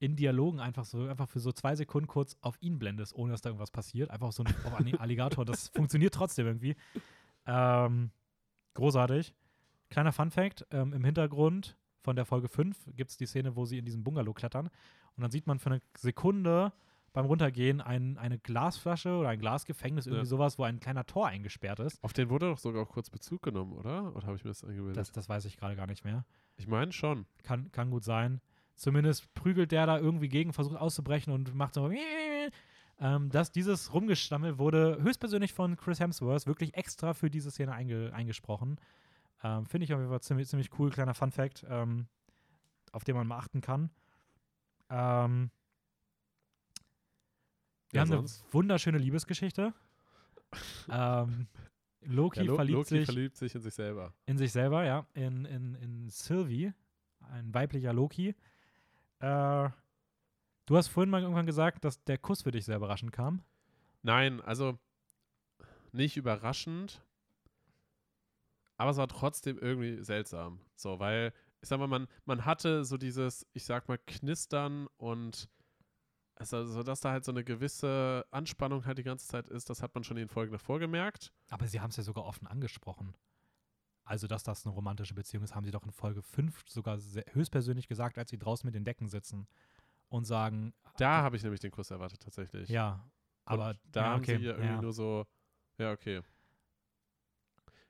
in 0.00 0.14
Dialogen 0.14 0.60
einfach 0.60 0.84
so 0.84 1.08
einfach 1.08 1.28
für 1.28 1.40
so 1.40 1.50
zwei 1.50 1.74
Sekunden 1.74 2.06
kurz 2.06 2.36
auf 2.40 2.56
ihn 2.60 2.78
blendest, 2.78 3.14
ohne 3.14 3.32
dass 3.32 3.40
da 3.40 3.48
irgendwas 3.50 3.70
passiert. 3.72 4.10
Einfach 4.10 4.30
so 4.32 4.44
ein 4.44 4.54
auf 4.64 4.74
Alligator. 5.00 5.44
Das 5.44 5.68
funktioniert 5.68 6.14
trotzdem 6.14 6.46
irgendwie. 6.46 6.76
Ähm, 7.46 8.10
großartig. 8.74 9.34
Kleiner 9.90 10.12
Fun-Fact: 10.12 10.66
ähm, 10.70 10.92
Im 10.92 11.04
Hintergrund 11.04 11.76
von 12.02 12.14
der 12.14 12.26
Folge 12.26 12.48
5 12.48 12.90
gibt 12.94 13.10
es 13.10 13.16
die 13.16 13.26
Szene, 13.26 13.56
wo 13.56 13.64
sie 13.64 13.78
in 13.78 13.84
diesem 13.84 14.04
Bungalow 14.04 14.32
klettern. 14.34 14.68
Und 15.16 15.22
dann 15.22 15.30
sieht 15.32 15.46
man 15.48 15.58
für 15.58 15.70
eine 15.70 15.82
Sekunde 15.96 16.72
beim 17.18 17.26
Runtergehen 17.26 17.80
ein, 17.80 18.16
eine 18.16 18.38
Glasflasche 18.38 19.16
oder 19.16 19.30
ein 19.30 19.40
Glasgefängnis, 19.40 20.06
irgendwie 20.06 20.20
Ja. 20.22 20.24
sowas, 20.26 20.56
wo 20.56 20.62
ein 20.62 20.78
kleiner 20.78 21.04
Tor 21.04 21.26
eingesperrt 21.26 21.80
ist. 21.80 22.00
Auf 22.04 22.12
den 22.12 22.30
wurde 22.30 22.48
doch 22.48 22.58
sogar 22.58 22.84
auch 22.84 22.88
kurz 22.88 23.10
Bezug 23.10 23.42
genommen, 23.42 23.72
oder? 23.72 24.14
Oder 24.14 24.28
habe 24.28 24.36
ich 24.36 24.44
mir 24.44 24.50
das 24.50 24.62
eingebildet? 24.62 24.96
Das, 24.96 25.10
das 25.10 25.28
weiß 25.28 25.44
ich 25.46 25.56
gerade 25.56 25.74
gar 25.74 25.88
nicht 25.88 26.04
mehr. 26.04 26.24
ich 26.58 26.68
meine 26.68 26.92
schon. 26.92 27.26
Kann, 27.42 27.72
kann 27.72 27.90
gut 27.90 28.04
sein. 28.04 28.40
Zumindest 28.76 29.34
prügelt 29.34 29.72
der 29.72 29.86
da 29.86 29.98
irgendwie 29.98 30.28
gegen, 30.28 30.52
versucht 30.52 30.76
auszubrechen 30.76 31.32
und 31.32 31.54
macht 31.56 31.74
so. 31.74 31.90
Ähm, 33.00 33.30
dass 33.30 33.52
dieses 33.52 33.92
Rumgestammel 33.94 34.58
wurde 34.58 34.98
höchstpersönlich 35.00 35.52
von 35.52 35.76
Chris 35.76 36.00
Hemsworth 36.00 36.46
wirklich 36.48 36.74
extra 36.76 37.14
für 37.14 37.30
diese 37.30 37.50
Szene 37.52 37.72
einge 37.72 38.12
eingesprochen. 38.12 38.80
Ähm, 39.44 39.66
Finde 39.66 39.84
ich 39.84 39.92
auf 39.94 40.00
jeden 40.00 40.10
Fall 40.10 40.20
ziemlich, 40.20 40.48
ziemlich 40.48 40.70
cool. 40.80 40.90
Kleiner 40.90 41.14
Fun-Fact, 41.14 41.64
ähm, 41.68 42.06
auf 42.90 43.04
den 43.04 43.14
man 43.14 43.26
mal 43.28 43.38
achten 43.38 43.60
kann. 43.60 43.90
Ähm, 44.90 45.50
wir 47.90 47.96
Ja, 47.98 48.00
haben 48.02 48.08
sonst? 48.08 48.42
eine 48.44 48.52
wunderschöne 48.54 48.98
Liebesgeschichte. 48.98 49.74
ähm, 50.90 51.46
Loki 52.02 52.40
Ja, 52.40 52.46
Lo 52.46 52.54
verliebt 52.54 52.76
Loki 52.78 52.88
sich 52.88 53.04
verliebt 53.04 53.36
sich 53.36 53.54
in 53.54 53.60
sich 53.60 53.74
selber. 53.74 54.14
in 54.26 54.38
sich 54.38 54.52
selber, 54.52 54.84
ja, 54.84 55.06
in, 55.14 55.44
in, 55.44 55.74
in 55.74 56.08
Sylvie, 56.10 56.72
ein 57.30 57.52
weiblicher 57.52 57.92
Loki. 57.92 58.34
Äh, 59.20 59.68
du 60.66 60.76
hast 60.76 60.88
vorhin 60.88 61.10
mal 61.10 61.22
irgendwann 61.22 61.46
gesagt, 61.46 61.84
dass 61.84 62.02
der 62.04 62.18
Kuss 62.18 62.42
für 62.42 62.50
dich 62.52 62.64
sehr 62.64 62.76
überraschend 62.76 63.12
kam. 63.12 63.42
Nein, 64.02 64.40
also 64.42 64.78
nicht 65.92 66.16
überraschend, 66.16 67.02
aber 68.76 68.90
es 68.92 68.96
war 68.96 69.08
trotzdem 69.08 69.58
irgendwie 69.58 70.02
seltsam. 70.04 70.60
So, 70.76 71.00
weil, 71.00 71.32
ich 71.60 71.68
sag 71.68 71.78
mal, 71.80 71.88
man, 71.88 72.06
man 72.24 72.44
hatte 72.44 72.84
so 72.84 72.96
dieses, 72.96 73.46
ich 73.52 73.64
sag 73.64 73.88
mal, 73.88 73.98
Knistern 73.98 74.86
und 74.98 75.48
also, 76.38 76.64
so 76.66 76.82
dass 76.82 77.00
da 77.00 77.10
halt 77.10 77.24
so 77.24 77.32
eine 77.32 77.44
gewisse 77.44 78.24
Anspannung 78.30 78.84
halt 78.86 78.98
die 78.98 79.02
ganze 79.02 79.26
Zeit 79.26 79.48
ist, 79.48 79.68
das 79.70 79.82
hat 79.82 79.94
man 79.94 80.04
schon 80.04 80.16
in 80.16 80.24
den 80.24 80.28
Folgen 80.28 80.52
davor 80.52 80.78
gemerkt. 80.78 81.32
Aber 81.50 81.66
sie 81.66 81.80
haben 81.80 81.90
es 81.90 81.96
ja 81.96 82.02
sogar 82.02 82.24
offen 82.24 82.46
angesprochen. 82.46 83.14
Also, 84.04 84.26
dass 84.26 84.42
das 84.42 84.64
eine 84.64 84.74
romantische 84.74 85.14
Beziehung 85.14 85.44
ist, 85.44 85.54
haben 85.54 85.64
sie 85.66 85.70
doch 85.70 85.84
in 85.84 85.92
Folge 85.92 86.22
5 86.22 86.64
sogar 86.68 86.98
sehr, 86.98 87.24
höchstpersönlich 87.32 87.88
gesagt, 87.88 88.16
als 88.18 88.30
sie 88.30 88.38
draußen 88.38 88.66
mit 88.66 88.74
den 88.74 88.84
Decken 88.84 89.08
sitzen 89.08 89.46
und 90.08 90.24
sagen, 90.24 90.72
Da 90.96 91.22
habe 91.22 91.36
ich 91.36 91.42
nämlich 91.42 91.60
den 91.60 91.70
Kuss 91.70 91.90
erwartet, 91.90 92.20
tatsächlich. 92.22 92.68
ja, 92.70 93.04
aber 93.44 93.70
Und 93.70 93.78
da 93.92 94.00
ja, 94.00 94.10
haben 94.12 94.22
okay, 94.22 94.38
sie 94.38 94.44
ja 94.44 94.52
irgendwie 94.52 94.66
ja. 94.74 94.80
nur 94.80 94.92
so, 94.92 95.26
ja, 95.76 95.92
okay. 95.92 96.22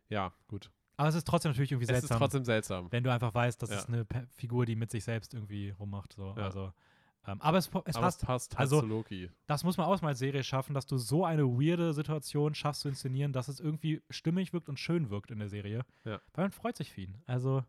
Ja, 0.08 0.32
gut. 0.48 0.70
Aber 0.96 1.08
es 1.08 1.14
ist 1.14 1.26
trotzdem 1.26 1.52
natürlich 1.52 1.70
irgendwie 1.70 1.84
Es 1.84 1.90
ist 1.90 2.00
seltsam, 2.00 2.18
trotzdem 2.18 2.44
seltsam. 2.44 2.90
wenn 2.90 3.04
du 3.04 3.12
einfach 3.12 3.32
weißt, 3.32 3.62
das 3.62 3.70
Ja. 3.70 3.76
ist 3.78 3.88
eine 3.88 4.04
Figur, 4.34 4.66
die 4.66 4.74
mit 4.74 4.90
sich 4.90 5.04
selbst 5.04 5.34
irgendwie 5.34 5.70
rummacht. 5.70 6.14
So. 6.14 6.30
Also, 6.32 6.72
ähm, 7.28 7.40
aber 7.40 7.58
es, 7.58 7.66
es 7.66 7.96
aber 7.96 8.06
passt 8.06 8.22
es 8.22 8.26
passt 8.26 8.52
halt 8.54 8.60
Also- 8.60 8.80
zu 8.80 8.86
Loki. 8.86 9.30
das 9.46 9.62
muss 9.64 9.76
man 9.76 9.86
auch 9.86 10.00
mal 10.02 10.08
als 10.08 10.18
Serie 10.18 10.42
schaffen, 10.42 10.74
dass 10.74 10.86
du 10.86 10.96
so 10.98 11.24
eine 11.24 11.44
weirde 11.44 11.92
Situation 11.94 12.54
schaffst 12.54 12.80
zu 12.82 12.88
inszenieren, 12.88 13.32
dass 13.32 13.48
es 13.48 13.60
irgendwie 13.60 14.02
stimmig 14.10 14.52
wirkt 14.52 14.68
und 14.68 14.78
schön 14.80 15.10
wirkt 15.10 15.30
in 15.30 15.38
der 15.38 15.48
Serie. 15.48 15.84
Ja. 16.04 16.20
Weil 16.34 16.44
man 16.46 16.52
freut 16.52 16.76
sich 16.76 16.90
für 16.92 17.02
ihn. 17.02 17.22
Also, 17.26 17.64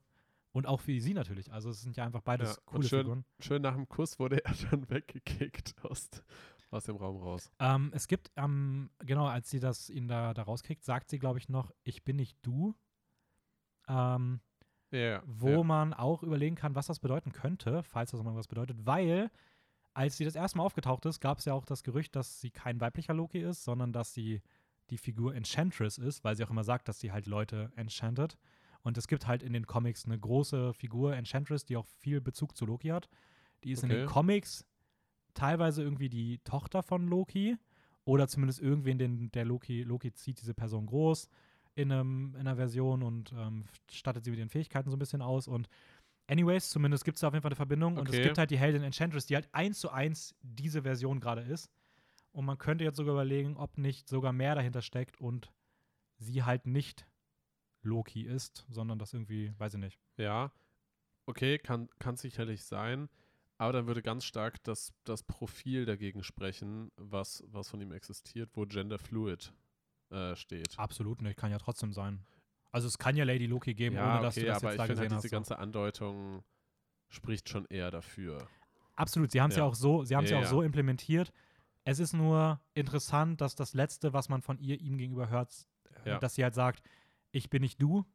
und 0.52 0.66
auch 0.66 0.80
für 0.80 1.00
sie 1.00 1.14
natürlich. 1.14 1.52
Also, 1.54 1.70
es 1.70 1.82
sind 1.82 1.96
ja 1.98 2.06
einfach 2.06 2.22
beides 2.22 2.56
Ja, 2.56 2.62
coole 2.66 2.88
schön- 2.88 3.00
Figuren. 3.02 3.26
Schön 3.40 3.62
nach 3.62 3.76
dem 3.76 3.88
Kuss 3.88 4.18
wurde 4.18 4.44
er 4.44 4.54
dann 4.72 4.90
weggekickt 4.90 5.76
aus, 5.84 6.10
aus 6.72 6.86
dem 6.86 6.96
Raum 6.96 7.18
raus. 7.22 7.52
Ähm, 7.60 7.92
es 7.94 8.08
gibt, 8.08 8.32
ähm, 8.36 8.90
genau, 9.00 9.28
als 9.28 9.50
sie 9.50 9.60
das 9.60 9.90
ihn 9.90 10.08
da, 10.08 10.34
da 10.34 10.42
rauskriegt, 10.44 10.84
sagt 10.84 11.10
sie, 11.10 11.20
glaube 11.20 11.38
ich, 11.40 11.50
noch, 11.50 11.72
ich 11.84 12.04
bin 12.04 12.16
nicht 12.16 12.38
du. 12.42 12.74
Ähm, 13.88 14.40
Ja, 14.92 15.22
wo 15.26 15.50
ja. 15.50 15.64
man 15.64 15.94
auch 15.94 16.24
überlegen 16.24 16.56
kann, 16.56 16.76
was 16.76 16.88
das 16.88 17.00
bedeuten 17.00 17.32
könnte, 17.32 17.84
falls 17.84 18.12
das 18.12 18.24
mal 18.24 18.36
was 18.36 18.48
bedeutet, 18.48 18.86
weil 18.86 19.30
als 19.94 20.18
sie 20.18 20.26
das 20.26 20.36
erste 20.36 20.58
Mal 20.58 20.64
aufgetaucht 20.64 21.06
ist, 21.06 21.20
gab 21.20 21.40
es 21.40 21.46
ja 21.46 21.54
auch 21.54 21.66
das 21.66 21.84
Gerücht, 21.84 22.16
dass 22.16 22.40
sie 22.40 22.52
kein 22.52 22.80
weiblicher 22.80 23.14
Loki 23.14 23.40
ist, 23.40 23.64
sondern 23.64 23.92
dass 23.92 24.14
sie 24.14 24.42
die 24.90 24.98
Figur 24.98 25.36
Enchantress 25.36 25.98
ist, 25.98 26.24
weil 26.24 26.36
sie 26.36 26.44
auch 26.44 26.50
immer 26.50 26.64
sagt, 26.64 26.88
dass 26.88 27.00
sie 27.00 27.12
halt 27.12 27.28
Leute 27.28 27.72
enchantet. 27.76 28.38
Und 28.82 28.98
es 28.98 29.08
gibt 29.08 29.28
halt 29.28 29.44
in 29.44 29.54
den 29.54 29.68
Comics 29.68 30.06
eine 30.06 30.18
große 30.18 30.74
Figur, 30.74 31.16
Enchantress, 31.16 31.66
die 31.66 31.76
auch 31.76 31.86
viel 31.86 32.22
Bezug 32.22 32.56
zu 32.56 32.66
Loki 32.66 32.88
hat. 32.90 33.10
Die 33.64 33.72
ist 33.72 33.84
in 33.84 33.90
den 33.90 34.04
Okay. 34.04 34.14
Comics 34.14 34.66
teilweise 35.34 35.84
irgendwie 35.84 36.10
die 36.10 36.40
Tochter 36.40 36.82
von 36.82 37.08
Loki 37.08 37.58
oder 38.06 38.28
zumindest 38.28 38.62
irgendwen, 38.62 38.98
den 38.98 39.32
der 39.32 39.46
Loki, 39.46 39.84
Loki 39.84 40.14
zieht 40.14 40.42
diese 40.42 40.54
Person 40.54 40.86
groß 40.86 41.30
in, 41.76 41.92
einem, 41.92 42.34
in 42.36 42.42
einer 42.42 42.56
Version 42.56 43.04
und 43.04 43.34
ähm, 43.34 43.66
stattet 43.92 44.24
sie 44.24 44.32
mit 44.32 44.40
ihren 44.40 44.50
Fähigkeiten 44.50 44.90
so 44.90 44.96
ein 44.96 45.00
bisschen 45.00 45.22
aus. 45.22 45.48
Und 45.48 45.70
anyways, 46.28 46.70
zumindest 46.70 47.06
gibt 47.06 47.16
es 47.16 47.22
da 47.22 47.28
auf 47.28 47.34
jeden 47.34 47.42
Fall 47.42 47.52
eine 47.52 47.56
Verbindung. 47.56 47.98
Und 47.98 48.10
es 48.10 48.16
Okay. 48.16 48.24
gibt 48.24 48.38
halt 48.38 48.52
die 48.52 48.58
Heldin 48.58 48.84
Enchantress, 48.84 49.26
die 49.26 49.36
halt 49.36 49.48
eins 49.54 49.80
zu 49.80 49.90
eins 49.90 50.36
diese 50.42 50.82
Version 50.84 51.20
gerade 51.20 51.42
ist. 51.42 51.70
Und 52.32 52.46
man 52.46 52.58
könnte 52.58 52.84
jetzt 52.84 52.98
sogar 52.98 53.14
überlegen, 53.14 53.58
ob 53.58 53.78
nicht 53.78 54.08
sogar 54.08 54.34
mehr 54.34 54.56
dahinter 54.56 54.82
steckt 54.82 55.20
und 55.20 55.52
sie 56.18 56.44
halt 56.44 56.66
nicht 56.68 57.08
Loki 57.82 58.24
ist, 58.24 58.66
sondern 58.70 59.00
das 59.00 59.14
irgendwie, 59.14 59.54
weiß 59.58 59.76
ich 59.76 59.80
nicht. 59.80 60.00
Ja, 60.18 60.52
okay, 61.26 61.58
kann, 61.58 61.90
kann 62.00 62.18
sicherlich 62.18 62.64
sein. 62.64 63.10
Aber 63.58 63.74
dann 63.74 63.88
würde 63.88 64.02
ganz 64.02 64.24
stark 64.24 64.64
das, 64.64 64.94
das 65.04 65.24
Profil 65.24 65.86
dagegen 65.86 66.24
sprechen, 66.24 66.92
was, 66.96 67.44
was 67.48 67.70
von 67.70 67.82
ihm 67.82 67.92
existiert, 67.92 68.52
wo 68.54 68.66
Gender 68.66 69.00
Fluid 69.00 69.54
äh, 70.12 70.36
steht. 70.36 70.78
Absolut 70.78 71.22
nicht, 71.22 71.38
kann 71.38 71.52
ja 71.52 71.58
trotzdem 71.58 71.94
sein. 71.94 72.26
Also 72.72 72.88
es 72.88 72.98
kann 72.98 73.16
ja 73.16 73.24
Lady 73.24 73.48
Loki 73.48 73.74
geben, 73.74 73.96
ja, 73.96 74.14
ohne 74.14 74.22
dass 74.22 74.38
okay, 74.38 74.46
du 74.46 74.52
das 74.52 74.62
jetzt 74.62 74.64
da 74.64 74.70
finde 74.70 74.88
gesehen 74.88 75.00
halt, 75.00 75.12
hast. 75.14 75.24
diese 75.24 75.32
ganze 75.32 75.60
Andeutung 75.60 76.44
spricht 77.08 77.50
schon 77.50 77.66
eher 77.66 77.90
dafür. 77.90 78.48
Absolut, 78.96 79.32
sie 79.32 79.42
haben 79.42 79.50
es 79.50 79.58
ja. 79.58 79.64
Ja. 79.64 79.70
auch 79.70 79.76
so, 79.76 80.04
sie 80.04 80.16
haben 80.16 80.26
es 80.26 80.30
ja, 80.32 80.40
Ja, 80.40 80.46
auch 80.46 80.50
so 80.50 80.62
implementiert. 80.62 81.32
Es 81.84 82.00
ist 82.00 82.14
nur 82.14 82.60
interessant, 82.74 83.42
dass 83.42 83.56
das 83.56 83.74
Letzte, 83.74 84.14
was 84.14 84.30
man 84.30 84.42
von 84.42 84.60
ihr 84.60 84.80
ihm 84.80 84.98
gegenüber 84.98 85.30
hört, 85.30 85.52
dass 86.04 86.36
sie 86.36 86.44
halt 86.44 86.54
sagt, 86.54 86.84
ich 87.32 87.50
bin 87.50 87.62
nicht 87.62 87.82
du. 87.82 88.06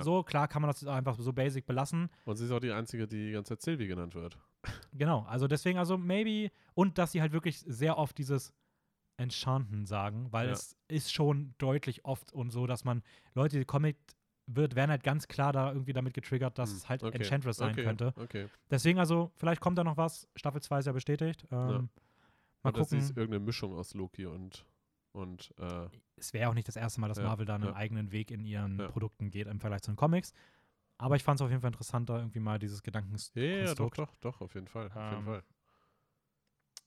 So, 0.00 0.24
klar 0.24 0.48
kann 0.48 0.60
man 0.60 0.70
das 0.70 0.84
einfach 0.86 1.16
so 1.18 1.32
basic 1.32 1.66
belassen. 1.66 2.10
Und 2.24 2.36
sie 2.36 2.46
ist 2.46 2.50
auch 2.50 2.58
die 2.58 2.72
Einzige, 2.72 3.06
die 3.06 3.26
die 3.26 3.32
ganze 3.32 3.56
Zeit 3.56 3.62
Sylvie 3.62 3.86
genannt 3.86 4.14
wird. 4.16 4.36
Genau, 4.92 5.22
also 5.22 5.46
deswegen, 5.46 5.78
also 5.78 5.96
maybe, 5.96 6.52
und 6.74 6.98
dass 6.98 7.12
sie 7.12 7.20
halt 7.20 7.32
wirklich 7.32 7.60
sehr 7.60 7.96
oft 7.96 8.18
dieses 8.18 8.52
Enchanten 9.16 9.86
sagen, 9.86 10.32
weil 10.32 10.48
Ja. 10.48 10.52
es 10.52 10.76
ist 10.88 11.12
schon 11.12 11.54
deutlich 11.58 12.04
oft 12.04 12.32
und 12.32 12.50
so, 12.50 12.66
dass 12.66 12.84
man 12.84 13.02
Leute, 13.34 13.58
die 13.58 13.64
Comic 13.64 13.96
wird, 14.46 14.74
werden 14.74 14.90
halt 14.90 15.02
ganz 15.04 15.28
klar 15.28 15.52
da 15.52 15.72
irgendwie 15.72 15.92
damit 15.92 16.14
getriggert, 16.14 16.58
dass 16.58 16.70
Hm, 16.70 16.76
es 16.78 16.88
halt 16.88 17.02
okay, 17.02 17.14
Enchantress 17.14 17.56
sein 17.56 17.72
okay, 17.72 17.84
könnte. 17.84 18.12
Okay. 18.16 18.48
Deswegen 18.70 18.98
also, 18.98 19.30
vielleicht 19.36 19.60
kommt 19.60 19.78
da 19.78 19.84
noch 19.84 19.96
was. 19.96 20.28
Staffel 20.36 20.60
2 20.60 20.80
ist 20.80 20.86
ja 20.86 20.92
bestätigt. 20.92 21.46
Ähm, 21.50 21.88
Mal 22.62 22.70
Und 22.70 22.76
das 22.76 22.88
gucken. 22.88 22.98
ist 22.98 23.10
irgendeine 23.10 23.40
Mischung 23.44 23.74
aus 23.74 23.94
Loki 23.94 24.26
und, 24.26 24.64
und 25.12 25.52
äh, 25.58 25.86
es 26.16 26.32
wäre 26.32 26.48
auch 26.50 26.54
nicht 26.54 26.68
das 26.68 26.76
erste 26.76 27.00
Mal, 27.00 27.08
dass 27.08 27.18
Ja, 27.18 27.24
Marvel 27.24 27.46
da 27.46 27.54
einen 27.56 27.64
ja. 27.64 27.74
eigenen 27.74 28.10
Weg 28.12 28.30
in 28.30 28.44
ihren 28.44 28.78
Ja. 28.78 28.88
Produkten 28.88 29.30
geht 29.30 29.46
im 29.46 29.60
Vergleich 29.60 29.82
zu 29.82 29.90
den 29.92 29.96
Comics. 29.96 30.32
Aber 30.98 31.16
ich 31.16 31.24
fand 31.24 31.40
es 31.40 31.42
auf 31.44 31.50
jeden 31.50 31.60
Fall 31.60 31.70
interessanter, 31.72 32.18
irgendwie 32.18 32.40
mal 32.40 32.58
dieses 32.58 32.82
Gedankens 32.82 33.32
ja, 33.34 33.42
ja, 33.44 33.74
doch, 33.74 33.90
doch, 33.90 34.14
doch, 34.20 34.40
auf 34.40 34.54
jeden 34.54 34.68
Fall. 34.68 34.86
Auf 34.86 34.94
jeden 35.10 35.22
Ähm, 35.22 35.24
Fall. 35.24 35.42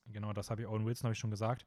Genau, 0.06 0.32
das 0.32 0.50
habe 0.50 0.62
ich 0.62 0.66
Owen 0.68 0.86
Wilson, 0.86 1.04
habe 1.04 1.12
ich 1.12 1.18
schon 1.18 1.30
gesagt. 1.30 1.66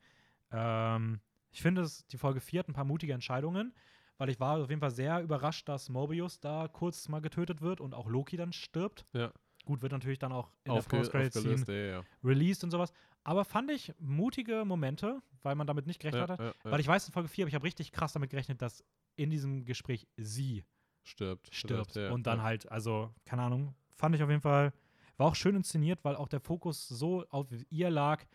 Ähm, 0.51 1.19
ich 1.51 1.61
finde, 1.61 1.81
es, 1.81 2.05
die 2.07 2.17
Folge 2.17 2.39
4 2.39 2.59
hat 2.59 2.69
ein 2.69 2.73
paar 2.73 2.85
mutige 2.85 3.13
Entscheidungen, 3.13 3.73
weil 4.17 4.29
ich 4.29 4.39
war 4.39 4.57
auf 4.57 4.69
jeden 4.69 4.81
Fall 4.81 4.91
sehr 4.91 5.21
überrascht, 5.21 5.67
dass 5.67 5.89
Mobius 5.89 6.39
da 6.39 6.67
kurz 6.67 7.07
mal 7.09 7.21
getötet 7.21 7.61
wird 7.61 7.81
und 7.81 7.93
auch 7.93 8.07
Loki 8.07 8.37
dann 8.37 8.53
stirbt. 8.53 9.05
Ja. 9.13 9.31
Gut, 9.65 9.81
wird 9.81 9.91
natürlich 9.91 10.19
dann 10.19 10.31
auch 10.31 10.51
in 10.63 10.71
Aufge 10.71 10.89
der 10.89 10.97
Post-Credit-Scene 10.97 11.65
ja, 11.67 11.97
ja, 11.97 12.03
released 12.23 12.63
und 12.63 12.71
sowas. 12.71 12.93
Aber 13.23 13.45
fand 13.45 13.69
ich 13.69 13.93
mutige 13.99 14.65
Momente, 14.65 15.21
weil 15.43 15.55
man 15.55 15.67
damit 15.67 15.85
nicht 15.85 15.99
gerechnet 15.99 16.29
ja, 16.29 16.37
hat. 16.37 16.55
Weil 16.63 16.79
ich 16.79 16.87
weiß 16.87 17.05
in 17.07 17.13
Folge 17.13 17.29
4, 17.29 17.43
aber 17.43 17.49
ich 17.49 17.55
habe 17.55 17.65
richtig 17.65 17.91
krass 17.91 18.13
damit 18.13 18.31
gerechnet, 18.31 18.61
dass 18.61 18.83
in 19.15 19.29
diesem 19.29 19.65
Gespräch 19.65 20.07
sie 20.17 20.65
stirbt. 21.03 21.53
stirbt. 21.53 21.97
Und 21.97 22.25
dann 22.25 22.41
halt, 22.41 22.71
also, 22.71 23.13
keine 23.25 23.43
Ahnung, 23.43 23.75
fand 23.95 24.15
ich 24.15 24.23
auf 24.23 24.29
jeden 24.29 24.41
Fall, 24.41 24.73
war 25.17 25.27
auch 25.27 25.35
schön 25.35 25.55
inszeniert, 25.55 26.03
weil 26.03 26.15
auch 26.15 26.27
der 26.27 26.39
Fokus 26.39 26.87
so 26.87 27.25
auf 27.29 27.47
ihr 27.69 27.91
lag, 27.91 28.25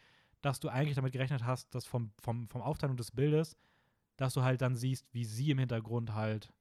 dass 0.47 0.61
du 0.61 0.69
eigentlich 0.69 0.95
damit 0.95 1.13
gerechnet 1.13 1.45
hast, 1.45 1.75
dass 1.75 1.87
vom, 1.87 2.13
vom, 2.21 2.49
vom 2.49 2.63
Aufteilung 2.63 2.97
des 2.97 3.11
Bildes, 3.11 3.57
dass 4.17 4.33
du 4.33 4.43
halt 4.43 4.63
dann 4.63 4.77
siehst, 4.77 5.13
wie 5.13 5.25
sie 5.25 5.51
im 5.51 5.59
Hintergrund 5.59 6.15
halt 6.15 6.53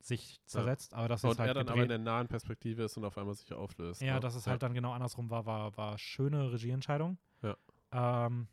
sich 0.00 0.40
zersetzt, 0.46 0.94
aber 0.94 1.08
das 1.08 1.24
ist 1.24 1.30
Und 1.30 1.38
halt 1.40 1.48
er 1.48 1.54
dann 1.54 1.68
aber 1.68 1.82
in 1.82 1.88
der 1.88 1.98
nahen 1.98 2.28
Perspektive 2.28 2.84
ist 2.84 2.96
und 2.96 3.04
auf 3.04 3.18
einmal 3.18 3.34
sich 3.34 3.52
auflöst. 3.52 4.00
Ja, 4.02 4.14
ne? 4.14 4.20
dass 4.20 4.36
es 4.36 4.46
halt 4.46 4.62
dann 4.62 4.72
genau 4.72 4.92
andersrum 4.92 5.30
war, 5.30 5.46
war, 5.46 5.76
war 5.76 5.98
schöne 5.98 6.52
Regieentscheidung. 6.52 7.18
Ja. 7.42 7.56
Ähm, 7.90 8.46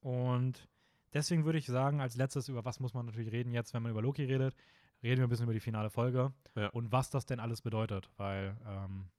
und 0.00 0.66
deswegen 1.12 1.44
würde 1.44 1.58
ich 1.58 1.66
sagen, 1.66 2.00
als 2.00 2.16
letztes, 2.16 2.48
über 2.48 2.64
was 2.64 2.80
muss 2.80 2.94
man 2.94 3.04
natürlich 3.04 3.30
reden 3.30 3.52
jetzt, 3.52 3.74
wenn 3.74 3.82
man 3.82 3.92
über 3.92 4.00
Loki 4.00 4.24
redet, 4.24 4.54
reden 5.02 5.18
wir 5.18 5.26
ein 5.26 5.28
bisschen 5.28 5.44
über 5.44 5.52
die 5.52 5.60
finale 5.60 5.90
Folge 5.90 6.32
Ja. 6.56 6.68
und 6.68 6.92
was 6.92 7.10
das 7.10 7.26
denn 7.26 7.40
alles 7.40 7.60
bedeutet, 7.60 8.10
weil 8.16 8.56
ähm, 8.66 9.10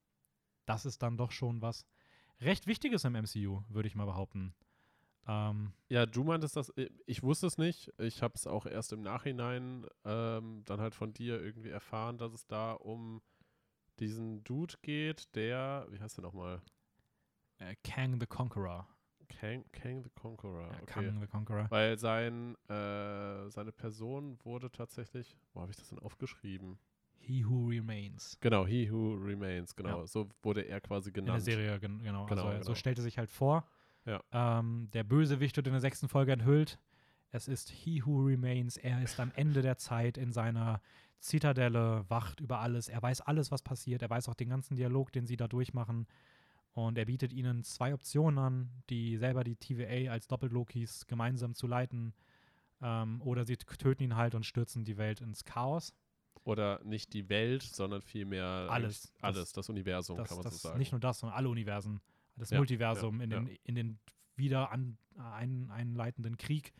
das 0.66 0.84
ist 0.84 1.00
dann 1.00 1.16
doch 1.16 1.30
schon 1.30 1.62
was 1.62 1.86
recht 2.42 2.66
Wichtiges 2.66 3.04
im 3.04 3.14
MCU, 3.14 3.62
würde 3.68 3.88
ich 3.88 3.94
mal 3.94 4.04
behaupten. 4.06 4.54
Ähm, 5.26 5.72
Ja, 5.88 6.04
du 6.06 6.24
meintest 6.24 6.56
das, 6.56 6.72
ich 7.06 7.22
wusste 7.22 7.46
es 7.46 7.58
nicht. 7.58 7.92
Ich 7.98 8.22
habe 8.22 8.34
es 8.34 8.46
auch 8.46 8.66
erst 8.66 8.92
im 8.92 9.02
Nachhinein 9.02 9.86
ähm, 10.04 10.62
dann 10.64 10.80
halt 10.80 10.94
von 10.94 11.12
dir 11.12 11.40
irgendwie 11.40 11.70
erfahren, 11.70 12.18
dass 12.18 12.32
es 12.32 12.46
da 12.46 12.72
um 12.72 13.22
diesen 14.00 14.42
Dude 14.42 14.74
geht, 14.82 15.34
der, 15.36 15.86
wie 15.90 16.00
heißt 16.00 16.16
der 16.18 16.22
nochmal? 16.24 16.60
äh, 17.58 17.76
Kang 17.84 18.18
the 18.18 18.26
Conqueror. 18.26 18.88
Kang, 19.28 19.64
Kang 19.72 20.02
the 20.02 20.10
Conqueror. 20.10 20.72
Ja, 20.72 20.82
okay. 20.82 21.04
Kang 21.04 21.20
the 21.20 21.26
Conqueror. 21.26 21.70
Weil 21.70 21.98
sein, 21.98 22.56
äh, 22.68 23.48
seine 23.48 23.72
Person 23.72 24.38
wurde 24.44 24.70
tatsächlich, 24.70 25.38
wo 25.54 25.60
habe 25.60 25.70
ich 25.70 25.76
das 25.76 25.88
denn 25.88 25.98
aufgeschrieben? 26.00 26.78
He 27.22 27.44
Who 27.46 27.68
Remains. 27.68 28.36
Genau, 28.40 28.66
He 28.66 28.90
Who 28.90 29.14
Remains, 29.14 29.74
genau. 29.74 30.00
Ja. 30.00 30.06
So 30.06 30.28
wurde 30.42 30.62
er 30.62 30.80
quasi 30.80 31.08
In 31.10 31.14
der 31.14 31.22
genannt. 31.24 31.42
Serie, 31.44 31.78
gen 31.78 32.02
genau. 32.02 32.26
Genau, 32.26 32.42
also, 32.42 32.52
genau. 32.52 32.62
So 32.64 32.74
stellte 32.74 33.02
sich 33.02 33.18
halt 33.18 33.30
vor. 33.30 33.66
Ja. 34.04 34.22
Ähm, 34.32 34.88
der 34.92 35.04
Bösewicht 35.04 35.56
wird 35.56 35.66
in 35.66 35.72
der 35.72 35.80
sechsten 35.80 36.08
Folge 36.08 36.32
enthüllt. 36.32 36.78
Es 37.30 37.48
ist 37.48 37.70
He 37.70 38.04
Who 38.04 38.24
Remains. 38.24 38.76
Er 38.76 39.02
ist 39.02 39.18
am 39.20 39.32
Ende 39.34 39.62
der 39.62 39.78
Zeit 39.78 40.18
in 40.18 40.32
seiner 40.32 40.80
Zitadelle, 41.20 42.04
wacht 42.08 42.40
über 42.40 42.58
alles. 42.58 42.88
Er 42.88 43.00
weiß 43.00 43.20
alles, 43.22 43.50
was 43.50 43.62
passiert. 43.62 44.02
Er 44.02 44.10
weiß 44.10 44.28
auch 44.28 44.34
den 44.34 44.48
ganzen 44.48 44.76
Dialog, 44.76 45.12
den 45.12 45.26
sie 45.26 45.36
da 45.36 45.46
durchmachen. 45.48 46.06
Und 46.72 46.98
er 46.98 47.04
bietet 47.04 47.32
ihnen 47.32 47.62
zwei 47.62 47.94
Optionen 47.94 48.38
an, 48.38 48.70
die 48.90 49.16
selber 49.18 49.44
die 49.44 49.56
TVA 49.56 50.10
als 50.10 50.26
Doppel-Lokis 50.26 51.06
gemeinsam 51.06 51.54
zu 51.54 51.66
leiten. 51.66 52.12
Ähm, 52.82 53.22
oder 53.22 53.44
sie 53.44 53.56
töten 53.56 54.02
ihn 54.02 54.16
halt 54.16 54.34
und 54.34 54.44
stürzen 54.44 54.84
die 54.84 54.96
Welt 54.96 55.20
ins 55.20 55.44
Chaos. 55.44 55.94
Oder 56.44 56.80
nicht 56.84 57.12
die 57.12 57.28
Welt, 57.28 57.62
sondern 57.62 58.02
vielmehr 58.02 58.66
Alles. 58.68 59.12
alles, 59.20 59.52
das, 59.52 59.68
Universum, 59.68 60.16
das, 60.16 60.28
kann 60.28 60.38
man 60.38 60.44
das 60.44 60.60
so 60.60 60.68
sagen. 60.68 60.78
nicht 60.78 60.90
nur 60.90 61.00
das, 61.00 61.20
sondern 61.20 61.36
alle 61.36 61.48
Universen. 61.48 62.00
Das 62.36 62.50
Ja, 62.50 62.58
Multiversum 62.58 63.18
ja, 63.18 63.24
in, 63.24 63.30
ja. 63.30 63.40
den, 63.40 63.58
in 63.64 63.74
den 63.74 63.98
wieder 64.36 64.72
an, 64.72 64.98
ein, 65.16 65.70
einleitenden 65.70 66.36
Krieg. 66.36 66.72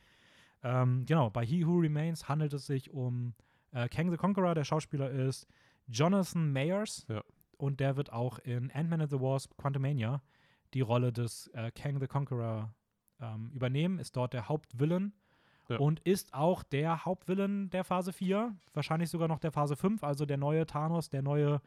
Ähm, 0.62 1.04
genau, 1.06 1.30
bei 1.30 1.44
He 1.44 1.66
Who 1.66 1.78
Remains 1.78 2.28
handelt 2.28 2.52
es 2.54 2.66
sich 2.66 2.90
um 2.90 3.34
äh, 3.72 3.88
Kang 3.88 4.10
the 4.10 4.16
Conqueror. 4.16 4.54
Der 4.54 4.64
Schauspieler 4.64 5.10
ist 5.10 5.46
Jonathan 5.86 6.52
Mayers. 6.52 7.06
Ja. 7.08 7.22
Und 7.56 7.78
der 7.80 7.96
wird 7.96 8.12
auch 8.12 8.38
in 8.40 8.70
Ant-Man 8.72 9.02
and 9.02 9.10
the 9.10 9.20
Wasp 9.20 9.56
Quantumania 9.56 10.22
die 10.74 10.80
Rolle 10.80 11.12
des 11.12 11.48
äh, 11.48 11.70
Kang 11.70 12.00
the 12.00 12.08
Conqueror 12.08 12.74
ähm, 13.20 13.50
übernehmen. 13.52 13.98
Ist 13.98 14.16
dort 14.16 14.32
der 14.32 14.48
Hauptvillain. 14.48 15.12
Ja. 15.72 15.78
Und 15.78 16.00
ist 16.00 16.32
auch 16.34 16.62
der 16.62 17.04
Hauptvillain 17.04 17.70
der 17.70 17.84
Phase 17.84 18.12
4. 18.12 18.54
Wahrscheinlich 18.74 19.10
sogar 19.10 19.28
noch 19.28 19.38
der 19.38 19.52
Phase 19.52 19.76
5. 19.76 20.02
Also 20.04 20.26
der 20.26 20.36
neue 20.36 20.66
Thanos, 20.66 21.08
der 21.10 21.22
neue 21.22 21.60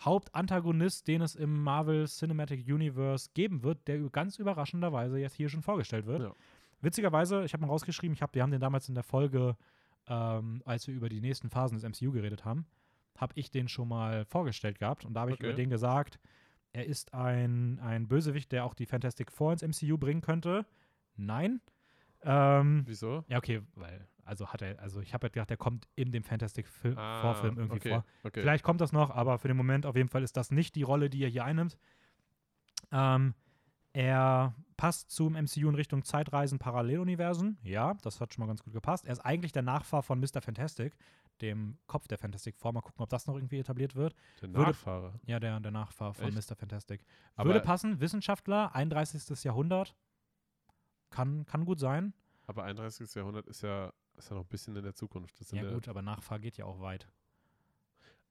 Hauptantagonist, 0.00 1.06
den 1.08 1.22
es 1.22 1.34
im 1.34 1.62
Marvel 1.62 2.06
Cinematic 2.06 2.66
Universe 2.66 3.30
geben 3.34 3.62
wird, 3.62 3.86
der 3.86 3.98
ganz 4.10 4.38
überraschenderweise 4.38 5.18
jetzt 5.18 5.34
hier 5.34 5.48
schon 5.48 5.62
vorgestellt 5.62 6.06
wird. 6.06 6.22
Ja. 6.22 6.32
Witzigerweise, 6.80 7.44
ich 7.44 7.52
habe 7.52 7.62
mal 7.62 7.68
rausgeschrieben, 7.68 8.14
ich 8.14 8.22
hab, 8.22 8.34
wir 8.34 8.42
haben 8.42 8.50
den 8.50 8.60
damals 8.60 8.88
in 8.88 8.94
der 8.94 9.04
Folge, 9.04 9.56
ähm, 10.08 10.62
als 10.64 10.86
wir 10.86 10.94
über 10.94 11.08
die 11.08 11.20
nächsten 11.20 11.48
Phasen 11.48 11.78
des 11.78 11.84
MCU 11.88 12.12
geredet 12.12 12.44
haben, 12.44 12.66
habe 13.16 13.32
ich 13.36 13.50
den 13.50 13.68
schon 13.68 13.88
mal 13.88 14.24
vorgestellt 14.26 14.78
gehabt 14.78 15.04
und 15.04 15.14
da 15.14 15.20
habe 15.20 15.30
ich 15.30 15.36
Okay. 15.36 15.46
über 15.46 15.54
den 15.54 15.70
gesagt, 15.70 16.18
er 16.72 16.84
ist 16.84 17.14
ein, 17.14 17.78
ein 17.78 18.08
Bösewicht, 18.08 18.50
der 18.52 18.64
auch 18.64 18.74
die 18.74 18.86
Fantastic 18.86 19.30
Four 19.30 19.52
ins 19.52 19.62
MCU 19.62 19.96
bringen 19.96 20.20
könnte. 20.20 20.66
Nein. 21.16 21.60
Ähm, 22.24 22.82
Wieso? 22.86 23.24
ja, 23.28 23.38
okay, 23.38 23.62
weil, 23.74 24.06
also 24.24 24.48
hat 24.48 24.62
er, 24.62 24.80
also 24.80 25.00
ich 25.00 25.12
habe 25.14 25.24
halt 25.24 25.32
gedacht, 25.34 25.50
der 25.50 25.56
kommt 25.56 25.86
in 25.94 26.10
dem 26.12 26.22
Fantastic 26.24 26.66
Fil 26.66 26.96
Ah, 26.98 27.38
irgendwie 27.42 27.76
okay, 27.76 27.88
vor. 27.90 28.04
Okay. 28.22 28.40
Vielleicht 28.40 28.64
kommt 28.64 28.80
das 28.80 28.92
noch, 28.92 29.10
aber 29.10 29.38
für 29.38 29.48
den 29.48 29.56
Moment 29.56 29.84
auf 29.86 29.96
jeden 29.96 30.08
Fall 30.08 30.22
ist 30.22 30.36
das 30.36 30.50
nicht 30.50 30.74
die 30.74 30.82
Rolle, 30.82 31.10
die 31.10 31.22
er 31.22 31.28
hier 31.28 31.44
einnimmt. 31.44 31.76
Ähm, 32.92 33.34
er 33.92 34.54
passt 34.76 35.10
zum 35.10 35.34
MCU 35.34 35.68
in 35.68 35.74
Richtung 35.74 36.02
Zeitreisen, 36.04 36.58
Paralleluniversen. 36.58 37.58
Ja, 37.62 37.94
das 38.02 38.20
hat 38.20 38.34
schon 38.34 38.42
mal 38.42 38.48
ganz 38.48 38.62
gut 38.64 38.72
gepasst. 38.72 39.06
Er 39.06 39.12
ist 39.12 39.20
eigentlich 39.20 39.52
der 39.52 39.62
Nachfahr 39.62 40.02
von 40.02 40.18
Mr. 40.18 40.40
Fantastic, 40.40 40.96
dem 41.40 41.78
Kopf 41.86 42.08
der 42.08 42.18
Fantastic 42.18 42.56
Four. 42.56 42.72
Mal 42.72 42.80
gucken, 42.80 43.02
ob 43.02 43.08
das 43.10 43.26
noch 43.26 43.36
irgendwie 43.36 43.58
etabliert 43.60 43.94
wird. 43.94 44.14
Der 44.42 44.48
würde- 44.52 44.70
Nachfahrer. 44.70 45.14
Ja, 45.26 45.38
der, 45.38 45.60
der 45.60 45.70
Nachfahr 45.70 46.12
von 46.14 46.26
Echt? 46.36 46.50
Mr. 46.50 46.56
Fantastic. 46.56 47.04
Aber- 47.36 47.50
Würde 47.50 47.60
passen, 47.60 48.00
Wissenschaftler, 48.00 48.74
31. 48.74 49.44
Jahrhundert. 49.44 49.94
Kann, 51.14 51.46
kann 51.46 51.64
gut 51.64 51.78
sein. 51.78 52.12
Aber 52.48 52.64
31. 52.64 53.14
Jahrhundert 53.14 53.46
ist 53.46 53.62
ja, 53.62 53.92
ist 54.16 54.30
ja 54.30 54.36
noch 54.36 54.42
ein 54.42 54.48
bisschen 54.48 54.74
in 54.74 54.82
der 54.82 54.94
Zukunft. 54.94 55.40
Das 55.40 55.48
sind 55.48 55.62
Ja, 55.62 55.72
gut, 55.72 55.86
aber 55.86 56.02
Nachfahr 56.02 56.40
geht 56.40 56.56
ja 56.56 56.64
auch 56.64 56.80
weit. 56.80 57.08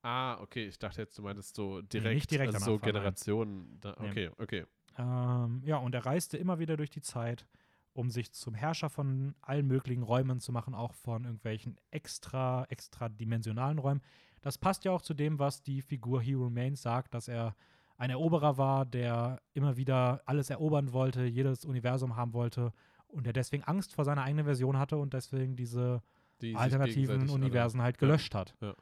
Ah, 0.01 0.38
okay. 0.41 0.68
Ich 0.68 0.77
dachte 0.77 1.01
jetzt, 1.01 1.18
du 1.18 1.22
meintest 1.22 1.55
so 1.55 1.81
direkt, 1.81 2.15
nicht 2.15 2.31
direkt 2.31 2.53
also 2.53 2.73
so. 2.73 2.80
Generationen. 2.80 3.80
Da, 3.80 3.95
Nee. 4.01 4.10
okay, 4.10 4.31
okay. 4.38 4.65
Ähm, 4.97 5.61
ja, 5.64 5.77
und 5.77 5.95
er 5.95 6.05
reiste 6.05 6.38
immer 6.38 6.60
wieder 6.60 6.76
durch 6.76 6.89
die 6.89 7.01
Zeit, 7.01 7.47
um 7.93 8.10
sich 8.10 8.34
zum 8.34 8.53
Herrscher 8.53 8.89
von 8.89 9.34
allen 9.39 9.65
möglichen 9.65 10.03
Räumen 10.03 10.41
zu 10.41 10.51
machen, 10.51 10.76
auch 10.76 10.93
von 10.93 11.23
irgendwelchen 11.23 11.80
extra, 11.89 12.65
extra 12.65 13.07
dimensionalen 13.07 13.80
Räumen. 13.80 14.01
Das 14.41 14.57
passt 14.57 14.84
ja 14.84 14.91
auch 14.91 15.01
zu 15.01 15.14
dem, 15.14 15.39
was 15.39 15.64
die 15.64 15.81
Figur 15.81 16.22
He 16.22 16.34
Remains 16.34 16.81
sagt, 16.81 17.14
dass 17.14 17.30
er 17.30 17.55
ein 17.98 18.10
Eroberer 18.10 18.57
war, 18.57 18.86
der 18.86 19.41
immer 19.53 19.78
wieder 19.78 20.22
alles 20.26 20.49
erobern 20.49 20.91
wollte, 20.94 21.24
jedes 21.26 21.64
Universum 21.65 22.15
haben 22.15 22.34
wollte 22.34 22.74
und 23.07 23.26
der 23.26 23.34
deswegen 23.34 23.64
Angst 23.64 23.94
vor 23.94 24.03
seiner 24.06 24.24
eigenen 24.24 24.45
Version 24.45 24.78
hatte 24.78 24.98
und 24.98 25.14
deswegen 25.14 25.56
diese 25.56 26.02
Die 26.41 26.56
alternativen 26.56 27.02
gegenseitig 27.03 27.30
alle- 27.34 27.44
Universen 27.44 27.82
halt 27.82 27.95
Ja. 27.98 27.99
gelöscht 27.99 28.34
hat. 28.36 28.56
Ja. 28.61 28.76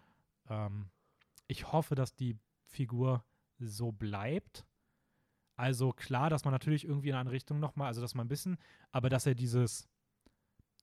Ähm, 0.50 0.90
ich 1.48 1.72
hoffe, 1.72 1.96
dass 1.96 2.16
die 2.16 2.38
Figur 2.66 3.24
so 3.60 3.92
bleibt. 3.92 4.66
Also 5.58 5.92
klar, 5.92 6.30
dass 6.30 6.46
man 6.46 6.54
natürlich 6.54 6.86
irgendwie 6.86 7.10
in 7.10 7.16
eine 7.16 7.30
Richtung 7.32 7.60
nochmal, 7.60 7.88
also 7.88 8.02
dass 8.02 8.16
man 8.16 8.26
ein 8.26 8.30
bisschen, 8.30 8.58
aber 8.92 9.10
dass 9.10 9.26
er 9.28 9.36
dieses 9.36 9.88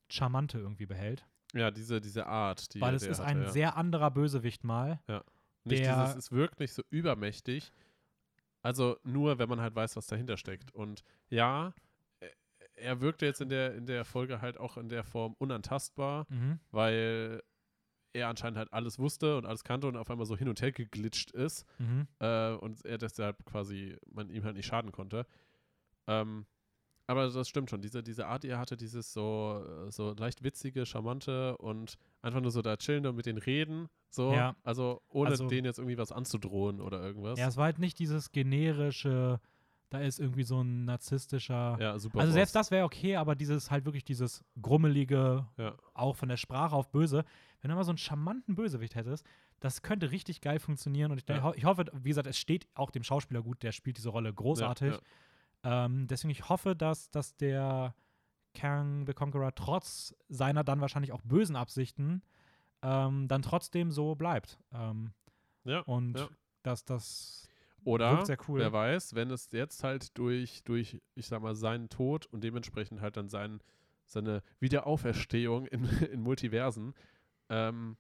Charmante 0.09 0.59
irgendwie 0.59 0.87
behält. 0.87 1.27
Ja, 1.55 1.71
diese, 1.71 2.01
diese 2.01 2.27
Art, 2.27 2.75
die 2.75 2.81
weil 2.81 2.95
es 2.95 3.03
ist 3.03 3.19
hatte, 3.19 3.29
ein 3.29 3.43
ja. 3.43 3.51
sehr 3.51 3.77
anderer 3.77 4.11
Bösewicht 4.11 4.65
mal. 4.65 5.01
Nicht 5.65 5.83
der- 5.85 6.03
dieses, 6.05 6.17
es 6.17 6.33
wirkt 6.33 6.61
nicht 6.61 6.73
so 6.75 6.83
übermächtig. 6.91 7.73
Also 8.63 8.99
nur, 9.05 9.39
wenn 9.39 9.49
man 9.49 9.61
halt 9.61 9.75
weiß, 9.75 9.97
was 9.97 10.07
dahinter 10.07 10.37
steckt. 10.37 10.73
Und 10.75 11.03
ja, 11.31 11.73
äh, 12.21 12.29
er 12.75 13.01
wirkte 13.01 13.25
jetzt 13.27 13.41
in 13.41 13.49
der, 13.49 13.75
in 13.75 13.87
der 13.87 14.05
Folge 14.05 14.41
halt 14.41 14.59
auch 14.59 14.77
in 14.77 14.89
der 14.89 15.05
Form 15.05 15.35
unantastbar, 15.39 16.27
Mhm. 16.29 16.59
weil 16.71 17.43
er 18.15 18.29
anscheinend 18.29 18.57
halt 18.59 18.73
alles 18.73 18.99
wusste 18.99 19.37
und 19.37 19.47
alles 19.47 19.63
kannte 19.65 19.87
und 19.87 19.97
auf 19.97 20.11
einmal 20.11 20.27
so 20.27 20.37
hin 20.37 20.49
und 20.49 20.61
her 20.61 20.73
geglitscht 20.73 21.31
ist 21.31 21.67
Mhm. 21.79 22.09
äh, 22.21 22.53
und 22.55 22.85
er 22.85 22.99
deshalb 22.99 23.45
quasi 23.45 23.97
man 24.11 24.31
ihm 24.31 24.45
halt 24.45 24.57
nicht 24.57 24.67
schaden 24.67 24.91
konnte. 24.93 25.27
Ähm, 26.07 26.47
aber 27.09 27.29
das 27.29 27.49
stimmt 27.49 27.71
schon. 27.71 27.81
Diese, 27.83 28.03
diese 28.03 28.27
Art, 28.27 28.45
die 28.45 28.49
er 28.49 28.59
hatte, 28.59 28.77
dieses 28.77 29.13
so, 29.13 29.65
äh, 29.87 29.91
so 29.91 30.13
leicht 30.17 30.45
witzige, 30.45 30.87
charmante 30.87 31.57
und 31.59 31.97
einfach 32.23 32.41
nur 32.41 32.51
so 32.53 32.63
da 32.63 32.77
chillen 32.77 33.05
und 33.07 33.17
mit 33.17 33.27
denen 33.27 33.39
reden. 33.39 33.89
So, 34.11 34.33
Ja. 34.33 34.55
also 34.63 35.03
ohne 35.09 35.31
Also- 35.31 35.49
denen 35.49 35.65
jetzt 35.65 35.79
irgendwie 35.79 35.99
was 35.99 36.13
anzudrohen 36.13 36.81
oder 36.81 37.03
irgendwas. 37.03 37.39
Ja, 37.39 37.49
es 37.49 37.57
war 37.57 37.65
halt 37.65 37.79
nicht 37.79 37.99
dieses 37.99 38.31
generische, 38.33 39.41
da 39.91 40.01
ist 40.01 40.21
irgendwie 40.21 40.43
so 40.45 40.61
ein 40.63 40.85
narzisstischer. 40.85 41.77
Ja, 41.81 41.99
super. 41.99 42.21
also 42.21 42.33
selbst 42.33 42.55
das 42.55 42.71
wäre 42.71 42.85
okay, 42.85 43.17
aber 43.17 43.35
dieses 43.35 43.71
halt 43.71 43.85
wirklich 43.87 44.05
dieses 44.05 44.45
grummelige, 44.61 45.47
Ja. 45.57 45.75
auch 45.95 46.15
von 46.17 46.29
der 46.29 46.37
Sprache 46.37 46.75
auf 46.77 46.91
böse. 46.91 47.25
Wenn 47.61 47.71
du 47.71 47.75
mal 47.75 47.85
so 47.85 47.91
einen 47.91 47.99
charmanten 47.99 48.55
Bösewicht 48.55 48.95
hättest, 48.95 49.25
das 49.61 49.83
könnte 49.83 50.11
richtig 50.11 50.41
geil 50.41 50.59
funktionieren. 50.61 51.11
Und 51.11 51.19
ich, 51.19 51.29
Ja. 51.29 51.53
ich 51.57 51.65
hoffe, 51.65 51.87
wie 51.93 52.11
gesagt, 52.11 52.27
es 52.29 52.39
steht 52.39 52.69
auch 52.75 52.91
dem 52.91 53.03
Schauspieler 53.03 53.43
gut, 53.43 53.63
der 53.63 53.73
spielt 53.73 53.97
diese 53.97 54.11
Rolle 54.11 54.33
großartig. 54.33 54.93
Ja, 54.95 55.01
Ähm, 55.63 56.07
deswegen, 56.07 56.31
ich 56.31 56.49
hoffe, 56.49 56.77
dass, 56.77 57.11
dass 57.11 57.37
der 57.37 57.95
Kang 58.55 59.07
the 59.07 59.15
Conqueror 59.15 59.55
trotz 59.55 60.15
seiner 60.29 60.65
dann 60.65 60.81
wahrscheinlich 60.81 61.13
auch 61.13 61.23
bösen 61.23 61.57
Absichten 61.57 62.23
ähm, 62.83 63.29
dann 63.29 63.43
trotzdem 63.43 63.91
so 63.91 64.15
bleibt. 64.15 64.59
Ähm, 64.73 65.13
ja. 65.65 65.81
und 65.81 66.19
ja. 66.19 66.29
dass 66.63 66.85
das 66.85 67.49
Oder, 67.85 68.25
cool. 68.49 68.61
wer 68.61 68.73
weiß, 68.73 69.15
wenn 69.15 69.31
es 69.31 69.51
jetzt 69.53 69.85
halt 69.85 70.17
durch, 70.17 70.63
durch, 70.65 71.01
ich 71.15 71.27
sag 71.27 71.43
mal, 71.43 71.55
seinen 71.55 71.89
Tod 71.89 72.27
und 72.27 72.43
dementsprechend 72.43 73.01
halt 73.01 73.17
dann 73.17 73.29
sein, 73.29 73.61
seine 74.07 74.43
Wiederauferstehung 74.61 75.67
in, 75.67 75.85
in 76.13 76.21
Multiversen, 76.21 76.95
ähm, 77.49 77.97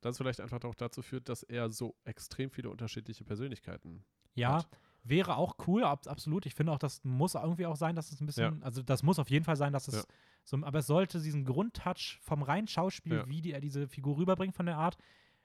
das 0.00 0.16
vielleicht 0.16 0.40
einfach 0.40 0.62
auch 0.64 0.74
dazu 0.74 1.02
führt, 1.02 1.28
dass 1.28 1.42
er 1.42 1.70
so 1.70 1.94
extrem 2.04 2.50
viele 2.50 2.70
unterschiedliche 2.70 3.24
Persönlichkeiten 3.24 4.04
Ja, 4.34 4.54
hat. 4.58 4.68
Wäre 5.02 5.36
auch 5.36 5.56
cool, 5.66 5.84
ab, 5.84 6.06
absolut. 6.06 6.46
Ich 6.46 6.54
finde 6.54 6.72
auch, 6.72 6.78
das 6.78 7.02
muss 7.04 7.34
irgendwie 7.34 7.66
auch 7.66 7.76
sein, 7.76 7.96
dass 7.96 8.12
es 8.12 8.20
ein 8.20 8.26
bisschen, 8.26 8.62
also 8.62 8.82
das 8.82 9.02
muss 9.02 9.18
auf 9.18 9.30
jeden 9.30 9.44
Fall 9.44 9.56
sein, 9.56 9.72
dass 9.72 9.88
es 9.88 9.94
Ja. 9.94 10.02
so, 10.44 10.58
aber 10.62 10.80
es 10.80 10.86
sollte 10.86 11.20
diesen 11.20 11.44
Grundtouch 11.44 12.18
vom 12.20 12.42
reinen 12.42 12.68
Schauspiel, 12.68 13.14
Ja. 13.18 13.28
wie 13.28 13.40
die, 13.40 13.52
er 13.52 13.60
diese 13.60 13.88
Figur 13.88 14.16
rüberbringt 14.18 14.54
von 14.54 14.66
der 14.66 14.76
Art, 14.76 14.96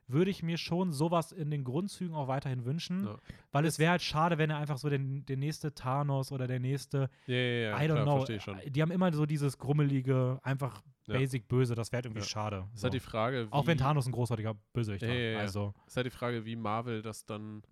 würde 0.07 0.30
ich 0.30 0.44
mir 0.44 0.57
schon 0.57 0.91
sowas 0.91 1.32
in 1.32 1.49
den 1.49 1.64
Grundzügen 1.64 2.15
auch 2.15 2.27
weiterhin 2.27 2.64
wünschen, 2.64 3.06
Ja. 3.06 3.18
weil 3.52 3.65
es 3.65 3.80
wäre 3.80 3.91
halt 3.91 4.03
schade, 4.03 4.38
wenn 4.38 4.52
er 4.52 4.57
einfach 4.57 4.77
so 4.77 4.88
den, 4.88 5.26
der 5.26 5.38
nächste 5.38 5.73
Thanos 5.73 6.32
oder 6.32 6.45
der 6.45 6.60
nächste, 6.60 7.10
Ja, 7.26 7.36
ja, 7.36 7.41
ja, 7.72 7.77
I 7.82 7.88
don't 7.90 8.03
klar, 8.03 8.26
know, 8.27 8.40
schon. 8.40 8.60
die 8.68 8.82
haben 8.84 8.91
immer 8.91 9.11
so 9.14 9.26
dieses 9.26 9.57
grummelige, 9.57 10.40
einfach 10.44 10.84
Ja. 11.07 11.15
basic 11.18 11.48
böse, 11.48 11.73
das 11.73 11.91
wäre 11.91 11.98
halt 11.99 12.06
irgendwie 12.06 12.22
Ja. 12.22 12.27
schade. 12.27 12.68
Ist 12.73 12.82
So. 12.82 12.84
halt 12.86 12.94
die 12.94 12.99
Frage, 12.99 13.48
auch 13.49 13.65
wenn 13.65 13.77
Thanos 13.80 14.06
ein 14.06 14.11
großartiger 14.11 14.53
Bösewicht 14.73 15.02
Ja, 15.03 15.10
war. 15.10 15.15
ja, 15.15 15.32
ja. 15.32 15.40
Also, 15.40 15.73
ist 15.88 15.95
halt 15.98 16.06
die 16.06 16.11
Frage, 16.11 16.45
wie 16.45 16.56
Marvel 16.56 17.02
das 17.02 17.26
dann 17.26 17.64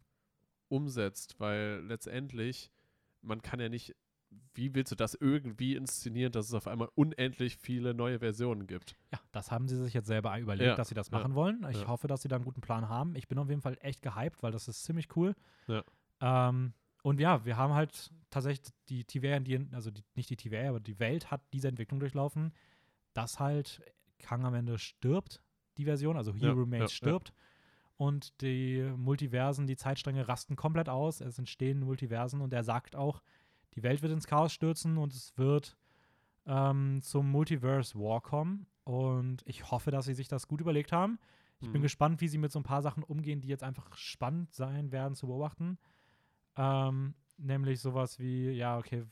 umsetzt, 0.74 1.40
weil 1.40 1.84
letztendlich, 1.86 2.72
man 3.22 3.42
kann 3.42 3.60
ja 3.60 3.70
nicht, 3.70 3.96
wie 4.56 4.74
willst 4.74 4.92
du 4.92 4.96
das 4.96 5.14
irgendwie 5.14 5.76
inszenieren, 5.76 6.32
dass 6.32 6.48
es 6.48 6.54
auf 6.56 6.68
einmal 6.68 6.90
unendlich 6.96 7.58
viele 7.58 7.94
neue 7.94 8.20
Versionen 8.20 8.66
gibt? 8.66 8.96
Ja, 9.12 9.20
das 9.32 9.52
haben 9.52 9.68
sie 9.68 9.78
sich 9.78 9.94
jetzt 9.94 10.08
selber 10.08 10.38
überlegt, 10.40 10.68
Ja, 10.70 10.76
dass 10.76 10.90
sie 10.90 10.96
das 10.96 11.10
ja, 11.12 11.18
machen 11.20 11.36
wollen. 11.36 11.66
Ich 11.70 11.82
ja. 11.82 11.88
hoffe, 11.88 12.08
dass 12.08 12.24
sie 12.24 12.28
da 12.28 12.38
einen 12.38 12.46
guten 12.46 12.62
Plan 12.62 12.90
haben. 12.90 13.16
Ich 13.16 13.28
bin 13.28 13.38
auf 13.38 13.50
jeden 13.50 13.62
Fall 13.62 13.78
echt 13.82 14.02
gehypt, 14.02 14.42
weil 14.42 14.52
das 14.52 14.68
ist 14.68 14.84
ziemlich 14.84 15.16
cool. 15.16 15.36
Ja. 15.68 15.84
Ähm, 16.22 16.74
und 17.04 17.20
ja, 17.20 17.46
wir 17.46 17.58
haben 17.58 17.74
halt 17.74 18.12
tatsächlich 18.32 18.74
die 18.90 19.04
TVA, 19.04 19.40
die, 19.40 19.68
also 19.74 19.92
die, 19.92 20.04
nicht 20.16 20.30
die 20.30 20.38
TVA, 20.38 20.70
aber 20.70 20.80
die 20.80 21.00
Welt 21.00 21.30
hat 21.30 21.42
diese 21.54 21.68
Entwicklung 21.68 22.00
durchlaufen, 22.00 22.54
dass 23.14 23.40
halt 23.40 23.82
Kang 24.18 24.46
am 24.46 24.56
Ende 24.56 24.80
stirbt, 24.80 25.42
die 25.78 25.86
Version, 25.86 26.18
also 26.18 26.34
He 26.34 26.46
Ja, 26.46 26.54
Remains 26.54 26.80
ja, 26.80 26.86
ja. 26.86 26.90
stirbt. 26.90 27.34
Und 27.98 28.42
die 28.42 28.82
Multiversen, 28.98 29.68
die 29.68 29.76
Zeitstränge 29.76 30.28
rasten 30.28 30.56
komplett 30.56 30.90
aus. 30.90 31.22
Es 31.22 31.38
entstehen 31.38 31.80
Multiversen 31.82 32.42
und 32.42 32.52
er 32.54 32.64
sagt 32.64 32.96
auch, 32.96 33.22
die 33.76 33.84
Welt 33.84 34.02
wird 34.02 34.12
ins 34.12 34.28
Chaos 34.28 34.52
stürzen 34.52 34.98
und 34.98 35.14
es 35.14 35.38
wird 35.38 35.78
ähm, 36.46 37.02
zum 37.02 37.30
Multiverse 37.32 37.96
War 37.98 38.22
kommen. 38.22 38.66
Und 38.84 39.44
ich 39.46 39.72
hoffe, 39.72 39.92
dass 39.92 40.06
sie 40.06 40.14
sich 40.14 40.28
das 40.28 40.48
gut 40.48 40.60
überlegt 40.62 40.92
haben. 40.92 41.20
Ich 41.62 41.72
bin 41.72 41.80
Mhm. 41.80 41.84
gespannt, 41.84 42.20
wie 42.20 42.28
sie 42.28 42.38
mit 42.38 42.52
so 42.52 42.60
ein 42.60 42.64
paar 42.64 42.82
Sachen 42.82 43.04
umgehen, 43.04 43.40
die 43.40 43.48
jetzt 43.48 43.64
einfach 43.64 43.96
spannend 43.96 44.54
sein 44.54 44.92
werden 44.92 45.16
zu 45.16 45.28
beobachten. 45.28 45.78
Ähm, 46.58 47.14
nämlich 47.38 47.80
sowas 47.80 48.20
wie, 48.20 48.50
ja, 48.52 48.78
okay, 48.78 49.06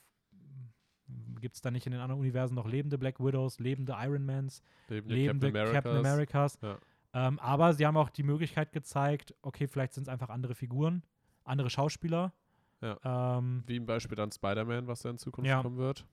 gibt 1.39 1.55
es 1.55 1.61
da 1.61 1.71
nicht 1.71 1.85
in 1.85 1.91
den 1.93 2.01
anderen 2.01 2.19
Universen 2.19 2.55
noch 2.55 2.67
lebende 2.67 2.97
Black 2.97 3.19
Widows, 3.19 3.59
lebende 3.59 3.93
Ironmans, 3.97 4.61
Lebende 4.89 5.15
lebende 5.15 5.51
Captain 5.51 5.73
Captain 5.73 5.97
Americas. 5.97 6.57
Americas? 6.57 6.59
Ja. 6.61 6.79
Ähm, 7.13 7.39
aber 7.39 7.73
sie 7.73 7.85
haben 7.85 7.97
auch 7.97 8.09
die 8.09 8.23
Möglichkeit 8.23 8.71
gezeigt, 8.71 9.35
okay, 9.41 9.67
vielleicht 9.67 9.93
sind 9.93 10.03
es 10.03 10.09
einfach 10.09 10.29
andere 10.29 10.55
Figuren, 10.55 11.03
andere 11.43 11.69
Schauspieler. 11.69 12.33
Ähm, 12.81 13.63
Wie 13.67 13.75
im 13.75 13.85
Beispiel 13.85 14.15
dann 14.15 14.31
Spider-Man, 14.31 14.87
was 14.87 15.01
da 15.01 15.09
in 15.11 15.17
Zukunft 15.19 15.47
Ja. 15.49 15.61
kommen 15.61 15.77
wird. 15.77 16.05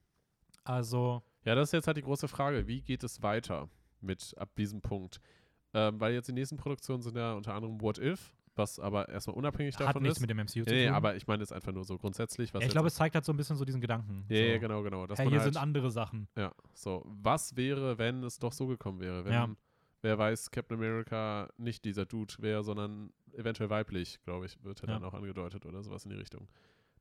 also, 0.65 1.23
Ja, 1.45 1.55
das 1.55 1.69
ist 1.69 1.73
jetzt 1.73 1.87
halt 1.87 1.97
die 1.97 2.03
große 2.03 2.29
Frage. 2.29 2.67
Wie 2.67 2.83
geht 2.83 3.03
es 3.05 3.23
weiter 3.23 3.69
mit 4.01 4.35
ab 4.37 4.51
diesem 4.57 4.83
Punkt? 4.83 5.21
Ähm, 5.73 5.99
weil 6.01 6.13
jetzt 6.13 6.29
die 6.29 6.33
nächsten 6.33 6.57
Produktionen 6.59 7.01
sind 7.03 7.17
ja 7.17 7.33
unter 7.35 7.55
anderem 7.55 7.81
What 7.81 7.99
If, 7.99 8.35
was 8.55 8.79
aber 8.79 9.09
erstmal 9.09 9.37
unabhängig 9.37 9.77
hat 9.77 9.83
davon 9.89 10.03
nichts 10.03 10.19
ist. 10.19 10.21
mit 10.21 10.31
dem 10.31 10.39
MCU 10.39 10.65
zu 10.65 10.71
nee, 10.71 10.73
nee, 10.81 10.87
tun. 10.87 10.95
aber 10.95 11.17
ich 11.17 11.27
meine 11.27 11.43
jetzt 11.43 11.53
einfach 11.53 11.73
nur 11.73 11.85
so 11.85 11.97
grundsätzlich, 11.97 12.53
was 12.53 12.61
ja, 12.63 12.67
ich 12.67 12.73
glaube, 12.73 12.89
es 12.89 12.95
zeigt 12.97 13.15
halt 13.15 13.25
so 13.25 13.33
ein 13.33 13.37
bisschen 13.37 13.57
so 13.57 13.65
diesen 13.65 13.81
Gedanken. 13.81 14.27
ja, 14.29 14.37
so. 14.37 14.43
ja, 14.43 14.59
genau, 14.59 14.83
genau. 14.83 15.07
Dass 15.07 15.19
Hey, 15.19 15.29
hier 15.29 15.41
halt, 15.41 15.53
sind 15.55 15.63
andere 15.63 15.91
Sachen. 15.91 16.29
Ja, 16.37 16.53
so. 16.75 17.03
Was 17.07 17.57
wäre, 17.57 17.97
wenn 17.99 18.23
es 18.25 18.39
doch 18.39 18.53
so 18.53 18.67
gekommen 18.67 19.01
wäre? 19.01 19.25
Wenn, 19.25 19.33
Ja. 19.33 19.49
Wer 20.03 20.19
weiß, 20.19 20.51
Captain 20.51 20.77
America 20.79 21.49
nicht 21.57 21.85
dieser 21.85 22.07
Dude 22.07 22.35
wäre, 22.39 22.63
sondern 22.65 23.13
eventuell 23.33 23.71
weiblich, 23.71 24.21
glaube 24.23 24.47
ich, 24.47 24.63
wird 24.65 24.83
er 24.83 24.89
Ja. 24.89 24.95
dann 24.95 25.05
auch 25.05 25.15
angedeutet 25.15 25.67
oder 25.67 25.83
sowas 25.83 26.05
in 26.05 26.11
die 26.11 26.17
Richtung. 26.17 26.49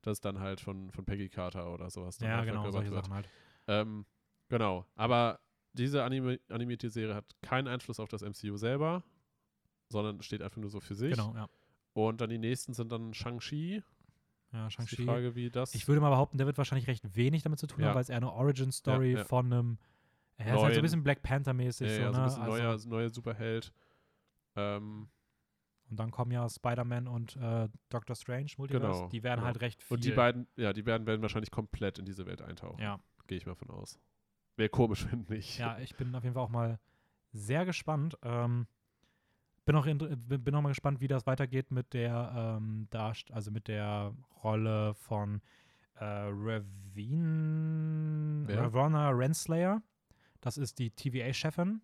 Das 0.02 0.20
dann 0.20 0.38
halt 0.40 0.60
von, 0.60 0.90
von 0.92 1.04
Peggy 1.04 1.28
Carter 1.28 1.72
oder 1.72 1.90
sowas 1.90 2.18
dann 2.18 2.28
Ja, 2.28 2.44
genau, 2.44 2.70
solche. 2.70 2.90
Sachen 2.92 3.12
halt. 3.14 3.28
Ähm, 3.66 4.06
genau. 4.48 4.86
Aber 4.94 5.40
diese 5.72 6.02
Anime 6.04 6.40
animierte 6.48 6.88
Serie 6.90 7.14
hat 7.14 7.24
keinen 7.42 7.68
Einfluss 7.68 8.00
auf 8.00 8.08
das 8.08 8.22
MCU 8.22 8.56
selber, 8.56 9.02
sondern 9.88 10.22
steht 10.22 10.42
einfach 10.42 10.58
nur 10.60 10.70
so 10.70 10.80
für 10.80 10.94
sich. 10.94 11.10
Genau, 11.12 11.34
ja. 11.34 11.48
Und 11.94 12.20
dann 12.20 12.30
die 12.30 12.38
nächsten 12.38 12.74
sind 12.74 12.92
dann 12.92 13.12
Shang-Chi. 13.14 13.82
Ja, 14.52 14.66
Ist 14.68 14.74
Shang-Chi. 14.74 15.04
Frage, 15.04 15.34
wie 15.34 15.50
das. 15.50 15.74
Ich 15.74 15.88
würde 15.88 16.00
mal 16.00 16.10
behaupten, 16.10 16.38
der 16.38 16.46
wird 16.46 16.58
wahrscheinlich 16.58 16.86
recht 16.86 17.16
wenig 17.16 17.42
damit 17.42 17.58
zu 17.58 17.66
tun 17.66 17.80
Ja. 17.80 17.88
haben, 17.88 17.94
weil 17.96 18.02
es 18.02 18.08
eher 18.08 18.16
eine 18.18 18.32
Origin-Story 18.32 19.12
Ja, 19.12 19.18
ja. 19.18 19.24
von 19.24 19.52
einem. 19.52 19.78
Er 20.38 20.54
ist 20.54 20.62
halt 20.62 20.74
so 20.74 20.80
ein 20.80 20.82
bisschen 20.82 21.02
Black 21.02 21.22
Panther-mäßig. 21.22 21.88
ja, 21.88 21.94
so, 21.94 22.00
ja, 22.00 22.12
so 22.12 22.12
ne? 22.12 22.18
ein 22.18 22.24
bisschen 22.24 22.42
also, 22.42 22.56
neuer, 22.56 22.78
neuer 22.86 23.10
Superheld. 23.10 23.72
Ähm, 24.56 25.08
Und 25.90 25.98
dann 25.98 26.10
kommen 26.10 26.30
ja 26.30 26.48
Spider-Man 26.48 27.08
und 27.08 27.36
äh, 27.36 27.68
Doctor 27.88 28.14
Strange, 28.16 28.50
Multiverse. 28.56 28.98
Genau, 28.98 29.08
Die 29.08 29.22
werden 29.22 29.38
genau. 29.40 29.46
halt 29.46 29.60
recht 29.60 29.82
viel. 29.82 29.96
und 29.96 30.04
die 30.04 30.12
beiden, 30.12 30.46
ja, 30.56 30.72
die 30.72 30.82
beiden 30.82 31.06
werden 31.06 31.22
wahrscheinlich 31.22 31.50
komplett 31.50 31.98
in 31.98 32.04
diese 32.04 32.26
Welt 32.26 32.40
eintauchen. 32.40 32.80
Ja, 32.80 33.00
Gehe 33.26 33.38
ich 33.38 33.46
mal 33.46 33.54
von 33.54 33.70
aus. 33.70 33.98
Wäre 34.56 34.68
komisch, 34.70 35.06
wenn 35.10 35.26
nicht. 35.28 35.58
ja, 35.58 35.78
ich 35.78 35.94
bin 35.96 36.14
auf 36.14 36.22
jeden 36.24 36.34
Fall 36.34 36.44
auch 36.44 36.48
mal 36.48 36.78
sehr 37.32 37.64
gespannt. 37.66 38.16
Ähm, 38.22 38.66
bin 39.64 39.76
auch, 39.76 39.86
in, 39.86 39.98
bin 39.98 40.54
auch 40.54 40.62
mal 40.62 40.70
gespannt, 40.70 41.00
wie 41.00 41.08
das 41.08 41.26
weitergeht 41.26 41.70
mit 41.70 41.92
der 41.92 42.56
ähm, 42.58 42.86
Darst 42.90 43.30
also 43.32 43.50
mit 43.50 43.68
der 43.68 44.14
Rolle 44.42 44.94
von 44.94 45.42
äh, 45.96 46.04
Ravine? 46.30 48.46
Ravonna 48.48 49.10
Renslayer. 49.10 49.82
Das 50.40 50.56
ist 50.58 50.78
die 50.78 50.90
TVA-Chefin. 50.90 51.80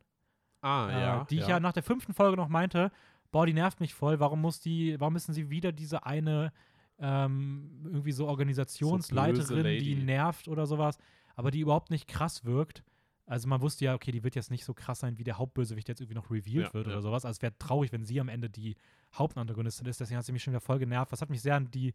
Ah, 0.60 0.88
äh, 0.88 1.00
ja. 1.00 1.24
die 1.24 1.38
ich 1.38 1.46
ja 1.46 1.60
nach 1.60 1.72
der 1.72 1.82
fünften 1.82 2.14
Folge 2.14 2.36
noch 2.38 2.48
meinte, 2.48 2.90
boah, 3.30 3.44
die 3.44 3.52
nervt 3.52 3.80
mich 3.80 3.92
voll, 3.92 4.18
warum 4.20 4.40
muss 4.40 4.60
die, 4.60 4.98
warum 4.98 5.12
müssen 5.12 5.34
sie 5.34 5.50
wieder 5.50 5.72
diese 5.72 6.06
eine 6.06 6.52
ähm, 6.98 7.82
irgendwie 7.84 8.12
so 8.12 8.26
Organisationsleiterin, 8.28 9.62
böse 9.62 9.78
die 9.78 9.96
nervt 9.96 10.48
oder 10.48 10.66
sowas, 10.66 10.96
aber 11.34 11.50
die 11.50 11.60
überhaupt 11.60 11.90
nicht 11.90 12.08
krass 12.08 12.44
wirkt. 12.44 12.82
Also 13.26 13.48
man 13.48 13.60
wusste 13.60 13.86
ja, 13.86 13.94
okay, 13.94 14.12
die 14.12 14.22
wird 14.22 14.34
jetzt 14.36 14.50
nicht 14.50 14.64
so 14.64 14.74
krass 14.74 15.00
sein, 15.00 15.18
wie 15.18 15.24
der 15.24 15.38
Hauptbösewicht 15.38 15.88
jetzt 15.88 16.00
irgendwie 16.00 16.14
noch 16.14 16.30
revealed 16.30 16.68
Ja, 16.68 16.74
wird 16.74 16.86
ja. 16.86 16.92
oder 16.92 17.02
sowas. 17.02 17.24
Also 17.24 17.38
es 17.38 17.42
wäre 17.42 17.56
traurig, 17.58 17.90
wenn 17.90 18.04
sie 18.04 18.20
am 18.20 18.28
Ende 18.28 18.50
die 18.50 18.76
Hauptantagonistin 19.14 19.86
ist. 19.86 20.00
Deswegen 20.00 20.18
hat 20.18 20.26
sie 20.26 20.32
mich 20.32 20.42
schon 20.42 20.52
wieder 20.52 20.60
voll 20.60 20.78
genervt. 20.78 21.10
Das 21.10 21.22
hat 21.22 21.30
mich 21.30 21.40
sehr 21.40 21.56
an 21.56 21.70
die, 21.70 21.94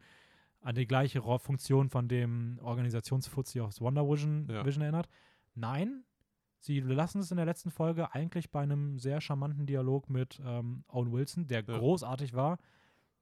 an 0.61 0.73
die 0.75 0.87
gleiche 0.87 1.21
Funktion 1.39 1.89
von 1.89 2.07
dem 2.07 2.59
Organisationsfuzzi 2.63 3.61
aus 3.61 3.79
Wonder 3.79 4.07
Vision, 4.09 4.47
Ja. 4.49 4.65
Vision 4.65 4.81
erinnert. 4.81 5.07
Nein, 5.53 6.03
sie 6.59 6.79
lassen 6.81 7.19
es 7.19 7.31
in 7.31 7.37
der 7.37 7.45
letzten 7.45 7.71
Folge 7.71 8.13
eigentlich 8.13 8.51
bei 8.51 8.61
einem 8.61 8.99
sehr 8.99 9.21
charmanten 9.21 9.65
Dialog 9.65 10.09
mit 10.09 10.39
ähm, 10.45 10.83
Owen 10.87 11.11
Wilson, 11.11 11.47
der 11.47 11.63
Ja. 11.63 11.77
großartig 11.77 12.33
war 12.33 12.59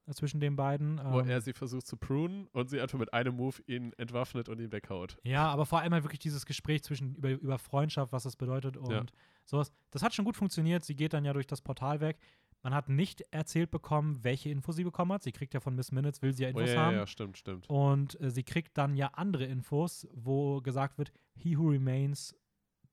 äh, 0.08 0.14
zwischen 0.14 0.40
den 0.40 0.56
beiden. 0.56 1.00
Wo 1.04 1.20
Ähm, 1.22 1.30
er 1.30 1.42
sie 1.42 1.54
versucht 1.54 1.86
zu 1.88 1.98
prunen 1.98 2.48
und 2.54 2.70
sie 2.70 2.80
einfach 2.82 2.98
mit 3.00 3.14
einem 3.14 3.36
Move 3.36 3.62
ihn 3.68 3.94
entwaffnet 3.94 4.50
und 4.50 4.60
ihn 4.60 4.72
weghaut. 4.72 5.18
Ja, 5.24 5.48
aber 5.50 5.66
vor 5.66 5.80
allem 5.80 5.94
halt 5.94 6.04
wirklich 6.04 6.20
dieses 6.20 6.46
Gespräch 6.46 6.84
zwischen 6.84 7.16
über, 7.16 7.30
über 7.32 7.58
Freundschaft, 7.60 8.12
was 8.12 8.24
das 8.24 8.36
bedeutet 8.36 8.76
und 8.78 8.92
Ja. 8.92 9.04
sowas. 9.46 9.72
Das 9.92 10.02
hat 10.04 10.14
schon 10.14 10.26
gut 10.26 10.36
funktioniert. 10.36 10.84
Sie 10.84 10.96
geht 10.96 11.14
dann 11.14 11.26
ja 11.26 11.34
durch 11.34 11.48
das 11.48 11.62
Portal 11.62 12.00
weg. 12.00 12.18
Man 12.64 12.74
hat 12.74 12.90
nicht 12.90 13.22
erzählt 13.32 13.70
bekommen, 13.70 14.24
welche 14.24 14.50
Info 14.50 14.72
sie 14.72 14.84
bekommen 14.84 15.14
hat. 15.14 15.22
Sie 15.24 15.32
kriegt 15.32 15.54
ja 15.54 15.60
von 15.60 15.76
Miss 15.76 15.92
Minutes, 15.92 16.24
will 16.24 16.34
sie 16.34 16.42
ja 16.44 16.50
Oh, 16.50 16.52
Infos 16.58 16.70
ja, 16.70 16.76
ja, 16.76 16.82
haben. 16.82 16.96
ja, 16.96 17.08
stimmt, 17.08 17.38
stimmt. 17.38 17.70
Und 17.70 18.20
äh, 18.20 18.32
sie 18.32 18.44
kriegt 18.44 18.78
dann 18.80 18.96
ja 18.96 19.10
andere 19.14 19.46
Infos, 19.46 20.08
wo 20.12 20.60
gesagt 20.62 20.98
wird, 20.98 21.12
he 21.36 21.56
who 21.56 21.68
remains, 21.70 22.36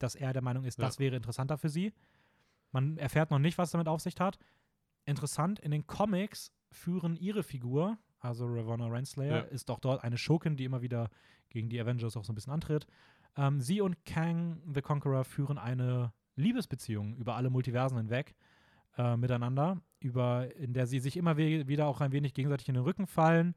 dass 0.05 0.15
er 0.15 0.33
der 0.33 0.43
Meinung 0.43 0.65
ist, 0.65 0.79
Ja. 0.79 0.85
das 0.87 0.99
wäre 0.99 1.17
interessanter 1.17 1.59
für 1.59 1.69
sie. 1.69 1.93
Man 2.73 2.97
erfährt 2.99 3.31
noch 3.31 3.39
nicht, 3.39 3.59
was 3.59 3.71
damit 3.71 3.89
auf 3.89 4.01
sich 4.01 4.15
hat. 4.21 4.39
Interessant, 5.07 5.59
in 5.61 5.71
den 5.71 5.87
Comics 5.87 6.53
führen 6.71 7.15
ihre 7.17 7.43
Figur, 7.43 7.99
also 8.21 8.47
Ravonna 8.47 8.87
Renslayer, 8.87 9.37
Ja. 9.37 9.41
ist 9.43 9.69
doch 9.69 9.79
dort 9.81 10.03
eine 10.03 10.17
Schurkin, 10.19 10.57
die 10.57 10.65
immer 10.65 10.81
wieder 10.83 11.11
gegen 11.51 11.69
die 11.69 11.81
Avengers 11.81 12.17
auch 12.17 12.25
so 12.25 12.33
ein 12.33 12.35
bisschen 12.35 12.53
antritt. 12.53 12.87
Ähm, 13.37 13.61
sie 13.61 13.81
und 13.81 14.05
Kang 14.05 14.61
the 14.73 14.81
Conqueror 14.83 15.25
führen 15.25 15.59
eine 15.59 16.13
Liebesbeziehung 16.37 17.17
über 17.17 17.37
alle 17.37 17.51
Multiversen 17.51 17.97
hinweg 17.99 18.35
äh, 18.97 19.17
miteinander, 19.17 19.81
über, 20.01 20.55
in 20.57 20.73
der 20.73 20.87
sie 20.87 21.01
sich 21.01 21.17
immer 21.17 21.37
wieder 21.37 21.87
auch 21.87 22.01
ein 22.01 22.13
wenig 22.13 22.33
gegenseitig 22.35 22.69
in 22.69 22.75
den 22.75 22.85
Rücken 22.85 23.07
fallen. 23.07 23.55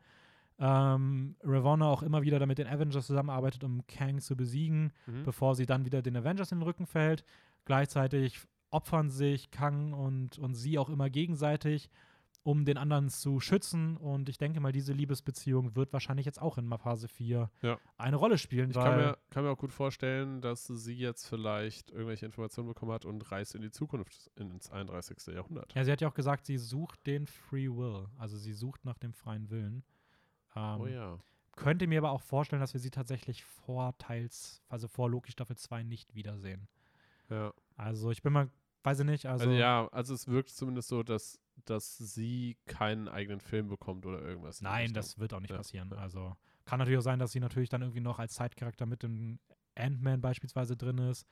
Ähm, 0.60 1.36
Ravonna 1.44 1.86
auch 1.88 2.02
immer 2.04 2.24
wieder 2.24 2.40
damit 2.40 2.58
den 2.58 2.68
Avengers 2.68 3.06
zusammenarbeitet, 3.08 3.64
um 3.64 3.86
Kang 3.88 4.20
zu 4.20 4.36
besiegen, 4.36 4.92
Mhm. 5.06 5.24
bevor 5.24 5.56
sie 5.56 5.66
dann 5.66 5.86
wieder 5.86 6.02
den 6.02 6.16
Avengers 6.18 6.52
in 6.52 6.60
den 6.60 6.64
Rücken 6.64 6.86
fällt. 6.88 7.24
Gleichzeitig 7.66 8.40
opfern 8.70 9.10
sich 9.10 9.52
Kang 9.52 9.94
und, 9.94 10.40
und 10.40 10.56
sie 10.56 10.80
auch 10.80 10.90
immer 10.90 11.10
gegenseitig, 11.10 11.90
um 12.44 12.64
den 12.66 12.78
anderen 12.78 13.10
zu 13.10 13.40
schützen. 13.42 13.98
Und 13.98 14.30
ich 14.30 14.38
denke 14.38 14.60
mal, 14.62 14.72
diese 14.72 14.94
Liebesbeziehung 14.94 15.76
wird 15.76 15.92
wahrscheinlich 15.94 16.26
jetzt 16.26 16.42
auch 16.42 16.58
in 16.58 16.70
Phase 16.80 17.08
4 17.10 17.52
Ja. 17.62 17.78
eine 17.98 18.16
Rolle 18.16 18.38
spielen, 18.38 18.70
Ich 18.72 18.76
kann 18.78 18.98
mir, 18.98 19.18
kann 19.30 19.44
mir 19.44 19.52
auch 19.52 19.58
gut 19.58 19.74
vorstellen, 19.74 20.42
dass 20.42 20.66
sie 20.66 20.94
jetzt 20.94 21.28
vielleicht 21.28 21.92
irgendwelche 21.92 22.26
Informationen 22.26 22.70
bekommen 22.70 22.94
hat 22.94 23.04
und 23.06 23.30
reist 23.32 23.54
in 23.54 23.62
die 23.62 23.72
Zukunft, 23.72 24.32
ins 24.38 24.72
31. 24.72 25.34
Jahrhundert. 25.36 25.74
ja, 25.76 25.84
sie 25.84 25.92
hat 25.92 26.00
ja 26.02 26.08
auch 26.08 26.14
gesagt, 26.14 26.46
sie 26.46 26.58
sucht 26.58 27.06
den 27.06 27.28
Free 27.28 27.68
Will, 27.70 28.08
also 28.18 28.38
sie 28.38 28.54
sucht 28.54 28.86
nach 28.86 28.98
dem 28.98 29.14
freien 29.14 29.50
Willen. 29.50 29.84
Ähm, 30.58 30.82
oh 30.82 30.88
ja. 30.88 31.18
Könnte 31.56 31.88
mir 31.88 32.00
aber 32.00 32.12
auch 32.12 32.22
vorstellen, 32.22 32.60
dass 32.60 32.74
wir 32.74 32.80
sie 32.80 32.92
tatsächlich 32.92 33.44
vor 33.44 33.98
Teils, 33.98 34.62
also 34.70 34.88
vor 34.88 35.10
Loki 35.10 35.32
Staffel 35.32 35.58
2 35.58 35.84
nicht 35.84 36.14
wiedersehen. 36.16 36.68
ja. 37.30 37.52
Also 37.76 38.10
ich 38.12 38.22
bin 38.24 38.34
mal, 38.34 38.50
weiß 38.84 39.00
ich 39.02 39.06
nicht, 39.06 39.26
also, 39.28 39.46
Also, 39.46 39.56
ja, 39.56 39.88
also 39.92 40.14
es 40.14 40.28
wirkt 40.28 40.50
zumindest 40.50 40.88
so, 40.88 41.04
dass, 41.04 41.40
dass 41.66 41.98
sie 41.98 42.58
keinen 42.66 43.08
eigenen 43.08 43.40
Film 43.40 43.68
bekommt 43.68 44.06
oder 44.06 44.22
irgendwas. 44.22 44.62
Nein, 44.62 44.94
das 44.94 45.18
wird 45.20 45.34
auch 45.34 45.40
nicht 45.40 45.52
Ja, 45.52 45.58
passieren. 45.58 45.90
ja. 45.92 45.98
Also 45.98 46.36
kann 46.66 46.80
natürlich 46.80 46.98
auch 47.00 47.04
sein, 47.04 47.20
dass 47.20 47.32
sie 47.32 47.40
natürlich 47.40 47.70
dann 47.70 47.82
irgendwie 47.82 48.02
noch 48.02 48.20
als 48.20 48.34
Zeitcharakter 48.34 48.86
mit 48.86 49.04
in 49.04 49.40
Ant-Man 49.76 50.22
beispielsweise 50.22 50.76
drin 50.76 50.98
ist. 50.98 51.26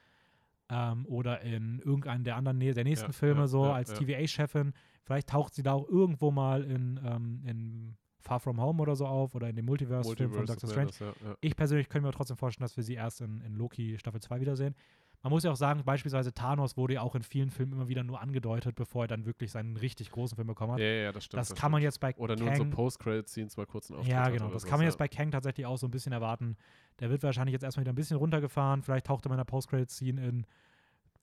Ähm, 0.70 1.06
oder 1.08 1.42
in 1.42 1.80
irgendeinem 1.80 2.24
der 2.24 2.36
anderen 2.38 2.60
der 2.60 2.84
nächsten 2.84 3.08
Ja, 3.08 3.14
Filme 3.14 3.48
so 3.48 3.72
als. 3.72 3.94
TVA-Chefin. 3.94 4.74
Vielleicht 5.04 5.30
taucht 5.30 5.54
sie 5.54 5.62
da 5.62 5.74
auch 5.74 5.88
irgendwo 5.88 6.32
mal 6.32 6.64
in, 6.64 7.00
ähm, 7.04 7.44
in 7.46 7.98
Far 8.26 8.40
From 8.40 8.60
Home 8.60 8.82
oder 8.82 8.96
so 8.96 9.06
auf 9.06 9.36
oder 9.36 9.48
in 9.48 9.56
dem 9.56 9.66
Multiverse-Film 9.66 10.34
von 10.34 10.46
Doctor 10.48 10.70
Strange. 10.70 10.86
Madness, 10.88 11.00
ja, 11.00 11.30
ja. 11.30 11.38
Ich 11.42 11.56
persönlich 11.56 11.90
könnte 11.90 12.08
mir 12.08 12.12
trotzdem 12.12 12.38
vorstellen, 12.38 12.66
dass 12.66 12.76
wir 12.76 12.84
sie 12.84 12.96
erst 12.96 13.22
in, 13.22 13.42
in 13.42 13.54
Loki 13.54 13.98
Staffel 14.00 14.20
2 14.20 14.42
wiedersehen. 14.42 14.76
Man 15.22 15.32
muss 15.32 15.44
ja 15.44 15.52
auch 15.52 15.56
sagen, 15.56 15.82
beispielsweise 15.84 16.34
Thanos 16.34 16.78
wurde 16.78 16.96
ja 16.96 17.02
auch 17.02 17.16
in 17.16 17.24
vielen 17.24 17.50
Filmen 17.50 17.74
immer 17.74 17.88
wieder 17.88 18.04
nur 18.04 18.22
angedeutet, 18.22 18.76
bevor 18.76 19.06
er 19.06 19.08
dann 19.08 19.26
wirklich 19.26 19.52
seinen 19.52 19.78
richtig 19.78 20.12
großen 20.12 20.36
Film 20.36 20.48
bekommen 20.48 20.74
hat. 20.74 20.80
Ja, 20.80 20.86
ja, 20.86 21.02
ja, 21.04 21.12
das 21.12 21.26
stimmt. 21.26 21.42
das 21.42 21.56
kann 21.56 21.72
man 21.72 21.82
stimmt. 21.82 21.94
jetzt 21.94 22.00
bei 22.00 22.16
Oder 22.18 22.36
nur 22.36 22.48
Kang, 22.48 22.58
so 22.58 22.66
Post-Credit-Scenes 22.66 23.58
mal 23.58 23.66
kurz 23.66 23.92
einen 23.92 24.04
ja, 24.04 24.30
genau. 24.30 24.46
Das 24.46 24.62
sowas, 24.62 24.64
kann 24.66 24.78
man 24.78 24.82
ja. 24.82 24.90
jetzt 24.90 24.98
bei 24.98 25.08
Kang 25.08 25.32
tatsächlich 25.32 25.66
auch 25.66 25.78
so 25.78 25.88
ein 25.88 25.92
bisschen 25.92 26.14
erwarten. 26.14 26.58
Der 27.00 27.10
wird 27.10 27.24
wahrscheinlich 27.24 27.54
jetzt 27.54 27.64
erstmal 27.64 27.84
wieder 27.84 27.94
ein 27.94 27.96
bisschen 27.96 28.18
runtergefahren. 28.18 28.84
Vielleicht 28.84 29.08
taucht 29.08 29.26
er 29.26 29.32
in 29.32 29.38
der 29.38 29.46
Post-Credit-Scene 29.46 30.24
in 30.24 30.46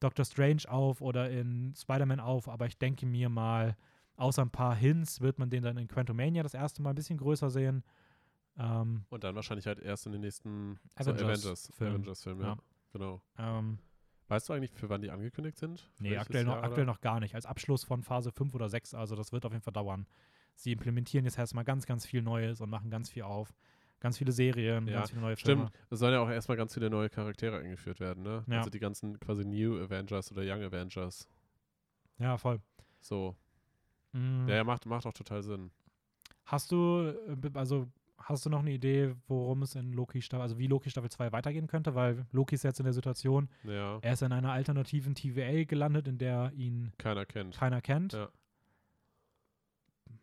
Doctor 0.01 0.25
Strange 0.25 0.63
auf 0.67 0.99
oder 0.99 1.29
in 1.29 1.73
Spider-Man 1.75 2.19
auf. 2.19 2.49
Aber 2.49 2.65
ich 2.65 2.77
denke 2.77 3.05
mir 3.05 3.29
mal, 3.29 3.77
außer 4.15 4.41
ein 4.41 4.51
paar 4.51 4.75
Hints, 4.75 5.21
wird 5.21 5.39
man 5.39 5.49
den 5.49 5.63
dann 5.63 5.77
in 5.77 5.87
Quantumania 5.87 6.43
das 6.43 6.53
erste 6.53 6.81
Mal 6.81 6.91
ein 6.91 6.95
bisschen 6.95 7.17
größer 7.17 7.49
sehen. 7.49 7.83
Ähm, 8.57 9.05
Und 9.09 9.23
dann 9.23 9.35
wahrscheinlich 9.35 9.65
halt 9.65 9.79
erst 9.79 10.05
in 10.05 10.11
den 10.11 10.21
nächsten 10.21 10.79
Avengers-Film. 10.95 11.91
Avengers 11.95 12.25
ja. 12.25 12.33
Ja. 12.33 12.57
Genau. 12.91 13.21
ähm, 13.37 13.79
Weißt 14.27 14.47
du 14.47 14.53
eigentlich, 14.53 14.71
für 14.71 14.89
wann 14.89 15.01
die 15.01 15.11
angekündigt 15.11 15.57
sind? 15.57 15.89
nee, 15.99 16.11
Welches 16.11 16.27
aktuell 16.27 16.45
noch, 16.45 16.55
Jahr, 16.55 16.63
aktuell 16.63 16.85
noch 16.85 17.01
gar 17.01 17.19
nicht. 17.19 17.35
Als 17.35 17.45
Abschluss 17.45 17.83
von 17.83 18.03
Phase 18.03 18.31
5 18.31 18.53
oder 18.55 18.69
6, 18.69 18.93
also 18.93 19.15
das 19.15 19.31
wird 19.31 19.45
auf 19.45 19.51
jeden 19.51 19.63
Fall 19.63 19.73
dauern. 19.73 20.07
Sie 20.55 20.71
implementieren 20.71 21.25
jetzt 21.25 21.37
erstmal 21.37 21.63
ganz, 21.63 21.85
ganz 21.85 22.05
viel 22.05 22.21
Neues 22.21 22.61
und 22.61 22.69
machen 22.69 22.89
ganz 22.89 23.09
viel 23.09 23.23
auf. 23.23 23.53
Ganz 23.99 24.17
viele 24.17 24.31
Serien, 24.31 24.87
Ja, 24.87 24.99
ganz 24.99 25.09
viele 25.11 25.21
neue 25.21 25.35
Filme. 25.35 25.67
Stimmt, 25.67 25.85
es 25.89 25.99
sollen 25.99 26.13
ja 26.13 26.19
auch 26.19 26.29
erstmal 26.29 26.57
ganz 26.57 26.73
viele 26.73 26.89
neue 26.89 27.09
Charaktere 27.09 27.57
eingeführt 27.59 27.99
werden, 27.99 28.23
ne? 28.23 28.43
Ja. 28.47 28.57
Also 28.57 28.69
die 28.69 28.79
ganzen 28.79 29.19
quasi 29.19 29.45
New 29.45 29.79
Avengers 29.81 30.31
oder 30.31 30.41
Young 30.43 30.61
Avengers. 30.61 31.27
Ja, 32.19 32.37
voll. 32.37 32.59
So. 32.99 33.35
Mm. 34.13 34.47
Ja, 34.47 34.55
ja, 34.55 34.63
macht, 34.63 34.85
macht 34.85 35.05
auch 35.05 35.13
total 35.13 35.43
Sinn. 35.43 35.71
Hast 36.45 36.71
du, 36.71 37.13
äh, 37.27 37.49
also 37.55 37.87
hast 38.17 38.45
du 38.45 38.49
noch 38.49 38.59
eine 38.59 38.71
Idee, 38.71 39.15
worum 39.27 39.63
es 39.63 39.75
in 39.75 39.91
Loki 39.93 40.21
Staffel, 40.21 40.41
also 40.41 40.57
wie 40.57 40.67
Loki 40.67 40.89
Staffel 40.89 41.09
2 41.11 41.31
weitergehen 41.31 41.67
könnte? 41.67 41.93
Weil 41.95 42.25
Loki 42.31 42.55
ist 42.55 42.63
jetzt 42.63 42.79
in 42.79 42.85
der 42.85 42.93
Situation, 42.93 43.49
Ja, 43.63 43.99
er 44.01 44.13
ist 44.13 44.21
in 44.21 44.31
einer 44.31 44.51
alternativen 44.53 45.13
TVA 45.15 45.65
gelandet, 45.65 46.07
in 46.07 46.17
der 46.17 46.51
ihn 46.55 46.91
keiner 46.97 47.25
kennt. 47.25 47.55
keiner 47.57 47.81
kennt. 47.81 48.13
Ja. 48.13 48.29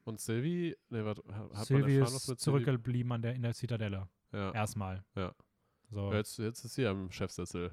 Und 0.05 0.21
Sylvie, 0.21 0.77
ne, 0.89 1.05
warte, 1.05 1.23
ha- 1.33 1.51
hat 1.55 1.67
Sylvie 1.67 1.83
man 1.83 2.01
erfahren, 2.01 2.17
ist 2.17 2.29
mit 2.29 2.41
zurückgeblieben 2.41 3.13
an 3.13 3.23
der, 3.23 3.35
in 3.35 3.43
der 3.43 3.55
Zitadelle. 3.55 4.09
Ja. 4.33 4.51
Erstmal. 4.53 5.05
Ja. 5.15 5.35
So. 5.91 6.13
Jetzt, 6.13 6.39
jetzt 6.39 6.65
ist 6.65 6.75
sie 6.75 6.87
am 6.87 7.11
Chefsessel. 7.11 7.73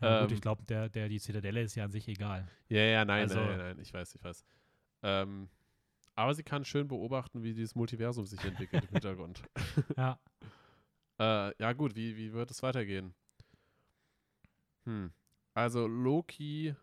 Ja, 0.00 0.22
gut, 0.22 0.30
ähm, 0.30 0.34
ich 0.36 0.40
glaube, 0.40 0.62
der, 0.64 0.88
der, 0.88 1.08
die 1.08 1.20
Zitadelle 1.20 1.62
ist 1.62 1.74
ja 1.74 1.84
an 1.84 1.90
sich 1.90 2.08
egal. 2.08 2.48
Ja, 2.68 2.80
ja, 2.80 3.04
nein, 3.04 3.22
Also- 3.22 3.34
nein, 3.40 3.48
nein, 3.48 3.58
nein, 3.58 3.78
ich 3.80 3.92
weiß, 3.92 4.14
ich 4.14 4.24
weiß. 4.24 4.44
Ähm, 5.02 5.48
aber 6.14 6.34
sie 6.34 6.42
kann 6.42 6.64
schön 6.64 6.88
beobachten, 6.88 7.42
wie 7.42 7.54
dieses 7.54 7.74
Multiversum 7.74 8.26
sich 8.26 8.44
entwickelt 8.44 8.84
im 8.84 8.90
Hintergrund. 8.90 9.42
Ja. 9.96 10.18
Äh, 11.18 11.54
ja, 11.58 11.74
gut, 11.74 11.96
wie, 11.96 12.16
wie 12.16 12.32
wird 12.32 12.50
es 12.50 12.62
weitergehen? 12.62 13.12
Hm. 14.86 15.12
Also, 15.52 15.86
Loki 15.86 16.74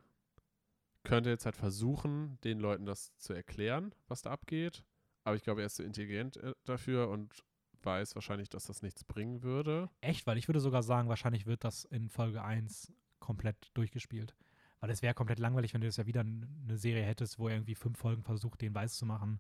könnte 1.02 1.32
jetzt 1.32 1.46
halt 1.46 1.56
versuchen, 1.56 2.38
den 2.44 2.60
Leuten 2.60 2.86
das 2.86 3.18
zu 3.18 3.34
erklären, 3.34 3.96
was 4.08 4.22
da 4.22 4.30
abgeht. 4.30 4.84
Aber 5.24 5.36
ich 5.36 5.42
glaube, 5.42 5.62
er 5.62 5.66
ist 5.66 5.78
zu 5.78 5.84
intelligent 5.84 6.38
äh, 6.38 6.54
dafür 6.66 7.10
und 7.10 7.44
weiß 7.82 8.14
wahrscheinlich, 8.14 8.50
dass 8.50 8.66
das 8.66 8.84
nichts 8.84 9.04
bringen 9.04 9.42
würde. 9.42 9.90
Echt, 10.02 10.28
weil 10.28 10.38
ich 10.38 10.48
würde 10.48 10.60
sogar 10.60 10.84
sagen, 10.84 11.10
wahrscheinlich 11.10 11.48
wird 11.48 11.64
das 11.64 11.86
in 11.86 12.10
Folge 12.10 12.44
1 12.44 12.94
komplett 13.20 13.72
durchgespielt. 13.74 14.36
Weil 14.80 14.90
es 14.92 15.02
wäre 15.02 15.14
komplett 15.14 15.40
langweilig, 15.40 15.74
wenn 15.74 15.82
du 15.82 15.88
jetzt 15.88 15.98
ja 15.98 16.06
wieder 16.06 16.22
eine 16.22 16.78
Serie 16.78 17.04
hättest, 17.04 17.40
wo 17.40 17.48
er 17.48 17.56
irgendwie 17.56 17.76
fünf 17.76 17.98
Folgen 17.98 18.24
versucht, 18.24 18.62
den 18.62 18.76
weiß 18.76 18.98
zu 18.98 19.06
machen, 19.06 19.40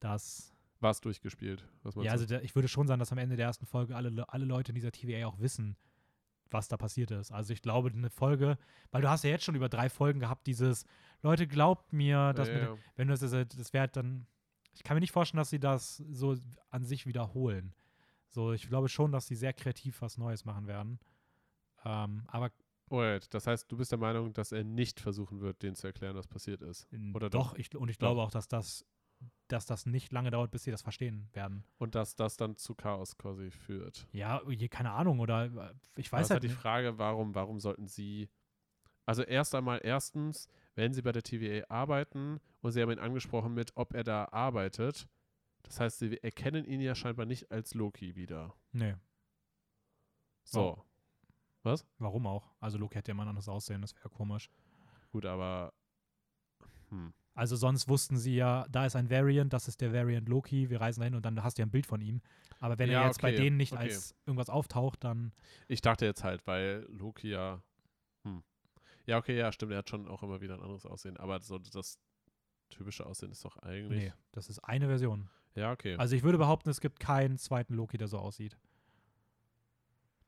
dass 0.00 0.52
War 0.80 0.90
es 0.90 1.00
durchgespielt? 1.00 1.64
Was 1.82 1.94
Ja, 1.96 2.12
also 2.12 2.26
der, 2.26 2.42
ich 2.42 2.54
würde 2.54 2.68
schon 2.68 2.86
sagen, 2.86 2.98
dass 2.98 3.12
am 3.12 3.18
Ende 3.18 3.36
der 3.36 3.46
ersten 3.46 3.66
Folge 3.66 3.94
alle, 3.94 4.08
Le- 4.10 4.28
alle 4.28 4.44
Leute 4.44 4.70
in 4.72 4.74
dieser 4.74 4.90
TVA 4.90 5.26
auch 5.26 5.38
wissen, 5.38 5.76
was 6.50 6.66
da 6.66 6.76
passiert 6.76 7.12
ist. 7.12 7.30
Also 7.30 7.52
ich 7.52 7.62
glaube, 7.62 7.90
eine 7.90 8.10
Folge, 8.10 8.58
weil 8.90 9.02
du 9.02 9.08
hast 9.08 9.22
ja 9.22 9.30
jetzt 9.30 9.44
schon 9.44 9.54
über 9.54 9.68
drei 9.68 9.88
Folgen 9.88 10.18
gehabt, 10.20 10.46
dieses 10.46 10.84
Leute 11.22 11.46
glaubt 11.46 11.92
mir, 11.92 12.32
dass 12.32 12.48
ja, 12.48 12.54
mit, 12.54 12.62
ja. 12.64 12.76
wenn 12.96 13.08
du 13.08 13.16
das, 13.16 13.30
das 13.30 13.72
wäre 13.72 13.88
dann, 13.88 14.26
ich 14.72 14.82
kann 14.82 14.96
mir 14.96 15.00
nicht 15.00 15.12
vorstellen, 15.12 15.38
dass 15.38 15.50
sie 15.50 15.60
das 15.60 15.98
so 15.98 16.36
an 16.70 16.84
sich 16.84 17.06
wiederholen. 17.06 17.72
So, 18.30 18.52
ich 18.52 18.68
glaube 18.68 18.88
schon, 18.88 19.12
dass 19.12 19.26
sie 19.26 19.36
sehr 19.36 19.52
kreativ 19.52 20.02
was 20.02 20.16
Neues 20.18 20.44
machen 20.44 20.66
werden. 20.66 20.98
Ähm, 21.84 22.24
aber 22.26 22.50
Wait, 22.90 23.32
das 23.32 23.46
heißt, 23.46 23.70
du 23.70 23.76
bist 23.76 23.92
der 23.92 23.98
Meinung, 23.98 24.32
dass 24.32 24.50
er 24.50 24.64
nicht 24.64 24.98
versuchen 25.00 25.40
wird, 25.40 25.62
denen 25.62 25.76
zu 25.76 25.86
erklären, 25.86 26.16
was 26.16 26.26
passiert 26.26 26.60
ist. 26.60 26.88
Oder 27.14 27.30
doch, 27.30 27.52
doch? 27.52 27.58
ich, 27.58 27.74
und 27.76 27.88
ich 27.88 27.98
Doch. 27.98 28.08
glaube 28.08 28.22
auch, 28.22 28.32
dass 28.32 28.48
das, 28.48 28.84
dass 29.46 29.64
das 29.64 29.86
nicht 29.86 30.12
lange 30.12 30.30
dauert, 30.32 30.50
bis 30.50 30.64
sie 30.64 30.72
das 30.72 30.82
verstehen 30.82 31.28
werden. 31.32 31.64
Und 31.78 31.94
dass 31.94 32.16
das 32.16 32.36
dann 32.36 32.56
zu 32.56 32.74
Chaos 32.74 33.16
quasi 33.16 33.52
führt. 33.52 34.08
Ja, 34.12 34.42
keine 34.70 34.90
Ahnung, 34.90 35.20
oder 35.20 35.44
äh, 35.44 35.74
ich 35.96 36.08
Aber 36.12 36.18
weiß 36.18 36.26
es 36.26 36.30
halt 36.30 36.30
halt 36.30 36.42
die 36.42 36.48
nicht. 36.48 36.58
Frage, 36.58 36.98
warum, 36.98 37.34
warum 37.34 37.60
sollten 37.60 37.86
sie. 37.86 38.28
Also 39.06 39.22
erst 39.22 39.54
einmal, 39.54 39.80
erstens, 39.82 40.48
wenn 40.74 40.92
sie 40.92 41.02
bei 41.02 41.12
der 41.12 41.22
TVA 41.22 41.64
arbeiten 41.68 42.40
und 42.60 42.72
sie 42.72 42.82
haben 42.82 42.90
ihn 42.90 42.98
angesprochen 42.98 43.54
mit, 43.54 43.70
ob 43.76 43.94
er 43.94 44.04
da 44.04 44.28
arbeitet. 44.32 45.08
Das 45.62 45.78
heißt, 45.78 45.98
sie 46.00 46.16
erkennen 46.22 46.64
ihn 46.64 46.80
ja 46.80 46.94
scheinbar 46.94 47.26
nicht 47.26 47.52
als 47.52 47.74
Loki 47.74 48.16
wieder. 48.16 48.54
Nee. 48.72 48.94
So. 50.42 50.84
Warum 51.98 52.26
auch? 52.26 52.50
Also 52.60 52.78
Loki 52.78 52.94
hätte 52.96 53.10
ja 53.10 53.14
mal 53.14 53.24
ein 53.24 53.28
anderes 53.30 53.48
Aussehen, 53.48 53.80
das 53.82 53.94
wäre 53.96 54.08
komisch. 54.10 54.50
Gut, 55.12 55.26
aber. 55.26 55.72
Hm. 56.88 57.12
Also 57.34 57.56
sonst 57.56 57.88
wussten 57.88 58.18
sie 58.18 58.34
ja, 58.34 58.66
da 58.70 58.86
ist 58.86 58.96
ein 58.96 59.08
Variant, 59.08 59.52
das 59.52 59.68
ist 59.68 59.80
der 59.80 59.92
Variant 59.92 60.28
Loki, 60.28 60.68
wir 60.68 60.80
reisen 60.80 61.00
dahin 61.00 61.14
und 61.14 61.24
dann 61.24 61.42
hast 61.42 61.56
du 61.58 61.62
ja 61.62 61.66
ein 61.66 61.70
Bild 61.70 61.86
von 61.86 62.00
ihm. 62.00 62.20
Aber 62.58 62.78
wenn 62.78 62.90
Ja, 62.90 63.02
er 63.02 63.06
jetzt 63.06 63.22
bei 63.22 63.32
okay, 63.32 63.44
denen 63.44 63.56
nicht 63.56 63.72
okay. 63.72 63.82
als 63.82 64.14
irgendwas 64.26 64.50
auftaucht, 64.50 65.04
dann 65.04 65.32
Ich 65.68 65.80
dachte 65.80 66.04
jetzt 66.04 66.24
halt, 66.24 66.46
weil 66.46 66.86
Loki 66.90 67.30
ja. 67.30 67.62
Hm. 68.24 68.42
Ja, 69.06 69.18
okay, 69.18 69.38
ja, 69.38 69.52
stimmt, 69.52 69.72
er 69.72 69.78
hat 69.78 69.88
schon 69.88 70.08
auch 70.08 70.22
immer 70.22 70.40
wieder 70.40 70.54
ein 70.54 70.60
anderes 70.60 70.84
Aussehen. 70.84 71.16
Aber 71.16 71.40
so 71.40 71.58
das 71.58 71.98
typische 72.68 73.06
Aussehen 73.06 73.30
ist 73.30 73.44
doch 73.44 73.56
eigentlich. 73.58 74.02
nee, 74.04 74.12
das 74.32 74.48
ist 74.48 74.58
eine 74.60 74.86
Version. 74.88 75.28
Ja, 75.54 75.72
okay. 75.72 75.96
Also 75.96 76.14
ich 76.16 76.22
würde 76.22 76.38
behaupten, 76.38 76.68
es 76.68 76.80
gibt 76.80 77.00
keinen 77.00 77.38
zweiten 77.38 77.74
Loki, 77.74 77.96
der 77.96 78.08
so 78.08 78.18
aussieht. 78.18 78.56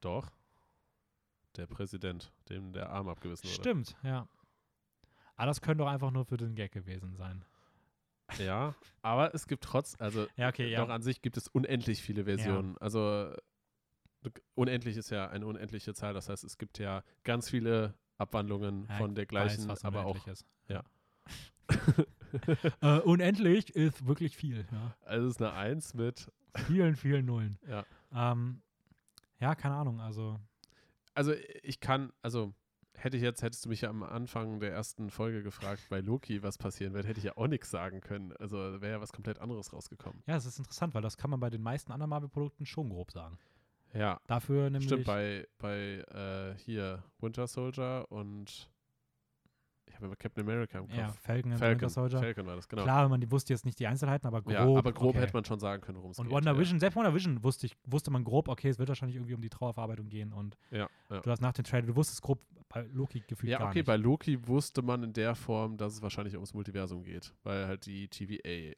Doch. 0.00 0.30
Der 1.56 1.66
Präsident, 1.66 2.32
dem 2.48 2.72
der 2.72 2.90
Arm 2.90 3.08
abgewissen 3.08 3.44
wurde. 3.44 3.54
Stimmt, 3.54 3.96
ja. 4.02 4.26
Aber 5.36 5.46
das 5.46 5.60
könnte 5.60 5.84
doch 5.84 5.90
einfach 5.90 6.10
nur 6.10 6.24
für 6.24 6.36
den 6.36 6.54
Gag 6.54 6.72
gewesen 6.72 7.14
sein. 7.16 7.44
Ja, 8.38 8.74
aber 9.02 9.34
es 9.34 9.46
gibt 9.46 9.64
trotz, 9.64 9.94
also 9.98 10.26
Ja, 10.36 10.48
okay, 10.48 10.74
doch 10.74 10.88
an 10.88 11.02
sich 11.02 11.20
gibt 11.20 11.36
es 11.36 11.48
unendlich 11.48 12.00
viele 12.02 12.24
Versionen. 12.24 12.78
Also 12.78 13.34
äh, 14.24 14.30
unendlich 14.54 14.96
ist 14.96 15.10
ja 15.10 15.28
eine 15.28 15.46
unendliche 15.46 15.92
Zahl, 15.94 16.14
das 16.14 16.28
heißt, 16.30 16.44
es 16.44 16.56
gibt 16.56 16.78
ja 16.78 17.02
ganz 17.24 17.50
viele 17.50 17.94
Abwandlungen 18.18 18.86
Ja, 18.88 18.96
von 18.98 19.14
der 19.14 19.22
ich 19.24 19.28
gleichen, 19.28 19.62
weiß, 19.64 19.68
was 19.68 19.84
aber 19.84 20.04
auch. 20.06 20.12
unendlich 20.14 20.32
ist. 20.32 20.46
ja. 20.68 20.82
Äh, 22.80 23.00
unendlich 23.00 23.76
ist 23.76 24.06
wirklich 24.06 24.38
viel. 24.38 24.66
Ja. 24.72 24.96
also 25.02 25.26
es 25.26 25.34
ist 25.34 25.42
eine 25.42 25.52
Eins 25.52 25.92
mit, 25.92 26.32
Vielen, 26.66 26.96
vielen 26.96 27.26
Nullen. 27.26 27.58
ja. 27.68 27.84
Ähm, 28.10 28.62
Ja, 29.38 29.54
keine 29.54 29.74
Ahnung. 29.74 30.00
Also, 30.00 30.40
Also 31.14 31.34
ich 31.62 31.80
kann, 31.80 32.12
also 32.22 32.54
hätte 32.94 33.16
ich 33.16 33.22
jetzt, 33.22 33.42
hättest 33.42 33.64
du 33.64 33.68
mich 33.68 33.82
ja 33.82 33.90
am 33.90 34.02
Anfang 34.02 34.60
der 34.60 34.72
ersten 34.72 35.10
Folge 35.10 35.42
gefragt, 35.42 35.82
bei 35.88 36.00
Loki, 36.00 36.42
was 36.42 36.58
passieren 36.58 36.94
wird, 36.94 37.06
hätte 37.06 37.18
ich 37.18 37.24
ja 37.24 37.36
auch 37.36 37.48
nichts 37.48 37.70
sagen 37.70 38.00
können. 38.00 38.32
Also 38.38 38.56
wäre 38.80 38.92
ja 38.92 39.00
was 39.00 39.12
komplett 39.12 39.38
anderes 39.40 39.72
rausgekommen. 39.72 40.22
ja, 40.26 40.36
es 40.36 40.46
ist 40.46 40.58
interessant, 40.58 40.94
weil 40.94 41.02
das 41.02 41.16
kann 41.16 41.30
man 41.30 41.40
bei 41.40 41.50
den 41.50 41.62
meisten 41.62 41.92
anderen 41.92 42.10
Marvel-Produkten 42.10 42.66
schon 42.66 42.88
grob 42.88 43.10
sagen. 43.10 43.38
Ja, 43.94 44.20
Dafür 44.26 44.70
nämlich. 44.70 44.84
stimmt, 44.84 45.04
bei, 45.04 45.46
bei 45.58 45.98
äh, 46.14 46.58
hier 46.58 47.02
Winter 47.18 47.46
Soldier 47.46 48.06
und 48.08 48.70
habe 50.02 50.06
immer 50.06 50.16
Captain 50.16 50.44
America 50.44 50.78
im 50.78 50.86
Kopf. 50.86 50.96
ja, 50.96 51.08
Falcon 51.12 51.52
und 51.52 51.58
Falcon, 51.58 51.80
Winter 51.80 51.88
Soldier. 51.90 52.18
Falcon 52.18 52.46
war 52.46 52.56
das, 52.56 52.68
genau. 52.68 52.82
Klar, 52.82 53.08
man 53.08 53.20
die 53.20 53.30
wusste 53.30 53.52
jetzt 53.52 53.64
nicht 53.64 53.78
die 53.78 53.86
Einzelheiten, 53.86 54.26
aber 54.26 54.42
grob. 54.42 54.52
ja, 54.52 54.60
aber 54.64 54.92
grob 54.92 55.10
okay. 55.10 55.20
hätte 55.20 55.32
man 55.34 55.44
schon 55.44 55.58
sagen 55.60 55.80
können, 55.82 55.98
worum 55.98 56.10
es 56.10 56.18
Und 56.18 56.26
geht. 56.26 56.34
Wonder 56.34 56.52
ja. 56.52 56.58
Vision, 56.58 56.78
selbst 56.80 56.96
Wonder 56.96 57.14
Vision 57.14 57.42
wusste 57.42 57.66
ich, 57.66 57.76
wusste 57.86 58.10
man 58.10 58.24
grob, 58.24 58.48
okay, 58.48 58.68
es 58.68 58.78
wird 58.78 58.88
wahrscheinlich 58.88 59.16
irgendwie 59.16 59.34
um 59.34 59.40
die 59.40 59.50
Trauerverarbeitung 59.50 60.08
gehen 60.08 60.32
und 60.32 60.56
Ja, 60.70 60.88
ja. 61.10 61.20
du 61.20 61.30
hast 61.30 61.40
nach 61.40 61.52
dem 61.52 61.64
Trailer, 61.64 61.86
du 61.86 61.96
wusstest 61.96 62.22
grob 62.22 62.40
bei 62.68 62.82
Loki 62.92 63.22
gefühlt 63.26 63.50
Ja, 63.52 63.58
gar 63.58 63.68
okay, 63.68 63.78
nicht. 63.80 63.86
bei 63.86 63.96
Loki 63.96 64.46
wusste 64.48 64.82
man 64.82 65.02
in 65.02 65.12
der 65.12 65.34
Form, 65.34 65.76
dass 65.76 65.94
es 65.94 66.02
wahrscheinlich 66.02 66.34
ums 66.34 66.54
Multiversum 66.54 67.02
geht, 67.02 67.34
weil 67.42 67.66
halt 67.66 67.84
die 67.86 68.08
TVA 68.08 68.74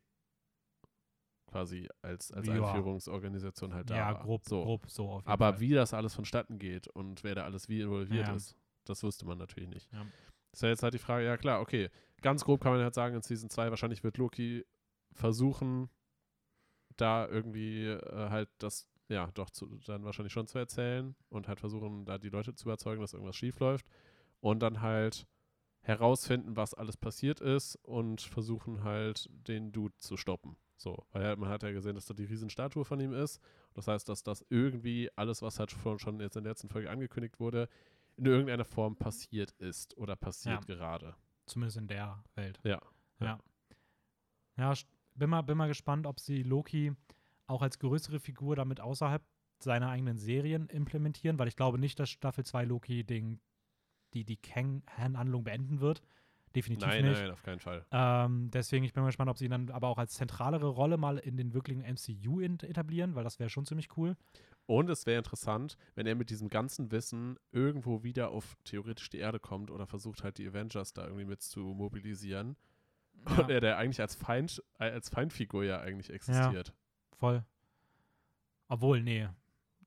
quasi 1.46 1.88
als, 2.02 2.32
als 2.32 2.48
Ja. 2.48 2.54
Einführungsorganisation 2.54 3.72
halt 3.74 3.88
da 3.90 3.96
ja, 3.96 4.12
grob, 4.14 4.44
so. 4.44 4.62
grob 4.64 4.90
so 4.90 5.08
auf 5.08 5.22
jeden 5.22 5.28
Aber 5.30 5.52
Fall. 5.52 5.60
wie 5.60 5.70
das 5.70 5.94
alles 5.94 6.14
vonstatten 6.14 6.58
geht 6.58 6.88
und 6.88 7.22
wer 7.22 7.34
da 7.36 7.44
alles 7.44 7.68
wie 7.68 7.80
involviert 7.80 8.26
Ja. 8.28 8.34
ist, 8.34 8.56
das 8.84 9.02
wusste 9.02 9.24
man 9.26 9.38
natürlich 9.38 9.68
nicht. 9.68 9.88
Ja. 9.92 10.04
Ist 10.54 10.62
ja 10.62 10.68
jetzt 10.68 10.84
halt 10.84 10.94
die 10.94 10.98
Frage, 10.98 11.24
ja 11.24 11.36
klar, 11.36 11.60
okay, 11.60 11.90
ganz 12.22 12.44
grob 12.44 12.60
kann 12.60 12.72
man 12.72 12.82
halt 12.82 12.94
sagen, 12.94 13.16
in 13.16 13.22
Season 13.22 13.50
2 13.50 13.70
wahrscheinlich 13.70 14.04
wird 14.04 14.18
Loki 14.18 14.64
versuchen, 15.12 15.90
da 16.96 17.26
irgendwie 17.26 17.88
äh, 17.88 18.30
halt 18.30 18.48
das, 18.58 18.88
ja, 19.08 19.28
doch 19.34 19.50
zu, 19.50 19.66
dann 19.84 20.04
wahrscheinlich 20.04 20.32
schon 20.32 20.46
zu 20.46 20.58
erzählen 20.58 21.16
und 21.28 21.48
halt 21.48 21.58
versuchen, 21.58 22.04
da 22.04 22.18
die 22.18 22.28
Leute 22.28 22.54
zu 22.54 22.66
überzeugen, 22.66 23.00
dass 23.00 23.14
irgendwas 23.14 23.34
schief 23.34 23.58
läuft 23.58 23.84
und 24.38 24.60
dann 24.60 24.80
halt 24.80 25.26
herausfinden, 25.80 26.56
was 26.56 26.72
alles 26.72 26.96
passiert 26.96 27.40
ist 27.40 27.74
und 27.82 28.20
versuchen 28.20 28.84
halt 28.84 29.28
den 29.32 29.72
Dude 29.72 29.96
zu 29.98 30.16
stoppen. 30.16 30.56
So, 30.76 31.04
weil 31.10 31.24
halt, 31.24 31.38
man 31.40 31.48
hat 31.48 31.64
ja 31.64 31.72
gesehen, 31.72 31.96
dass 31.96 32.06
da 32.06 32.14
die 32.14 32.26
Riesenstatue 32.26 32.84
von 32.84 33.00
ihm 33.00 33.12
ist. 33.12 33.40
Das 33.74 33.88
heißt, 33.88 34.08
dass 34.08 34.22
das 34.22 34.46
irgendwie 34.50 35.10
alles, 35.16 35.42
was 35.42 35.58
halt 35.58 35.72
schon 35.72 36.20
jetzt 36.20 36.36
in 36.36 36.44
der 36.44 36.52
letzten 36.52 36.68
Folge 36.68 36.90
angekündigt 36.90 37.40
wurde, 37.40 37.68
in 38.16 38.26
irgendeiner 38.26 38.64
Form 38.64 38.96
passiert 38.96 39.52
ist 39.52 39.96
oder 39.96 40.16
passiert 40.16 40.68
Ja. 40.68 40.74
gerade. 40.74 41.16
Zumindest 41.46 41.76
in 41.78 41.88
der 41.88 42.24
Welt. 42.34 42.60
Ja. 42.64 42.80
Ja. 43.20 43.38
Ja, 44.56 44.72
bin 45.14 45.30
mal, 45.30 45.42
bin 45.42 45.56
mal 45.58 45.68
gespannt, 45.68 46.06
ob 46.06 46.20
sie 46.20 46.42
Loki 46.42 46.92
auch 47.46 47.62
als 47.62 47.78
größere 47.78 48.20
Figur 48.20 48.56
damit 48.56 48.80
außerhalb 48.80 49.22
seiner 49.58 49.88
eigenen 49.90 50.18
Serien 50.18 50.68
implementieren, 50.68 51.38
weil 51.38 51.48
ich 51.48 51.56
glaube 51.56 51.78
nicht, 51.78 51.98
dass 51.98 52.10
Staffel 52.10 52.44
2 52.44 52.64
Loki 52.64 53.04
den, 53.04 53.40
die, 54.14 54.24
die 54.24 54.36
Kang-Handlung 54.36 55.44
beenden 55.44 55.80
wird. 55.80 56.02
Definitiv 56.54 56.86
Nein, 56.86 57.04
nicht. 57.04 57.20
nein, 57.20 57.30
auf 57.30 57.42
keinen 57.42 57.58
Fall. 57.58 57.84
Ähm, 57.90 58.50
deswegen, 58.52 58.84
ich 58.84 58.92
bin 58.92 59.02
mal 59.02 59.08
gespannt, 59.08 59.28
ob 59.28 59.38
sie 59.38 59.46
ihn 59.46 59.50
dann 59.50 59.70
aber 59.70 59.88
auch 59.88 59.98
als 59.98 60.14
zentralere 60.14 60.68
Rolle 60.68 60.96
mal 60.96 61.18
in 61.18 61.36
den 61.36 61.52
wirklichen 61.52 61.82
MCU 61.82 62.40
etablieren, 62.40 63.14
weil 63.14 63.24
das 63.24 63.40
wäre 63.40 63.50
schon 63.50 63.66
ziemlich 63.66 63.96
cool. 63.96 64.16
Und 64.66 64.88
es 64.88 65.04
wäre 65.04 65.18
interessant, 65.18 65.76
wenn 65.94 66.06
er 66.06 66.14
mit 66.14 66.30
diesem 66.30 66.48
ganzen 66.48 66.90
Wissen 66.90 67.38
irgendwo 67.52 68.02
wieder 68.02 68.30
auf 68.30 68.56
theoretisch 68.64 69.10
die 69.10 69.18
Erde 69.18 69.40
kommt 69.40 69.70
oder 69.70 69.86
versucht 69.86 70.22
halt 70.22 70.38
die 70.38 70.46
Avengers 70.46 70.92
da 70.92 71.04
irgendwie 71.04 71.24
mit 71.26 71.42
zu 71.42 71.60
mobilisieren. 71.60 72.56
Und 73.36 73.50
er 73.50 73.60
der 73.60 73.76
eigentlich 73.78 74.00
als 74.00 74.14
Feind, 74.14 74.62
äh, 74.78 74.90
als 74.90 75.08
Feindfigur 75.08 75.64
ja 75.64 75.80
eigentlich 75.80 76.10
existiert. 76.10 76.72
Voll. 77.18 77.44
Obwohl, 78.68 79.02
nee. 79.02 79.28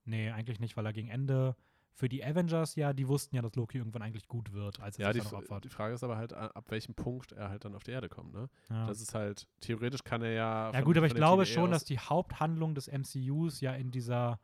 Nee, 0.06 0.32
eigentlich 0.32 0.60
nicht, 0.60 0.78
weil 0.78 0.86
er 0.86 0.94
gegen 0.94 1.10
Ende 1.10 1.56
für 1.98 2.08
die 2.10 2.24
Avengers 2.24 2.76
ja, 2.76 2.94
die 2.94 3.08
wussten 3.08 3.36
ja, 3.36 3.42
dass 3.42 3.56
Loki 3.56 3.80
irgendwann 3.80 4.04
eigentlich 4.04 4.28
gut 4.28 4.54
wird, 4.54 4.80
als 4.80 5.00
er 5.00 5.08
Ja, 5.08 5.14
die, 5.14 5.20
sich 5.20 5.28
F- 5.32 5.34
opfert. 5.40 5.64
die 5.66 5.70
Frage 5.70 5.96
ist 5.96 6.04
aber 6.04 6.16
halt, 6.16 6.32
ab 6.32 6.66
welchem 6.70 6.94
Punkt 6.94 7.32
er 7.32 7.50
halt 7.50 7.66
dann 7.66 7.74
auf 7.74 7.84
die 7.84 7.92
Erde 7.92 8.08
kommt, 8.08 8.34
ne? 8.34 8.50
Ja. 8.70 8.86
Das 8.86 9.02
ist 9.02 9.16
halt, 9.16 9.48
theoretisch 9.62 10.04
kann 10.04 10.22
er 10.22 10.32
ja. 10.32 10.72
ja 10.72 10.82
gut, 10.82 10.96
aber 10.96 11.08
ich 11.08 11.16
glaube 11.16 11.44
TVA 11.46 11.54
schon, 11.54 11.64
aus- 11.66 11.70
dass 11.72 11.86
die 11.86 11.98
Haupthandlung 12.00 12.76
des 12.76 12.88
MCUs 12.88 13.62
ja 13.62 13.74
in 13.74 13.90
dieser 13.92 14.40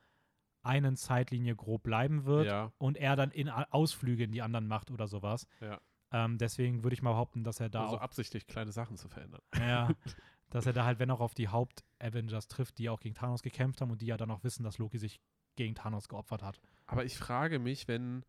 einen 0.63 0.95
Zeitlinie 0.97 1.55
grob 1.55 1.83
bleiben 1.83 2.25
wird 2.25 2.47
Ja, 2.47 2.71
und 2.77 2.97
er 2.97 3.15
dann 3.15 3.31
in 3.31 3.49
Ausflüge 3.49 4.23
in 4.23 4.31
die 4.31 4.41
anderen 4.41 4.65
macht 4.67 4.89
oder 4.91 5.07
sowas. 5.07 5.45
Ja. 5.61 5.79
Ähm, 6.11 6.37
deswegen 6.37 6.83
würde 6.83 6.93
ich 6.93 7.01
mal 7.01 7.11
behaupten, 7.11 7.43
dass 7.43 7.59
er 7.59 7.69
da 7.69 7.83
also 7.83 7.97
auch 7.97 8.01
absichtlich 8.01 8.47
kleine 8.47 8.71
Sachen 8.71 8.97
zu 8.97 9.09
verändern. 9.09 9.41
Ja, 9.59 9.89
dass 10.49 10.65
er 10.65 10.73
da 10.73 10.85
halt, 10.85 10.99
wenn 10.99 11.11
auch 11.11 11.19
auf 11.21 11.33
die 11.33 11.49
Haupt-Avengers 11.49 12.47
trifft, 12.47 12.77
die 12.77 12.89
auch 12.89 12.99
gegen 12.99 13.13
Thanos 13.15 13.41
gekämpft 13.43 13.81
haben 13.81 13.91
und 13.91 14.01
die 14.01 14.05
ja 14.07 14.17
dann 14.17 14.31
auch 14.31 14.43
wissen, 14.43 14.63
dass 14.63 14.77
Loki 14.77 14.97
sich 14.97 15.19
gegen 15.55 15.75
Thanos 15.75 16.07
geopfert 16.07 16.43
hat. 16.43 16.59
Aber 16.85 17.05
ich 17.05 17.17
frage 17.17 17.59
mich, 17.59 17.87
wenn. 17.87 18.23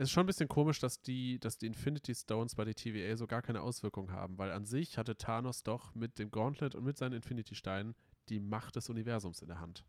Es 0.00 0.04
ist 0.04 0.10
schon 0.12 0.22
ein 0.22 0.26
bisschen 0.28 0.48
komisch, 0.48 0.78
dass 0.78 1.02
die, 1.02 1.40
dass 1.40 1.58
die 1.58 1.66
Infinity 1.66 2.14
Stones 2.14 2.54
bei 2.54 2.64
der 2.64 2.76
TVA 2.76 3.16
so 3.16 3.26
gar 3.26 3.42
keine 3.42 3.62
Auswirkung 3.62 4.12
haben, 4.12 4.38
weil 4.38 4.52
an 4.52 4.64
sich 4.64 4.96
hatte 4.96 5.16
Thanos 5.16 5.64
doch 5.64 5.92
mit 5.96 6.20
dem 6.20 6.30
Gauntlet 6.30 6.76
und 6.76 6.84
mit 6.84 6.96
seinen 6.96 7.14
Infinity-Steinen 7.14 7.96
die 8.28 8.38
Macht 8.38 8.76
des 8.76 8.88
Universums 8.90 9.42
in 9.42 9.48
der 9.48 9.58
Hand. 9.58 9.84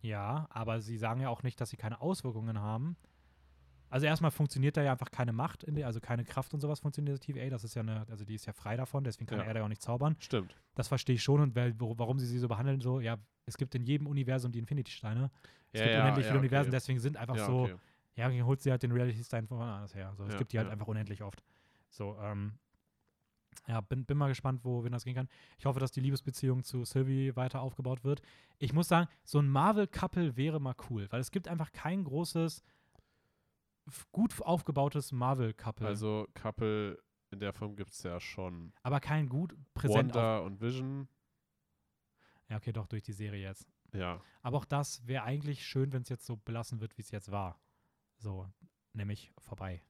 Ja, 0.00 0.48
aber 0.50 0.80
sie 0.80 0.96
sagen 0.96 1.20
ja 1.20 1.28
auch 1.28 1.44
nicht, 1.44 1.60
dass 1.60 1.70
sie 1.70 1.76
keine 1.76 2.00
Auswirkungen 2.00 2.58
haben. 2.58 2.96
Also 3.90 4.06
erstmal 4.06 4.30
funktioniert 4.30 4.76
da 4.76 4.82
ja 4.82 4.92
einfach 4.92 5.10
keine 5.10 5.32
Macht, 5.32 5.64
in 5.64 5.74
der, 5.74 5.86
also 5.86 6.00
keine 6.00 6.24
Kraft 6.24 6.54
und 6.54 6.60
sowas 6.60 6.80
funktioniert 6.80 7.16
in 7.26 7.34
der 7.34 7.42
TVA. 7.42 7.50
Das 7.50 7.64
ist 7.64 7.74
ja 7.74 7.82
eine, 7.82 8.06
also 8.08 8.24
die 8.24 8.34
ist 8.36 8.46
ja 8.46 8.52
frei 8.52 8.76
davon, 8.76 9.04
deswegen 9.04 9.26
kann 9.26 9.38
Ja. 9.40 9.44
er 9.44 9.52
da 9.54 9.60
ja 9.60 9.64
auch 9.64 9.68
nicht 9.68 9.82
zaubern. 9.82 10.16
Stimmt. 10.20 10.54
Das 10.76 10.88
verstehe 10.88 11.16
ich 11.16 11.22
schon 11.22 11.40
und 11.40 11.54
weil, 11.56 11.78
wo, 11.78 11.98
warum 11.98 12.18
sie 12.18 12.26
sie 12.26 12.38
so 12.38 12.48
behandeln, 12.48 12.80
so, 12.80 13.00
ja, 13.00 13.16
es 13.46 13.56
gibt 13.58 13.74
in 13.74 13.82
jedem 13.84 14.06
Universum 14.06 14.52
die 14.52 14.60
Infinity-Steine. 14.60 15.30
Es 15.72 15.80
Ja, 15.80 15.86
gibt 15.86 15.98
unendlich 15.98 16.26
viele 16.26 16.38
okay. 16.38 16.46
Universen, 16.46 16.70
deswegen 16.70 17.00
sind 17.00 17.16
einfach 17.16 17.36
so, 17.36 17.62
okay. 17.64 17.74
ja, 18.14 18.28
dann 18.28 18.44
holt 18.46 18.60
sie 18.62 18.70
halt 18.70 18.82
den 18.82 18.92
Reality-Stein 18.92 19.46
von 19.48 19.58
woanders 19.58 19.94
her. 19.94 20.14
So, 20.16 20.24
es 20.24 20.32
Ja, 20.32 20.38
gibt 20.38 20.52
die 20.52 20.58
halt 20.58 20.68
einfach 20.70 20.86
unendlich 20.86 21.22
oft. 21.22 21.42
So, 21.88 22.16
ähm, 22.22 22.52
ja, 23.66 23.80
bin, 23.80 24.04
bin 24.04 24.16
mal 24.16 24.28
gespannt, 24.28 24.64
wohin 24.64 24.92
das 24.92 25.04
gehen 25.04 25.14
kann. 25.14 25.28
Ich 25.58 25.66
hoffe, 25.66 25.80
dass 25.80 25.92
die 25.92 26.00
Liebesbeziehung 26.00 26.62
zu 26.62 26.84
Sylvie 26.84 27.34
weiter 27.36 27.60
aufgebaut 27.60 28.04
wird. 28.04 28.22
Ich 28.58 28.72
muss 28.72 28.88
sagen, 28.88 29.08
so 29.24 29.38
ein 29.40 29.48
Marvel-Couple 29.48 30.36
wäre 30.36 30.60
mal 30.60 30.74
cool, 30.88 31.06
weil 31.10 31.20
es 31.20 31.30
gibt 31.30 31.48
einfach 31.48 31.72
kein 31.72 32.04
großes, 32.04 32.62
gut 34.12 34.40
aufgebautes 34.42 35.12
Marvel-Couple. 35.12 35.86
Also, 35.86 36.26
Couple 36.34 36.98
in 37.30 37.38
der 37.40 37.52
Form 37.52 37.76
gibt 37.76 37.90
es 37.92 38.02
ja 38.02 38.18
schon. 38.18 38.72
aber 38.82 38.98
kein 39.00 39.28
gut 39.28 39.54
präsent 39.74 40.14
Wanda 40.14 40.38
und 40.40 40.60
Vision. 40.60 41.08
Ja, 42.48 42.56
okay, 42.56 42.72
doch, 42.72 42.86
durch 42.88 43.02
die 43.02 43.12
Serie 43.12 43.40
jetzt. 43.42 43.68
Ja. 43.94 44.20
Aber 44.42 44.58
auch 44.58 44.64
das 44.64 45.06
wäre 45.06 45.22
eigentlich 45.24 45.64
schön, 45.66 45.92
wenn 45.92 46.02
es 46.02 46.08
jetzt 46.08 46.26
so 46.26 46.36
belassen 46.36 46.80
wird, 46.80 46.96
wie 46.98 47.02
es 47.02 47.10
jetzt 47.10 47.30
war. 47.30 47.60
So, 48.18 48.48
nämlich 48.92 49.32
vorbei. 49.38 49.82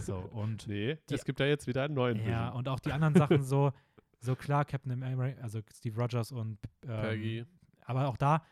So, 0.00 0.16
und 0.32 0.66
Nee, 0.66 0.96
Die- 1.08 1.14
es 1.14 1.24
gibt 1.24 1.38
ja 1.40 1.46
jetzt 1.46 1.66
wieder 1.66 1.84
einen 1.84 1.94
neuen 1.94 2.16
Ja, 2.18 2.24
Vision. 2.46 2.52
und 2.52 2.68
auch 2.68 2.80
die 2.80 2.92
anderen 2.92 3.14
Sachen 3.14 3.42
so, 3.44 3.72
so 4.20 4.34
klar, 4.34 4.64
Captain 4.64 4.90
America, 5.02 5.40
also 5.42 5.60
Steve 5.72 6.00
Rogers 6.00 6.32
und 6.32 6.58
ähm, 6.82 7.00
Peggy. 7.00 7.44
Aber 7.84 8.08
auch 8.08 8.16
da, 8.16 8.44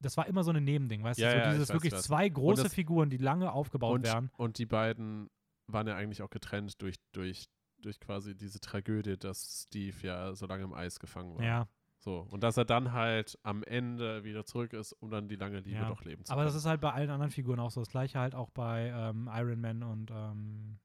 das 0.00 0.16
war 0.16 0.26
immer 0.26 0.44
so 0.44 0.50
ein 0.52 0.62
Nebending, 0.64 1.02
weißt 1.02 1.18
Ja, 1.18 1.28
du, 1.32 1.34
so 1.34 1.38
ja, 1.44 1.52
dieses 1.52 1.68
wirklich 1.70 1.92
ich 1.92 1.98
weiß. 1.98 2.04
zwei 2.04 2.28
große 2.28 2.64
das- 2.64 2.74
Figuren, 2.74 3.10
die 3.10 3.16
lange 3.18 3.52
aufgebaut 3.52 3.94
Und, 3.96 4.04
werden. 4.04 4.30
und 4.36 4.58
die 4.58 4.66
beiden 4.66 5.30
waren 5.66 5.86
ja 5.86 5.96
eigentlich 5.96 6.22
auch 6.22 6.30
getrennt 6.30 6.80
durch, 6.82 6.96
durch, 7.12 7.48
durch 7.78 7.98
quasi 8.00 8.36
diese 8.36 8.60
Tragödie, 8.60 9.16
dass 9.16 9.66
Steve 9.68 9.96
ja 10.02 10.34
so 10.34 10.46
lange 10.46 10.64
im 10.64 10.72
Eis 10.74 10.98
gefangen 11.00 11.36
war. 11.36 11.44
Ja, 11.44 11.68
So. 11.98 12.26
Und 12.30 12.42
dass 12.42 12.56
er 12.56 12.64
dann 12.64 12.92
halt 12.92 13.38
am 13.42 13.62
Ende 13.64 14.22
wieder 14.22 14.44
zurück 14.44 14.72
ist, 14.74 14.92
um 14.92 15.10
dann 15.10 15.28
die 15.28 15.36
lange 15.36 15.60
Liebe 15.60 15.78
Ja. 15.80 15.88
doch 15.88 16.04
leben 16.04 16.24
zu 16.24 16.32
aber 16.32 16.42
können. 16.42 16.48
das 16.48 16.54
ist 16.56 16.66
halt 16.66 16.80
bei 16.80 16.92
allen 16.92 17.10
anderen 17.10 17.32
Figuren 17.32 17.58
auch 17.58 17.70
so. 17.70 17.80
Das 17.80 17.88
gleiche 17.88 18.18
halt 18.20 18.34
auch 18.34 18.50
bei 18.50 18.88
ähm, 18.94 19.28
Iron 19.32 19.60
Man 19.60 19.82
und 19.82 20.10
ähm, 20.12 20.78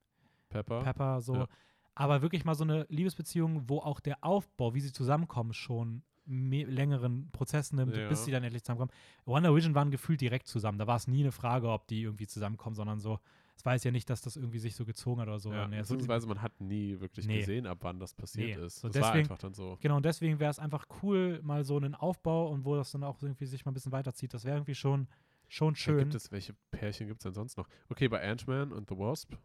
Pepper. 0.49 0.81
Pepper 0.81 1.21
so. 1.21 1.35
Ja. 1.35 1.47
Aber 1.93 2.21
wirklich 2.21 2.45
mal 2.45 2.55
so 2.55 2.63
eine 2.63 2.85
Liebesbeziehung, 2.89 3.69
wo 3.69 3.79
auch 3.79 3.99
der 3.99 4.23
Aufbau, 4.23 4.73
wie 4.73 4.79
sie 4.79 4.93
zusammenkommen, 4.93 5.53
schon 5.53 6.03
längeren 6.25 7.29
Prozess 7.31 7.73
nimmt, 7.73 7.95
Ja. 7.95 8.07
bis 8.09 8.25
sie 8.25 8.31
dann 8.31 8.43
endlich 8.43 8.63
zusammenkommen. 8.63 8.91
Wonder 9.25 9.53
Vision 9.55 9.75
waren 9.75 9.91
gefühlt 9.91 10.21
direkt 10.21 10.47
zusammen. 10.47 10.77
Da 10.77 10.87
war 10.87 10.95
es 10.97 11.07
nie 11.07 11.21
eine 11.21 11.31
Frage, 11.31 11.69
ob 11.69 11.87
die 11.87 12.03
irgendwie 12.03 12.27
zusammenkommen, 12.27 12.75
sondern 12.75 12.99
so, 12.99 13.19
es 13.55 13.65
war 13.65 13.73
jetzt 13.73 13.83
ja 13.85 13.91
nicht, 13.91 14.09
dass 14.09 14.21
das 14.21 14.37
irgendwie 14.37 14.59
sich 14.59 14.75
so 14.75 14.85
gezogen 14.85 15.21
hat 15.21 15.27
oder 15.27 15.39
so. 15.39 15.51
ja, 15.51 15.67
Nee, 15.67 15.77
beziehungsweise 15.79 16.27
man 16.27 16.41
hat 16.41 16.59
nie 16.61 16.99
wirklich 16.99 17.27
Nee. 17.27 17.39
gesehen, 17.39 17.65
ab 17.67 17.79
wann 17.81 17.99
das 17.99 18.13
passiert 18.13 18.57
Nee. 18.59 18.65
ist. 18.65 18.79
So 18.79 18.87
das 18.87 19.01
war 19.01 19.09
deswegen- 19.11 19.25
einfach 19.25 19.37
dann 19.39 19.53
so. 19.53 19.77
Genau, 19.81 19.97
und 19.97 20.05
deswegen 20.05 20.39
wäre 20.39 20.51
es 20.51 20.59
einfach 20.59 20.85
cool, 21.01 21.39
mal 21.43 21.63
so 21.63 21.77
einen 21.77 21.95
Aufbau 21.95 22.49
und 22.49 22.65
wo 22.65 22.75
das 22.75 22.91
dann 22.91 23.03
auch 23.03 23.21
irgendwie 23.21 23.45
sich 23.45 23.65
mal 23.65 23.71
ein 23.71 23.73
bisschen 23.75 23.91
weiterzieht. 23.91 24.33
Das 24.33 24.45
wäre 24.45 24.57
irgendwie 24.57 24.75
schon, 24.75 25.07
schon 25.47 25.75
schön. 25.75 25.97
Gibt 25.99 26.15
es, 26.15 26.31
welche 26.31 26.53
Pärchen 26.71 27.07
gibt 27.07 27.19
es 27.19 27.23
denn 27.23 27.33
sonst 27.33 27.57
noch? 27.57 27.67
Okay, 27.89 28.07
bei 28.07 28.21
Ant-Man 28.27 28.71
und 28.71 28.89
The 28.89 28.97
Wasp. 28.97 29.35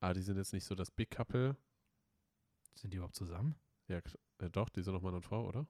Ah, 0.00 0.12
die 0.12 0.22
sind 0.22 0.36
jetzt 0.36 0.52
nicht 0.52 0.64
so 0.64 0.74
das 0.74 0.90
Big 0.90 1.10
Couple. 1.10 1.56
Sind 2.74 2.92
die 2.92 2.96
überhaupt 2.96 3.14
zusammen? 3.14 3.54
Ja, 3.92 3.98
äh, 3.98 4.50
doch, 4.50 4.70
die 4.70 4.82
sind 4.82 4.94
noch 4.94 5.02
Mann 5.02 5.14
und 5.14 5.24
Frau, 5.24 5.46
oder? 5.46 5.66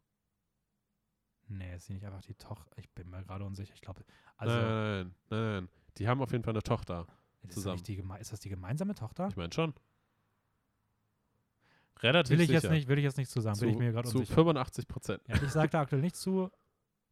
Nee, 1.48 1.74
ist 1.74 1.86
sie 1.86 1.94
nicht 1.94 2.04
einfach 2.04 2.22
die 2.22 2.34
Tochter. 2.34 2.70
Ich 2.78 2.88
bin 2.90 3.10
mir 3.10 3.22
gerade 3.24 3.44
unsicher. 3.44 3.74
Ich 3.74 3.80
glaube, 3.80 4.04
also 4.36 4.54
nein, 4.54 5.14
nein, 5.28 5.52
nein. 5.52 5.68
Die 5.98 6.08
haben 6.08 6.22
auf 6.22 6.30
jeden 6.30 6.44
Fall 6.44 6.54
eine 6.54 6.62
Tochter. 6.62 7.06
ist, 7.42 7.48
das 7.48 7.54
zusammen. 7.54 7.74
nicht 7.74 7.88
die, 7.88 8.02
ist 8.20 8.32
das 8.32 8.40
die 8.40 8.48
gemeinsame 8.48 8.94
Tochter? 8.94 9.26
Ich 9.28 9.36
meine 9.36 9.52
schon. 9.52 9.74
Relativ 12.00 12.30
Will 12.30 12.40
ich, 12.40 12.46
sicher. 12.46 12.62
jetzt 12.62 12.70
nicht, 12.70 12.88
will 12.88 12.98
ich 12.98 13.04
jetzt 13.04 13.18
nicht 13.18 13.30
zusammen. 13.30 13.56
zu, 13.56 13.64
Bin 13.64 13.74
ich 13.74 13.78
mir 13.78 13.92
gerade 13.92 14.08
zu 14.08 14.18
unsicher. 14.18 14.34
85 14.34 14.88
Prozent. 14.88 15.22
Ja, 15.26 15.42
ich 15.42 15.50
sage 15.50 15.70
da 15.70 15.80
aktuell 15.80 16.02
nichts 16.02 16.20
zu. 16.20 16.50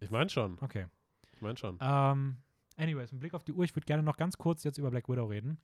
Ich 0.02 0.10
meine 0.10 0.30
schon. 0.30 0.56
Okay. 0.62 0.86
Ich 1.34 1.42
meine 1.42 1.58
schon. 1.58 1.76
Ähm, 1.78 2.38
anyways, 2.76 3.12
mit 3.12 3.20
Blick 3.20 3.34
auf 3.34 3.44
die 3.44 3.52
Uhr, 3.52 3.64
ich 3.64 3.76
würde 3.76 3.84
gerne 3.84 4.02
noch 4.02 4.16
ganz 4.16 4.38
kurz 4.38 4.64
jetzt 4.64 4.78
über 4.78 4.90
Black 4.90 5.10
Widow 5.10 5.26
reden. 5.26 5.60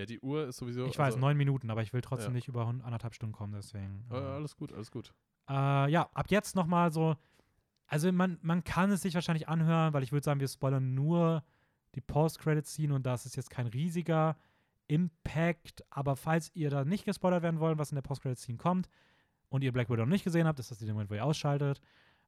Ja, 0.00 0.06
die 0.06 0.18
Uhr 0.20 0.48
ist 0.48 0.56
sowieso. 0.56 0.86
Ich 0.86 0.98
weiß, 0.98 1.14
also, 1.14 1.18
neun 1.18 1.36
Minuten, 1.36 1.70
aber 1.70 1.82
ich 1.82 1.92
will 1.92 2.00
trotzdem 2.00 2.30
Ja. 2.30 2.36
nicht 2.36 2.48
über 2.48 2.66
anderthalb 2.66 3.14
Stunden 3.14 3.34
kommen, 3.34 3.52
deswegen. 3.52 4.06
äh, 4.10 4.14
alles 4.14 4.56
gut, 4.56 4.72
alles 4.72 4.90
gut. 4.90 5.12
Äh, 5.48 5.90
ja, 5.90 6.08
ab 6.14 6.30
jetzt 6.30 6.56
nochmal 6.56 6.90
so. 6.90 7.16
Also 7.86 8.10
man, 8.10 8.38
man 8.40 8.64
kann 8.64 8.90
es 8.90 9.02
sich 9.02 9.14
wahrscheinlich 9.14 9.48
anhören, 9.48 9.92
weil 9.92 10.02
ich 10.02 10.10
würde 10.10 10.24
sagen, 10.24 10.40
wir 10.40 10.48
spoilern 10.48 10.94
nur 10.94 11.44
die 11.94 12.00
Post-Credit-Scene 12.00 12.94
und 12.94 13.04
das 13.04 13.26
ist 13.26 13.36
jetzt 13.36 13.50
kein 13.50 13.66
riesiger 13.66 14.36
Impact. 14.86 15.84
Aber 15.90 16.16
falls 16.16 16.50
ihr 16.54 16.70
da 16.70 16.84
nicht 16.84 17.04
gespoilert 17.04 17.42
werden 17.42 17.60
wollt, 17.60 17.78
was 17.78 17.90
in 17.90 17.96
der 17.96 18.02
Post-Credit-Scene 18.02 18.56
kommt 18.58 18.88
und 19.50 19.62
ihr 19.62 19.72
Black 19.72 19.90
Widow 19.90 20.02
noch 20.04 20.10
nicht 20.12 20.24
gesehen 20.24 20.46
habt, 20.46 20.58
ist 20.60 20.70
das 20.70 20.78
der 20.78 20.92
Moment, 20.92 21.10
wo 21.10 21.14
ihr 21.14 21.24
ausschaltet. 21.24 21.80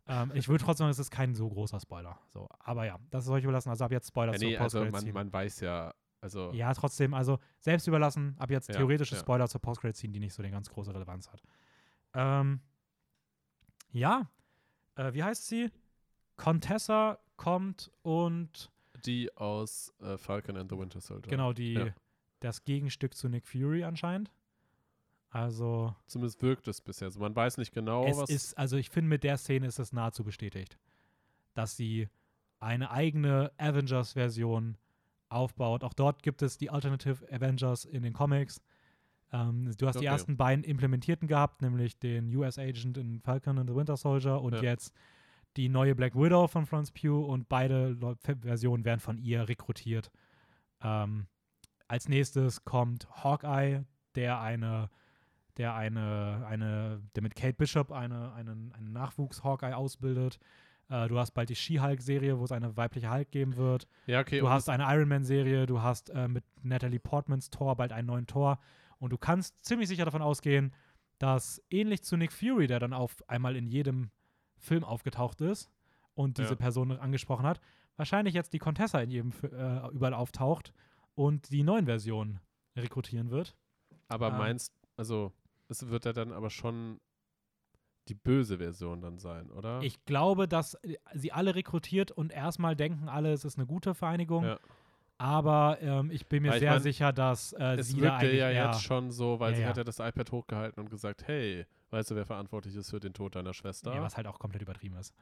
Ähm, 0.09 0.33
ich 0.35 0.49
würde 0.49 0.65
trotzdem 0.65 0.85
sagen, 0.85 0.91
es 0.91 0.99
ist 0.99 1.11
kein 1.11 1.35
so 1.35 1.49
großer 1.49 1.79
Spoiler. 1.81 2.19
So, 2.35 2.49
aber 2.59 2.85
ja, 2.85 2.99
das 3.11 3.25
ist 3.25 3.31
euch 3.31 3.45
überlassen. 3.45 3.71
Also 3.71 3.85
ab 3.85 3.93
jetzt 3.93 4.09
Spoiler 4.09 4.33
Ja, 4.33 4.39
nee, 4.39 4.57
also 4.57 4.85
man, 4.85 5.13
man 5.13 5.33
weiß 5.33 5.61
ja, 5.61 5.95
also 6.23 6.51
Ja, 6.55 6.73
trotzdem, 6.73 7.13
also 7.13 7.39
selbst 7.59 7.87
überlassen, 7.87 8.35
ab 8.39 8.51
jetzt 8.51 8.69
Ja, 8.69 8.77
theoretische 8.77 9.15
ja. 9.17 9.21
Spoiler 9.21 9.49
zur 9.49 9.61
Post-Credit-Scene, 9.61 10.13
die 10.13 10.21
nicht 10.21 10.33
so 10.33 10.43
eine 10.43 10.51
ganz 10.51 10.71
große 10.71 10.95
Relevanz 10.95 11.31
hat. 11.31 11.43
Ähm, 12.15 12.61
ja, 13.91 14.31
äh, 14.97 15.13
wie 15.13 15.23
heißt 15.23 15.47
sie? 15.47 15.71
Contessa 16.37 17.19
kommt 17.37 17.91
und 18.03 18.71
die 19.05 19.35
aus 19.37 19.93
äh, 20.01 20.17
Falcon 20.17 20.57
and 20.57 20.71
the 20.71 20.79
Winter 20.79 21.01
Soldier. 21.01 21.29
genau 21.29 21.53
die 21.53 21.75
Ja. 21.75 21.87
das 22.41 22.65
Gegenstück 22.65 23.15
zu 23.15 23.29
Nick 23.29 23.47
Fury 23.47 23.85
anscheinend. 23.85 24.31
Also 25.31 25.95
Zumindest 26.07 26.41
wirkt 26.43 26.69
es 26.69 26.81
bisher. 26.81 27.07
Also 27.07 27.19
man 27.21 27.35
weiß 27.35 27.57
nicht 27.59 27.73
genau, 27.73 28.05
es 28.07 28.17
was. 28.19 28.31
ist, 28.31 28.59
also 28.59 28.77
ich 28.77 28.91
finde, 28.91 29.09
mit 29.09 29.25
der 29.25 29.39
Szene 29.39 29.67
ist 29.67 29.79
es 29.79 29.93
nahezu 29.93 30.25
bestätigt, 30.25 30.79
dass 31.55 31.77
sie 31.77 32.09
eine 32.61 32.91
eigene 32.91 33.51
Avengers-Version 33.57 34.77
aufbaut. 35.33 35.85
Auch 35.85 35.95
dort 35.95 36.23
gibt 36.23 36.43
es 36.43 36.59
die 36.59 36.71
Alternative 36.71 37.27
Avengers 37.33 37.85
in 37.85 38.03
den 38.03 38.13
Comics. 38.13 38.61
Ähm, 39.33 39.73
du 39.79 39.87
hast 39.87 39.95
die 39.97 40.01
Okay. 40.01 40.07
ersten 40.07 40.37
beiden 40.37 40.65
implementierten 40.65 41.27
gehabt, 41.29 41.63
nämlich 41.63 41.99
den 41.99 42.35
US 42.37 42.59
Agent 42.59 42.99
in 42.99 43.21
Falcon 43.21 43.59
and 43.59 43.69
the 43.69 43.75
Winter 43.75 43.97
Soldier 43.97 44.41
und 44.41 44.55
Ja. 44.55 44.63
jetzt 44.63 44.95
die 45.57 45.69
neue 45.69 45.95
Black 45.95 46.15
Widow 46.15 46.47
von 46.49 46.67
Florence 46.67 46.93
Pugh 46.93 47.27
und 47.27 47.49
beide 47.49 47.97
Versionen 48.41 48.85
werden 48.85 49.01
von 49.01 49.19
ihr 49.19 49.49
rekrutiert. 49.49 50.11
Ähm, 50.83 51.27
als 51.89 52.09
nächstes 52.09 52.65
kommt 52.65 53.07
Hawkeye, 53.23 53.85
der 54.15 54.41
eine, 54.41 54.89
der 55.59 55.75
eine, 55.75 56.47
eine, 56.47 57.03
der 57.15 57.23
mit 57.23 57.35
Kate 57.35 57.55
Bishop 57.55 57.93
eine, 57.93 58.33
einen, 58.33 58.73
einen 58.73 58.93
Nachwuchs-Hawkeye 58.93 59.75
ausbildet. 59.75 60.39
Äh, 60.93 61.09
du 61.09 61.19
hast 61.19 61.31
bald 61.33 61.49
die 61.49 61.57
She-Hulk-Serie, 61.57 62.39
wo 62.39 62.45
es 62.45 62.53
eine 62.53 62.77
weibliche 62.77 63.11
Hulk 63.11 63.31
geben 63.31 63.57
wird. 63.57 63.89
ja, 64.07 64.21
okay. 64.21 64.41
Du 64.41 64.49
hast 64.51 64.69
eine 64.69 64.85
Iron 64.95 65.09
Man-Serie, 65.09 65.65
du 65.67 65.81
hast 65.81 66.11
äh, 66.11 66.29
mit 66.29 66.45
Natalie 66.63 67.01
Portmans 67.01 67.49
Tor 67.51 67.77
bald 67.77 67.93
einen 67.93 68.09
neuen 68.09 68.27
Tor. 68.27 68.59
Und 68.99 69.11
du 69.11 69.19
kannst 69.19 69.65
ziemlich 69.65 69.89
sicher 69.89 70.05
davon 70.05 70.23
ausgehen, 70.23 70.73
dass 71.19 71.63
ähnlich 71.71 72.03
zu 72.03 72.17
Nick 72.17 72.33
Fury, 72.33 72.67
der 72.67 72.79
dann 72.79 72.93
auf 72.93 73.23
einmal 73.29 73.57
in 73.57 73.67
jedem 73.67 74.11
Film 74.59 74.85
aufgetaucht 74.85 75.41
ist 75.41 75.71
und 76.15 76.37
diese 76.39 76.51
Ja. 76.51 76.57
Person 76.57 76.93
angesprochen 76.93 77.47
hat, 77.47 77.61
wahrscheinlich 77.97 78.35
jetzt 78.35 78.53
die 78.53 78.59
Contessa 78.59 79.01
in 79.01 79.11
jedem 79.11 79.33
äh, 79.43 79.89
überall 79.93 80.15
auftaucht 80.15 80.73
und 81.15 81.51
die 81.51 81.63
neuen 81.63 81.87
Versionen 81.87 82.41
rekrutieren 82.77 83.31
wird. 83.31 83.57
aber 84.09 84.29
ähm, 84.29 84.39
meinst, 84.39 84.73
also 84.97 85.33
es 85.69 85.89
wird 85.89 86.05
ja 86.05 86.13
dann 86.13 86.33
aber 86.33 86.51
schon 86.51 87.01
die 88.09 88.15
böse 88.15 88.59
Version 88.59 89.01
dann 89.01 89.19
sein, 89.19 89.51
oder? 89.51 89.81
Ich 89.83 90.05
glaube, 90.05 90.49
dass 90.49 90.75
äh, 90.83 90.97
sie 91.15 91.33
alle 91.33 91.55
rekrutiert 91.55 92.11
und 92.11 92.33
erstmal 92.33 92.75
denken 92.77 93.09
alle, 93.09 93.33
es 93.33 93.45
ist 93.45 93.57
eine 93.59 93.67
gute 93.67 93.95
Vereinigung. 93.95 94.45
Ja. 94.45 94.59
Aber 95.19 95.79
ähm, 95.81 96.11
ich 96.11 96.27
bin 96.27 96.43
mir 96.43 96.53
ich 96.55 96.59
sehr 96.59 96.73
mein, 96.73 96.83
sicher, 96.83 97.13
dass 97.13 97.53
äh, 97.53 97.77
es 97.77 97.89
sie 97.91 98.01
da 98.01 98.17
eigentlich 98.17 98.41
ja 98.41 98.51
jetzt 98.51 98.83
schon 98.83 99.13
so, 99.13 99.39
weil 99.39 99.53
Ja, 99.53 99.57
sie 99.57 99.63
ja. 99.63 99.69
hat 99.69 99.77
ja 99.77 99.85
das 99.85 100.01
iPad 100.01 100.33
hochgehalten 100.33 100.83
und 100.83 100.91
gesagt, 100.91 101.27
hey, 101.29 101.65
weißt 101.91 102.11
du, 102.11 102.17
wer 102.17 102.27
verantwortlich 102.27 102.75
ist 102.75 102.91
für 102.91 102.99
den 102.99 103.13
Tod 103.15 103.37
deiner 103.37 103.55
Schwester? 103.55 103.95
Ja, 103.95 104.03
was 104.03 104.17
halt 104.17 104.27
auch 104.27 104.41
komplett 104.41 104.63
übertrieben 104.63 104.97
ist. 104.97 105.15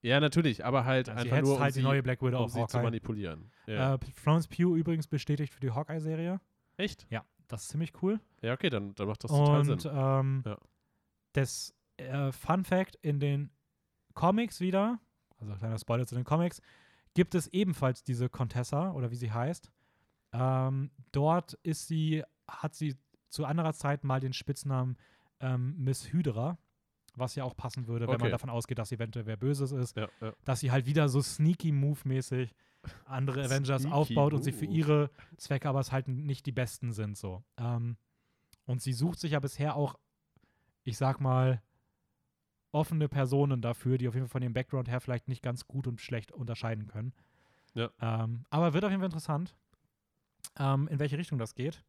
ja, 0.00 0.20
natürlich, 0.20 0.64
aber 0.64 0.86
halt 0.86 1.10
Also 1.10 1.24
einfach 1.24 1.42
nur, 1.42 1.56
um 1.56 1.60
halt 1.60 1.74
sie, 1.74 1.80
die 1.80 1.84
neue 1.84 2.02
Black 2.02 2.22
Widow 2.22 2.44
um 2.44 2.48
sie 2.48 2.66
zu 2.66 2.78
manipulieren. 2.78 3.50
Ja. 3.66 3.96
Äh, 3.96 3.98
Florence 4.14 4.48
Pugh 4.48 4.74
übrigens 4.74 5.06
bestätigt 5.06 5.52
für 5.52 5.60
die 5.60 5.70
Hawkeye-Serie. 5.70 6.40
Echt? 6.78 7.06
Ja, 7.10 7.22
das 7.48 7.64
ist 7.64 7.68
ziemlich 7.68 7.92
cool. 8.02 8.18
Ja, 8.40 8.54
okay, 8.54 8.70
dann, 8.70 8.94
dann 8.94 9.06
macht 9.06 9.22
das 9.22 9.30
total 9.30 9.68
Und 9.68 9.80
Sinn. 9.82 9.92
ähm, 9.94 10.42
Ja. 10.46 10.56
das 11.34 11.74
äh, 11.98 12.32
Fun 12.32 12.64
Fact 12.64 12.96
in 13.02 13.20
den 13.20 13.50
Comics 14.14 14.60
wieder, 14.60 14.98
also 15.38 15.54
kleiner 15.54 15.78
Spoiler 15.78 16.06
zu 16.06 16.14
den 16.14 16.24
Comics, 16.24 16.60
gibt 17.14 17.34
es 17.34 17.48
ebenfalls 17.48 18.02
diese 18.04 18.28
Contessa 18.28 18.92
oder 18.92 19.10
wie 19.10 19.16
sie 19.16 19.32
heißt. 19.32 19.70
Ähm, 20.32 20.90
dort 21.12 21.54
ist 21.62 21.86
sie, 21.88 22.22
hat 22.48 22.74
sie 22.74 22.96
zu 23.28 23.44
anderer 23.44 23.72
Zeit 23.74 24.04
mal 24.04 24.20
den 24.20 24.32
Spitznamen 24.32 24.96
ähm, 25.40 25.74
Miss 25.78 26.12
Hydra, 26.12 26.58
was 27.14 27.34
ja 27.34 27.44
auch 27.44 27.56
passen 27.56 27.86
würde, 27.86 28.06
wenn 28.06 28.12
man 28.14 28.22
Okay. 28.22 28.30
davon 28.30 28.50
ausgeht, 28.50 28.78
dass 28.78 28.90
sie 28.90 28.96
eventuell 28.96 29.26
wer 29.26 29.36
Böses 29.36 29.72
ist. 29.72 29.96
Ja, 29.96 30.08
ja. 30.20 30.32
dass 30.44 30.60
sie 30.60 30.70
halt 30.70 30.86
wieder 30.86 31.08
so 31.08 31.20
sneaky 31.22 31.72
Move-mäßig 31.72 32.54
andere 33.04 33.42
Avengers 33.44 33.82
Sneaky 33.82 33.94
aufbaut 33.94 34.32
und 34.34 34.42
sie 34.42 34.52
für 34.52 34.66
Move. 34.66 34.76
ihre 34.76 35.10
Zwecke 35.38 35.68
aber 35.68 35.80
es 35.80 35.92
halt 35.92 36.08
nicht 36.08 36.44
die 36.46 36.52
besten 36.52 36.92
sind 36.92 37.16
so. 37.16 37.42
Ähm, 37.56 37.96
und 38.66 38.82
sie 38.82 38.92
sucht 38.92 39.18
sich 39.20 39.32
ja 39.32 39.40
bisher 39.40 39.76
auch, 39.76 39.98
ich 40.84 40.96
sag 40.98 41.20
mal, 41.20 41.62
offene 42.76 43.08
Personen 43.08 43.62
dafür, 43.62 43.98
die 43.98 44.06
auf 44.08 44.14
jeden 44.14 44.26
Fall 44.26 44.32
von 44.32 44.42
ihrem 44.42 44.52
Background 44.52 44.88
her 44.88 45.00
vielleicht 45.00 45.28
nicht 45.28 45.42
ganz 45.42 45.66
gut 45.66 45.86
und 45.86 46.00
schlecht 46.00 46.30
unterscheiden 46.32 46.86
können. 46.86 47.12
Ja. 47.74 47.90
Ähm, 48.00 48.44
aber 48.50 48.72
wird 48.74 48.84
auf 48.84 48.90
jeden 48.90 49.00
Fall 49.00 49.08
interessant, 49.08 49.56
ähm, 50.58 50.86
in 50.88 50.98
welche 50.98 51.18
Richtung 51.18 51.38
das 51.38 51.54
geht. 51.54 51.82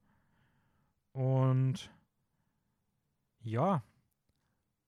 Und 1.13 1.91
ja, 3.43 3.83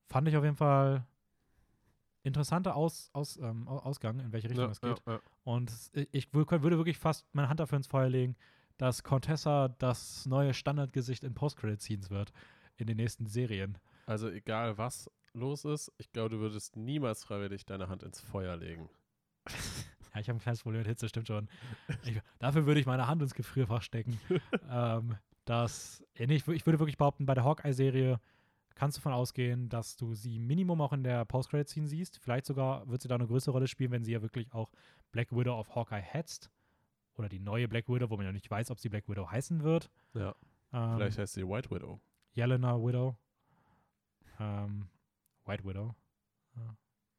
fand 0.07 0.27
ich 0.27 0.37
auf 0.37 0.43
jeden 0.43 0.55
Fall 0.57 1.05
interessanter 2.23 2.75
Aus, 2.75 3.09
Aus, 3.13 3.37
ähm, 3.37 3.67
Au- 3.67 3.79
Ausgang, 3.79 4.19
in 4.19 4.31
welche 4.31 4.49
Richtung 4.49 4.65
Ja, 4.65 4.71
es 4.71 4.81
geht. 4.81 5.01
ja, 5.05 5.13
ja. 5.13 5.19
Und 5.43 5.71
ich 6.11 6.27
wür- 6.29 6.61
würde 6.61 6.77
wirklich 6.77 6.97
fast 6.97 7.25
meine 7.33 7.49
Hand 7.49 7.59
dafür 7.59 7.77
ins 7.77 7.87
Feuer 7.87 8.09
legen, 8.09 8.35
dass 8.77 9.03
Contessa 9.03 9.69
das 9.69 10.25
neue 10.25 10.53
Standardgesicht 10.53 11.23
in 11.23 11.33
Post-Credit-Scenes 11.33 12.09
wird 12.09 12.31
in 12.77 12.87
den 12.87 12.97
nächsten 12.97 13.25
Serien. 13.25 13.77
Also 14.05 14.29
egal 14.29 14.77
was 14.77 15.09
los 15.33 15.65
ist, 15.65 15.91
ich 15.97 16.11
glaube, 16.11 16.29
du 16.29 16.39
würdest 16.39 16.75
niemals 16.75 17.23
freiwillig 17.23 17.65
deine 17.65 17.89
Hand 17.89 18.03
ins 18.03 18.19
Feuer 18.21 18.55
legen. 18.57 18.89
Ja, 20.15 20.21
ich 20.21 20.27
habe 20.27 20.37
ein 20.37 20.41
kleines 20.41 20.63
Problem 20.63 20.79
mit 20.79 20.87
Hitze, 20.87 21.07
stimmt 21.07 21.27
schon. 21.27 21.47
Ich, 22.03 22.19
dafür 22.39 22.65
würde 22.65 22.79
ich 22.79 22.87
meine 22.87 23.05
Hand 23.05 23.21
ins 23.21 23.35
Gefrierfach 23.35 23.83
stecken. 23.83 24.19
ähm, 24.71 25.15
das, 25.45 26.03
nee, 26.17 26.33
ich, 26.33 26.47
ich 26.47 26.65
würde 26.65 26.79
wirklich 26.79 26.97
behaupten, 26.97 27.27
bei 27.27 27.35
der 27.35 27.43
Hawkeye-Serie 27.43 28.19
kannst 28.73 28.97
du 28.97 29.01
davon 29.01 29.13
ausgehen, 29.13 29.69
dass 29.69 29.97
du 29.97 30.15
sie 30.15 30.39
Minimum 30.39 30.81
auch 30.81 30.93
in 30.93 31.03
der 31.03 31.25
Post-Credit-Scene 31.25 31.87
siehst. 31.87 32.17
Vielleicht 32.19 32.45
sogar 32.45 32.87
wird 32.87 33.01
sie 33.01 33.07
da 33.07 33.15
eine 33.15 33.27
größere 33.27 33.51
Rolle 33.51 33.67
spielen, 33.67 33.91
wenn 33.91 34.03
sie 34.03 34.13
ja 34.13 34.21
wirklich 34.21 34.51
auch 34.53 34.71
Black 35.11 35.31
Widow 35.31 35.53
auf 35.53 35.75
Hawkeye 35.75 36.01
hetzt. 36.01 36.49
Oder 37.15 37.27
die 37.27 37.39
neue 37.39 37.67
Black 37.67 37.89
Widow, 37.89 38.09
wo 38.09 38.15
man 38.15 38.25
ja 38.25 38.31
nicht 38.31 38.49
weiß, 38.49 38.71
ob 38.71 38.79
sie 38.79 38.89
Black 38.89 39.09
Widow 39.09 39.29
heißen 39.29 39.63
wird. 39.63 39.91
Ja. 40.13 40.33
Ähm, 40.71 40.95
Vielleicht 40.95 41.17
heißt 41.17 41.33
sie 41.33 41.47
White 41.47 41.69
Widow. 41.69 41.99
Yelena 42.35 42.77
Widow. 42.77 43.17
Ähm, 44.39 44.87
White 45.49 45.63
Widow. 45.65 45.95
Ja, 46.55 46.75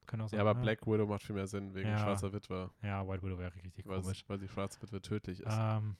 können 0.06 0.22
auch 0.22 0.28
sein. 0.28 0.38
Ja, 0.38 0.42
aber 0.44 0.58
ja. 0.58 0.62
Black 0.62 0.86
Widow 0.86 1.06
macht 1.06 1.22
viel 1.22 1.34
mehr 1.34 1.46
Sinn 1.46 1.74
wegen 1.74 1.90
Ja. 1.90 1.98
schwarzer 1.98 2.32
Witwe, 2.32 2.70
Ja, 2.82 3.06
White 3.06 3.22
Widow 3.22 3.38
wäre 3.38 3.54
richtig 3.54 3.86
weil, 3.86 4.00
komisch. 4.00 4.24
weil 4.28 4.38
die 4.38 4.48
schwarze 4.48 4.80
Witwe 4.82 5.00
tödlich 5.02 5.40
ist. 5.40 5.56
Ähm, 5.58 5.96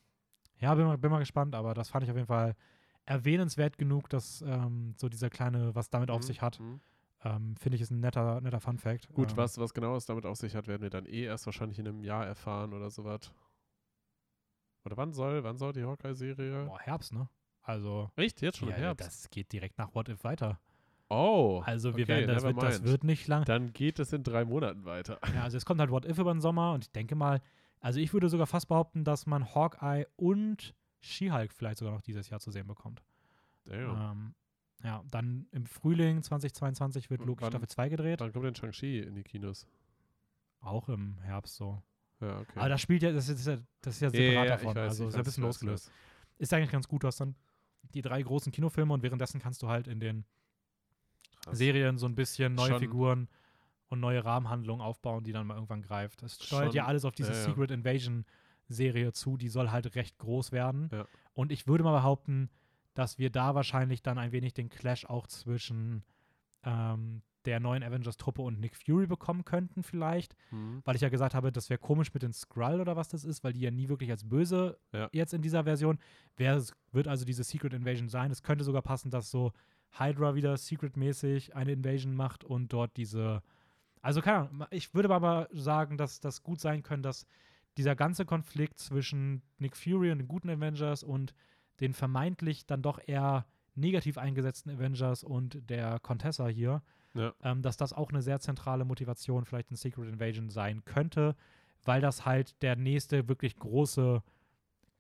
ja, 0.58 0.74
bin 0.74 0.86
mal, 0.86 0.96
bin 0.98 1.10
mal 1.10 1.18
gespannt, 1.18 1.54
aber 1.54 1.74
das 1.74 1.88
fand 1.88 2.04
ich 2.04 2.10
auf 2.10 2.16
jeden 2.16 2.26
Fall 2.28 2.54
erwähnenswert 3.06 3.78
genug, 3.78 4.08
dass 4.10 4.42
ähm, 4.42 4.94
so 4.96 5.08
dieser 5.08 5.30
kleine, 5.30 5.74
was 5.74 5.90
damit 5.90 6.10
auf 6.10 6.22
Mhm, 6.22 6.26
sich 6.26 6.42
hat, 6.42 6.60
mhm. 6.60 6.80
ähm, 7.24 7.56
finde 7.56 7.76
ich 7.76 7.82
ist 7.82 7.90
ein 7.90 8.00
netter, 8.00 8.40
netter 8.40 8.60
Fun 8.60 8.78
Fact. 8.78 9.08
Gut, 9.14 9.30
ähm, 9.32 9.36
was, 9.36 9.58
was 9.58 9.74
genau 9.74 9.96
es 9.96 10.06
damit 10.06 10.26
auf 10.26 10.36
sich 10.36 10.54
hat, 10.54 10.68
werden 10.68 10.82
wir 10.82 10.90
dann 10.90 11.06
eh 11.06 11.24
erst 11.24 11.46
wahrscheinlich 11.46 11.78
in 11.78 11.88
einem 11.88 12.02
Jahr 12.04 12.26
erfahren 12.26 12.72
oder 12.74 12.90
sowas. 12.90 13.32
Oder 14.84 14.96
wann 14.96 15.12
soll, 15.12 15.44
wann 15.44 15.56
soll 15.58 15.72
die 15.72 15.84
Hawkeye-Serie? 15.84 16.64
Boah, 16.66 16.80
Herbst, 16.80 17.12
ne? 17.12 17.28
Also, 17.62 18.10
Echt? 18.16 18.40
Jetzt 18.40 18.58
schon 18.58 18.68
ja, 18.70 18.76
im 18.76 18.82
Herbst? 18.82 19.06
das 19.06 19.30
geht 19.30 19.52
direkt 19.52 19.76
nach 19.78 19.94
What 19.94 20.08
If 20.08 20.24
weiter. 20.24 20.58
Oh, 21.10 21.62
Also, 21.64 21.96
wir 21.96 22.04
okay, 22.04 22.08
werden, 22.08 22.34
das 22.34 22.42
wird, 22.42 22.62
das 22.62 22.82
wird 22.82 23.04
nicht 23.04 23.28
lang. 23.28 23.44
Dann 23.44 23.72
geht 23.72 23.98
es 23.98 24.12
in 24.12 24.22
drei 24.22 24.44
Monaten 24.44 24.84
weiter. 24.84 25.18
Ja, 25.34 25.44
also 25.44 25.56
es 25.56 25.64
kommt 25.64 25.80
halt 25.80 25.90
What 25.90 26.04
If 26.06 26.18
über 26.18 26.32
den 26.32 26.40
Sommer 26.40 26.72
und 26.72 26.84
ich 26.84 26.92
denke 26.92 27.14
mal, 27.14 27.40
also 27.80 28.00
ich 28.00 28.12
würde 28.12 28.28
sogar 28.28 28.46
fast 28.46 28.68
behaupten, 28.68 29.04
dass 29.04 29.26
man 29.26 29.54
Hawkeye 29.54 30.06
und 30.16 30.74
She-Hulk 31.00 31.52
vielleicht 31.52 31.78
sogar 31.78 31.94
noch 31.94 32.02
dieses 32.02 32.30
Jahr 32.30 32.40
zu 32.40 32.50
sehen 32.50 32.66
bekommt. 32.66 33.02
Ähm, 33.68 34.34
ja, 34.82 35.02
dann 35.10 35.46
im 35.52 35.66
Frühling 35.66 36.22
2022 36.22 37.10
wird 37.10 37.24
Loki 37.24 37.42
wann- 37.42 37.50
Staffel 37.52 37.68
2 37.68 37.88
gedreht. 37.88 38.20
Wann 38.20 38.32
kommt 38.32 38.46
denn 38.46 38.54
Shang-Chi 38.54 39.00
in 39.00 39.14
die 39.14 39.22
Kinos? 39.22 39.66
Auch 40.60 40.88
im 40.88 41.18
Herbst 41.22 41.56
so. 41.56 41.82
Ja, 42.20 42.38
okay. 42.40 42.58
Aber 42.58 42.68
das 42.68 42.80
spielt 42.80 43.02
ja, 43.02 43.12
das 43.12 43.28
ist 43.28 43.46
ja, 43.46 43.56
das 43.80 43.94
ist 43.94 44.00
ja 44.00 44.10
separat 44.10 44.44
ja, 44.46 44.56
davon. 44.56 44.74
weiß, 44.74 44.88
also 44.90 45.08
ist 45.08 45.14
ja 45.14 45.20
ein 45.20 45.24
bisschen 45.24 45.44
losgelöst. 45.44 45.90
Ist 46.38 46.52
eigentlich 46.52 46.70
ganz 46.70 46.86
gut, 46.86 47.02
du 47.02 47.06
hast 47.06 47.20
dann 47.20 47.34
die 47.94 48.02
drei 48.02 48.22
großen 48.22 48.52
Kinofilme 48.52 48.92
und 48.92 49.02
währenddessen 49.02 49.40
kannst 49.40 49.62
du 49.62 49.68
halt 49.68 49.88
in 49.88 50.00
den 50.00 50.24
Krass. 51.50 51.58
Serien 51.58 51.98
so 51.98 52.06
ein 52.06 52.14
bisschen 52.14 52.54
neue 52.54 52.70
Schon- 52.70 52.78
Figuren 52.80 53.28
und 53.88 54.00
neue 54.00 54.24
Rahmenhandlungen 54.24 54.80
aufbauen, 54.84 55.24
die 55.24 55.32
dann 55.32 55.46
mal 55.46 55.54
irgendwann 55.54 55.82
greift. 55.82 56.22
Es 56.22 56.42
steuert 56.42 56.66
Schon, 56.66 56.74
ja 56.76 56.86
alles 56.86 57.04
auf 57.04 57.12
diese 57.14 57.32
ja, 57.32 57.38
ja. 57.38 57.44
Secret 57.44 57.70
Invasion 57.70 58.24
Serie 58.68 59.12
zu, 59.12 59.36
die 59.36 59.48
soll 59.48 59.70
halt 59.70 59.96
recht 59.96 60.16
groß 60.18 60.52
werden. 60.52 60.88
Ja. 60.92 61.06
Und 61.34 61.50
ich 61.50 61.66
würde 61.66 61.82
mal 61.82 61.92
behaupten, 61.92 62.50
dass 62.94 63.18
wir 63.18 63.30
da 63.30 63.54
wahrscheinlich 63.54 64.02
dann 64.02 64.16
ein 64.18 64.30
wenig 64.32 64.54
den 64.54 64.68
Clash 64.68 65.04
auch 65.06 65.26
zwischen 65.26 66.04
ähm, 66.62 67.22
der 67.46 67.58
neuen 67.58 67.82
Avengers-Truppe 67.82 68.42
und 68.42 68.60
Nick 68.60 68.76
Fury 68.76 69.06
bekommen 69.06 69.44
könnten, 69.44 69.82
vielleicht. 69.82 70.36
Mhm. 70.50 70.82
Weil 70.84 70.94
ich 70.94 71.00
ja 71.02 71.08
gesagt 71.08 71.34
habe, 71.34 71.50
das 71.50 71.70
wäre 71.70 71.78
komisch 71.78 72.12
mit 72.12 72.22
den 72.22 72.32
Skrull 72.32 72.80
oder 72.80 72.96
was 72.96 73.08
das 73.08 73.24
ist, 73.24 73.42
weil 73.42 73.54
die 73.54 73.60
ja 73.60 73.70
nie 73.70 73.88
wirklich 73.88 74.10
als 74.10 74.28
böse 74.28 74.78
Ja. 74.92 75.08
jetzt 75.12 75.32
in 75.34 75.40
dieser 75.42 75.64
Version. 75.64 75.98
Wer 76.36 76.62
wird 76.92 77.08
also 77.08 77.24
diese 77.24 77.42
Secret 77.42 77.72
Invasion 77.72 78.08
sein? 78.08 78.30
Es 78.30 78.42
könnte 78.42 78.62
sogar 78.62 78.82
passen, 78.82 79.10
dass 79.10 79.30
so 79.30 79.52
Hydra 79.92 80.34
wieder 80.34 80.56
secretmäßig 80.56 81.54
eine 81.56 81.72
Invasion 81.72 82.14
macht 82.14 82.44
und 82.44 82.72
dort 82.72 82.96
diese. 82.96 83.42
Also 84.02 84.22
keine 84.22 84.48
Ahnung, 84.48 84.66
ich 84.70 84.94
würde 84.94 85.12
aber 85.14 85.48
sagen, 85.52 85.98
dass 85.98 86.20
das 86.20 86.42
gut 86.42 86.60
sein 86.60 86.82
könnte, 86.82 87.08
dass 87.08 87.26
dieser 87.76 87.94
ganze 87.94 88.24
Konflikt 88.24 88.78
zwischen 88.78 89.42
Nick 89.58 89.76
Fury 89.76 90.10
und 90.10 90.18
den 90.18 90.28
guten 90.28 90.50
Avengers 90.50 91.02
und 91.02 91.34
den 91.80 91.92
vermeintlich 91.92 92.66
dann 92.66 92.82
doch 92.82 92.98
eher 93.06 93.46
negativ 93.74 94.18
eingesetzten 94.18 94.70
Avengers 94.70 95.22
und 95.22 95.68
der 95.70 96.00
Contessa 96.00 96.48
hier, 96.48 96.82
Ja. 97.14 97.32
ähm, 97.42 97.62
dass 97.62 97.76
das 97.76 97.92
auch 97.92 98.10
eine 98.10 98.22
sehr 98.22 98.40
zentrale 98.40 98.84
Motivation 98.84 99.44
vielleicht 99.44 99.70
in 99.70 99.76
Secret 99.76 100.08
Invasion 100.08 100.48
sein 100.48 100.84
könnte, 100.84 101.36
weil 101.84 102.00
das 102.00 102.24
halt 102.26 102.60
der 102.62 102.76
nächste 102.76 103.28
wirklich 103.28 103.56
große 103.56 104.22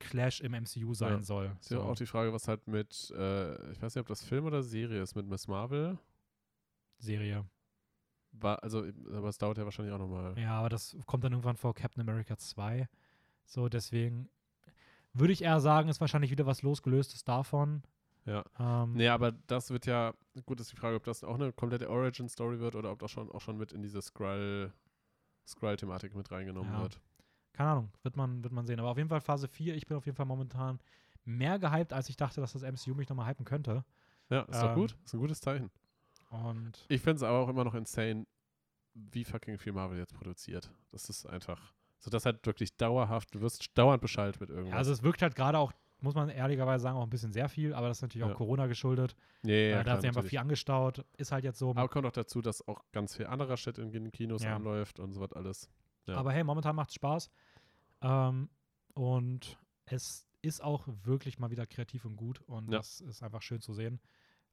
Clash 0.00 0.40
im 0.40 0.52
MCU 0.54 0.92
sein 0.94 1.18
Ja. 1.18 1.22
soll. 1.22 1.56
Ist 1.60 1.70
ja 1.70 1.78
auch 1.78 1.94
die 1.96 2.06
Frage, 2.06 2.32
was 2.32 2.48
halt 2.48 2.66
mit, 2.66 3.10
äh, 3.16 3.70
ich 3.72 3.80
weiß 3.80 3.94
nicht, 3.94 4.00
ob 4.00 4.08
das 4.08 4.24
Film 4.24 4.46
oder 4.46 4.62
Serie 4.62 5.00
ist, 5.02 5.14
mit 5.14 5.26
Miss 5.26 5.46
Marvel. 5.46 5.98
Serie. 6.98 7.46
War, 8.32 8.62
also, 8.62 8.84
aber 9.12 9.28
es 9.28 9.38
dauert 9.38 9.58
ja 9.58 9.64
wahrscheinlich 9.64 9.94
auch 9.94 9.98
nochmal. 9.98 10.38
Ja, 10.38 10.58
aber 10.58 10.68
das 10.68 10.96
kommt 11.06 11.24
dann 11.24 11.32
irgendwann 11.32 11.56
vor 11.56 11.74
Captain 11.74 12.00
America 12.00 12.36
2. 12.36 12.88
So, 13.44 13.68
deswegen 13.68 14.28
würde 15.12 15.32
ich 15.32 15.42
eher 15.42 15.60
sagen, 15.60 15.88
ist 15.88 16.00
wahrscheinlich 16.00 16.30
wieder 16.30 16.46
was 16.46 16.62
losgelöstes 16.62 17.24
davon. 17.24 17.82
Ja. 18.26 18.44
Ähm, 18.58 18.92
Nee, 18.92 19.08
aber 19.08 19.32
das 19.32 19.70
wird 19.70 19.86
ja, 19.86 20.14
gut 20.46 20.60
ist 20.60 20.70
die 20.70 20.76
Frage, 20.76 20.96
ob 20.96 21.04
das 21.04 21.24
auch 21.24 21.34
eine 21.34 21.52
komplette 21.52 21.90
Origin-Story 21.90 22.60
wird 22.60 22.76
oder 22.76 22.92
ob 22.92 23.00
das 23.00 23.10
schon 23.10 23.30
auch 23.32 23.40
schon 23.40 23.56
mit 23.56 23.72
in 23.72 23.82
diese 23.82 24.00
Skrull, 24.02 24.72
Skrull-Thematik 25.46 26.14
mit 26.14 26.30
reingenommen 26.30 26.72
Ja. 26.72 26.82
wird. 26.82 27.00
Keine 27.52 27.70
Ahnung, 27.70 27.90
wird 28.02 28.16
man, 28.16 28.42
wird 28.44 28.52
man 28.52 28.66
sehen. 28.66 28.78
Aber 28.80 28.90
auf 28.90 28.96
jeden 28.96 29.08
Fall 29.08 29.20
Phase 29.20 29.48
4, 29.48 29.74
ich 29.74 29.86
bin 29.86 29.96
auf 29.96 30.06
jeden 30.06 30.16
Fall 30.16 30.26
momentan 30.26 30.78
mehr 31.24 31.58
gehypt, 31.58 31.92
als 31.92 32.08
ich 32.08 32.16
dachte, 32.16 32.40
dass 32.40 32.52
das 32.52 32.62
MCU 32.62 32.94
mich 32.94 33.08
nochmal 33.08 33.28
hypen 33.28 33.44
könnte. 33.44 33.84
Ja, 34.30 34.42
ist 34.42 34.62
doch 34.62 34.68
Ähm, 34.70 34.74
gut. 34.74 34.96
Ist 35.04 35.14
ein 35.14 35.20
gutes 35.20 35.40
Zeichen. 35.40 35.70
Und 36.30 36.84
Ich 36.88 37.00
finde 37.02 37.16
es 37.16 37.22
aber 37.22 37.38
auch 37.38 37.48
immer 37.48 37.64
noch 37.64 37.74
insane, 37.74 38.26
wie 38.94 39.24
fucking 39.24 39.58
viel 39.58 39.72
Marvel 39.72 39.98
jetzt 39.98 40.14
produziert. 40.14 40.70
Das 40.92 41.08
ist 41.08 41.26
einfach, 41.26 41.74
so 41.98 42.10
das 42.10 42.24
halt 42.24 42.44
wirklich 42.46 42.76
dauerhaft, 42.76 43.34
du 43.34 43.40
wirst 43.40 43.76
dauernd 43.76 44.00
Bescheid 44.00 44.40
mit 44.40 44.48
irgendwas. 44.50 44.70
ja, 44.72 44.76
also 44.78 44.92
es 44.92 45.02
wirkt 45.02 45.22
halt 45.22 45.34
gerade 45.34 45.58
auch, 45.58 45.72
muss 46.00 46.14
man 46.14 46.28
ehrlicherweise 46.30 46.82
sagen, 46.82 46.96
auch 46.96 47.02
ein 47.02 47.10
bisschen 47.10 47.32
sehr 47.32 47.48
viel, 47.48 47.74
aber 47.74 47.88
das 47.88 47.98
ist 47.98 48.02
natürlich 48.02 48.24
auch 48.24 48.28
Ja. 48.30 48.34
Corona 48.34 48.66
geschuldet. 48.68 49.14
nee, 49.42 49.52
äh, 49.52 49.70
ja, 49.70 49.76
da 49.78 49.82
klar, 49.82 49.94
hat 49.96 50.00
sich 50.02 50.08
einfach 50.08 50.24
viel 50.24 50.38
angestaut. 50.38 51.04
Ist 51.16 51.32
halt 51.32 51.44
jetzt 51.44 51.58
so. 51.58 51.70
Aber 51.70 51.88
kommt 51.88 52.06
auch 52.06 52.12
dazu, 52.12 52.40
dass 52.40 52.66
auch 52.68 52.80
ganz 52.92 53.16
viel 53.16 53.26
anderer 53.26 53.56
Shit 53.56 53.78
in 53.78 53.90
den 53.92 54.10
Kinos 54.12 54.42
Ja. 54.42 54.56
anläuft 54.56 54.98
und 55.00 55.12
so 55.12 55.20
was 55.20 55.32
alles. 55.32 55.68
Ja. 56.10 56.16
Aber 56.16 56.32
hey, 56.32 56.44
momentan 56.44 56.76
macht 56.76 56.88
es 56.90 56.94
Spaß. 56.96 57.30
Ähm, 58.02 58.48
und 58.94 59.58
es 59.86 60.26
ist 60.42 60.62
auch 60.62 60.86
wirklich 61.04 61.38
mal 61.38 61.50
wieder 61.50 61.66
kreativ 61.66 62.04
und 62.04 62.16
gut. 62.16 62.40
Und 62.42 62.70
Ja. 62.72 62.78
das 62.78 63.00
ist 63.00 63.22
einfach 63.22 63.42
schön 63.42 63.60
zu 63.60 63.72
sehen. 63.74 64.00